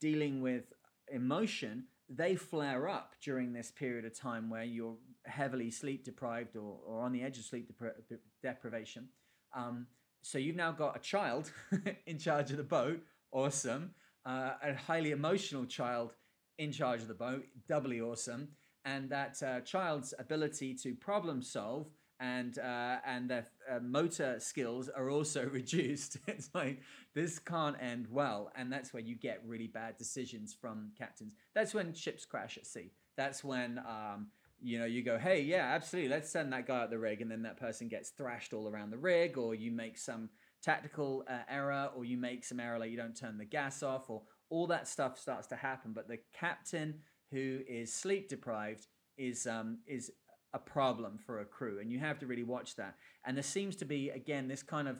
dealing 0.00 0.40
with 0.40 0.72
emotion, 1.12 1.84
they 2.08 2.36
flare 2.36 2.88
up 2.88 3.14
during 3.22 3.52
this 3.52 3.70
period 3.70 4.04
of 4.04 4.18
time 4.18 4.50
where 4.50 4.64
you're 4.64 4.96
heavily 5.26 5.70
sleep 5.70 6.04
deprived 6.04 6.56
or, 6.56 6.78
or 6.86 7.02
on 7.02 7.12
the 7.12 7.22
edge 7.22 7.38
of 7.38 7.44
sleep 7.44 7.70
depri- 7.70 8.18
deprivation. 8.42 9.08
Um, 9.54 9.86
so 10.22 10.38
you've 10.38 10.56
now 10.56 10.72
got 10.72 10.96
a 10.96 11.00
child 11.00 11.52
in 12.06 12.18
charge 12.18 12.50
of 12.50 12.56
the 12.56 12.62
boat, 12.62 13.00
awesome. 13.30 13.94
Uh, 14.24 14.52
a 14.62 14.74
highly 14.74 15.10
emotional 15.10 15.64
child 15.64 16.14
in 16.58 16.72
charge 16.72 17.02
of 17.02 17.08
the 17.08 17.14
boat, 17.14 17.44
doubly 17.66 18.00
awesome. 18.00 18.48
And 18.84 19.08
that 19.10 19.40
uh, 19.42 19.60
child's 19.60 20.12
ability 20.18 20.74
to 20.82 20.94
problem 20.94 21.42
solve 21.42 21.88
and 22.22 22.58
uh, 22.60 22.98
and 23.04 23.28
their 23.28 23.46
uh, 23.68 23.80
motor 23.80 24.36
skills 24.38 24.88
are 24.88 25.10
also 25.10 25.44
reduced. 25.52 26.18
it's 26.28 26.50
like 26.54 26.80
this 27.14 27.38
can't 27.38 27.76
end 27.80 28.06
well, 28.08 28.50
and 28.54 28.72
that's 28.72 28.94
where 28.94 29.02
you 29.02 29.16
get 29.16 29.42
really 29.44 29.66
bad 29.66 29.98
decisions 29.98 30.56
from 30.58 30.92
captains. 30.96 31.34
That's 31.54 31.74
when 31.74 31.92
ships 31.92 32.24
crash 32.24 32.56
at 32.56 32.66
sea. 32.66 32.92
That's 33.16 33.42
when 33.42 33.78
um, 33.78 34.28
you 34.60 34.78
know 34.78 34.84
you 34.84 35.02
go, 35.02 35.18
hey, 35.18 35.42
yeah, 35.42 35.72
absolutely, 35.74 36.10
let's 36.10 36.30
send 36.30 36.52
that 36.52 36.66
guy 36.66 36.82
out 36.82 36.90
the 36.90 36.98
rig, 36.98 37.20
and 37.20 37.30
then 37.30 37.42
that 37.42 37.58
person 37.58 37.88
gets 37.88 38.10
thrashed 38.10 38.52
all 38.52 38.68
around 38.68 38.90
the 38.90 38.98
rig, 38.98 39.36
or 39.36 39.56
you 39.56 39.72
make 39.72 39.98
some 39.98 40.30
tactical 40.62 41.24
uh, 41.28 41.38
error, 41.50 41.90
or 41.96 42.04
you 42.04 42.16
make 42.16 42.44
some 42.44 42.60
error 42.60 42.78
like 42.78 42.92
you 42.92 42.96
don't 42.96 43.16
turn 43.16 43.36
the 43.36 43.44
gas 43.44 43.82
off, 43.82 44.08
or 44.08 44.22
all 44.52 44.66
that 44.66 44.86
stuff 44.86 45.18
starts 45.18 45.46
to 45.48 45.56
happen. 45.56 45.92
But 45.94 46.08
the 46.08 46.18
captain 46.38 47.00
who 47.30 47.60
is 47.66 47.92
sleep 47.92 48.28
deprived 48.28 48.86
is 49.16 49.46
um, 49.46 49.78
is 49.86 50.12
a 50.52 50.58
problem 50.58 51.18
for 51.24 51.40
a 51.40 51.44
crew, 51.44 51.80
and 51.80 51.90
you 51.90 51.98
have 51.98 52.18
to 52.18 52.26
really 52.26 52.44
watch 52.44 52.76
that. 52.76 52.96
And 53.24 53.36
there 53.36 53.42
seems 53.42 53.74
to 53.76 53.86
be 53.86 54.10
again 54.10 54.48
this 54.48 54.62
kind 54.62 54.86
of 54.86 54.98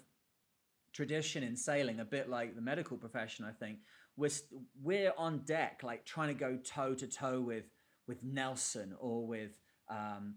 tradition 0.95 1.43
in 1.43 1.55
sailing, 1.57 2.01
a 2.01 2.05
bit 2.05 2.29
like 2.29 2.55
the 2.55 2.63
medical 2.63 2.97
profession. 2.97 3.45
I 3.45 3.53
think 3.53 3.79
we're 4.17 4.31
we're 4.83 5.13
on 5.19 5.41
deck, 5.45 5.81
like 5.83 6.07
trying 6.07 6.29
to 6.29 6.35
go 6.35 6.59
toe 6.65 6.95
to 6.95 7.07
toe 7.07 7.41
with 7.41 7.65
with 8.09 8.25
Nelson 8.25 8.95
or 8.99 9.27
with 9.27 9.53
um, 9.91 10.37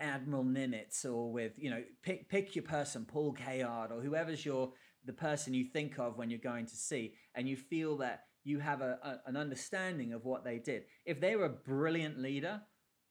Admiral 0.00 0.44
Nimitz 0.44 1.04
or 1.04 1.32
with 1.32 1.52
you 1.56 1.70
know 1.70 1.82
pick 2.02 2.28
pick 2.28 2.54
your 2.54 2.64
person, 2.64 3.06
Paul 3.06 3.32
Cayard 3.32 3.92
or 3.92 4.02
whoever's 4.02 4.44
your 4.44 4.72
the 5.06 5.12
person 5.12 5.54
you 5.54 5.64
think 5.64 5.98
of 5.98 6.18
when 6.18 6.30
you're 6.30 6.38
going 6.38 6.66
to 6.66 6.76
sea, 6.76 7.14
and 7.34 7.48
you 7.48 7.56
feel 7.56 7.96
that 7.98 8.24
you 8.44 8.58
have 8.58 8.80
a, 8.80 8.98
a 9.02 9.28
an 9.28 9.36
understanding 9.36 10.12
of 10.12 10.24
what 10.24 10.44
they 10.44 10.58
did. 10.58 10.84
If 11.04 11.20
they 11.20 11.36
were 11.36 11.46
a 11.46 11.50
brilliant 11.50 12.18
leader 12.18 12.60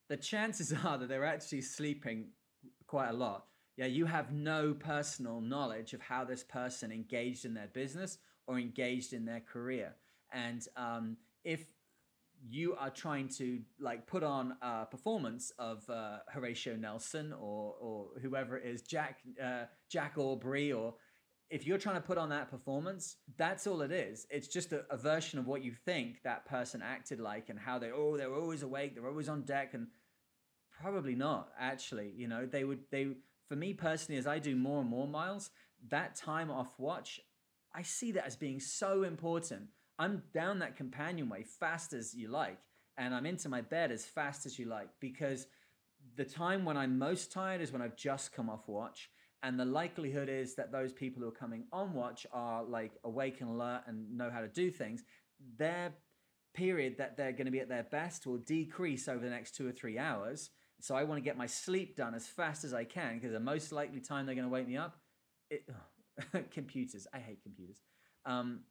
the 0.10 0.18
chances 0.18 0.74
are 0.86 0.98
that 0.98 1.10
they're 1.10 1.26
actually 1.26 1.62
sleeping 1.62 2.28
quite 2.88 3.10
a 3.10 3.14
lot. 3.14 3.46
Yeah, 3.78 3.88
you 3.88 4.06
have 4.06 4.32
no 4.32 4.74
personal 4.74 5.42
knowledge 5.42 5.94
of 5.94 6.02
how 6.02 6.24
this 6.24 6.44
person 6.44 6.92
engaged 6.92 7.44
in 7.44 7.54
their 7.54 7.68
business 7.68 8.20
or 8.48 8.58
engaged 8.58 9.12
in 9.12 9.26
their 9.26 9.42
career. 9.42 9.96
And 10.32 10.66
um, 10.78 11.18
if 11.44 11.66
you 12.48 12.76
are 12.76 12.90
trying 12.90 13.28
to 13.28 13.60
like 13.80 14.08
put 14.08 14.24
on 14.24 14.56
a 14.62 14.86
performance 14.86 15.52
of 15.60 15.90
uh, 15.90 16.20
Horatio 16.30 16.76
Nelson 16.76 17.34
or 17.34 17.76
or 17.82 18.08
whoever 18.22 18.58
it 18.58 18.66
is, 18.66 18.82
Jack 18.84 19.20
uh, 19.44 19.66
Jack 19.90 20.14
Aubrey, 20.18 20.72
or 20.72 20.94
if 21.50 21.66
you're 21.68 21.78
trying 21.78 21.96
to 21.96 22.02
put 22.02 22.18
on 22.18 22.30
that 22.30 22.50
performance, 22.50 23.18
that's 23.38 23.68
all 23.68 23.82
it 23.82 23.92
is. 23.92 24.26
It's 24.30 24.48
just 24.48 24.74
a, 24.74 24.84
a, 24.90 24.98
version 24.98 25.38
of 25.38 25.48
what 25.48 25.64
you 25.64 25.72
think 25.72 26.24
that 26.24 26.46
person 26.46 26.82
acted 26.84 27.20
like 27.20 27.50
and 27.50 27.60
how 27.60 27.78
they 27.78 27.92
oh 27.92 28.18
they're 28.18 28.34
always 28.34 28.64
awake, 28.64 28.96
they're 28.96 29.08
always 29.08 29.30
on 29.30 29.44
deck, 29.44 29.74
and 29.74 29.88
probably 30.82 31.16
not 31.16 31.50
actually. 31.60 32.14
You 32.16 32.28
know 32.28 32.46
they 32.46 32.64
would 32.64 32.80
they 32.92 33.10
for 33.48 33.56
me 33.56 33.74
personally 33.74 34.18
as 34.18 34.28
I 34.28 34.40
do 34.40 34.56
more 34.56 34.82
and 34.82 34.90
more 34.90 35.08
miles, 35.08 35.52
that 35.90 36.16
time 36.16 36.50
off 36.50 36.80
watch, 36.80 37.20
I 37.74 37.84
see 37.84 38.12
that 38.14 38.26
as 38.26 38.36
being 38.36 38.60
so 38.60 39.04
important. 39.04 39.68
I'm 40.00 40.24
down 40.34 40.60
that 40.60 40.76
companionway 40.76 41.44
fast 41.44 41.94
as 41.94 42.14
you 42.14 42.28
like, 42.28 42.58
and 42.98 43.14
I'm 43.14 43.26
into 43.26 43.50
my 43.50 43.62
bed 43.62 43.92
as 43.92 44.04
fast 44.04 44.46
as 44.46 44.58
you 44.58 44.66
like 44.66 44.90
because 45.00 45.48
the 46.16 46.26
time 46.26 46.66
when 46.66 46.76
I'm 46.76 46.98
most 46.98 47.32
tired 47.32 47.62
is 47.62 47.72
when 47.72 47.82
I've 47.82 47.96
just 47.96 48.34
come 48.34 48.50
off 48.50 48.68
watch 48.68 49.10
and 49.46 49.60
the 49.60 49.66
likelihood 49.66 50.28
is 50.28 50.56
that 50.56 50.72
those 50.72 50.92
people 50.92 51.22
who 51.22 51.30
are 51.30 51.32
coming 51.32 51.66
on 51.72 51.94
watch 51.94 52.26
are 52.34 52.64
like 52.64 52.94
awake 53.04 53.42
and 53.42 53.50
alert 53.52 53.84
and 53.86 54.18
know 54.18 54.32
how 54.32 54.42
to 54.42 54.48
do 54.48 54.72
things. 54.72 55.04
Their 55.60 55.94
period 56.56 56.98
that 56.98 57.16
they're 57.16 57.32
going 57.32 57.46
to 57.46 57.52
be 57.52 57.60
at 57.60 57.70
their 57.70 57.84
best 57.84 58.26
will 58.26 58.40
decrease 58.40 59.08
over 59.08 59.24
the 59.24 59.30
next 59.30 59.56
two 59.56 59.68
or 59.68 59.72
three 59.72 60.00
hours. 60.00 60.50
So 60.82 60.96
i 60.96 61.04
want 61.04 61.20
to 61.20 61.24
get 61.24 61.38
my 61.38 61.46
sleep 61.46 61.96
done 61.96 62.14
as 62.14 62.28
fast 62.28 62.64
as 62.64 62.74
i 62.74 62.84
can 62.84 63.16
because 63.16 63.32
the 63.32 63.40
most 63.40 63.72
likely 63.72 64.02
time 64.02 64.26
they're 64.26 64.36
going 64.36 64.48
to 64.48 64.54
wake 64.54 64.68
me 64.68 64.78
up 64.78 64.98
it, 65.50 65.68
computers. 66.52 67.08
I 67.14 67.20
hate 67.20 67.42
computers. 67.44 67.78
Um, 68.26 68.62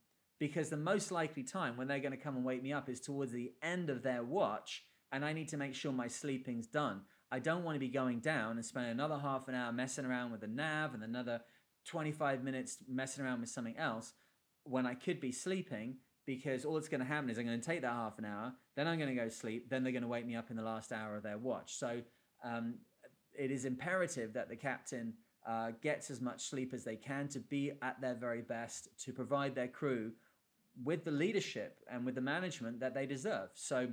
because 0.41 0.69
the 0.69 0.77
most 0.77 1.13
likely 1.13 1.45
time 1.45 1.77
when 1.77 1.87
they're 1.87 2.01
going 2.01 2.13
to 2.13 2.19
come 2.19 2.37
and 2.37 2.45
wake 2.45 2.63
me 2.63 2.73
up 2.73 2.89
is 2.89 3.01
towards 3.01 3.33
the 3.33 3.53
end 3.63 3.89
of 3.89 4.03
their 4.03 4.23
watch 4.25 4.85
and 5.13 5.25
i 5.25 5.33
need 5.33 5.49
to 5.49 5.57
make 5.57 5.75
sure 5.75 5.93
my 5.93 6.09
sleeping's 6.09 6.67
done 6.67 7.03
I 7.35 7.41
don't 7.41 7.65
want 7.65 7.75
to 7.75 7.81
be 7.81 7.89
going 7.89 8.21
down 8.21 8.53
and 8.53 8.65
spend 8.65 8.87
another 8.87 9.19
half 9.19 9.49
an 9.49 9.57
hour 9.57 9.73
messing 9.73 10.05
around 10.05 10.31
with 10.31 10.43
the 10.43 10.47
nav 10.47 10.95
and 10.95 11.03
another 11.03 11.41
25 11.85 12.45
minutes 12.45 12.79
messing 12.89 13.25
around 13.25 13.41
with 13.41 13.51
something 13.51 13.77
else 13.77 14.13
when 14.63 14.87
I 14.87 14.95
could 14.95 15.19
be 15.19 15.33
sleeping 15.33 15.97
because 16.27 16.65
all 16.65 16.75
that's 16.75 16.87
going 16.87 17.01
to 17.01 17.07
happen 17.07 17.29
is 17.29 17.37
I'm 17.37 17.45
going 17.45 17.61
to 17.61 17.67
take 17.67 17.83
that 17.83 17.93
half 17.93 18.21
an 18.21 18.25
hour, 18.25 18.53
then 18.77 18.87
I'm 18.87 19.01
going 19.01 19.09
to 19.09 19.21
go 19.21 19.29
sleep, 19.29 19.69
then 19.69 19.83
they're 19.83 19.93
going 19.93 20.05
to 20.05 20.09
wake 20.09 20.25
me 20.25 20.37
up 20.37 20.51
in 20.51 20.57
the 20.57 20.63
last 20.63 20.93
hour 20.93 21.17
of 21.17 21.25
their 21.25 21.37
watch. 21.37 21.75
So 21.75 22.03
um, 22.45 22.77
it 23.37 23.51
is 23.51 23.65
imperative 23.65 24.33
that 24.35 24.49
the 24.49 24.55
captain 24.55 25.15
uh, 25.45 25.73
gets 25.83 26.13
as 26.13 26.21
much 26.21 26.41
sleep 26.41 26.73
as 26.73 26.85
they 26.85 26.95
can 26.95 27.27
to 27.31 27.41
be 27.41 27.73
at 27.83 28.01
their 28.01 28.15
very 28.15 28.43
best 28.43 28.91
to 29.07 29.13
provide 29.13 29.57
their 29.57 29.67
crew 29.67 30.13
with 30.85 31.05
the 31.05 31.11
leadership 31.11 31.81
and 31.91 32.07
with 32.07 32.15
the 32.15 32.21
management 32.21 32.79
that 32.79 32.95
they 32.95 33.07
deserve. 33.07 33.49
So, 33.55 33.89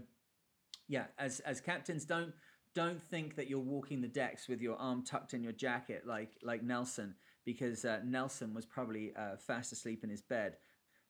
yeah, 0.87 1.05
as 1.17 1.39
as 1.41 1.59
captains, 1.59 2.05
don't 2.05 2.33
don't 2.73 3.01
think 3.01 3.35
that 3.35 3.49
you're 3.49 3.59
walking 3.59 4.01
the 4.01 4.07
decks 4.07 4.47
with 4.47 4.61
your 4.61 4.77
arm 4.77 5.03
tucked 5.03 5.33
in 5.33 5.43
your 5.43 5.53
jacket 5.53 6.03
like 6.05 6.31
like 6.43 6.63
Nelson, 6.63 7.15
because 7.45 7.85
uh, 7.85 7.99
Nelson 8.05 8.53
was 8.53 8.65
probably 8.65 9.13
uh, 9.15 9.37
fast 9.37 9.71
asleep 9.71 10.03
in 10.03 10.09
his 10.09 10.21
bed. 10.21 10.57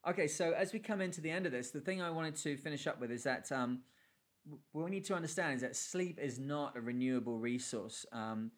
Okay, 0.08 0.28
so 0.28 0.52
as 0.52 0.74
we 0.74 0.80
come 0.80 1.00
into 1.00 1.22
the 1.22 1.30
end 1.30 1.46
of 1.46 1.52
this, 1.52 1.70
the 1.70 1.80
thing 1.80 2.02
I 2.02 2.10
wanted 2.10 2.36
to 2.38 2.58
finish 2.58 2.88
up 2.88 3.00
with 3.00 3.12
is 3.12 3.24
that 3.24 3.52
um, 3.52 3.82
what 4.72 4.86
we 4.86 4.90
need 4.90 5.06
to 5.06 5.14
understand 5.14 5.56
is 5.56 5.62
that 5.62 5.76
sleep 5.76 6.20
is 6.20 6.40
not 6.40 6.76
a 6.76 6.82
renewable 6.82 7.38
resource. 7.38 8.06
Um, 8.12 8.52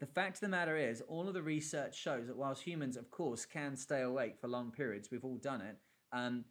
the, 0.00 0.06
fact 0.06 0.36
of 0.36 0.40
the 0.40 0.48
matter 0.48 0.76
is, 0.76 1.02
all 1.02 1.28
of 1.28 1.34
the 1.34 1.42
research 1.42 1.98
shows 1.98 2.26
that 2.26 2.36
whilst 2.36 2.62
humans, 2.62 2.96
of 2.96 3.10
course, 3.10 3.44
can 3.44 3.76
stay 3.76 4.00
awake 4.00 4.38
for 4.40 4.48
long 4.48 4.70
periods, 4.70 5.10
we've 5.10 5.24
all 5.24 5.36
done 5.36 5.60
it. 5.60 5.76
Um, 6.12 6.46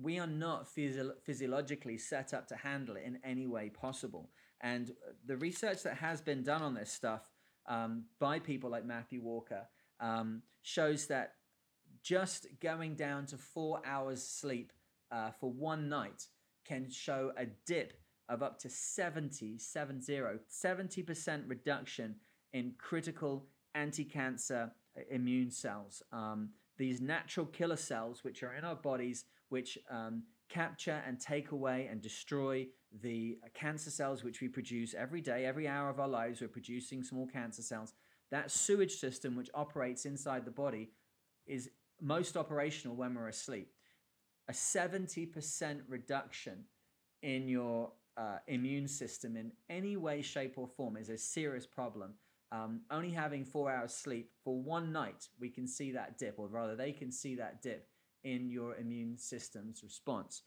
we 0.00 0.18
are 0.18 0.26
not 0.26 0.68
physio- 0.68 1.14
physiologically 1.24 1.96
set 1.96 2.34
up 2.34 2.48
to 2.48 2.56
handle 2.56 2.96
it 2.96 3.04
in 3.06 3.18
any 3.24 3.46
way 3.46 3.70
possible. 3.70 4.30
And 4.62 4.92
the 5.26 5.36
research 5.36 5.82
that 5.82 5.96
has 5.96 6.20
been 6.20 6.42
done 6.42 6.62
on 6.62 6.74
this 6.74 6.90
stuff 6.90 7.28
um, 7.66 8.04
by 8.18 8.38
people 8.38 8.70
like 8.70 8.84
Matthew 8.84 9.20
Walker 9.20 9.66
um, 10.00 10.42
shows 10.62 11.06
that 11.06 11.34
just 12.02 12.46
going 12.60 12.94
down 12.94 13.26
to 13.26 13.36
four 13.36 13.80
hours 13.84 14.22
sleep 14.22 14.72
uh, 15.10 15.30
for 15.30 15.50
one 15.50 15.88
night 15.88 16.26
can 16.64 16.90
show 16.90 17.32
a 17.36 17.46
dip 17.66 17.94
of 18.28 18.42
up 18.42 18.58
to 18.60 18.70
70, 18.70 19.58
70, 19.58 20.20
70% 20.50 21.42
reduction 21.46 22.16
in 22.52 22.72
critical 22.78 23.46
anti-cancer 23.74 24.70
immune 25.10 25.50
cells. 25.50 26.02
Um, 26.12 26.50
these 26.78 27.00
natural 27.00 27.46
killer 27.46 27.76
cells, 27.76 28.24
which 28.24 28.42
are 28.42 28.54
in 28.54 28.64
our 28.64 28.74
bodies, 28.74 29.24
which 29.48 29.78
um, 29.90 30.22
capture 30.48 31.02
and 31.06 31.20
take 31.20 31.50
away 31.52 31.88
and 31.90 32.00
destroy 32.00 32.66
the 33.00 33.38
cancer 33.54 33.90
cells 33.90 34.22
which 34.22 34.40
we 34.40 34.48
produce 34.48 34.94
every 34.94 35.20
day, 35.20 35.44
every 35.46 35.66
hour 35.66 35.88
of 35.88 36.00
our 36.00 36.08
lives, 36.08 36.40
we're 36.40 36.48
producing 36.48 37.02
small 37.02 37.26
cancer 37.26 37.62
cells. 37.62 37.94
That 38.30 38.50
sewage 38.50 38.96
system 38.96 39.36
which 39.36 39.50
operates 39.54 40.04
inside 40.04 40.44
the 40.44 40.50
body 40.50 40.90
is 41.46 41.70
most 42.00 42.36
operational 42.36 42.96
when 42.96 43.14
we're 43.14 43.28
asleep. 43.28 43.72
A 44.48 44.52
70% 44.52 45.80
reduction 45.88 46.64
in 47.22 47.48
your 47.48 47.92
uh, 48.16 48.38
immune 48.48 48.88
system 48.88 49.36
in 49.36 49.52
any 49.70 49.96
way, 49.96 50.20
shape, 50.20 50.54
or 50.56 50.66
form 50.66 50.96
is 50.96 51.08
a 51.08 51.16
serious 51.16 51.66
problem. 51.66 52.14
Um, 52.50 52.82
only 52.90 53.10
having 53.10 53.44
four 53.44 53.70
hours 53.70 53.94
sleep 53.94 54.30
for 54.44 54.60
one 54.60 54.92
night, 54.92 55.28
we 55.40 55.48
can 55.48 55.66
see 55.66 55.92
that 55.92 56.18
dip, 56.18 56.38
or 56.38 56.48
rather, 56.48 56.76
they 56.76 56.92
can 56.92 57.10
see 57.10 57.34
that 57.36 57.62
dip 57.62 57.88
in 58.24 58.50
your 58.50 58.76
immune 58.76 59.16
system's 59.16 59.82
response. 59.82 60.42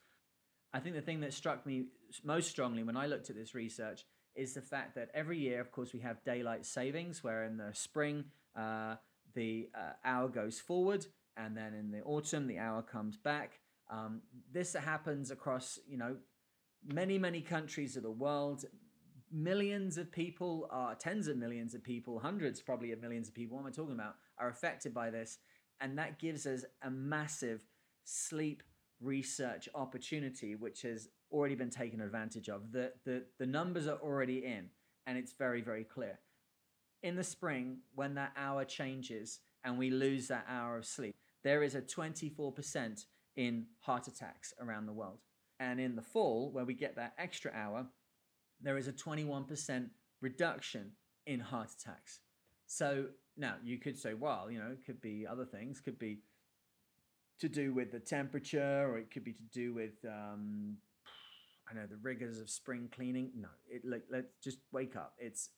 I 0.76 0.80
think 0.80 0.94
the 0.94 1.02
thing 1.02 1.22
that 1.22 1.34
struck 1.34 1.66
me 1.66 1.86
most 2.22 2.50
strongly 2.50 2.84
when 2.84 2.98
I 2.98 3.08
looked 3.08 3.30
at 3.30 3.38
this 3.38 3.56
research 3.56 4.04
is 4.36 4.54
the 4.54 4.62
fact 4.62 4.96
that 4.96 5.10
every 5.14 5.40
year, 5.40 5.62
of 5.62 5.72
course, 5.72 5.94
we 5.94 6.02
have 6.02 6.22
daylight 6.26 6.66
savings, 6.66 7.24
where 7.24 7.46
in 7.46 7.56
the 7.56 7.70
spring, 7.72 8.26
uh, 8.58 8.96
the 9.36 9.70
uh, 9.74 9.94
hour 10.04 10.28
goes 10.28 10.60
forward, 10.60 11.08
and 11.38 11.56
then 11.56 11.74
in 11.74 11.92
the 11.92 12.02
autumn, 12.02 12.46
the 12.46 12.60
hour 12.60 12.82
comes 12.82 13.16
back. 13.16 13.62
Um, 13.90 14.22
this 14.52 14.74
happens 14.74 15.32
across, 15.32 15.80
you 15.88 15.98
know, 15.98 16.18
many, 16.86 17.18
many 17.18 17.40
countries 17.40 17.96
of 17.96 18.04
the 18.04 18.12
world. 18.12 18.66
Millions 19.32 19.98
of 19.98 20.12
people 20.12 20.68
are, 20.72 20.94
tens 20.94 21.30
of 21.30 21.38
millions 21.38 21.74
of 21.74 21.86
people, 21.86 22.20
hundreds 22.20 22.62
probably 22.62 22.92
of 22.92 23.00
millions 23.00 23.30
of 23.30 23.34
people, 23.34 23.56
what 23.56 23.62
am 23.62 23.68
I 23.68 23.72
talking 23.72 23.96
about, 23.96 24.16
are 24.38 24.50
affected 24.50 24.94
by 24.94 25.10
this. 25.10 25.38
And 25.80 25.98
that 26.00 26.20
gives 26.20 26.46
us 26.46 26.66
a 26.82 26.92
massive 26.92 27.66
sleep 28.04 28.62
research 29.02 29.68
opportunity, 29.76 30.56
which 30.56 30.82
has 30.84 31.10
already 31.32 31.56
been 31.56 31.70
taken 31.70 32.02
advantage 32.02 32.50
of. 32.50 32.72
The, 32.72 32.94
the, 33.06 33.24
the 33.40 33.46
numbers 33.46 33.88
are 33.88 33.98
already 33.98 34.46
in, 34.46 34.70
and 35.06 35.18
it's 35.18 35.34
very, 35.34 35.62
very 35.62 35.84
clear. 35.84 36.20
In 37.04 37.16
the 37.16 37.24
spring, 37.24 37.80
when 37.94 38.16
that 38.16 38.32
hour 38.38 38.66
changes 38.66 39.40
and 39.64 39.78
we 39.78 39.90
lose 39.90 40.28
that 40.28 40.46
hour 40.50 40.78
of 40.78 40.86
sleep, 40.86 41.16
there 41.44 41.62
is 41.62 41.76
a 41.76 41.82
24% 41.82 43.06
in 43.36 43.66
heart 43.80 44.08
attacks 44.08 44.54
around 44.60 44.86
the 44.86 44.94
world. 44.94 45.20
And 45.60 45.80
in 45.80 45.96
the 45.96 46.02
fall, 46.02 46.52
where 46.52 46.66
we 46.66 46.74
get 46.74 46.96
that 46.96 47.14
extra 47.18 47.52
hour, 47.54 47.86
there 48.62 48.78
is 48.78 48.88
a 48.88 48.94
21% 48.94 49.90
reduction 50.22 50.92
in 51.28 51.40
heart 51.40 51.70
attacks. 51.80 52.20
So 52.68 53.06
now 53.38 53.56
you 53.64 53.78
could 53.78 53.98
say, 53.98 54.14
well, 54.14 54.50
you 54.50 54.60
know, 54.60 54.72
it 54.72 54.86
could 54.86 55.02
be 55.02 55.26
other 55.30 55.46
things, 55.46 55.80
could 55.80 56.00
be 56.00 56.20
to 57.40 57.50
do 57.50 57.74
with 57.74 57.92
the 57.92 58.00
temperature, 58.00 58.88
or 58.90 58.98
it 58.98 59.12
could 59.12 59.24
be 59.24 59.34
to 59.34 59.44
do 59.54 59.74
with, 59.74 59.94
um, 60.06 60.78
I 61.70 61.74
know, 61.74 61.86
the 61.90 61.98
rigors 61.98 62.40
of 62.40 62.50
spring 62.50 62.90
cleaning. 62.96 63.32
No, 63.36 63.50
it 63.70 63.82
like 63.86 64.04
let's 64.10 64.28
just 64.44 64.60
wake 64.72 64.96
up. 64.96 65.14
It's 65.20 65.50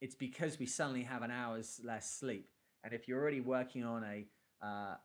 it's 0.00 0.14
because 0.14 0.58
we 0.58 0.66
suddenly 0.66 1.02
have 1.02 1.22
an 1.22 1.30
hour's 1.30 1.80
less 1.84 2.10
sleep, 2.10 2.48
and 2.82 2.92
if 2.92 3.08
you're 3.08 3.20
already 3.20 3.40
working 3.40 3.84
on 3.84 4.04
a 4.04 4.26
uh, 4.64 4.96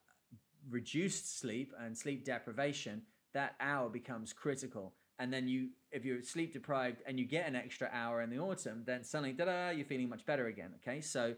reduced 0.70 1.40
sleep 1.40 1.74
and 1.80 1.98
sleep 1.98 2.26
deprivation, 2.26 3.04
that 3.34 3.56
hour 3.60 3.90
becomes 3.90 4.34
critical. 4.34 4.94
And 5.20 5.34
then 5.34 5.50
you, 5.50 5.70
if 5.92 6.06
you're 6.06 6.24
sleep 6.24 6.54
deprived 6.54 7.02
and 7.06 7.20
you 7.20 7.26
get 7.26 7.46
an 7.46 7.56
extra 7.56 7.90
hour 7.92 8.22
in 8.22 8.30
the 8.30 8.40
autumn, 8.40 8.84
then 8.86 9.04
suddenly, 9.04 9.34
da-da, 9.34 9.70
you're 9.70 9.86
feeling 9.86 10.08
much 10.08 10.26
better 10.26 10.48
again. 10.48 10.72
Okay, 10.82 11.02
so 11.02 11.36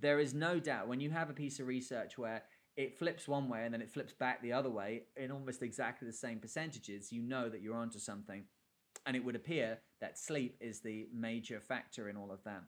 there 0.00 0.18
is 0.18 0.34
no 0.34 0.58
doubt 0.58 0.88
when 0.88 1.00
you 1.00 1.10
have 1.10 1.30
a 1.30 1.32
piece 1.32 1.60
of 1.60 1.68
research 1.68 2.18
where 2.18 2.42
it 2.76 2.98
flips 2.98 3.28
one 3.28 3.48
way 3.48 3.64
and 3.64 3.74
then 3.74 3.82
it 3.82 3.90
flips 3.90 4.12
back 4.12 4.40
the 4.42 4.52
other 4.52 4.70
way 4.70 5.02
in 5.16 5.30
almost 5.30 5.62
exactly 5.62 6.06
the 6.06 6.12
same 6.12 6.38
percentages, 6.38 7.12
you 7.12 7.22
know 7.22 7.48
that 7.48 7.62
you're 7.62 7.76
onto 7.76 7.98
something. 7.98 8.44
And 9.06 9.16
it 9.16 9.24
would 9.24 9.36
appear 9.36 9.78
that 10.00 10.18
sleep 10.18 10.56
is 10.60 10.80
the 10.80 11.08
major 11.12 11.60
factor 11.60 12.08
in 12.08 12.16
all 12.16 12.30
of 12.30 12.42
that. 12.44 12.62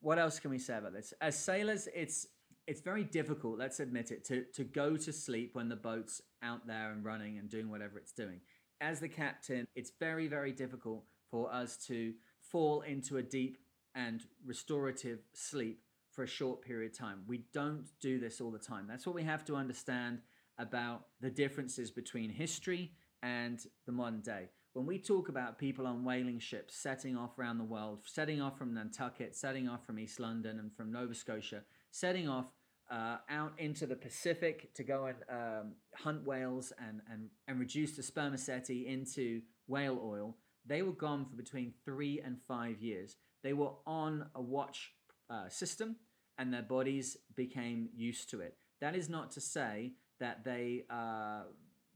What 0.00 0.18
else 0.18 0.38
can 0.38 0.50
we 0.50 0.58
say 0.58 0.78
about 0.78 0.92
this? 0.92 1.12
As 1.20 1.36
sailors, 1.36 1.88
it's 1.94 2.26
it's 2.66 2.80
very 2.80 3.02
difficult, 3.02 3.58
let's 3.58 3.80
admit 3.80 4.12
it, 4.12 4.24
to, 4.26 4.44
to 4.54 4.62
go 4.62 4.96
to 4.96 5.12
sleep 5.12 5.56
when 5.56 5.68
the 5.68 5.74
boat's 5.74 6.22
out 6.42 6.66
there 6.68 6.92
and 6.92 7.04
running 7.04 7.38
and 7.38 7.48
doing 7.48 7.68
whatever 7.68 7.98
it's 7.98 8.12
doing. 8.12 8.40
As 8.80 9.00
the 9.00 9.08
captain, 9.08 9.66
it's 9.74 9.90
very, 9.98 10.28
very 10.28 10.52
difficult 10.52 11.02
for 11.30 11.52
us 11.52 11.76
to 11.88 12.12
fall 12.40 12.82
into 12.82 13.16
a 13.16 13.22
deep 13.22 13.58
and 13.96 14.22
restorative 14.46 15.18
sleep 15.34 15.82
for 16.10 16.24
a 16.24 16.26
short 16.28 16.62
period 16.62 16.92
of 16.92 16.98
time. 16.98 17.22
We 17.26 17.44
don't 17.52 17.86
do 18.00 18.18
this 18.18 18.40
all 18.40 18.50
the 18.50 18.58
time. 18.58 18.86
That's 18.88 19.06
what 19.06 19.14
we 19.14 19.22
have 19.22 19.44
to 19.46 19.56
understand 19.56 20.20
about 20.58 21.06
the 21.20 21.30
differences 21.30 21.90
between 21.90 22.30
history 22.30 22.92
and 23.22 23.60
the 23.86 23.92
modern 23.92 24.20
day. 24.20 24.48
When 24.72 24.86
we 24.86 24.98
talk 24.98 25.28
about 25.28 25.58
people 25.58 25.86
on 25.86 26.04
whaling 26.04 26.38
ships 26.38 26.76
setting 26.76 27.16
off 27.16 27.38
around 27.38 27.58
the 27.58 27.64
world, 27.64 28.00
setting 28.04 28.40
off 28.40 28.56
from 28.56 28.72
Nantucket, 28.74 29.34
setting 29.34 29.68
off 29.68 29.84
from 29.84 29.98
East 29.98 30.20
London 30.20 30.60
and 30.60 30.72
from 30.72 30.92
Nova 30.92 31.14
Scotia, 31.14 31.62
setting 31.90 32.28
off 32.28 32.52
uh, 32.90 33.18
out 33.28 33.52
into 33.58 33.86
the 33.86 33.96
Pacific 33.96 34.72
to 34.74 34.84
go 34.84 35.06
and 35.06 35.16
um, 35.28 35.72
hunt 35.96 36.24
whales 36.24 36.72
and, 36.78 37.00
and, 37.10 37.28
and 37.48 37.58
reduce 37.58 37.96
the 37.96 38.02
spermaceti 38.02 38.86
into 38.86 39.40
whale 39.66 40.00
oil, 40.04 40.36
they 40.66 40.82
were 40.82 40.92
gone 40.92 41.24
for 41.24 41.36
between 41.36 41.72
three 41.84 42.20
and 42.20 42.36
five 42.46 42.80
years. 42.80 43.16
They 43.42 43.52
were 43.52 43.72
on 43.86 44.26
a 44.34 44.42
watch 44.42 44.92
uh, 45.30 45.48
system 45.48 45.96
and 46.38 46.52
their 46.52 46.62
bodies 46.62 47.16
became 47.34 47.88
used 47.94 48.30
to 48.30 48.40
it. 48.40 48.56
That 48.80 48.96
is 48.96 49.08
not 49.08 49.30
to 49.32 49.40
say 49.40 49.92
that 50.18 50.44
they 50.44 50.84
uh, 50.90 51.42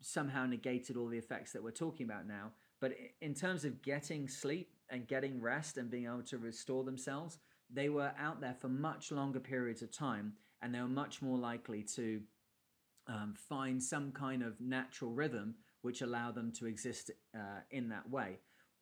somehow 0.01 0.47
negated 0.47 0.97
all 0.97 1.09
the 1.09 1.19
effects 1.19 1.53
that 1.53 1.63
we're 1.63 1.71
talking 1.71 2.07
about 2.07 2.27
now, 2.27 2.53
but 2.81 2.93
in 3.21 3.35
terms 3.35 3.65
of 3.65 3.83
getting 3.83 4.29
sleep 4.29 4.71
and 4.91 5.07
getting 5.07 5.41
rest 5.41 5.79
and 5.79 5.91
being 5.91 6.05
able 6.05 6.23
to 6.23 6.39
restore 6.39 6.85
themselves, 6.85 7.39
they 7.71 7.89
were 7.89 8.13
out 8.19 8.41
there 8.41 8.55
for 8.61 8.69
much 8.69 9.11
longer 9.11 9.41
periods 9.41 9.83
of 9.83 9.91
time 9.91 10.35
and 10.61 10.75
they 10.75 10.81
were 10.81 10.89
much 10.89 11.23
more 11.23 11.39
likely 11.39 11.83
to 11.83 12.21
um, 13.07 13.35
find 13.37 13.83
some 13.83 14.13
kind 14.13 14.43
of 14.43 14.61
natural 14.61 15.11
rhythm 15.11 15.55
which 15.83 16.01
allowed 16.03 16.35
them 16.35 16.51
to 16.53 16.67
exist 16.67 17.11
uh, 17.35 17.61
in 17.71 17.89
that 17.91 18.09
way. 18.09 18.39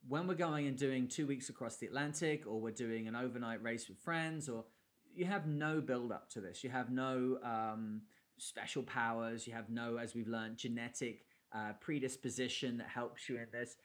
When 0.09 0.27
we're 0.27 0.35
going 0.35 0.67
and 0.67 0.77
doing 0.77 1.07
two 1.07 1.27
weeks 1.27 1.49
across 1.49 1.77
the 1.77 1.87
Atlantic, 1.87 2.45
or 2.47 2.61
we're 2.61 2.73
doing 2.73 3.07
an 3.07 3.15
overnight 3.15 3.63
race 3.63 3.89
with 3.89 3.99
friends, 3.99 4.49
or 4.49 4.65
you 5.15 5.25
have 5.27 5.47
no 5.47 5.81
build 5.81 6.11
up 6.11 6.29
to 6.31 6.41
this, 6.41 6.65
you 6.65 6.71
have 6.71 6.91
no 6.91 7.39
um, 7.45 8.03
special 8.39 8.83
powers, 8.83 9.47
you 9.47 9.53
have 9.53 9.71
no, 9.71 9.99
as 9.99 10.15
we've 10.15 10.29
learned, 10.29 10.57
genetic 10.57 11.25
uh, 11.55 11.73
predisposition 11.81 12.79
that 12.79 12.89
helps 12.89 13.29
you 13.29 13.37
in 13.37 13.47
this. 13.53 13.77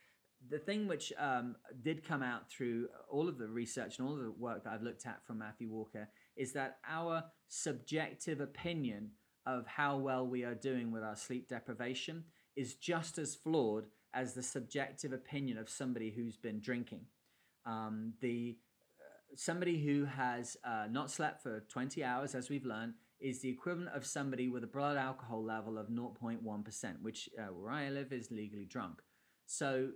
The 0.49 0.59
thing 0.59 0.87
which 0.87 1.13
um, 1.19 1.55
did 1.83 2.07
come 2.07 2.23
out 2.23 2.49
through 2.49 2.87
all 3.09 3.27
of 3.27 3.37
the 3.37 3.47
research 3.47 3.99
and 3.99 4.07
all 4.07 4.15
of 4.15 4.23
the 4.23 4.31
work 4.31 4.63
that 4.63 4.73
I've 4.73 4.83
looked 4.83 5.05
at 5.05 5.25
from 5.25 5.39
Matthew 5.39 5.69
Walker 5.69 6.09
is 6.35 6.53
that 6.53 6.77
our 6.87 7.23
subjective 7.47 8.39
opinion 8.39 9.11
of 9.45 9.65
how 9.67 9.97
well 9.97 10.27
we 10.27 10.43
are 10.43 10.55
doing 10.55 10.91
with 10.91 11.03
our 11.03 11.15
sleep 11.15 11.47
deprivation 11.47 12.23
is 12.55 12.75
just 12.75 13.17
as 13.17 13.35
flawed 13.35 13.87
as 14.17 14.33
the 14.33 14.41
subjective 14.41 15.13
opinion 15.13 15.59
of 15.59 15.69
somebody 15.69 16.09
who's 16.09 16.37
been 16.37 16.59
drinking. 16.59 17.01
Um, 17.65 18.13
the 18.19 18.57
uh, 18.99 19.35
somebody 19.35 19.77
who 19.79 20.05
has 20.05 20.57
uh, 20.63 20.87
not 20.89 21.11
slept 21.11 21.43
for 21.43 21.59
20 21.69 22.03
hours, 22.03 22.33
as 22.33 22.49
we've 22.49 22.65
learned, 22.65 22.95
is 23.19 23.41
the 23.41 23.49
equivalent 23.49 23.95
of 23.95 24.05
somebody 24.05 24.47
with 24.47 24.63
a 24.63 24.67
blood 24.67 24.97
alcohol 24.97 25.43
level 25.43 25.77
of 25.77 25.87
0.1%, 25.87 27.01
which 27.01 27.29
uh, 27.37 27.53
where 27.53 27.71
I 27.71 27.89
live 27.89 28.11
is 28.11 28.31
legally 28.31 28.65
drunk. 28.65 29.01
So, 29.45 29.89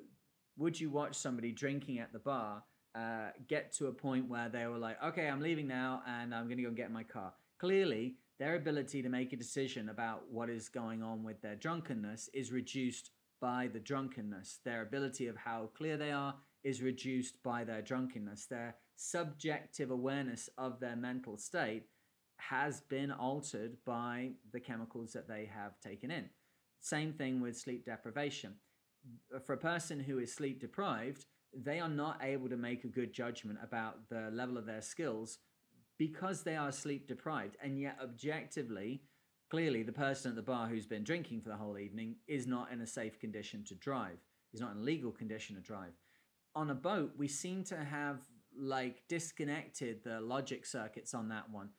would 0.57 0.79
you 0.79 0.91
watch 0.91 1.15
somebody 1.15 1.51
drinking 1.51 1.99
at 1.99 2.13
the 2.13 2.19
bar 2.19 2.63
uh, 2.93 3.29
get 3.47 3.71
to 3.73 3.87
a 3.87 3.91
point 3.91 4.29
where 4.29 4.49
they 4.49 4.67
were 4.67 4.77
like, 4.77 5.01
okay, 5.03 5.27
I'm 5.27 5.41
leaving 5.41 5.67
now 5.67 6.03
and 6.07 6.35
I'm 6.35 6.45
going 6.45 6.57
to 6.57 6.63
go 6.63 6.71
get 6.71 6.91
my 6.91 7.03
car. 7.03 7.33
Clearly, 7.59 8.15
their 8.37 8.55
ability 8.55 9.01
to 9.01 9.09
make 9.09 9.33
a 9.33 9.37
decision 9.37 9.89
about 9.89 10.23
what 10.29 10.49
is 10.49 10.67
going 10.67 11.01
on 11.01 11.23
with 11.23 11.41
their 11.41 11.55
drunkenness 11.55 12.29
is 12.33 12.51
reduced 12.51 13.11
by 13.41 13.67
the 13.73 13.79
drunkenness. 13.79 14.59
Their 14.63 14.83
ability 14.83 15.27
of 15.27 15.35
how 15.35 15.71
clear 15.75 15.97
they 15.97 16.11
are 16.11 16.35
is 16.63 16.81
reduced 16.81 17.41
by 17.43 17.63
their 17.63 17.81
drunkenness. 17.81 18.45
Their 18.45 18.75
subjective 18.95 19.91
awareness 19.91 20.49
of 20.57 20.79
their 20.79 20.95
mental 20.95 21.37
state 21.37 21.87
has 22.37 22.81
been 22.81 23.11
altered 23.11 23.77
by 23.85 24.31
the 24.51 24.59
chemicals 24.59 25.11
that 25.13 25.27
they 25.27 25.49
have 25.53 25.79
taken 25.79 26.11
in. 26.11 26.29
Same 26.79 27.13
thing 27.13 27.41
with 27.41 27.57
sleep 27.57 27.85
deprivation. 27.85 28.53
For 29.45 29.53
a 29.53 29.57
person 29.57 29.99
who 29.99 30.19
is 30.19 30.33
sleep 30.33 30.59
deprived, 30.59 31.25
they 31.53 31.79
are 31.79 31.89
not 31.89 32.19
able 32.23 32.49
to 32.49 32.57
make 32.57 32.83
a 32.83 32.87
good 32.87 33.13
judgment 33.13 33.59
about 33.63 34.09
the 34.09 34.29
level 34.31 34.57
of 34.57 34.65
their 34.65 34.81
skills 34.81 35.39
because 35.97 36.43
they 36.43 36.55
are 36.55 36.71
sleep 36.71 37.07
deprived. 37.07 37.57
And 37.61 37.79
yet, 37.79 37.97
objectively, 38.01 39.03
clearly, 39.51 39.83
the 39.83 39.91
person 39.91 40.31
at 40.31 40.35
the 40.37 40.41
bar 40.41 40.67
who's 40.67 40.87
been 40.87 41.03
drinking 41.03 41.41
for 41.41 41.49
the 41.49 41.57
whole 41.57 41.77
evening 41.77 42.15
is 42.25 42.47
not 42.47 42.71
in 42.71 42.79
a 42.79 42.87
safe 42.87 43.19
condition 43.19 43.65
to 43.65 43.75
drive, 43.75 44.17
he's 44.49 44.61
not 44.61 44.71
in 44.71 44.77
a 44.77 44.83
legal 44.83 45.11
condition 45.11 45.57
to 45.57 45.61
drive. 45.61 45.91
On 46.55 46.69
a 46.69 46.75
boat, 46.75 47.11
we 47.17 47.27
seem 47.27 47.63
to 47.65 47.75
have 47.75 48.19
like 48.57 49.03
disconnected 49.09 50.03
the 50.03 50.21
logic 50.21 50.65
circuits 50.65 51.13
on 51.13 51.27
that 51.29 51.49
one. 51.49 51.69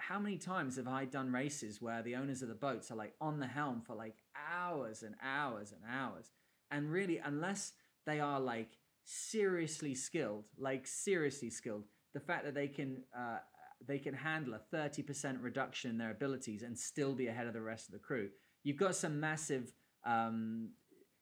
How 0.00 0.18
many 0.18 0.36
times 0.36 0.76
have 0.76 0.88
I 0.88 1.04
done 1.04 1.32
races 1.32 1.80
where 1.80 2.02
the 2.02 2.16
owners 2.16 2.42
of 2.42 2.48
the 2.48 2.54
boats 2.54 2.90
are 2.90 2.96
like 2.96 3.14
on 3.20 3.38
the 3.38 3.46
helm 3.46 3.80
for 3.86 3.94
like 3.94 4.16
hours 4.52 5.04
and 5.04 5.14
hours 5.22 5.72
and 5.72 5.80
hours? 5.88 6.32
And 6.72 6.90
really, 6.90 7.18
unless 7.24 7.72
they 8.06 8.18
are 8.18 8.40
like 8.40 8.70
seriously 9.04 9.94
skilled, 9.94 10.44
like 10.58 10.86
seriously 10.86 11.50
skilled. 11.50 11.84
The 12.12 12.20
fact 12.20 12.44
that 12.44 12.54
they 12.54 12.68
can 12.68 13.02
uh, 13.16 13.38
they 13.86 13.98
can 13.98 14.14
handle 14.14 14.54
a 14.54 14.76
30% 14.76 15.42
reduction 15.42 15.90
in 15.90 15.98
their 15.98 16.10
abilities 16.10 16.62
and 16.62 16.78
still 16.78 17.14
be 17.14 17.26
ahead 17.26 17.46
of 17.46 17.52
the 17.52 17.60
rest 17.60 17.88
of 17.88 17.92
the 17.92 17.98
crew. 17.98 18.28
You've 18.62 18.76
got 18.76 18.94
some 18.94 19.20
massive 19.20 19.72
um, 20.04 20.70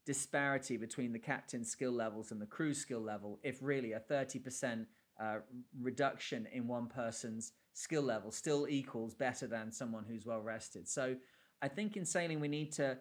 disparity 0.06 0.76
between 0.76 1.12
the 1.12 1.18
captain's 1.18 1.70
skill 1.70 1.92
levels 1.92 2.30
and 2.30 2.40
the 2.40 2.46
crew's 2.46 2.78
skill 2.78 3.00
level. 3.00 3.40
If 3.42 3.58
really 3.60 3.92
a 3.92 4.00
30% 4.00 4.86
uh, 5.20 5.36
reduction 5.80 6.46
in 6.52 6.66
one 6.66 6.86
person's 6.88 7.52
skill 7.74 8.02
level 8.02 8.30
still 8.30 8.66
equals 8.68 9.14
better 9.14 9.46
than 9.46 9.72
someone 9.72 10.04
who's 10.08 10.26
well 10.26 10.40
rested. 10.40 10.88
So 10.88 11.16
I 11.60 11.68
think 11.68 11.96
in 11.96 12.04
sailing 12.04 12.40
we 12.40 12.48
need 12.48 12.72
to 12.72 12.98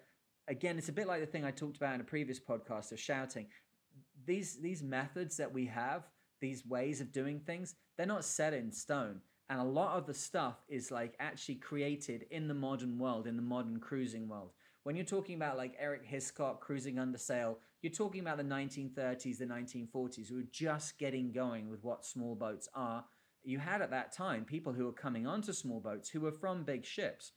again, 0.48 0.78
it's 0.78 0.90
a 0.90 0.94
bit 0.94 1.08
like 1.08 1.22
the 1.22 1.26
thing 1.26 1.46
I 1.46 1.52
talked 1.52 1.78
about 1.78 1.96
in 1.96 2.02
a 2.02 2.06
previous 2.06 2.40
podcast 2.40 2.92
of 2.92 3.00
shouting. 3.00 3.48
These 4.26 4.62
these 4.62 4.84
methods 4.84 5.38
that 5.38 5.52
we 5.52 5.66
have, 5.68 6.08
these 6.40 6.66
ways 6.66 7.02
of 7.02 7.12
doing 7.12 7.40
things, 7.40 7.76
they're 7.98 8.06
not 8.06 8.26
set 8.26 8.54
in 8.54 8.72
stone. 8.72 9.22
And 9.52 9.60
a 9.60 9.66
lot 9.66 9.98
of 9.98 10.06
the 10.06 10.14
stuff 10.14 10.64
is 10.70 10.92
like 10.92 11.14
actually 11.20 11.56
created 11.56 12.26
in 12.32 12.48
the 12.48 12.54
modern 12.54 12.98
world, 12.98 13.28
in 13.28 13.36
the 13.36 13.42
modern 13.42 13.82
cruising 13.82 14.30
world. 14.30 14.54
When 14.84 14.96
you're 14.96 15.04
talking 15.04 15.36
about 15.36 15.58
like 15.58 15.76
Eric 15.78 16.06
Hiscock 16.06 16.62
cruising 16.62 16.98
under 16.98 17.18
sail, 17.18 17.60
you're 17.82 17.92
talking 17.92 18.22
about 18.22 18.38
the 18.38 18.46
1930s, 18.46 19.40
the 19.40 19.46
1940s, 19.46 20.30
who 20.30 20.38
were 20.38 20.50
just 20.50 20.98
getting 20.98 21.34
going 21.34 21.70
with 21.70 21.84
what 21.84 22.06
small 22.06 22.34
boats 22.34 22.70
are. 22.74 23.04
You 23.44 23.60
had 23.60 23.82
at 23.82 23.92
that 23.92 24.14
time 24.14 24.46
people 24.46 24.72
who 24.72 24.86
were 24.86 24.94
coming 24.94 25.28
onto 25.28 25.52
small 25.52 25.82
boats 25.82 26.08
who 26.08 26.22
were 26.22 26.32
from 26.32 26.64
big 26.64 26.86
ships. 26.86 27.34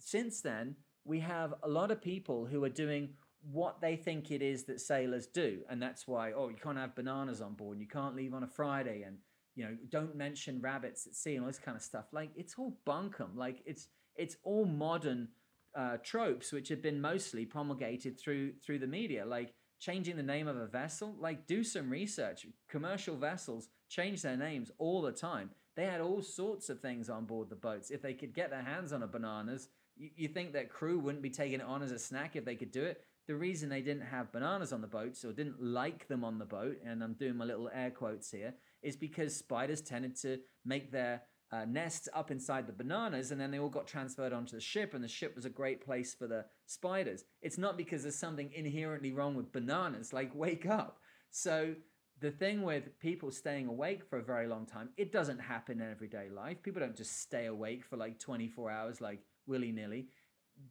Since 0.00 0.40
then, 0.40 0.74
we 1.04 1.20
have 1.20 1.54
a 1.62 1.68
lot 1.68 1.92
of 1.92 2.02
people 2.02 2.46
who 2.46 2.64
are 2.64 2.68
doing 2.68 3.10
what 3.48 3.80
they 3.80 3.94
think 3.94 4.32
it 4.32 4.42
is 4.42 4.64
that 4.64 4.80
sailors 4.80 5.28
do. 5.28 5.60
And 5.70 5.80
that's 5.80 6.08
why, 6.08 6.32
oh, 6.32 6.48
you 6.48 6.56
can't 6.60 6.76
have 6.76 6.96
bananas 6.96 7.40
on 7.40 7.54
board, 7.54 7.78
you 7.78 7.86
can't 7.86 8.16
leave 8.16 8.34
on 8.34 8.42
a 8.42 8.48
Friday, 8.48 9.02
and 9.06 9.18
you 9.60 9.66
know, 9.66 9.76
don't 9.90 10.16
mention 10.16 10.58
rabbits 10.62 11.06
at 11.06 11.14
sea 11.14 11.34
and 11.34 11.44
all 11.44 11.46
this 11.46 11.58
kind 11.58 11.76
of 11.76 11.82
stuff. 11.82 12.06
Like 12.12 12.30
it's 12.34 12.54
all 12.56 12.78
bunkum. 12.86 13.36
Like 13.36 13.60
it's 13.66 13.88
it's 14.16 14.38
all 14.42 14.64
modern 14.64 15.28
uh, 15.74 15.98
tropes 16.02 16.50
which 16.50 16.70
have 16.70 16.80
been 16.80 16.98
mostly 16.98 17.44
promulgated 17.44 18.18
through 18.18 18.54
through 18.64 18.78
the 18.78 18.86
media, 18.86 19.26
like 19.26 19.52
changing 19.78 20.16
the 20.16 20.22
name 20.22 20.48
of 20.48 20.56
a 20.56 20.66
vessel. 20.66 21.14
Like 21.20 21.46
do 21.46 21.62
some 21.62 21.90
research. 21.90 22.46
Commercial 22.70 23.16
vessels 23.16 23.68
change 23.90 24.22
their 24.22 24.38
names 24.38 24.70
all 24.78 25.02
the 25.02 25.12
time. 25.12 25.50
They 25.76 25.84
had 25.84 26.00
all 26.00 26.22
sorts 26.22 26.70
of 26.70 26.80
things 26.80 27.10
on 27.10 27.26
board 27.26 27.50
the 27.50 27.56
boats. 27.56 27.90
If 27.90 28.00
they 28.00 28.14
could 28.14 28.32
get 28.32 28.48
their 28.48 28.62
hands 28.62 28.94
on 28.94 29.02
a 29.02 29.06
bananas, 29.06 29.68
you, 29.94 30.08
you 30.16 30.28
think 30.28 30.54
that 30.54 30.70
crew 30.70 30.98
wouldn't 30.98 31.22
be 31.22 31.28
taking 31.28 31.60
it 31.60 31.66
on 31.66 31.82
as 31.82 31.92
a 31.92 31.98
snack 31.98 32.34
if 32.34 32.46
they 32.46 32.56
could 32.56 32.72
do 32.72 32.82
it. 32.82 33.04
The 33.28 33.36
reason 33.36 33.68
they 33.68 33.82
didn't 33.82 34.06
have 34.06 34.32
bananas 34.32 34.72
on 34.72 34.80
the 34.80 34.86
boats 34.86 35.22
or 35.22 35.32
didn't 35.32 35.62
like 35.62 36.08
them 36.08 36.24
on 36.24 36.38
the 36.38 36.46
boat, 36.46 36.78
and 36.82 37.04
I'm 37.04 37.12
doing 37.12 37.36
my 37.36 37.44
little 37.44 37.70
air 37.72 37.90
quotes 37.90 38.30
here, 38.30 38.54
is 38.82 38.96
because 38.96 39.36
spiders 39.36 39.80
tended 39.80 40.16
to 40.22 40.38
make 40.64 40.90
their 40.90 41.22
uh, 41.52 41.64
nests 41.64 42.08
up 42.14 42.30
inside 42.30 42.66
the 42.66 42.72
bananas 42.72 43.32
and 43.32 43.40
then 43.40 43.50
they 43.50 43.58
all 43.58 43.68
got 43.68 43.86
transferred 43.86 44.32
onto 44.32 44.54
the 44.54 44.60
ship 44.60 44.94
and 44.94 45.02
the 45.02 45.08
ship 45.08 45.34
was 45.34 45.44
a 45.44 45.50
great 45.50 45.84
place 45.84 46.14
for 46.14 46.28
the 46.28 46.44
spiders. 46.66 47.24
It's 47.42 47.58
not 47.58 47.76
because 47.76 48.02
there's 48.02 48.16
something 48.18 48.52
inherently 48.54 49.12
wrong 49.12 49.34
with 49.34 49.52
bananas. 49.52 50.12
Like 50.12 50.30
wake 50.34 50.66
up. 50.66 51.00
So 51.30 51.74
the 52.20 52.30
thing 52.30 52.62
with 52.62 52.98
people 53.00 53.30
staying 53.30 53.66
awake 53.66 54.04
for 54.04 54.18
a 54.18 54.22
very 54.22 54.46
long 54.46 54.66
time 54.66 54.90
it 54.96 55.10
doesn't 55.10 55.40
happen 55.40 55.80
in 55.80 55.90
everyday 55.90 56.28
life. 56.28 56.62
People 56.62 56.80
don't 56.80 56.96
just 56.96 57.20
stay 57.20 57.46
awake 57.46 57.84
for 57.84 57.96
like 57.96 58.20
24 58.20 58.70
hours 58.70 59.00
like 59.00 59.20
willy-nilly. 59.46 60.06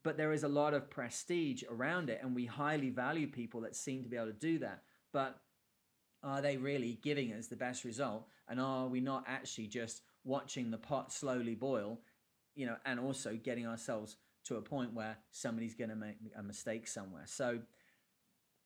But 0.04 0.18
there 0.18 0.32
is 0.32 0.44
a 0.44 0.48
lot 0.48 0.74
of 0.74 0.90
prestige 0.90 1.64
around 1.70 2.10
it 2.10 2.22
and 2.24 2.34
we 2.34 2.46
highly 2.46 2.90
value 2.90 3.28
people 3.28 3.62
that 3.62 3.76
seem 3.76 4.04
to 4.04 4.10
be 4.10 4.16
able 4.16 4.28
to 4.28 4.34
do 4.34 4.60
that. 4.60 4.84
But 5.12 5.40
are 6.24 6.42
they 6.42 6.58
really 6.58 7.00
giving 7.02 7.34
us 7.34 7.48
the 7.48 7.56
best 7.56 7.84
result 7.84 8.28
and 8.48 8.60
are 8.60 8.88
we 8.88 9.00
not 9.00 9.24
actually 9.28 9.68
just 9.68 10.02
watching 10.24 10.72
the 10.72 10.78
pot 10.78 11.12
slowly 11.12 11.56
boil, 11.56 12.00
you 12.56 12.66
know, 12.66 12.76
and 12.86 13.00
also 13.00 13.38
getting 13.42 13.66
ourselves 13.66 14.18
to 14.46 14.58
a 14.58 14.62
point 14.62 14.94
where 14.94 15.18
somebody's 15.32 15.76
going 15.76 15.90
to 15.90 15.96
make 15.96 16.18
a 16.38 16.44
mistake 16.44 16.88
somewhere. 16.88 17.24
So, 17.26 17.60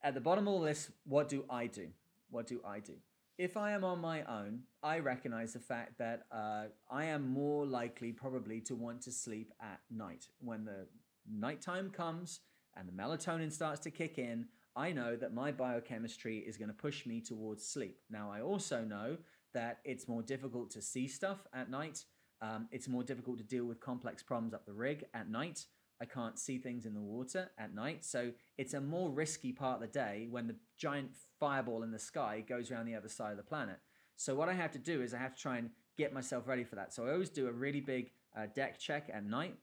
at 0.02 0.14
the 0.14 0.22
bottom 0.22 0.48
of 0.48 0.54
all 0.54 0.62
this, 0.62 0.92
what 1.06 1.30
do 1.30 1.46
I 1.50 1.68
do? 1.68 1.88
What 2.30 2.48
do 2.48 2.62
I 2.66 2.80
do? 2.80 2.94
If 3.38 3.58
I 3.58 3.72
am 3.72 3.84
on 3.84 4.00
my 4.00 4.24
own, 4.24 4.64
I 4.84 5.00
recognize 5.00 5.54
the 5.54 5.60
fact 5.60 5.98
that 5.98 6.26
uh, 6.32 6.66
I 6.92 7.06
am 7.06 7.30
more 7.30 7.66
likely 7.66 8.12
probably 8.12 8.60
to 8.62 8.76
want 8.76 9.02
to 9.04 9.12
sleep 9.12 9.52
at 9.62 9.80
night. 9.90 10.28
When 10.40 10.66
the 10.66 10.88
nighttime 11.32 11.90
comes 11.90 12.42
and 12.76 12.88
the 12.88 12.92
melatonin 12.92 13.52
starts 13.52 13.80
to 13.82 13.92
kick 13.92 14.18
in, 14.18 14.48
I 14.76 14.92
know 14.92 15.16
that 15.16 15.34
my 15.34 15.52
biochemistry 15.52 16.40
is 16.40 16.58
going 16.58 16.70
to 16.70 16.74
push 16.74 17.06
me 17.06 17.22
towards 17.22 17.66
sleep. 17.66 18.00
Now, 18.10 18.32
I 18.32 18.42
also 18.42 18.84
know 18.84 19.18
that 19.54 19.80
it's 19.84 20.08
more 20.08 20.24
difficult 20.24 20.72
to 20.72 20.82
see 20.82 21.08
stuff 21.08 21.46
at 21.54 21.70
night. 21.70 22.06
Um, 22.42 22.68
it's 22.72 22.88
more 22.88 23.04
difficult 23.04 23.38
to 23.38 23.44
deal 23.44 23.66
with 23.66 23.80
complex 23.80 24.24
problems 24.24 24.54
up 24.54 24.66
the 24.66 24.74
rig 24.74 25.06
at 25.14 25.30
night. 25.30 25.66
I 26.02 26.06
can't 26.06 26.40
see 26.40 26.58
things 26.58 26.86
in 26.86 26.94
the 26.94 27.02
water 27.02 27.52
at 27.58 27.74
night. 27.74 28.04
So 28.04 28.32
it's 28.58 28.74
a 28.74 28.82
more 28.82 29.10
risky 29.12 29.54
part 29.54 29.76
of 29.76 29.82
the 29.82 29.88
day 29.88 30.28
when 30.30 30.48
the 30.48 30.56
giant 30.78 31.12
fireball 31.40 31.84
in 31.84 31.92
the 31.92 32.00
sky 32.00 32.44
goes 32.48 32.72
around 32.72 32.88
the 32.88 32.96
other 32.96 33.10
side 33.10 33.32
of 33.32 33.38
the 33.38 33.44
planet. 33.44 33.78
So 34.16 34.36
what 34.36 34.50
I 34.50 34.54
have 34.54 34.72
to 34.72 34.80
do 34.80 35.02
is 35.02 35.14
I 35.14 35.20
have 35.20 35.36
to 35.36 35.42
try 35.42 35.58
and 35.58 35.70
get 35.98 36.14
myself 36.14 36.48
ready 36.48 36.64
for 36.64 36.76
that. 36.76 36.94
So 36.94 37.06
I 37.06 37.12
always 37.12 37.30
do 37.30 37.48
a 37.48 37.52
really 37.52 37.80
big 37.80 38.12
uh, 38.36 38.48
deck 38.54 38.80
check 38.80 39.10
at 39.14 39.24
night. 39.24 39.56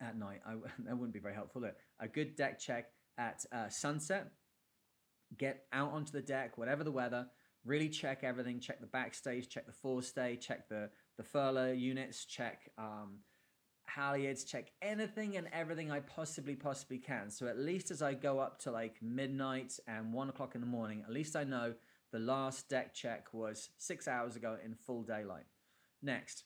At 0.00 0.18
night, 0.18 0.40
I, 0.46 0.54
that 0.86 0.96
wouldn't 0.96 1.12
be 1.12 1.20
very 1.20 1.34
helpful. 1.34 1.60
Look, 1.60 1.76
a 2.00 2.08
good 2.08 2.36
deck 2.36 2.58
check 2.58 2.86
at 3.18 3.44
uh, 3.52 3.68
sunset. 3.68 4.32
Get 5.36 5.64
out 5.72 5.92
onto 5.92 6.12
the 6.12 6.22
deck, 6.22 6.58
whatever 6.58 6.84
the 6.84 6.92
weather 6.92 7.26
really 7.64 7.88
check 7.88 8.22
everything, 8.22 8.60
check 8.60 8.80
the 8.80 8.86
backstay, 8.86 9.48
check 9.48 9.66
the 9.66 9.72
forestay, 9.72 10.38
check 10.38 10.68
the, 10.68 10.90
the 11.16 11.22
furler 11.22 11.78
units, 11.78 12.24
check 12.24 12.70
um, 12.78 13.20
halyards, 13.96 14.46
check 14.46 14.70
anything 14.82 15.36
and 15.36 15.48
everything 15.52 15.90
I 15.90 16.00
possibly, 16.00 16.54
possibly 16.54 16.98
can. 16.98 17.30
So 17.30 17.46
at 17.46 17.58
least 17.58 17.90
as 17.90 18.02
I 18.02 18.14
go 18.14 18.38
up 18.38 18.58
to 18.60 18.70
like 18.70 18.96
midnight 19.02 19.78
and 19.86 20.12
one 20.12 20.28
o'clock 20.28 20.54
in 20.54 20.60
the 20.60 20.66
morning, 20.66 21.02
at 21.06 21.12
least 21.12 21.36
I 21.36 21.44
know 21.44 21.74
the 22.12 22.18
last 22.18 22.68
deck 22.68 22.94
check 22.94 23.32
was 23.32 23.70
six 23.78 24.06
hours 24.06 24.36
ago 24.36 24.56
in 24.62 24.74
full 24.74 25.02
daylight. 25.02 25.46
Next, 26.02 26.44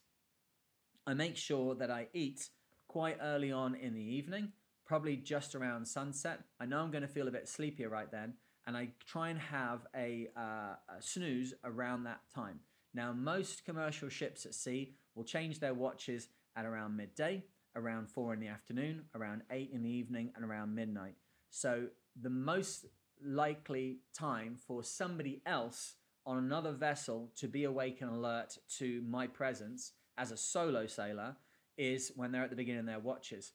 I 1.07 1.15
make 1.15 1.37
sure 1.37 1.75
that 1.75 1.91
I 1.91 2.07
eat 2.13 2.49
quite 2.87 3.19
early 3.21 3.51
on 3.51 3.75
in 3.75 3.93
the 3.93 4.01
evening, 4.01 4.53
probably 4.89 5.17
just 5.17 5.55
around 5.55 5.87
sunset. 5.87 6.41
I 6.59 6.67
know 6.67 6.81
I'm 6.81 6.91
going 6.91 7.03
to 7.03 7.09
feel 7.09 7.29
a 7.29 7.31
bit 7.31 7.47
sleepier 7.47 7.91
right 7.91 8.11
then, 8.11 8.33
and 8.67 8.77
I 8.77 8.89
try 9.07 9.29
and 9.29 9.39
have 9.39 9.87
a, 9.95 10.29
uh, 10.37 10.75
a 10.89 11.01
snooze 11.01 11.53
around 11.63 12.05
that 12.05 12.21
time. 12.35 12.61
Now, 12.95 13.13
most 13.13 13.67
commercial 13.67 14.09
ships 14.09 14.47
at 14.47 14.55
sea 14.55 14.95
will 15.15 15.25
change 15.25 15.61
their 15.61 15.75
watches 15.75 16.29
at 16.57 16.65
around 16.65 16.97
midday, 16.97 17.45
around 17.77 18.09
four 18.09 18.33
in 18.33 18.41
the 18.41 18.49
afternoon, 18.49 19.05
around 19.15 19.43
eight 19.51 19.71
in 19.73 19.83
the 19.83 19.91
evening, 19.91 20.33
and 20.35 20.45
around 20.45 20.75
midnight. 20.75 21.15
So, 21.51 21.89
the 22.21 22.31
most 22.31 22.87
likely 23.23 23.99
time 24.17 24.57
for 24.57 24.83
somebody 24.83 25.43
else 25.45 25.95
on 26.25 26.39
another 26.39 26.73
vessel 26.73 27.31
to 27.37 27.47
be 27.47 27.65
awake 27.65 28.01
and 28.01 28.11
alert 28.11 28.57
to 28.79 29.03
my 29.03 29.27
presence 29.27 29.93
as 30.17 30.33
a 30.33 30.37
solo 30.37 30.87
sailor 30.87 31.37
is 31.77 32.11
when 32.17 32.33
they're 32.33 32.43
at 32.43 32.51
the 32.51 32.57
beginning 32.57 32.81
of 32.81 32.87
their 32.87 32.99
watches. 32.99 33.53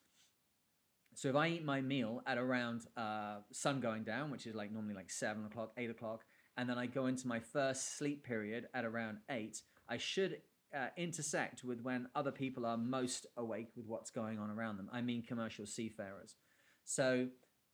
So 1.16 1.30
if 1.30 1.36
I 1.36 1.48
eat 1.48 1.64
my 1.64 1.82
meal 1.82 2.22
at 2.26 2.38
around 2.38 2.86
uh, 2.98 3.38
sun 3.52 3.80
going 3.80 4.04
down, 4.04 4.32
which 4.32 4.48
is 4.48 4.56
like 4.56 4.72
normally 4.72 4.96
like 4.96 5.12
seven 5.12 5.46
o'clock, 5.46 5.72
eight 5.78 5.90
o'clock, 5.90 6.24
and 6.58 6.70
then 6.70 6.78
I 6.78 6.86
go 6.86 7.08
into 7.08 7.28
my 7.28 7.40
first 7.40 7.98
sleep 7.98 8.24
period 8.24 8.68
at 8.74 8.86
around 8.86 9.18
eight, 9.30 9.62
I 9.88 9.98
should 9.98 10.42
uh, 10.76 10.88
intersect 10.98 11.64
with 11.64 11.82
when 11.82 12.08
other 12.16 12.32
people 12.32 12.66
are 12.66 12.78
most 12.78 13.26
awake 13.38 13.70
with 13.76 13.86
what's 13.86 14.12
going 14.12 14.40
on 14.40 14.50
around 14.50 14.78
them. 14.78 14.90
I 14.92 15.02
mean, 15.02 15.22
commercial 15.22 15.66
seafarers. 15.66 16.36
So 16.86 17.28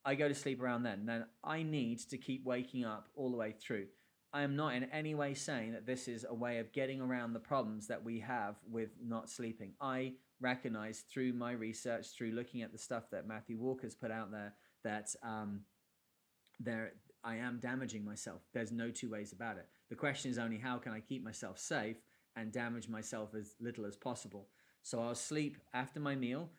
I 0.06 0.16
go 0.16 0.28
to 0.28 0.36
sleep 0.36 0.62
around 0.62 0.84
then. 0.84 1.06
Then 1.06 1.26
I 1.44 1.64
need 1.64 2.00
to 2.10 2.18
keep 2.18 2.46
waking 2.46 2.86
up 2.86 3.10
all 3.16 3.32
the 3.32 3.38
way 3.38 3.54
through. 3.54 3.88
I 4.32 4.44
am 4.44 4.56
not 4.56 4.76
in 4.76 4.84
any 4.86 5.16
way 5.16 5.34
saying 5.34 5.74
that 5.74 5.88
this 5.88 6.08
is 6.08 6.26
a 6.28 6.34
way 6.34 6.60
of 6.60 6.72
getting 6.72 7.02
around 7.02 7.34
the 7.34 7.40
problems 7.40 7.88
that 7.88 8.04
we 8.04 8.20
have 8.20 8.56
with 8.70 8.90
not 9.04 9.30
sleeping. 9.30 9.74
I 9.82 10.14
recognize 10.40 11.04
through 11.12 11.34
my 11.34 11.54
research, 11.54 12.08
through 12.16 12.32
looking 12.32 12.62
at 12.62 12.72
the 12.72 12.78
stuff 12.78 13.10
that 13.12 13.28
Matthew 13.28 13.58
Walker's 13.58 13.96
put 13.96 14.12
out 14.12 14.32
there, 14.32 14.54
that 14.84 15.14
um, 15.24 15.62
there 16.60 16.94
I 17.24 17.36
am 17.38 17.60
damaging 17.60 18.06
myself. 18.06 18.42
There's 18.54 18.72
no 18.72 18.92
two 18.92 19.10
ways 19.10 19.34
about 19.34 19.58
it. 19.58 19.68
The 19.90 19.96
question 19.96 20.32
is 20.32 20.38
only 20.38 20.58
how 20.58 20.78
can 20.78 20.94
I 20.94 21.00
keep 21.00 21.24
myself 21.24 21.58
safe 21.60 21.98
and 22.36 22.52
damage 22.52 22.88
myself 22.88 23.34
as 23.36 23.56
little 23.60 23.86
as 23.86 23.98
possible. 23.98 24.48
So 24.84 25.02
I'll 25.02 25.16
sleep 25.16 25.58
after 25.74 26.00
my 26.00 26.16
meal. 26.16 26.50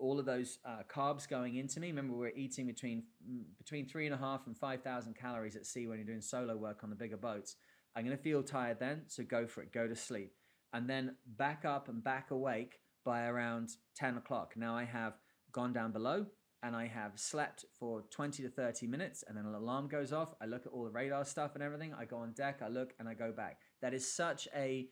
All 0.00 0.18
of 0.18 0.26
those 0.26 0.58
uh, 0.64 0.82
carbs 0.92 1.28
going 1.28 1.56
into 1.56 1.78
me. 1.78 1.88
Remember, 1.88 2.14
we're 2.14 2.28
eating 2.34 2.66
between 2.66 3.04
mm, 3.28 3.42
between 3.58 3.86
three 3.86 4.06
and 4.06 4.14
a 4.14 4.18
half 4.18 4.46
and 4.46 4.56
five 4.56 4.82
thousand 4.82 5.14
calories 5.14 5.56
at 5.56 5.66
sea 5.66 5.86
when 5.86 5.98
you're 5.98 6.06
doing 6.06 6.20
solo 6.20 6.56
work 6.56 6.82
on 6.82 6.90
the 6.90 6.96
bigger 6.96 7.16
boats. 7.16 7.56
I'm 7.94 8.04
going 8.04 8.16
to 8.16 8.22
feel 8.22 8.42
tired 8.42 8.78
then, 8.80 9.02
so 9.08 9.22
go 9.24 9.46
for 9.46 9.62
it. 9.62 9.72
Go 9.72 9.86
to 9.86 9.96
sleep, 9.96 10.32
and 10.72 10.88
then 10.88 11.16
back 11.26 11.64
up 11.64 11.88
and 11.88 12.02
back 12.02 12.30
awake 12.30 12.80
by 13.04 13.26
around 13.26 13.70
10 13.96 14.16
o'clock. 14.16 14.54
Now 14.56 14.76
I 14.76 14.84
have 14.84 15.14
gone 15.52 15.72
down 15.72 15.92
below 15.92 16.26
and 16.62 16.76
I 16.76 16.86
have 16.86 17.12
slept 17.16 17.64
for 17.78 18.02
20 18.10 18.42
to 18.42 18.50
30 18.50 18.86
minutes 18.86 19.24
and 19.26 19.36
then 19.36 19.46
an 19.46 19.54
alarm 19.54 19.88
goes 19.88 20.12
off. 20.12 20.34
I 20.40 20.46
look 20.46 20.66
at 20.66 20.72
all 20.72 20.84
the 20.84 20.90
radar 20.90 21.24
stuff 21.24 21.52
and 21.54 21.62
everything. 21.62 21.94
I 21.94 22.04
go 22.04 22.18
on 22.18 22.32
deck, 22.32 22.60
I 22.62 22.68
look 22.68 22.92
and 22.98 23.08
I 23.08 23.14
go 23.14 23.32
back. 23.32 23.58
That 23.80 23.94
is 23.94 24.10
such 24.10 24.46
a 24.54 24.88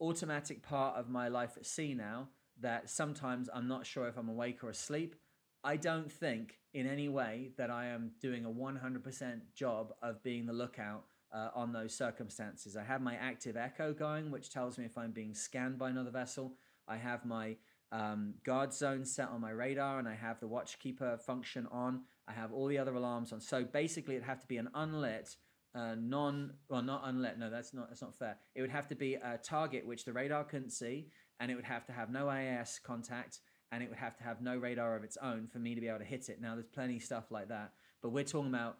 automatic 0.00 0.62
part 0.62 0.96
of 0.96 1.08
my 1.08 1.28
life 1.28 1.52
at 1.56 1.66
sea 1.66 1.94
now 1.94 2.28
that 2.64 2.88
sometimes 2.88 3.48
I'm 3.54 3.68
not 3.68 3.86
sure 3.86 4.08
if 4.08 4.16
I'm 4.16 4.28
awake 4.28 4.64
or 4.64 4.70
asleep. 4.70 5.14
I 5.62 5.76
don't 5.76 6.10
think 6.10 6.58
in 6.72 6.86
any 6.86 7.08
way 7.08 7.50
that 7.56 7.70
I 7.70 7.86
am 7.86 8.12
doing 8.20 8.44
a 8.44 8.50
100% 8.50 9.40
job 9.54 9.92
of 10.02 10.22
being 10.22 10.46
the 10.46 10.52
lookout 10.52 11.04
uh, 11.32 11.48
on 11.54 11.72
those 11.72 11.94
circumstances. 11.94 12.76
I 12.76 12.82
have 12.82 13.02
my 13.02 13.16
active 13.16 13.56
echo 13.56 13.92
going, 13.92 14.30
which 14.30 14.50
tells 14.50 14.78
me 14.78 14.86
if 14.86 14.96
I'm 14.96 15.10
being 15.10 15.34
scanned 15.34 15.78
by 15.78 15.90
another 15.90 16.10
vessel. 16.10 16.54
I 16.88 16.96
have 16.96 17.26
my 17.26 17.56
um, 17.92 18.34
guard 18.44 18.72
zone 18.72 19.04
set 19.04 19.28
on 19.28 19.40
my 19.40 19.50
radar, 19.50 19.98
and 19.98 20.08
I 20.08 20.14
have 20.14 20.40
the 20.40 20.48
watchkeeper 20.48 21.20
function 21.20 21.68
on. 21.70 22.02
I 22.26 22.32
have 22.32 22.52
all 22.52 22.66
the 22.66 22.78
other 22.78 22.94
alarms 22.94 23.32
on. 23.32 23.40
So 23.40 23.64
basically, 23.64 24.14
it'd 24.14 24.26
have 24.26 24.40
to 24.40 24.46
be 24.46 24.56
an 24.56 24.68
unlit, 24.74 25.36
uh, 25.74 25.96
non 25.98 26.54
well 26.68 26.82
not 26.82 27.02
unlit. 27.04 27.38
No, 27.38 27.50
that's 27.50 27.74
not 27.74 27.88
that's 27.88 28.02
not 28.02 28.14
fair. 28.14 28.36
It 28.54 28.60
would 28.60 28.70
have 28.70 28.88
to 28.88 28.94
be 28.94 29.14
a 29.14 29.38
target 29.42 29.86
which 29.86 30.04
the 30.04 30.12
radar 30.12 30.44
couldn't 30.44 30.70
see, 30.70 31.08
and 31.44 31.50
it 31.50 31.56
would 31.56 31.64
have 31.66 31.84
to 31.84 31.92
have 31.92 32.08
no 32.08 32.30
AIS 32.30 32.80
contact, 32.82 33.40
and 33.70 33.82
it 33.82 33.90
would 33.90 33.98
have 33.98 34.16
to 34.16 34.24
have 34.24 34.40
no 34.40 34.56
radar 34.56 34.96
of 34.96 35.04
its 35.04 35.18
own 35.20 35.46
for 35.46 35.58
me 35.58 35.74
to 35.74 35.80
be 35.82 35.88
able 35.88 35.98
to 35.98 36.04
hit 36.06 36.30
it. 36.30 36.40
Now, 36.40 36.54
there's 36.54 36.64
plenty 36.64 36.96
of 36.96 37.02
stuff 37.02 37.30
like 37.30 37.48
that, 37.48 37.72
but 38.00 38.12
we're 38.12 38.24
talking 38.24 38.48
about 38.48 38.78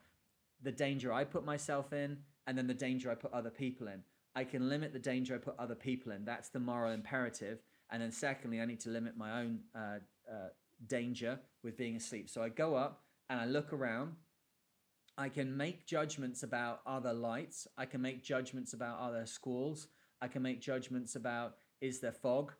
the 0.62 0.72
danger 0.72 1.12
I 1.12 1.24
put 1.24 1.44
myself 1.44 1.92
in, 1.92 2.16
and 2.46 2.56
then 2.56 2.66
the 2.66 2.72
danger 2.72 3.10
I 3.10 3.16
put 3.16 3.34
other 3.34 3.50
people 3.50 3.86
in. 3.88 4.02
I 4.34 4.44
can 4.44 4.70
limit 4.70 4.94
the 4.94 4.98
danger 4.98 5.34
I 5.34 5.38
put 5.38 5.56
other 5.58 5.74
people 5.74 6.10
in. 6.10 6.24
That's 6.24 6.48
the 6.48 6.58
moral 6.58 6.94
imperative. 6.94 7.58
And 7.90 8.00
then, 8.00 8.10
secondly, 8.10 8.62
I 8.62 8.64
need 8.64 8.80
to 8.80 8.88
limit 8.88 9.14
my 9.14 9.42
own 9.42 9.60
uh, 9.76 9.98
uh, 10.26 10.48
danger 10.86 11.40
with 11.62 11.76
being 11.76 11.96
asleep. 11.96 12.30
So 12.30 12.42
I 12.42 12.48
go 12.48 12.76
up 12.76 13.02
and 13.28 13.38
I 13.38 13.44
look 13.44 13.74
around. 13.74 14.14
I 15.18 15.28
can 15.28 15.54
make 15.54 15.86
judgments 15.86 16.42
about 16.42 16.80
other 16.86 17.12
lights. 17.12 17.68
I 17.76 17.84
can 17.84 18.00
make 18.00 18.24
judgments 18.24 18.72
about 18.72 19.00
other 19.00 19.26
squalls. 19.26 19.88
I 20.22 20.28
can 20.28 20.40
make 20.40 20.62
judgments 20.62 21.14
about 21.14 21.56
is 21.80 22.00
there 22.00 22.12
fog. 22.12 22.52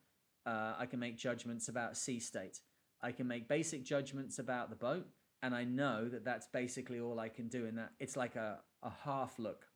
Uh, 0.47 0.75
I 0.79 0.87
can 0.87 0.99
make 0.99 1.17
judgments 1.17 1.69
about 1.69 1.97
sea 1.97 2.21
state. 2.21 2.61
I 3.03 3.13
can 3.13 3.27
make 3.27 3.49
basic 3.49 3.85
judgments 3.85 4.39
about 4.39 4.71
the 4.71 4.77
boat, 4.77 5.07
and 5.43 5.55
I 5.55 5.65
know 5.65 6.09
that 6.09 6.25
that's 6.25 6.47
basically 6.53 7.01
all 7.01 7.21
I 7.21 7.29
can 7.29 7.49
do 7.49 7.67
in 7.67 7.77
that. 7.77 7.91
It's 7.99 8.17
like 8.17 8.37
a, 8.37 8.61
a 8.83 8.93
half 9.05 9.39
look. 9.39 9.67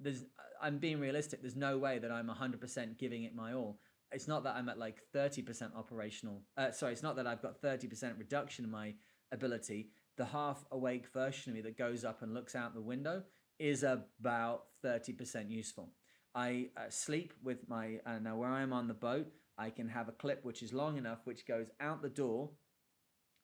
There's, 0.00 0.24
I'm 0.62 0.78
being 0.78 0.98
realistic. 0.98 1.42
There's 1.42 1.56
no 1.56 1.78
way 1.78 1.98
that 1.98 2.10
I'm 2.10 2.28
100% 2.28 2.98
giving 2.98 3.24
it 3.24 3.34
my 3.34 3.52
all. 3.52 3.80
It's 4.12 4.26
not 4.26 4.44
that 4.44 4.56
I'm 4.56 4.68
at 4.68 4.78
like 4.78 5.02
30% 5.14 5.76
operational. 5.76 6.42
Uh, 6.56 6.70
sorry, 6.72 6.92
it's 6.92 7.02
not 7.02 7.16
that 7.16 7.26
I've 7.26 7.42
got 7.42 7.60
30% 7.60 8.18
reduction 8.18 8.64
in 8.64 8.70
my 8.70 8.94
ability. 9.30 9.90
The 10.16 10.24
half 10.24 10.64
awake 10.72 11.06
version 11.12 11.52
of 11.52 11.56
me 11.56 11.62
that 11.62 11.78
goes 11.78 12.04
up 12.04 12.22
and 12.22 12.34
looks 12.34 12.56
out 12.56 12.74
the 12.74 12.80
window 12.80 13.22
is 13.58 13.82
about 13.82 14.64
30% 14.84 15.50
useful. 15.50 15.90
I 16.34 16.68
uh, 16.76 16.90
sleep 16.90 17.34
with 17.42 17.68
my, 17.68 18.00
uh, 18.06 18.18
now 18.18 18.36
where 18.36 18.50
I 18.50 18.62
am 18.62 18.72
on 18.72 18.88
the 18.88 18.94
boat, 18.94 19.26
I 19.58 19.70
can 19.70 19.88
have 19.88 20.08
a 20.08 20.12
clip 20.12 20.44
which 20.44 20.62
is 20.62 20.72
long 20.72 20.96
enough, 20.96 21.18
which 21.24 21.46
goes 21.46 21.66
out 21.80 22.02
the 22.02 22.08
door, 22.08 22.50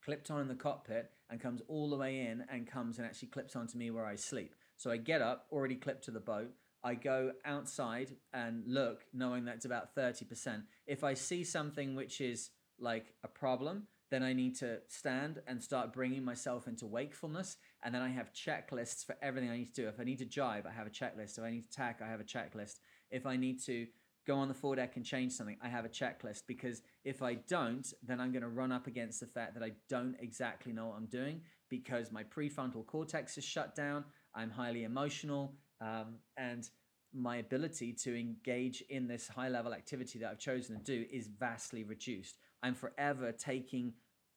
clipped 0.05 0.31
on 0.31 0.41
in 0.41 0.49
the 0.49 0.55
cockpit, 0.55 1.11
and 1.29 1.41
comes 1.41 1.61
all 1.69 1.91
the 1.91 1.97
way 1.97 2.21
in 2.21 2.45
and 2.51 2.67
comes 2.67 2.99
and 2.99 3.07
actually 3.07 3.29
clips 3.29 3.57
onto 3.57 3.77
me 3.77 3.91
where 3.91 4.07
I 4.07 4.15
sleep. 4.17 4.55
So 4.77 4.91
I 4.91 4.97
get 4.97 5.21
up, 5.21 5.47
already 5.51 5.75
clipped 5.75 6.05
to 6.05 6.11
the 6.11 6.21
boat. 6.21 6.53
I 6.85 6.95
go 6.95 7.33
outside 7.45 8.17
and 8.33 8.63
look, 8.67 9.05
knowing 9.13 9.45
that's 9.45 9.65
about 9.65 9.95
30%. 9.97 10.63
If 10.87 11.03
I 11.03 11.15
see 11.15 11.43
something 11.43 11.97
which 11.97 12.21
is 12.21 12.51
like 12.79 13.15
a 13.25 13.29
problem, 13.29 13.89
then 14.11 14.23
I 14.23 14.33
need 14.33 14.55
to 14.57 14.79
stand 14.87 15.43
and 15.47 15.61
start 15.63 15.93
bringing 15.93 16.25
myself 16.25 16.69
into 16.69 16.87
wakefulness. 16.87 17.57
And 17.87 17.95
then 17.95 18.03
I 18.03 18.09
have 18.09 18.33
checklists 18.33 19.07
for 19.07 19.15
everything 19.23 19.49
I 19.49 19.57
need 19.57 19.73
to 19.73 19.83
do. 19.83 19.87
If 19.87 20.01
I 20.01 20.03
need 20.03 20.19
to 20.19 20.25
jibe, 20.25 20.67
I 20.67 20.73
have 20.73 20.89
a 20.89 20.91
checklist. 20.91 21.39
If 21.39 21.45
I 21.45 21.51
need 21.51 21.71
to 21.71 21.77
tack, 21.77 22.01
I 22.05 22.09
have 22.09 22.19
a 22.19 22.25
checklist. 22.25 22.81
If 23.13 23.27
I 23.27 23.37
need 23.37 23.63
to 23.67 23.87
go 24.27 24.35
on 24.35 24.49
the 24.49 24.55
foredeck 24.55 24.97
and 24.97 25.05
change 25.05 25.35
something, 25.35 25.57
I 25.63 25.69
have 25.69 25.85
a 25.85 25.89
checklist. 25.89 26.43
Because 26.49 26.83
if 27.05 27.23
I 27.23 27.35
don't, 27.35 27.87
then 28.03 28.21
I'm 28.21 28.33
going 28.33 28.43
to 28.43 28.49
run 28.49 28.73
up 28.73 28.89
against 28.89 29.21
the 29.21 29.27
fact 29.27 29.55
that 29.55 29.63
I 29.63 29.71
don't 29.89 30.17
exactly 30.19 30.73
know 30.73 30.87
what 30.87 30.97
I'm 30.97 31.07
doing 31.07 31.43
because 31.71 32.11
my 32.11 32.25
prefrontal 32.25 32.85
cortex 32.85 33.39
is 33.39 33.45
shut 33.45 33.77
down. 33.77 34.05
I'm 34.35 34.51
highly 34.51 34.83
emotional. 34.83 35.55
Um, 35.81 36.17
and 36.37 36.69
my 37.15 37.37
ability 37.37 37.93
to 38.03 38.19
engage 38.19 38.83
in 38.91 39.07
this 39.07 39.29
high 39.29 39.49
level 39.49 39.73
activity 39.73 40.19
that 40.19 40.29
I've 40.33 40.41
chosen 40.41 40.77
to 40.77 40.83
do 40.83 41.05
is 41.13 41.29
vastly 41.29 41.85
reduced. 41.85 42.39
I'm 42.65 42.75
forever 42.75 43.31
taking 43.31 43.93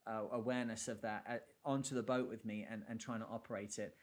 uh, 0.07 0.21
awareness 0.31 0.87
of 0.87 1.01
that 1.01 1.23
uh, 1.29 1.37
onto 1.65 1.95
the 1.95 2.03
boat 2.03 2.29
with 2.29 2.45
me 2.45 2.65
and, 2.69 2.83
and 2.89 2.99
trying 2.99 3.19
to 3.19 3.25
operate 3.25 3.77
it. 3.77 3.95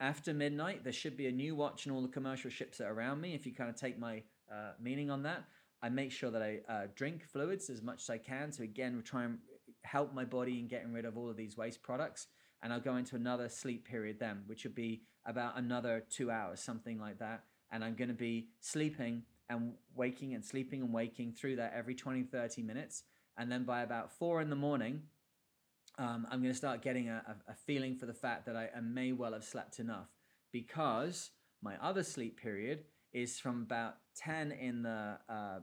After 0.00 0.34
midnight, 0.34 0.84
there 0.84 0.92
should 0.92 1.16
be 1.16 1.26
a 1.26 1.32
new 1.32 1.54
watch 1.54 1.86
and 1.86 1.94
all 1.94 2.02
the 2.02 2.08
commercial 2.08 2.50
ships 2.50 2.78
that 2.78 2.86
are 2.86 2.92
around 2.92 3.20
me. 3.20 3.34
If 3.34 3.46
you 3.46 3.54
kind 3.54 3.70
of 3.70 3.76
take 3.76 3.98
my 3.98 4.22
uh, 4.50 4.72
meaning 4.80 5.10
on 5.10 5.22
that, 5.24 5.44
I 5.82 5.88
make 5.88 6.12
sure 6.12 6.30
that 6.30 6.42
I 6.42 6.60
uh, 6.68 6.86
drink 6.94 7.24
fluids 7.24 7.70
as 7.70 7.82
much 7.82 8.02
as 8.02 8.10
I 8.10 8.18
can 8.18 8.52
So 8.52 8.62
again 8.62 8.96
we 8.96 9.02
try 9.02 9.24
and 9.24 9.38
help 9.82 10.14
my 10.14 10.24
body 10.24 10.58
in 10.58 10.68
getting 10.68 10.92
rid 10.92 11.04
of 11.04 11.16
all 11.16 11.28
of 11.28 11.36
these 11.36 11.56
waste 11.56 11.82
products. 11.82 12.28
And 12.62 12.72
I'll 12.72 12.80
go 12.80 12.96
into 12.96 13.16
another 13.16 13.48
sleep 13.48 13.86
period 13.86 14.18
then, 14.20 14.42
which 14.46 14.64
would 14.64 14.74
be 14.74 15.02
about 15.26 15.58
another 15.58 16.04
two 16.08 16.30
hours, 16.30 16.60
something 16.60 16.98
like 17.00 17.18
that. 17.18 17.44
And 17.72 17.84
I'm 17.84 17.94
going 17.94 18.08
to 18.08 18.14
be 18.14 18.48
sleeping 18.60 19.22
and 19.48 19.72
waking 19.96 20.34
and 20.34 20.44
sleeping 20.44 20.82
and 20.82 20.92
waking 20.92 21.32
through 21.32 21.56
that 21.56 21.72
every 21.76 21.94
20, 21.94 22.22
30 22.22 22.62
minutes 22.62 23.02
and 23.36 23.50
then 23.50 23.64
by 23.64 23.82
about 23.82 24.12
four 24.12 24.40
in 24.40 24.50
the 24.50 24.56
morning, 24.56 25.02
um, 25.98 26.26
I'm 26.30 26.40
going 26.40 26.52
to 26.52 26.58
start 26.58 26.82
getting 26.82 27.08
a, 27.08 27.36
a, 27.46 27.54
feeling 27.54 27.96
for 27.96 28.06
the 28.06 28.14
fact 28.14 28.46
that 28.46 28.56
I, 28.56 28.68
I 28.76 28.80
may 28.80 29.12
well 29.12 29.32
have 29.32 29.44
slept 29.44 29.78
enough 29.78 30.08
because 30.52 31.30
my 31.62 31.74
other 31.82 32.02
sleep 32.02 32.40
period 32.40 32.84
is 33.12 33.38
from 33.38 33.62
about 33.62 33.96
10 34.16 34.52
in 34.52 34.82
the 34.82 35.18
uh, 35.28 35.58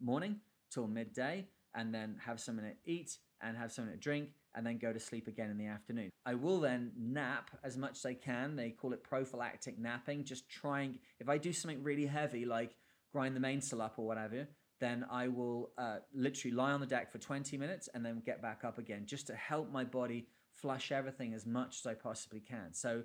morning 0.00 0.36
till 0.70 0.86
midday, 0.86 1.46
and 1.74 1.94
then 1.94 2.16
have 2.24 2.40
something 2.40 2.64
to 2.64 2.90
eat 2.90 3.18
and 3.42 3.56
have 3.56 3.72
something 3.72 3.92
to 3.92 3.98
drink, 3.98 4.30
and 4.54 4.64
then 4.64 4.78
go 4.78 4.92
to 4.92 5.00
sleep 5.00 5.26
again 5.26 5.50
in 5.50 5.58
the 5.58 5.66
afternoon. 5.66 6.10
I 6.24 6.34
will 6.34 6.60
then 6.60 6.92
nap 6.96 7.50
as 7.64 7.76
much 7.76 7.98
as 7.98 8.06
I 8.06 8.14
can. 8.14 8.54
They 8.54 8.70
call 8.70 8.92
it 8.92 9.02
prophylactic 9.02 9.78
napping, 9.78 10.24
just 10.24 10.48
trying, 10.48 10.98
if 11.18 11.28
I 11.28 11.38
do 11.38 11.52
something 11.52 11.82
really 11.82 12.06
heavy, 12.06 12.44
like 12.44 12.76
grind 13.12 13.34
the 13.34 13.40
mainsail 13.40 13.82
up 13.82 13.94
or 13.96 14.06
whatever, 14.06 14.46
then 14.82 15.06
I 15.08 15.28
will 15.28 15.70
uh, 15.78 15.98
literally 16.12 16.54
lie 16.54 16.72
on 16.72 16.80
the 16.80 16.86
deck 16.86 17.12
for 17.12 17.18
20 17.18 17.56
minutes 17.56 17.88
and 17.94 18.04
then 18.04 18.20
get 18.26 18.42
back 18.42 18.64
up 18.64 18.78
again 18.78 19.04
just 19.06 19.28
to 19.28 19.34
help 19.34 19.70
my 19.70 19.84
body 19.84 20.26
flush 20.54 20.90
everything 20.90 21.34
as 21.34 21.46
much 21.46 21.78
as 21.78 21.86
I 21.86 21.94
possibly 21.94 22.40
can. 22.40 22.72
So 22.72 23.04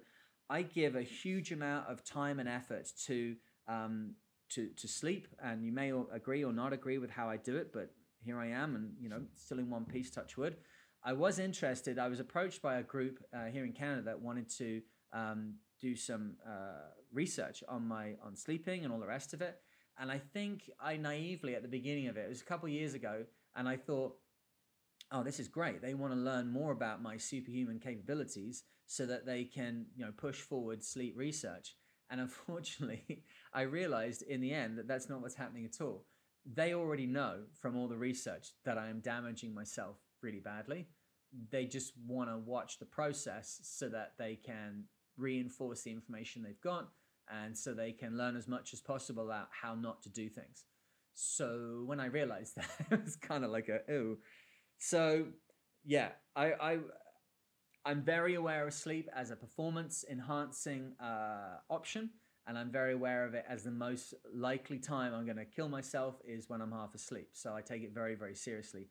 I 0.50 0.64
give 0.64 0.96
a 0.96 1.04
huge 1.04 1.52
amount 1.52 1.88
of 1.88 2.04
time 2.04 2.40
and 2.40 2.50
effort 2.50 2.92
to 3.06 3.36
um, 3.68 4.16
to 4.50 4.70
to 4.78 4.88
sleep, 4.88 5.28
and 5.44 5.64
you 5.64 5.72
may 5.74 5.92
agree 6.12 6.44
or 6.44 6.54
not 6.54 6.74
agree 6.74 6.98
with 6.98 7.12
how 7.12 7.30
I 7.30 7.38
do 7.38 7.58
it, 7.58 7.74
but 7.74 7.92
here 8.24 8.40
I 8.40 8.48
am, 8.48 8.76
and 8.76 8.94
you 9.00 9.10
know, 9.10 9.22
still 9.36 9.60
in 9.60 9.70
one 9.70 9.86
piece. 9.86 10.10
Touch 10.10 10.38
wood. 10.38 10.56
I 11.04 11.14
was 11.14 11.38
interested. 11.38 12.00
I 12.00 12.08
was 12.08 12.20
approached 12.20 12.62
by 12.62 12.78
a 12.78 12.84
group 12.84 13.24
uh, 13.34 13.46
here 13.46 13.66
in 13.66 13.74
Canada 13.74 14.04
that 14.04 14.22
wanted 14.22 14.50
to 14.58 14.82
um, 15.14 15.56
do 15.80 15.96
some 15.96 16.38
uh, 16.46 16.90
research 17.14 17.64
on 17.68 17.88
my 17.88 18.16
on 18.26 18.36
sleeping 18.36 18.84
and 18.84 18.94
all 18.94 19.00
the 19.00 19.08
rest 19.08 19.34
of 19.34 19.42
it. 19.42 19.60
And 20.00 20.12
I 20.12 20.20
think 20.20 20.70
I 20.80 20.98
naively 20.98 21.56
at 21.56 21.64
the 21.64 21.68
beginning 21.68 22.08
of 22.08 22.18
it, 22.18 22.26
it 22.26 22.30
was 22.30 22.42
a 22.42 22.46
couple 22.46 22.70
years 22.70 22.94
ago, 22.94 23.26
and 23.56 23.68
I 23.68 23.78
thought, 23.78 24.16
oh, 25.12 25.24
this 25.24 25.40
is 25.40 25.48
great. 25.48 25.82
They 25.82 25.94
want 25.94 26.14
to 26.14 26.20
learn 26.20 26.52
more 26.52 26.72
about 26.72 27.02
my 27.02 27.18
superhuman 27.18 27.80
capabilities 27.80 28.64
so 28.86 29.06
that 29.06 29.26
they 29.26 29.44
can, 29.44 29.88
you 29.96 30.06
know, 30.06 30.12
push 30.16 30.40
forward 30.40 30.84
sleep 30.84 31.16
research. 31.18 31.76
And 32.10 32.22
unfortunately, 32.22 33.24
I 33.54 33.62
realized 33.62 34.22
in 34.22 34.42
the 34.42 34.54
end 34.54 34.78
that 34.78 34.88
that's 34.88 35.10
not 35.10 35.22
what's 35.22 35.36
happening 35.36 35.66
at 35.66 35.82
all. 35.82 36.06
They 36.46 36.74
already 36.74 37.08
know 37.08 37.42
from 37.60 37.76
all 37.76 37.88
the 37.88 37.98
research 37.98 38.54
that 38.64 38.78
I 38.78 38.90
am 38.90 39.02
damaging 39.02 39.54
myself 39.54 39.98
really 40.22 40.40
badly. 40.40 40.88
They 41.52 41.66
just 41.66 41.92
want 42.06 42.30
to 42.30 42.38
watch 42.38 42.80
the 42.80 42.86
process 42.86 43.60
so 43.64 43.90
that 43.90 44.14
they 44.18 44.36
can 44.36 44.86
reinforce 45.18 45.82
the 45.82 45.92
information 45.92 46.44
they've 46.44 46.62
got 46.62 46.88
and 47.30 47.58
so 47.58 47.74
they 47.74 47.92
can 47.92 48.18
learn 48.18 48.36
as 48.36 48.48
much 48.48 48.74
as 48.74 48.82
possible 48.82 49.26
about 49.26 49.48
how 49.52 49.76
not 49.76 50.02
to 50.04 50.10
do 50.10 50.30
things. 50.30 50.66
So 51.14 51.84
when 51.86 52.00
I 52.00 52.06
realized 52.06 52.56
that, 52.58 52.70
it 52.92 53.04
was 53.04 53.16
kind 53.16 53.44
of 53.44 53.52
like 53.52 53.70
a 53.70 53.92
ooh. 53.92 54.18
So 54.80 55.26
yeah, 55.86 56.10
I, 56.36 56.54
I 56.54 56.78
I'm 57.86 58.04
very 58.04 58.36
aware 58.36 58.68
of 58.68 58.74
sleep 58.74 59.10
as 59.16 59.32
a 59.32 59.36
performance 59.36 60.06
enhancing 60.10 60.94
uh, 61.02 61.58
option, 61.70 62.10
and 62.46 62.58
I'm 62.58 62.72
very 62.72 62.94
aware 62.94 63.26
of 63.26 63.34
it 63.34 63.46
as 63.50 63.64
the 63.64 63.72
most 63.72 64.14
likely 64.34 64.78
time 64.78 65.14
I'm 65.14 65.26
going 65.26 65.38
to 65.38 65.46
kill 65.46 65.70
myself 65.70 66.16
is 66.28 66.50
when 66.50 66.62
I'm 66.62 66.72
half 66.72 66.94
asleep. 66.94 67.30
So 67.34 67.56
I 67.56 67.62
take 67.62 67.84
it 67.84 67.94
very 67.94 68.16
very 68.16 68.36
seriously. 68.36 68.88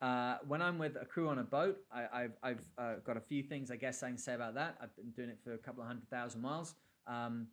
Uh, 0.00 0.36
when 0.46 0.60
I'm 0.60 0.78
with 0.78 0.96
a 1.00 1.06
crew 1.06 1.28
on 1.28 1.38
a 1.38 1.42
boat, 1.42 1.78
I, 1.90 2.22
have 2.22 2.32
I've 2.42 2.68
uh, 2.76 2.94
got 3.04 3.16
a 3.16 3.20
few 3.20 3.42
things 3.42 3.70
I 3.70 3.76
guess 3.76 4.02
I 4.02 4.08
can 4.08 4.18
say 4.18 4.34
about 4.34 4.54
that. 4.54 4.76
I've 4.80 4.94
been 4.94 5.10
doing 5.10 5.30
it 5.30 5.38
for 5.42 5.54
a 5.54 5.58
couple 5.58 5.82
of 5.82 5.88
hundred 5.88 6.08
thousand 6.10 6.42
miles. 6.42 6.74
Um, 7.06 7.48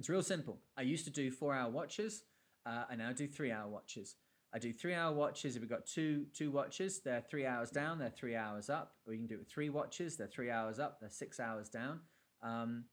it's 0.00 0.08
real 0.08 0.22
simple. 0.22 0.58
I 0.78 0.82
used 0.82 1.04
to 1.04 1.10
do 1.10 1.30
four 1.30 1.54
hour 1.54 1.70
watches. 1.70 2.22
Uh, 2.64 2.84
I 2.90 2.96
now 2.96 3.12
do 3.12 3.28
three 3.28 3.52
hour 3.52 3.68
watches. 3.68 4.16
I 4.50 4.58
do 4.58 4.72
three 4.72 4.94
hour 4.94 5.14
watches. 5.14 5.56
If 5.56 5.60
we've 5.60 5.68
got 5.68 5.84
two 5.84 6.24
two 6.32 6.50
watches, 6.50 7.02
they're 7.04 7.20
three 7.20 7.44
hours 7.44 7.68
down, 7.68 7.98
they're 7.98 8.08
three 8.08 8.34
hours 8.34 8.70
up. 8.70 8.94
Or 9.06 9.12
you 9.12 9.18
can 9.18 9.26
do 9.26 9.34
it 9.34 9.40
with 9.40 9.50
three 9.50 9.68
watches, 9.68 10.16
they're 10.16 10.26
three 10.26 10.50
hours 10.50 10.78
up, 10.78 11.00
they're 11.00 11.10
six 11.10 11.38
hours 11.38 11.68
down. 11.68 12.00
Um, 12.42 12.84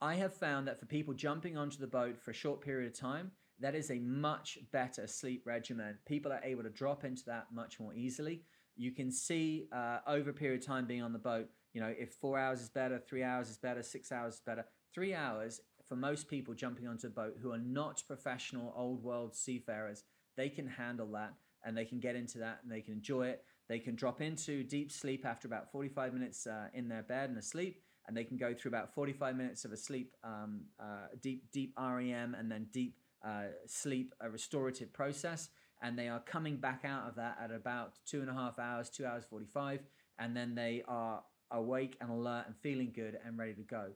I 0.00 0.14
have 0.14 0.32
found 0.32 0.66
that 0.68 0.80
for 0.80 0.86
people 0.86 1.12
jumping 1.12 1.58
onto 1.58 1.76
the 1.76 1.86
boat 1.86 2.18
for 2.18 2.30
a 2.30 2.34
short 2.34 2.62
period 2.62 2.90
of 2.90 2.98
time, 2.98 3.32
that 3.60 3.74
is 3.74 3.90
a 3.90 3.98
much 3.98 4.56
better 4.72 5.06
sleep 5.06 5.42
regimen. 5.44 5.98
People 6.06 6.32
are 6.32 6.40
able 6.42 6.62
to 6.62 6.70
drop 6.70 7.04
into 7.04 7.24
that 7.26 7.48
much 7.52 7.78
more 7.78 7.92
easily. 7.92 8.40
You 8.74 8.92
can 8.92 9.12
see 9.12 9.68
uh, 9.70 9.98
over 10.06 10.30
a 10.30 10.34
period 10.34 10.62
of 10.62 10.66
time 10.66 10.86
being 10.86 11.02
on 11.02 11.12
the 11.12 11.18
boat, 11.18 11.50
you 11.74 11.82
know, 11.82 11.92
if 11.98 12.14
four 12.14 12.38
hours 12.38 12.62
is 12.62 12.70
better, 12.70 12.98
three 12.98 13.22
hours 13.22 13.50
is 13.50 13.58
better, 13.58 13.82
six 13.82 14.10
hours 14.10 14.34
is 14.34 14.40
better. 14.40 14.64
Three 14.94 15.12
hours 15.12 15.60
for 15.88 15.96
most 15.96 16.28
people 16.28 16.54
jumping 16.54 16.86
onto 16.86 17.06
a 17.06 17.10
boat 17.10 17.36
who 17.40 17.52
are 17.52 17.58
not 17.58 18.02
professional 18.06 18.72
old 18.76 19.02
world 19.02 19.34
seafarers, 19.34 20.04
they 20.36 20.48
can 20.48 20.66
handle 20.66 21.10
that 21.12 21.34
and 21.64 21.76
they 21.76 21.84
can 21.84 22.00
get 22.00 22.16
into 22.16 22.38
that 22.38 22.60
and 22.62 22.70
they 22.70 22.80
can 22.80 22.94
enjoy 22.94 23.26
it. 23.28 23.44
They 23.68 23.78
can 23.78 23.96
drop 23.96 24.20
into 24.20 24.62
deep 24.62 24.92
sleep 24.92 25.26
after 25.26 25.48
about 25.48 25.72
45 25.72 26.14
minutes 26.14 26.46
uh, 26.46 26.68
in 26.72 26.88
their 26.88 27.02
bed 27.02 27.30
and 27.30 27.38
asleep, 27.38 27.82
and 28.06 28.16
they 28.16 28.22
can 28.22 28.36
go 28.36 28.54
through 28.54 28.70
about 28.70 28.94
45 28.94 29.36
minutes 29.36 29.64
of 29.64 29.72
a 29.72 29.76
sleep, 29.76 30.14
um, 30.22 30.62
uh, 30.78 31.08
deep, 31.20 31.50
deep 31.50 31.74
REM, 31.76 32.36
and 32.38 32.50
then 32.50 32.68
deep 32.72 32.96
uh, 33.24 33.46
sleep, 33.66 34.14
a 34.20 34.30
restorative 34.30 34.92
process. 34.92 35.48
And 35.82 35.98
they 35.98 36.08
are 36.08 36.20
coming 36.20 36.56
back 36.56 36.82
out 36.84 37.08
of 37.08 37.16
that 37.16 37.36
at 37.42 37.50
about 37.50 37.98
two 38.06 38.20
and 38.20 38.30
a 38.30 38.32
half 38.32 38.58
hours, 38.58 38.88
two 38.88 39.04
hours 39.04 39.24
45, 39.28 39.80
and 40.18 40.36
then 40.36 40.54
they 40.54 40.84
are 40.86 41.22
awake 41.50 41.96
and 42.00 42.10
alert 42.10 42.44
and 42.46 42.56
feeling 42.56 42.92
good 42.94 43.18
and 43.24 43.36
ready 43.36 43.54
to 43.54 43.62
go. 43.62 43.88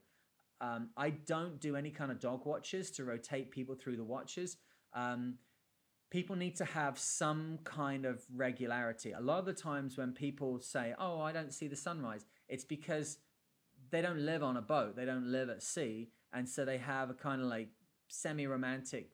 Um, 0.61 0.91
I 0.97 1.11
don't 1.11 1.59
do 1.61 1.77
any 1.77 1.91
kind 1.91 2.11
of 2.11 2.21
dog 2.21 2.45
watches 2.45 2.91
to 2.93 3.05
rotate 3.05 3.51
people 3.51 3.75
through 3.75 3.97
the 3.97 4.05
watches. 4.05 4.59
Um, 4.93 5.37
people 6.11 6.37
need 6.37 6.57
to 6.57 6.65
have 6.65 6.99
some 6.99 7.59
kind 7.65 8.05
of 8.05 8.23
regularity. 8.35 9.13
A 9.13 9.21
lot 9.21 9.39
of 9.39 9.47
the 9.47 9.55
times 9.55 9.97
when 9.97 10.13
people 10.13 10.61
say, 10.61 10.95
"Oh, 10.99 11.21
I 11.21 11.33
don't 11.33 11.53
see 11.53 11.69
the 11.69 11.77
sunrise," 11.77 12.27
it's 12.49 12.65
because 12.65 13.19
they 13.91 14.03
don't 14.03 14.21
live 14.21 14.43
on 14.43 14.57
a 14.57 14.63
boat, 14.63 14.97
they 14.97 15.05
don't 15.05 15.27
live 15.33 15.49
at 15.49 15.63
sea, 15.63 16.11
and 16.33 16.49
so 16.49 16.65
they 16.65 16.79
have 16.79 17.11
a 17.11 17.15
kind 17.15 17.41
of 17.41 17.49
like 17.49 17.71
semi-romantic 18.09 19.11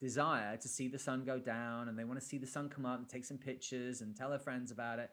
desire 0.00 0.56
to 0.56 0.68
see 0.68 0.88
the 0.88 0.98
sun 0.98 1.24
go 1.24 1.38
down 1.38 1.88
and 1.88 1.98
they 1.98 2.04
want 2.04 2.20
to 2.20 2.24
see 2.24 2.38
the 2.38 2.46
sun 2.46 2.68
come 2.68 2.84
up 2.84 2.98
and 2.98 3.08
take 3.08 3.24
some 3.24 3.38
pictures 3.38 4.02
and 4.02 4.14
tell 4.14 4.30
their 4.30 4.38
friends 4.38 4.70
about 4.70 4.98
it. 4.98 5.10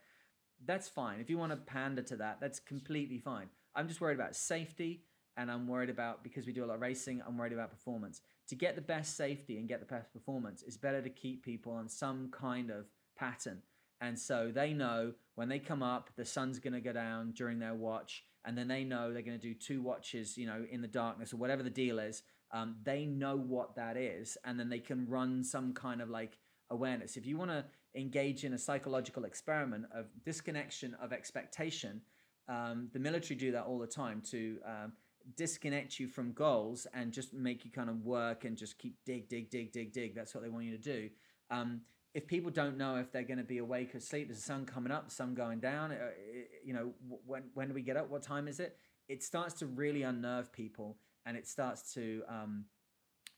That's 0.65 0.89
fine. 0.89 1.19
If 1.19 1.29
you 1.29 1.37
want 1.37 1.51
to 1.51 1.57
pander 1.57 2.01
to 2.03 2.17
that, 2.17 2.39
that's 2.39 2.59
completely 2.59 3.17
fine. 3.17 3.49
I'm 3.75 3.87
just 3.87 4.01
worried 4.01 4.15
about 4.15 4.35
safety 4.35 5.03
and 5.37 5.51
I'm 5.51 5.67
worried 5.67 5.89
about 5.89 6.23
because 6.23 6.45
we 6.45 6.53
do 6.53 6.63
a 6.63 6.67
lot 6.67 6.75
of 6.75 6.81
racing, 6.81 7.21
I'm 7.25 7.37
worried 7.37 7.53
about 7.53 7.71
performance. 7.71 8.21
To 8.49 8.55
get 8.55 8.75
the 8.75 8.81
best 8.81 9.17
safety 9.17 9.57
and 9.57 9.67
get 9.67 9.79
the 9.79 9.85
best 9.85 10.13
performance, 10.13 10.63
it's 10.65 10.77
better 10.77 11.01
to 11.01 11.09
keep 11.09 11.43
people 11.43 11.73
on 11.73 11.87
some 11.87 12.29
kind 12.31 12.69
of 12.69 12.85
pattern. 13.17 13.61
And 14.01 14.19
so 14.19 14.51
they 14.53 14.73
know 14.73 15.13
when 15.35 15.47
they 15.47 15.59
come 15.59 15.81
up, 15.81 16.09
the 16.15 16.25
sun's 16.25 16.59
going 16.59 16.73
to 16.73 16.81
go 16.81 16.93
down 16.93 17.31
during 17.31 17.59
their 17.59 17.73
watch, 17.73 18.23
and 18.45 18.57
then 18.57 18.67
they 18.67 18.83
know 18.83 19.13
they're 19.13 19.21
going 19.21 19.39
to 19.39 19.47
do 19.47 19.53
two 19.53 19.81
watches, 19.81 20.37
you 20.37 20.45
know, 20.45 20.65
in 20.69 20.81
the 20.81 20.87
darkness 20.87 21.33
or 21.33 21.37
whatever 21.37 21.63
the 21.63 21.69
deal 21.69 21.99
is. 21.99 22.23
Um, 22.51 22.75
they 22.83 23.05
know 23.05 23.35
what 23.37 23.75
that 23.75 23.97
is, 23.97 24.37
and 24.43 24.59
then 24.59 24.69
they 24.69 24.79
can 24.79 25.07
run 25.07 25.43
some 25.43 25.73
kind 25.73 26.01
of 26.01 26.09
like 26.09 26.37
awareness. 26.69 27.17
If 27.17 27.25
you 27.25 27.37
want 27.37 27.51
to 27.51 27.65
engage 27.95 28.43
in 28.43 28.53
a 28.53 28.57
psychological 28.57 29.23
experiment 29.23 29.85
of 29.93 30.05
disconnection 30.25 30.95
of 31.01 31.13
expectation, 31.13 32.01
um, 32.49 32.89
the 32.91 32.99
military 32.99 33.37
do 33.37 33.51
that 33.53 33.63
all 33.63 33.79
the 33.79 33.87
time 33.87 34.21
to 34.31 34.57
um, 34.65 34.93
disconnect 35.35 35.99
you 35.99 36.07
from 36.07 36.33
goals 36.33 36.87
and 36.93 37.11
just 37.11 37.33
make 37.33 37.65
you 37.65 37.71
kind 37.71 37.89
of 37.89 38.03
work 38.03 38.45
and 38.45 38.57
just 38.57 38.77
keep 38.77 38.97
dig, 39.05 39.29
dig, 39.29 39.49
dig, 39.49 39.71
dig, 39.71 39.91
dig. 39.93 40.15
That's 40.15 40.33
what 40.33 40.43
they 40.43 40.49
want 40.49 40.65
you 40.65 40.77
to 40.77 40.83
do. 40.83 41.09
Um, 41.49 41.81
if 42.13 42.27
people 42.27 42.51
don't 42.51 42.77
know 42.77 42.97
if 42.97 43.11
they're 43.11 43.23
going 43.23 43.39
to 43.39 43.43
be 43.43 43.57
awake 43.57 43.95
or 43.95 43.97
asleep, 43.97 44.29
is 44.29 44.37
the 44.37 44.43
sun 44.43 44.65
coming 44.65 44.91
up, 44.91 45.11
sun 45.11 45.33
going 45.33 45.59
down? 45.59 45.91
Uh, 45.91 46.11
you 46.63 46.73
know, 46.73 46.93
when 47.25 47.43
when 47.53 47.69
do 47.69 47.73
we 47.73 47.81
get 47.81 47.97
up? 47.97 48.09
What 48.09 48.21
time 48.21 48.47
is 48.47 48.59
it? 48.59 48.77
It 49.09 49.23
starts 49.23 49.55
to 49.55 49.65
really 49.65 50.03
unnerve 50.03 50.51
people, 50.53 50.97
and 51.25 51.35
it 51.35 51.47
starts 51.47 51.93
to 51.95 52.23
um, 52.27 52.65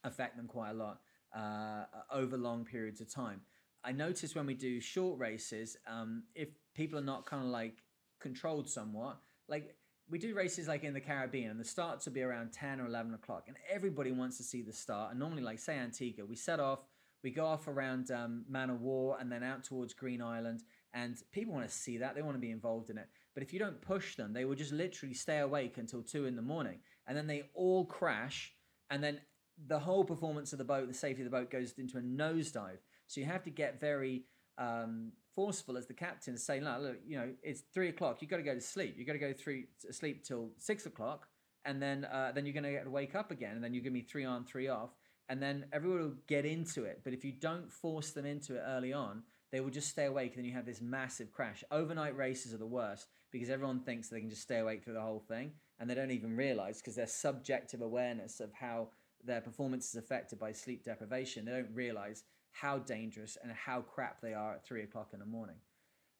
affect 0.04 0.36
them 0.36 0.46
quite 0.46 0.70
a 0.70 0.74
lot 0.74 1.00
uh, 1.34 1.84
over 2.12 2.36
long 2.36 2.64
periods 2.64 3.00
of 3.00 3.12
time. 3.12 3.40
I 3.82 3.92
notice 3.92 4.34
when 4.34 4.46
we 4.46 4.54
do 4.54 4.80
short 4.80 5.18
races, 5.18 5.76
um, 5.86 6.24
if 6.34 6.48
people 6.74 6.98
are 6.98 7.02
not 7.02 7.24
kind 7.24 7.42
of 7.42 7.48
like 7.48 7.82
controlled 8.20 8.68
somewhat, 8.68 9.18
like 9.48 9.74
we 10.08 10.18
do 10.18 10.34
races 10.34 10.68
like 10.68 10.84
in 10.84 10.94
the 10.94 11.00
Caribbean, 11.00 11.50
and 11.50 11.60
the 11.60 11.64
starts 11.64 12.06
will 12.06 12.12
be 12.12 12.22
around 12.22 12.52
10 12.52 12.80
or 12.80 12.86
11 12.86 13.14
o'clock, 13.14 13.44
and 13.48 13.56
everybody 13.70 14.12
wants 14.12 14.36
to 14.36 14.42
see 14.42 14.62
the 14.62 14.72
start. 14.72 15.10
And 15.10 15.18
normally, 15.18 15.42
like 15.42 15.58
say 15.58 15.76
Antigua, 15.76 16.24
we 16.24 16.36
set 16.36 16.60
off, 16.60 16.80
we 17.24 17.30
go 17.30 17.44
off 17.44 17.66
around 17.66 18.10
um, 18.10 18.44
Man 18.48 18.70
of 18.70 18.80
War, 18.82 19.16
and 19.20 19.30
then 19.30 19.42
out 19.42 19.64
towards 19.64 19.94
Green 19.94 20.22
Island, 20.22 20.62
and 20.94 21.16
people 21.32 21.54
want 21.54 21.68
to 21.68 21.74
see 21.74 21.98
that. 21.98 22.14
They 22.14 22.22
want 22.22 22.36
to 22.36 22.40
be 22.40 22.50
involved 22.50 22.90
in 22.90 22.98
it. 22.98 23.08
But 23.34 23.42
if 23.42 23.52
you 23.52 23.58
don't 23.58 23.80
push 23.80 24.16
them, 24.16 24.32
they 24.32 24.44
will 24.44 24.54
just 24.54 24.72
literally 24.72 25.14
stay 25.14 25.38
awake 25.38 25.76
until 25.76 26.02
two 26.02 26.26
in 26.26 26.36
the 26.36 26.42
morning, 26.42 26.78
and 27.06 27.16
then 27.16 27.26
they 27.26 27.50
all 27.54 27.84
crash, 27.84 28.54
and 28.90 29.02
then 29.02 29.20
the 29.66 29.78
whole 29.78 30.04
performance 30.04 30.52
of 30.52 30.58
the 30.58 30.64
boat, 30.64 30.86
the 30.86 30.94
safety 30.94 31.22
of 31.22 31.30
the 31.30 31.36
boat, 31.36 31.50
goes 31.50 31.74
into 31.78 31.98
a 31.98 32.02
nosedive. 32.02 32.78
So 33.08 33.20
you 33.20 33.26
have 33.26 33.42
to 33.44 33.50
get 33.50 33.80
very 33.80 34.24
um, 34.58 35.12
forceful 35.36 35.76
as 35.76 35.86
the 35.86 35.94
captain 35.94 36.34
to 36.34 36.40
say, 36.40 36.60
look, 36.60 36.96
you 37.06 37.16
know, 37.16 37.30
it's 37.42 37.62
three 37.72 37.90
o'clock. 37.90 38.20
You've 38.20 38.30
got 38.30 38.38
to 38.38 38.42
go 38.42 38.54
to 38.54 38.60
sleep. 38.60 38.94
You've 38.96 39.06
got 39.06 39.12
to 39.12 39.18
go 39.20 39.32
to 39.32 39.92
sleep 39.92 40.24
till 40.24 40.50
six 40.58 40.86
o'clock. 40.86 41.28
And 41.66 41.80
then, 41.80 42.06
uh, 42.06 42.32
then 42.34 42.46
you're 42.46 42.54
going 42.54 42.64
to 42.64 42.72
get 42.72 42.84
to 42.84 42.90
wake 42.90 43.14
up 43.14 43.30
again. 43.30 43.52
And 43.54 43.62
then 43.62 43.72
going 43.72 43.84
to 43.84 43.90
be 43.90 44.00
three 44.00 44.24
on, 44.24 44.44
three 44.44 44.68
off. 44.68 44.90
And 45.28 45.42
then 45.42 45.66
everyone 45.72 46.00
will 46.00 46.14
get 46.26 46.46
into 46.46 46.84
it. 46.84 47.02
But 47.04 47.12
if 47.12 47.24
you 47.24 47.32
don't 47.32 47.70
force 47.70 48.12
them 48.12 48.24
into 48.24 48.56
it 48.56 48.62
early 48.66 48.92
on, 48.92 49.24
they 49.52 49.60
will 49.60 49.70
just 49.70 49.88
stay 49.88 50.06
awake. 50.06 50.34
And 50.34 50.38
then 50.38 50.44
you 50.46 50.56
have 50.56 50.66
this 50.66 50.80
massive 50.80 51.32
crash. 51.32 51.62
Overnight 51.70 52.16
races 52.16 52.54
are 52.54 52.58
the 52.58 52.66
worst 52.66 53.08
because 53.30 53.50
everyone 53.50 53.80
thinks 53.80 54.08
they 54.08 54.20
can 54.20 54.30
just 54.30 54.42
stay 54.42 54.58
awake 54.58 54.84
through 54.84 54.94
the 54.94 55.00
whole 55.00 55.24
thing. 55.28 55.52
And 55.78 55.90
they 55.90 55.94
don't 55.94 56.12
even 56.12 56.36
realize 56.36 56.78
because 56.78 56.96
their 56.96 57.06
subjective 57.06 57.82
awareness 57.82 58.40
of 58.40 58.52
how 58.54 58.88
their 59.24 59.40
performance 59.40 59.88
is 59.88 59.96
affected 59.96 60.38
by 60.38 60.52
sleep 60.52 60.84
deprivation, 60.84 61.44
they 61.44 61.52
don't 61.52 61.74
realize 61.74 62.24
how 62.60 62.78
dangerous 62.78 63.36
and 63.42 63.52
how 63.52 63.82
crap 63.82 64.20
they 64.20 64.32
are 64.32 64.54
at 64.54 64.64
three 64.64 64.82
o'clock 64.82 65.10
in 65.12 65.20
the 65.20 65.26
morning. 65.26 65.56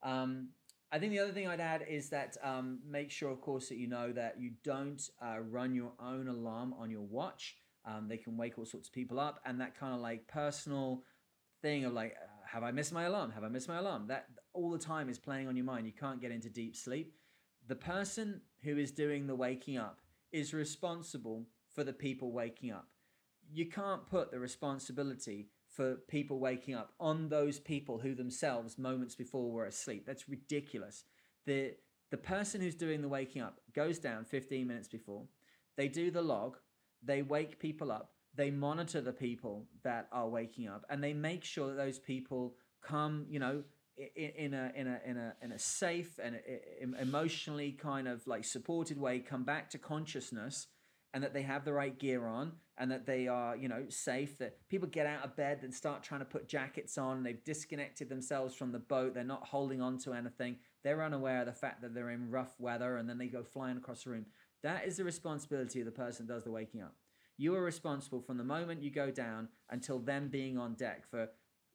Um, 0.02 0.48
I 0.92 0.98
think 0.98 1.12
the 1.12 1.18
other 1.18 1.32
thing 1.32 1.48
I'd 1.48 1.60
add 1.60 1.84
is 1.88 2.10
that 2.10 2.36
um, 2.42 2.78
make 2.86 3.10
sure, 3.10 3.30
of 3.30 3.40
course, 3.40 3.68
that 3.70 3.78
you 3.78 3.88
know 3.88 4.12
that 4.12 4.38
you 4.38 4.52
don't 4.62 5.02
uh, 5.20 5.38
run 5.40 5.74
your 5.74 5.92
own 6.00 6.28
alarm 6.28 6.74
on 6.78 6.90
your 6.90 7.02
watch. 7.02 7.56
Um, 7.84 8.06
they 8.08 8.16
can 8.18 8.36
wake 8.36 8.58
all 8.58 8.66
sorts 8.66 8.88
of 8.88 8.94
people 8.94 9.18
up, 9.18 9.40
and 9.46 9.60
that 9.60 9.78
kind 9.78 9.94
of 9.94 10.00
like 10.00 10.26
personal 10.28 11.02
thing 11.62 11.84
of 11.84 11.92
like, 11.92 12.14
uh, 12.22 12.26
have 12.46 12.62
I 12.62 12.70
missed 12.70 12.92
my 12.92 13.04
alarm? 13.04 13.30
Have 13.32 13.44
I 13.44 13.48
missed 13.48 13.68
my 13.68 13.78
alarm? 13.78 14.06
That 14.08 14.26
all 14.52 14.70
the 14.70 14.78
time 14.78 15.08
is 15.08 15.18
playing 15.18 15.48
on 15.48 15.56
your 15.56 15.64
mind. 15.64 15.86
You 15.86 15.92
can't 15.92 16.20
get 16.20 16.30
into 16.30 16.50
deep 16.50 16.76
sleep. 16.76 17.14
The 17.66 17.76
person 17.76 18.42
who 18.62 18.76
is 18.76 18.92
doing 18.92 19.26
the 19.26 19.34
waking 19.34 19.78
up 19.78 20.00
is 20.32 20.52
responsible 20.54 21.46
for 21.74 21.82
the 21.82 21.92
people 21.92 22.30
waking 22.30 22.72
up. 22.72 22.88
You 23.52 23.66
can't 23.66 24.06
put 24.06 24.30
the 24.30 24.38
responsibility 24.38 25.48
for 25.76 25.96
people 26.08 26.38
waking 26.38 26.74
up 26.74 26.92
on 26.98 27.28
those 27.28 27.58
people 27.60 27.98
who 27.98 28.14
themselves 28.14 28.78
moments 28.78 29.14
before 29.14 29.50
were 29.50 29.66
asleep. 29.66 30.04
That's 30.06 30.28
ridiculous. 30.28 31.04
The 31.44 31.74
the 32.10 32.16
person 32.16 32.60
who's 32.60 32.74
doing 32.74 33.02
the 33.02 33.08
waking 33.08 33.42
up 33.42 33.60
goes 33.74 33.98
down 33.98 34.24
15 34.24 34.66
minutes 34.66 34.88
before. 34.88 35.24
They 35.76 35.88
do 35.88 36.10
the 36.10 36.22
log, 36.22 36.56
they 37.02 37.22
wake 37.22 37.58
people 37.58 37.90
up, 37.92 38.12
they 38.34 38.50
monitor 38.50 39.00
the 39.00 39.12
people 39.12 39.66
that 39.82 40.08
are 40.12 40.28
waking 40.28 40.68
up 40.68 40.84
and 40.88 41.02
they 41.02 41.12
make 41.12 41.44
sure 41.44 41.68
that 41.68 41.76
those 41.76 41.98
people 41.98 42.54
come, 42.80 43.26
you 43.28 43.40
know, 43.40 43.64
in, 44.14 44.54
a 44.54 44.72
in 44.74 44.86
a 44.86 45.00
in 45.06 45.16
a 45.16 45.34
in 45.42 45.52
a 45.52 45.58
safe 45.58 46.18
and 46.22 46.38
emotionally 47.00 47.72
kind 47.72 48.06
of 48.06 48.26
like 48.26 48.44
supported 48.44 48.98
way 48.98 49.18
come 49.20 49.42
back 49.42 49.70
to 49.70 49.78
consciousness 49.78 50.66
and 51.16 51.24
that 51.24 51.32
they 51.32 51.40
have 51.40 51.64
the 51.64 51.72
right 51.72 51.98
gear 51.98 52.26
on 52.26 52.52
and 52.76 52.90
that 52.90 53.06
they 53.06 53.26
are, 53.26 53.56
you 53.56 53.68
know, 53.68 53.86
safe. 53.88 54.36
That 54.36 54.58
people 54.68 54.86
get 54.86 55.06
out 55.06 55.24
of 55.24 55.34
bed 55.34 55.60
and 55.62 55.72
start 55.72 56.02
trying 56.02 56.20
to 56.20 56.26
put 56.26 56.46
jackets 56.46 56.98
on. 56.98 57.22
They've 57.22 57.42
disconnected 57.42 58.10
themselves 58.10 58.54
from 58.54 58.70
the 58.70 58.78
boat. 58.78 59.14
They're 59.14 59.24
not 59.24 59.46
holding 59.46 59.80
on 59.80 59.96
to 60.00 60.12
anything. 60.12 60.56
They're 60.84 61.02
unaware 61.02 61.40
of 61.40 61.46
the 61.46 61.54
fact 61.54 61.80
that 61.80 61.94
they're 61.94 62.10
in 62.10 62.30
rough 62.30 62.54
weather 62.60 62.98
and 62.98 63.08
then 63.08 63.16
they 63.16 63.28
go 63.28 63.42
flying 63.42 63.78
across 63.78 64.04
the 64.04 64.10
room. 64.10 64.26
That 64.62 64.86
is 64.86 64.98
the 64.98 65.04
responsibility 65.04 65.80
of 65.80 65.86
the 65.86 65.90
person 65.90 66.26
does 66.26 66.44
the 66.44 66.50
waking 66.50 66.82
up. 66.82 66.94
You 67.38 67.54
are 67.54 67.62
responsible 67.62 68.20
from 68.20 68.36
the 68.36 68.44
moment 68.44 68.82
you 68.82 68.90
go 68.90 69.10
down 69.10 69.48
until 69.70 69.98
them 69.98 70.28
being 70.28 70.58
on 70.58 70.74
deck 70.74 71.08
for 71.10 71.30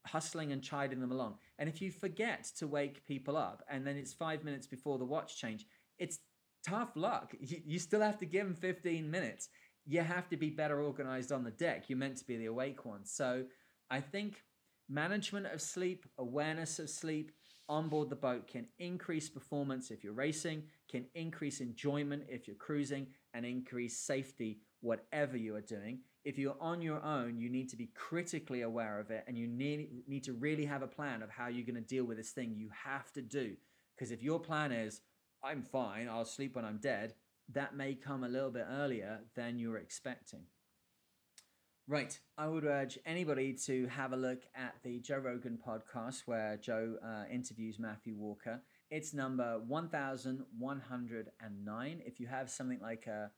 hustling 0.05 0.51
and 0.51 0.61
chiding 0.61 1.01
them 1.01 1.11
along. 1.11 1.39
And 1.57 1.67
if 1.67 1.81
you 1.81 1.89
forget 1.89 2.43
to 2.59 2.67
wake 2.67 3.07
people 3.07 3.37
up 3.37 3.63
and 3.67 3.87
then 3.87 3.97
it's 3.97 4.13
five 4.13 4.43
minutes 4.43 4.67
before 4.67 4.99
the 4.99 5.05
watch 5.05 5.41
change, 5.41 5.65
it's 5.97 6.19
tough 6.65 6.91
luck. 6.95 7.33
You, 7.39 7.61
you 7.65 7.79
still 7.79 8.01
have 8.01 8.17
to 8.19 8.25
give 8.25 8.45
them 8.45 8.55
15 8.55 9.09
minutes. 9.09 9.49
You 9.85 10.01
have 10.01 10.29
to 10.29 10.37
be 10.37 10.49
better 10.49 10.81
organized 10.81 11.31
on 11.31 11.43
the 11.43 11.51
deck. 11.51 11.89
You're 11.89 11.97
meant 11.97 12.17
to 12.17 12.25
be 12.25 12.37
the 12.37 12.45
awake 12.45 12.85
one. 12.85 13.05
So 13.05 13.45
I 13.89 13.99
think 13.99 14.43
management 14.89 15.47
of 15.47 15.61
sleep, 15.61 16.05
awareness 16.17 16.79
of 16.79 16.89
sleep 16.89 17.31
on 17.69 17.87
board 17.87 18.09
the 18.09 18.15
boat 18.15 18.47
can 18.47 18.67
increase 18.79 19.29
performance 19.29 19.91
if 19.91 20.03
you're 20.03 20.13
racing, 20.13 20.63
can 20.89 21.05
increase 21.15 21.61
enjoyment 21.61 22.23
if 22.27 22.45
you're 22.45 22.55
cruising, 22.57 23.07
and 23.33 23.45
increase 23.45 23.97
safety, 23.97 24.59
whatever 24.81 25.37
you 25.37 25.55
are 25.55 25.61
doing. 25.61 25.99
If 26.25 26.37
you're 26.37 26.57
on 26.59 26.81
your 26.81 27.01
own, 27.03 27.39
you 27.39 27.49
need 27.49 27.69
to 27.69 27.77
be 27.77 27.89
critically 27.95 28.61
aware 28.61 28.99
of 28.99 29.09
it 29.09 29.23
and 29.25 29.37
you 29.37 29.47
need, 29.47 30.03
need 30.07 30.25
to 30.25 30.33
really 30.33 30.65
have 30.65 30.81
a 30.81 30.87
plan 30.87 31.23
of 31.23 31.29
how 31.29 31.47
you're 31.47 31.65
going 31.65 31.75
to 31.75 31.81
deal 31.81 32.03
with 32.03 32.17
this 32.17 32.31
thing 32.31 32.53
you 32.55 32.69
have 32.83 33.11
to 33.13 33.21
do. 33.21 33.55
Because 33.95 34.11
if 34.11 34.21
your 34.21 34.39
plan 34.39 34.71
is, 34.71 34.99
I'm 35.43 35.63
fine, 35.63 36.07
I'll 36.07 36.25
sleep 36.25 36.55
when 36.55 36.65
I'm 36.65 36.77
dead, 36.77 37.15
that 37.53 37.75
may 37.75 37.95
come 37.95 38.23
a 38.23 38.29
little 38.29 38.51
bit 38.51 38.67
earlier 38.69 39.21
than 39.35 39.57
you're 39.57 39.77
expecting. 39.77 40.43
Right, 41.87 42.19
I 42.37 42.47
would 42.47 42.63
urge 42.63 42.99
anybody 43.05 43.53
to 43.65 43.87
have 43.87 44.13
a 44.13 44.17
look 44.17 44.43
at 44.55 44.75
the 44.83 44.99
Joe 44.99 45.17
Rogan 45.17 45.57
podcast 45.57 46.21
where 46.25 46.57
Joe 46.57 46.95
uh, 47.03 47.23
interviews 47.29 47.79
Matthew 47.79 48.15
Walker. 48.15 48.61
It's 48.91 49.13
number 49.13 49.59
1109. 49.67 52.01
If 52.05 52.19
you 52.19 52.27
have 52.27 52.49
something 52.49 52.79
like 52.81 53.07
a 53.07 53.31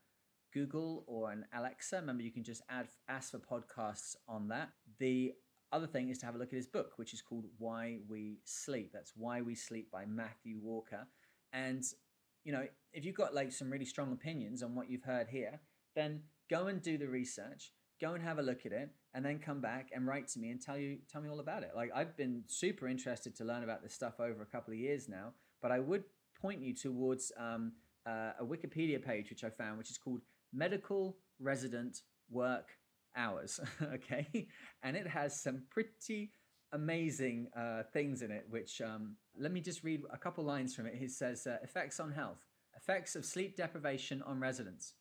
Google 0.52 1.04
or 1.06 1.32
an 1.32 1.46
Alexa, 1.52 1.96
remember 1.96 2.22
you 2.22 2.30
can 2.30 2.44
just 2.44 2.62
add 2.68 2.86
ask 3.08 3.32
for 3.32 3.38
podcasts 3.38 4.14
on 4.28 4.46
that. 4.48 4.70
The 4.98 5.32
other 5.72 5.86
thing 5.88 6.10
is 6.10 6.18
to 6.18 6.26
have 6.26 6.36
a 6.36 6.38
look 6.38 6.52
at 6.52 6.56
his 6.56 6.68
book, 6.68 6.92
which 6.96 7.12
is 7.12 7.22
called 7.22 7.46
Why 7.58 7.98
We 8.08 8.38
Sleep. 8.44 8.92
That's 8.92 9.12
Why 9.16 9.42
We 9.42 9.56
Sleep 9.56 9.90
by 9.90 10.06
Matthew 10.06 10.60
Walker. 10.62 11.08
And, 11.54 11.82
you 12.44 12.52
know, 12.52 12.66
if 12.92 13.04
you've 13.04 13.16
got 13.16 13.34
like 13.34 13.52
some 13.52 13.70
really 13.70 13.84
strong 13.86 14.12
opinions 14.12 14.62
on 14.62 14.74
what 14.74 14.90
you've 14.90 15.04
heard 15.04 15.28
here, 15.28 15.60
then 15.94 16.22
go 16.50 16.66
and 16.66 16.82
do 16.82 16.98
the 16.98 17.08
research, 17.08 17.72
go 18.00 18.12
and 18.12 18.22
have 18.22 18.38
a 18.38 18.42
look 18.42 18.66
at 18.66 18.72
it, 18.72 18.90
and 19.14 19.24
then 19.24 19.38
come 19.38 19.60
back 19.60 19.90
and 19.94 20.06
write 20.06 20.28
to 20.28 20.40
me 20.40 20.50
and 20.50 20.60
tell 20.60 20.76
you 20.76 20.98
tell 21.10 21.22
me 21.22 21.30
all 21.30 21.40
about 21.40 21.62
it. 21.62 21.70
Like 21.74 21.90
I've 21.94 22.16
been 22.16 22.42
super 22.48 22.88
interested 22.88 23.34
to 23.36 23.44
learn 23.44 23.62
about 23.62 23.82
this 23.82 23.94
stuff 23.94 24.14
over 24.18 24.42
a 24.42 24.46
couple 24.46 24.74
of 24.74 24.80
years 24.80 25.08
now, 25.08 25.32
but 25.62 25.70
I 25.70 25.78
would 25.78 26.04
point 26.40 26.60
you 26.60 26.74
towards 26.74 27.32
um, 27.38 27.72
uh, 28.06 28.32
a 28.40 28.44
Wikipedia 28.44 29.02
page 29.02 29.30
which 29.30 29.44
I 29.44 29.50
found, 29.50 29.78
which 29.78 29.90
is 29.90 29.98
called 29.98 30.20
Medical 30.52 31.16
Resident 31.38 32.02
Work 32.28 32.70
Hours. 33.16 33.60
okay, 33.94 34.48
and 34.82 34.96
it 34.96 35.06
has 35.06 35.40
some 35.40 35.62
pretty 35.70 36.32
amazing 36.74 37.48
uh, 37.56 37.84
things 37.92 38.20
in 38.20 38.30
it. 38.30 38.44
Which 38.50 38.82
um, 38.82 39.16
let 39.38 39.52
me 39.52 39.60
just 39.60 39.82
read 39.82 40.02
a 40.12 40.18
couple 40.18 40.44
lines 40.44 40.74
from 40.74 40.86
it. 40.86 40.94
He 40.94 41.08
says 41.08 41.46
uh, 41.46 41.56
effects 41.62 41.98
on 41.98 42.12
health, 42.12 42.44
effects 42.76 43.16
of 43.16 43.24
sleep 43.24 43.56
deprivation 43.56 44.22
on 44.22 44.40
residents. 44.40 44.94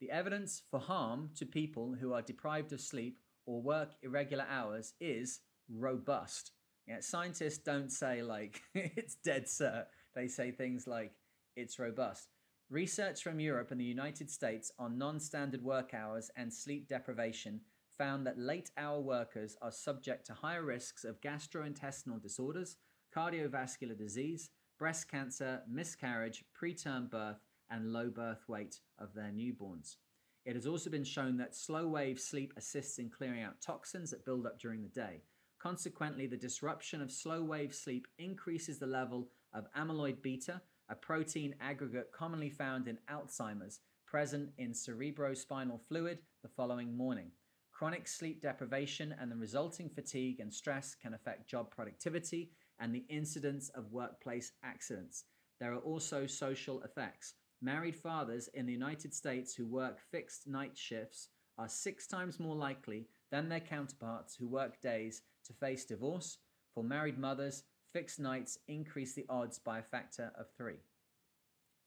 The 0.00 0.10
evidence 0.10 0.62
for 0.70 0.80
harm 0.80 1.30
to 1.36 1.46
people 1.46 1.96
who 1.98 2.12
are 2.12 2.22
deprived 2.22 2.72
of 2.72 2.80
sleep 2.80 3.18
or 3.46 3.62
work 3.62 3.92
irregular 4.02 4.46
hours 4.50 4.94
is 5.00 5.40
robust. 5.68 6.52
Yeah, 6.86 7.00
scientists 7.00 7.58
don't 7.58 7.90
say 7.90 8.22
like 8.22 8.60
it's 8.74 9.16
dead 9.16 9.46
cert. 9.46 9.86
They 10.14 10.28
say 10.28 10.50
things 10.50 10.86
like 10.86 11.12
it's 11.56 11.78
robust. 11.78 12.28
Research 12.68 13.22
from 13.22 13.40
Europe 13.40 13.70
and 13.70 13.80
the 13.80 13.84
United 13.84 14.30
States 14.30 14.72
on 14.78 14.98
non 14.98 15.20
standard 15.20 15.62
work 15.62 15.94
hours 15.94 16.30
and 16.36 16.52
sleep 16.52 16.88
deprivation 16.88 17.60
found 17.96 18.26
that 18.26 18.38
late 18.38 18.70
hour 18.76 19.00
workers 19.00 19.56
are 19.62 19.72
subject 19.72 20.26
to 20.26 20.34
higher 20.34 20.62
risks 20.62 21.04
of 21.04 21.20
gastrointestinal 21.20 22.20
disorders, 22.20 22.76
cardiovascular 23.14 23.96
disease, 23.96 24.50
breast 24.78 25.10
cancer, 25.10 25.62
miscarriage, 25.68 26.44
preterm 26.60 27.10
birth, 27.10 27.40
and 27.70 27.92
low 27.92 28.08
birth 28.08 28.48
weight 28.48 28.80
of 28.98 29.14
their 29.14 29.32
newborns. 29.32 29.96
It 30.44 30.54
has 30.54 30.66
also 30.66 30.90
been 30.90 31.04
shown 31.04 31.36
that 31.38 31.56
slow 31.56 31.88
wave 31.88 32.20
sleep 32.20 32.52
assists 32.56 32.98
in 32.98 33.10
clearing 33.10 33.42
out 33.42 33.60
toxins 33.60 34.10
that 34.10 34.24
build 34.24 34.46
up 34.46 34.60
during 34.60 34.82
the 34.82 34.88
day. 34.88 35.22
Consequently, 35.58 36.26
the 36.26 36.36
disruption 36.36 37.00
of 37.00 37.10
slow 37.10 37.42
wave 37.42 37.74
sleep 37.74 38.06
increases 38.18 38.78
the 38.78 38.86
level 38.86 39.28
of 39.52 39.66
amyloid 39.76 40.22
beta, 40.22 40.60
a 40.88 40.94
protein 40.94 41.54
aggregate 41.60 42.12
commonly 42.12 42.50
found 42.50 42.86
in 42.86 42.98
Alzheimer's, 43.10 43.80
present 44.06 44.50
in 44.58 44.70
cerebrospinal 44.70 45.80
fluid 45.88 46.20
the 46.42 46.48
following 46.48 46.96
morning. 46.96 47.32
Chronic 47.76 48.08
sleep 48.08 48.40
deprivation 48.40 49.14
and 49.20 49.30
the 49.30 49.36
resulting 49.36 49.90
fatigue 49.90 50.40
and 50.40 50.50
stress 50.50 50.94
can 50.94 51.12
affect 51.12 51.46
job 51.46 51.70
productivity 51.70 52.50
and 52.80 52.94
the 52.94 53.04
incidence 53.10 53.68
of 53.74 53.92
workplace 53.92 54.52
accidents. 54.64 55.24
There 55.60 55.74
are 55.74 55.80
also 55.80 56.26
social 56.26 56.80
effects. 56.84 57.34
Married 57.60 57.94
fathers 57.94 58.48
in 58.54 58.64
the 58.64 58.72
United 58.72 59.12
States 59.12 59.54
who 59.54 59.66
work 59.66 59.98
fixed 60.10 60.46
night 60.46 60.72
shifts 60.74 61.28
are 61.58 61.68
six 61.68 62.06
times 62.06 62.40
more 62.40 62.56
likely 62.56 63.08
than 63.30 63.50
their 63.50 63.60
counterparts 63.60 64.34
who 64.34 64.48
work 64.48 64.80
days 64.80 65.20
to 65.44 65.52
face 65.52 65.84
divorce. 65.84 66.38
For 66.74 66.82
married 66.82 67.18
mothers, 67.18 67.64
fixed 67.92 68.18
nights 68.18 68.58
increase 68.68 69.14
the 69.14 69.26
odds 69.28 69.58
by 69.58 69.80
a 69.80 69.82
factor 69.82 70.32
of 70.38 70.46
three. 70.56 70.80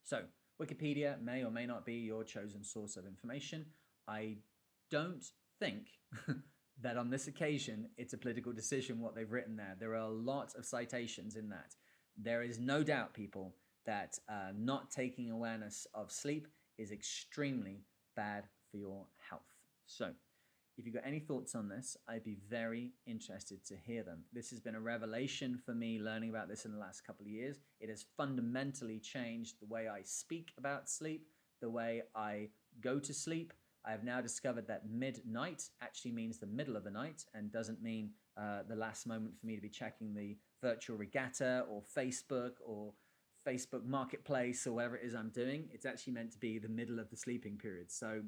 So, 0.04 0.22
Wikipedia 0.62 1.20
may 1.20 1.44
or 1.44 1.50
may 1.50 1.66
not 1.66 1.84
be 1.84 1.96
your 1.96 2.24
chosen 2.24 2.64
source 2.64 2.96
of 2.96 3.08
information. 3.08 3.66
I 4.08 4.38
don't 4.92 5.24
think 5.60 5.88
that 6.82 6.98
on 6.98 7.10
this 7.10 7.28
occasion 7.28 7.90
it's 7.98 8.14
a 8.14 8.18
political 8.18 8.54
decision 8.54 9.00
what 9.00 9.16
they've 9.16 9.32
written 9.32 9.56
there. 9.56 9.76
There 9.80 9.94
are 9.94 9.98
a 9.98 10.10
lot 10.10 10.54
of 10.58 10.66
citations 10.66 11.36
in 11.36 11.50
that. 11.50 11.76
There 12.18 12.44
is 12.44 12.60
no 12.60 12.84
doubt, 12.84 13.14
people, 13.14 13.56
that 13.86 14.18
uh, 14.30 14.52
not 14.56 14.92
taking 14.92 15.32
awareness 15.32 15.88
of 15.94 16.12
sleep 16.12 16.48
is 16.78 16.92
extremely 16.92 17.84
bad 18.16 18.46
for 18.72 18.78
your 18.78 19.06
health. 19.30 19.42
So, 19.86 20.12
if 20.78 20.86
you've 20.86 20.96
got 20.96 21.06
any 21.06 21.20
thoughts 21.20 21.56
on 21.56 21.68
this, 21.68 21.98
I'd 22.08 22.24
be 22.24 22.38
very 22.50 22.94
interested 23.06 23.66
to 23.66 23.76
hear 23.76 24.02
them. 24.02 24.24
This 24.32 24.50
has 24.52 24.62
been 24.62 24.76
a 24.76 24.80
revelation 24.80 25.60
for 25.66 25.74
me 25.74 26.00
learning 26.00 26.30
about 26.30 26.48
this 26.48 26.64
in 26.64 26.72
the 26.72 26.78
last 26.78 27.06
couple 27.06 27.26
of 27.26 27.32
years. 27.32 27.58
It 27.82 27.90
has 27.90 28.06
fundamentally 28.16 29.00
changed 29.00 29.56
the 29.60 29.68
way 29.68 29.90
I 29.90 30.04
speak 30.04 30.54
about 30.58 30.90
sleep, 30.90 31.28
the 31.60 31.70
way 31.70 32.04
I 32.16 32.48
go 32.80 32.98
to 32.98 33.14
sleep. 33.14 33.52
I 33.90 33.94
have 33.94 34.04
now 34.04 34.22
discovered 34.22 34.68
that 34.68 34.88
midnight 34.88 35.64
actually 35.82 36.12
means 36.12 36.38
the 36.38 36.46
middle 36.46 36.78
of 36.78 36.84
the 36.84 36.92
night 36.92 37.26
and 37.34 37.52
doesn't 37.52 37.82
mean 37.82 38.12
uh, 38.38 38.60
the 38.68 38.76
last 38.76 39.08
moment 39.08 39.34
for 39.40 39.48
me 39.48 39.56
to 39.56 39.62
be 39.62 39.70
checking 39.70 40.14
the 40.14 40.38
virtual 40.62 40.96
regatta 40.96 41.66
or 41.68 41.82
Facebook 41.98 42.52
or 42.64 42.94
Facebook 43.48 43.84
Marketplace 43.88 44.68
or 44.68 44.74
whatever 44.74 44.96
it 44.98 45.06
is 45.06 45.16
I'm 45.16 45.32
doing. 45.32 45.70
It's 45.74 45.88
actually 45.88 46.14
meant 46.14 46.32
to 46.34 46.38
be 46.38 46.60
the 46.60 46.70
middle 46.70 47.00
of 47.00 47.10
the 47.10 47.18
sleeping 47.18 47.58
period. 47.58 47.90
So 47.90 48.22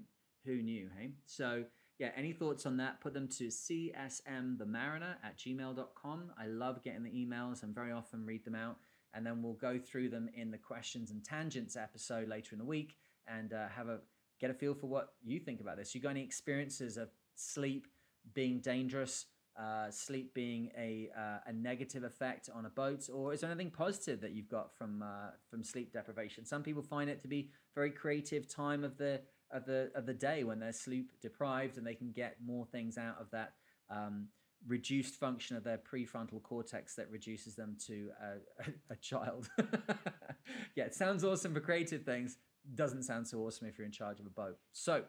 who 0.46 0.64
knew, 0.64 0.90
hey? 0.98 1.12
So 1.28 1.66
yeah, 2.00 2.10
any 2.18 2.34
thoughts 2.34 2.66
on 2.66 2.78
that? 2.78 3.00
Put 3.00 3.14
them 3.14 3.28
to 3.38 3.50
csmthemariner 3.50 5.16
at 5.24 5.38
gmail.com. 5.38 6.32
I 6.40 6.48
love 6.48 6.82
getting 6.82 7.04
the 7.04 7.12
emails 7.12 7.62
and 7.62 7.76
very 7.76 7.92
often 7.92 8.26
read 8.26 8.46
them 8.46 8.56
out. 8.56 8.78
And 9.14 9.24
then 9.24 9.44
we'll 9.44 9.54
go 9.54 9.78
through 9.78 10.10
them 10.10 10.28
in 10.34 10.50
the 10.50 10.58
questions 10.58 11.12
and 11.12 11.24
tangents 11.24 11.76
episode 11.76 12.28
later 12.28 12.56
in 12.56 12.58
the 12.58 12.66
week 12.66 12.96
and 13.28 13.54
uh, 13.54 13.68
have 13.68 13.90
a 13.90 14.00
get 14.42 14.50
a 14.50 14.54
feel 14.54 14.74
for 14.74 14.88
what 14.88 15.14
you 15.24 15.40
think 15.40 15.62
about 15.62 15.78
this. 15.78 15.96
You 15.96 16.02
got 16.02 16.10
any 16.10 16.24
experiences 16.24 16.98
of 16.98 17.10
sleep 17.36 17.88
being 18.34 18.60
dangerous? 18.60 19.28
uh, 19.60 19.92
sleep 19.92 20.34
being 20.34 20.72
a, 20.78 21.10
uh, 21.18 21.38
a 21.48 21.54
negative 21.54 22.04
effect 22.04 22.50
on 22.54 22.66
a 22.66 22.70
boat, 22.70 23.10
or 23.14 23.34
is 23.34 23.42
there 23.42 23.52
anything 23.52 23.72
positive 23.72 24.22
that 24.22 24.32
you've 24.32 24.50
got 24.50 24.76
from 24.76 25.04
uh, 25.04 25.32
from 25.50 25.64
sleep 25.64 25.92
deprivation? 25.92 26.46
Some 26.46 26.64
people 26.64 26.82
find 26.82 27.10
it 27.10 27.22
to 27.22 27.28
be 27.28 27.50
very 27.76 27.92
creative 27.92 28.48
time 28.48 28.84
of 28.84 28.98
the 28.98 29.22
of 29.52 29.66
the 29.66 29.92
of 29.94 30.06
the 30.06 30.14
day 30.14 30.44
when 30.44 30.60
they're 30.60 30.72
sleep 30.72 31.12
deprived 31.22 31.78
and 31.78 31.86
they 31.86 31.96
can 31.96 32.12
get 32.12 32.38
more 32.44 32.66
things 32.66 32.98
out 32.98 33.18
of 33.20 33.30
that 33.32 33.54
um, 33.90 34.28
reduced 34.68 35.16
function 35.16 35.58
of 35.58 35.64
their 35.64 35.78
prefrontal 35.78 36.42
cortex 36.42 36.96
that 36.96 37.10
reduces 37.12 37.56
them 37.56 37.76
to 37.88 38.10
a, 38.22 38.64
a, 38.64 38.74
a 38.94 38.96
child. 38.96 39.50
yeah, 40.76 40.86
it 40.86 40.96
sounds 40.96 41.24
awesome 41.24 41.54
for 41.54 41.60
creative 41.60 42.04
things. 42.04 42.38
Doesn't 42.76 43.04
sound 43.04 43.28
so 43.28 43.40
awesome 43.40 43.68
if 43.68 43.78
you're 43.78 43.86
in 43.86 43.92
charge 43.92 44.20
of 44.20 44.26
a 44.26 44.30
boat. 44.30 44.58
So 44.72 45.04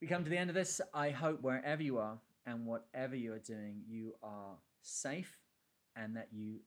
we 0.00 0.06
come 0.06 0.24
to 0.24 0.30
the 0.30 0.36
end 0.36 0.50
of 0.50 0.54
this. 0.54 0.80
I 0.92 1.10
hope 1.10 1.42
wherever 1.42 1.82
you 1.82 1.98
are 1.98 2.18
and 2.44 2.66
whatever 2.66 3.16
you 3.16 3.32
are 3.32 3.38
doing, 3.38 3.82
you 3.86 4.14
are 4.22 4.56
safe 4.82 5.38
and 5.96 6.16
that 6.16 6.28
you 6.32 6.60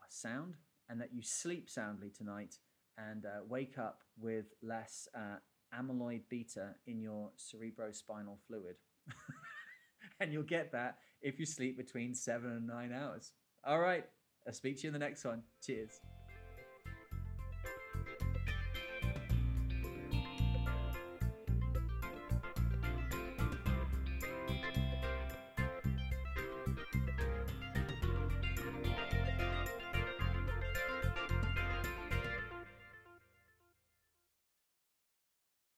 are 0.00 0.06
sound 0.08 0.54
and 0.88 1.00
that 1.00 1.12
you 1.12 1.22
sleep 1.22 1.68
soundly 1.68 2.10
tonight 2.10 2.56
and 2.96 3.26
uh, 3.26 3.40
wake 3.48 3.78
up 3.78 4.00
with 4.18 4.46
less 4.62 5.08
uh, 5.14 5.38
amyloid 5.76 6.22
beta 6.28 6.74
in 6.86 7.00
your 7.00 7.30
cerebrospinal 7.36 8.38
fluid. 8.46 8.76
and 10.20 10.32
you'll 10.32 10.42
get 10.42 10.72
that 10.72 10.98
if 11.22 11.38
you 11.38 11.46
sleep 11.46 11.76
between 11.76 12.14
seven 12.14 12.50
and 12.50 12.66
nine 12.66 12.92
hours. 12.92 13.32
All 13.64 13.80
right, 13.80 14.04
I'll 14.46 14.52
speak 14.52 14.78
to 14.78 14.82
you 14.84 14.88
in 14.88 14.92
the 14.92 14.98
next 14.98 15.24
one. 15.24 15.42
Cheers. 15.62 16.00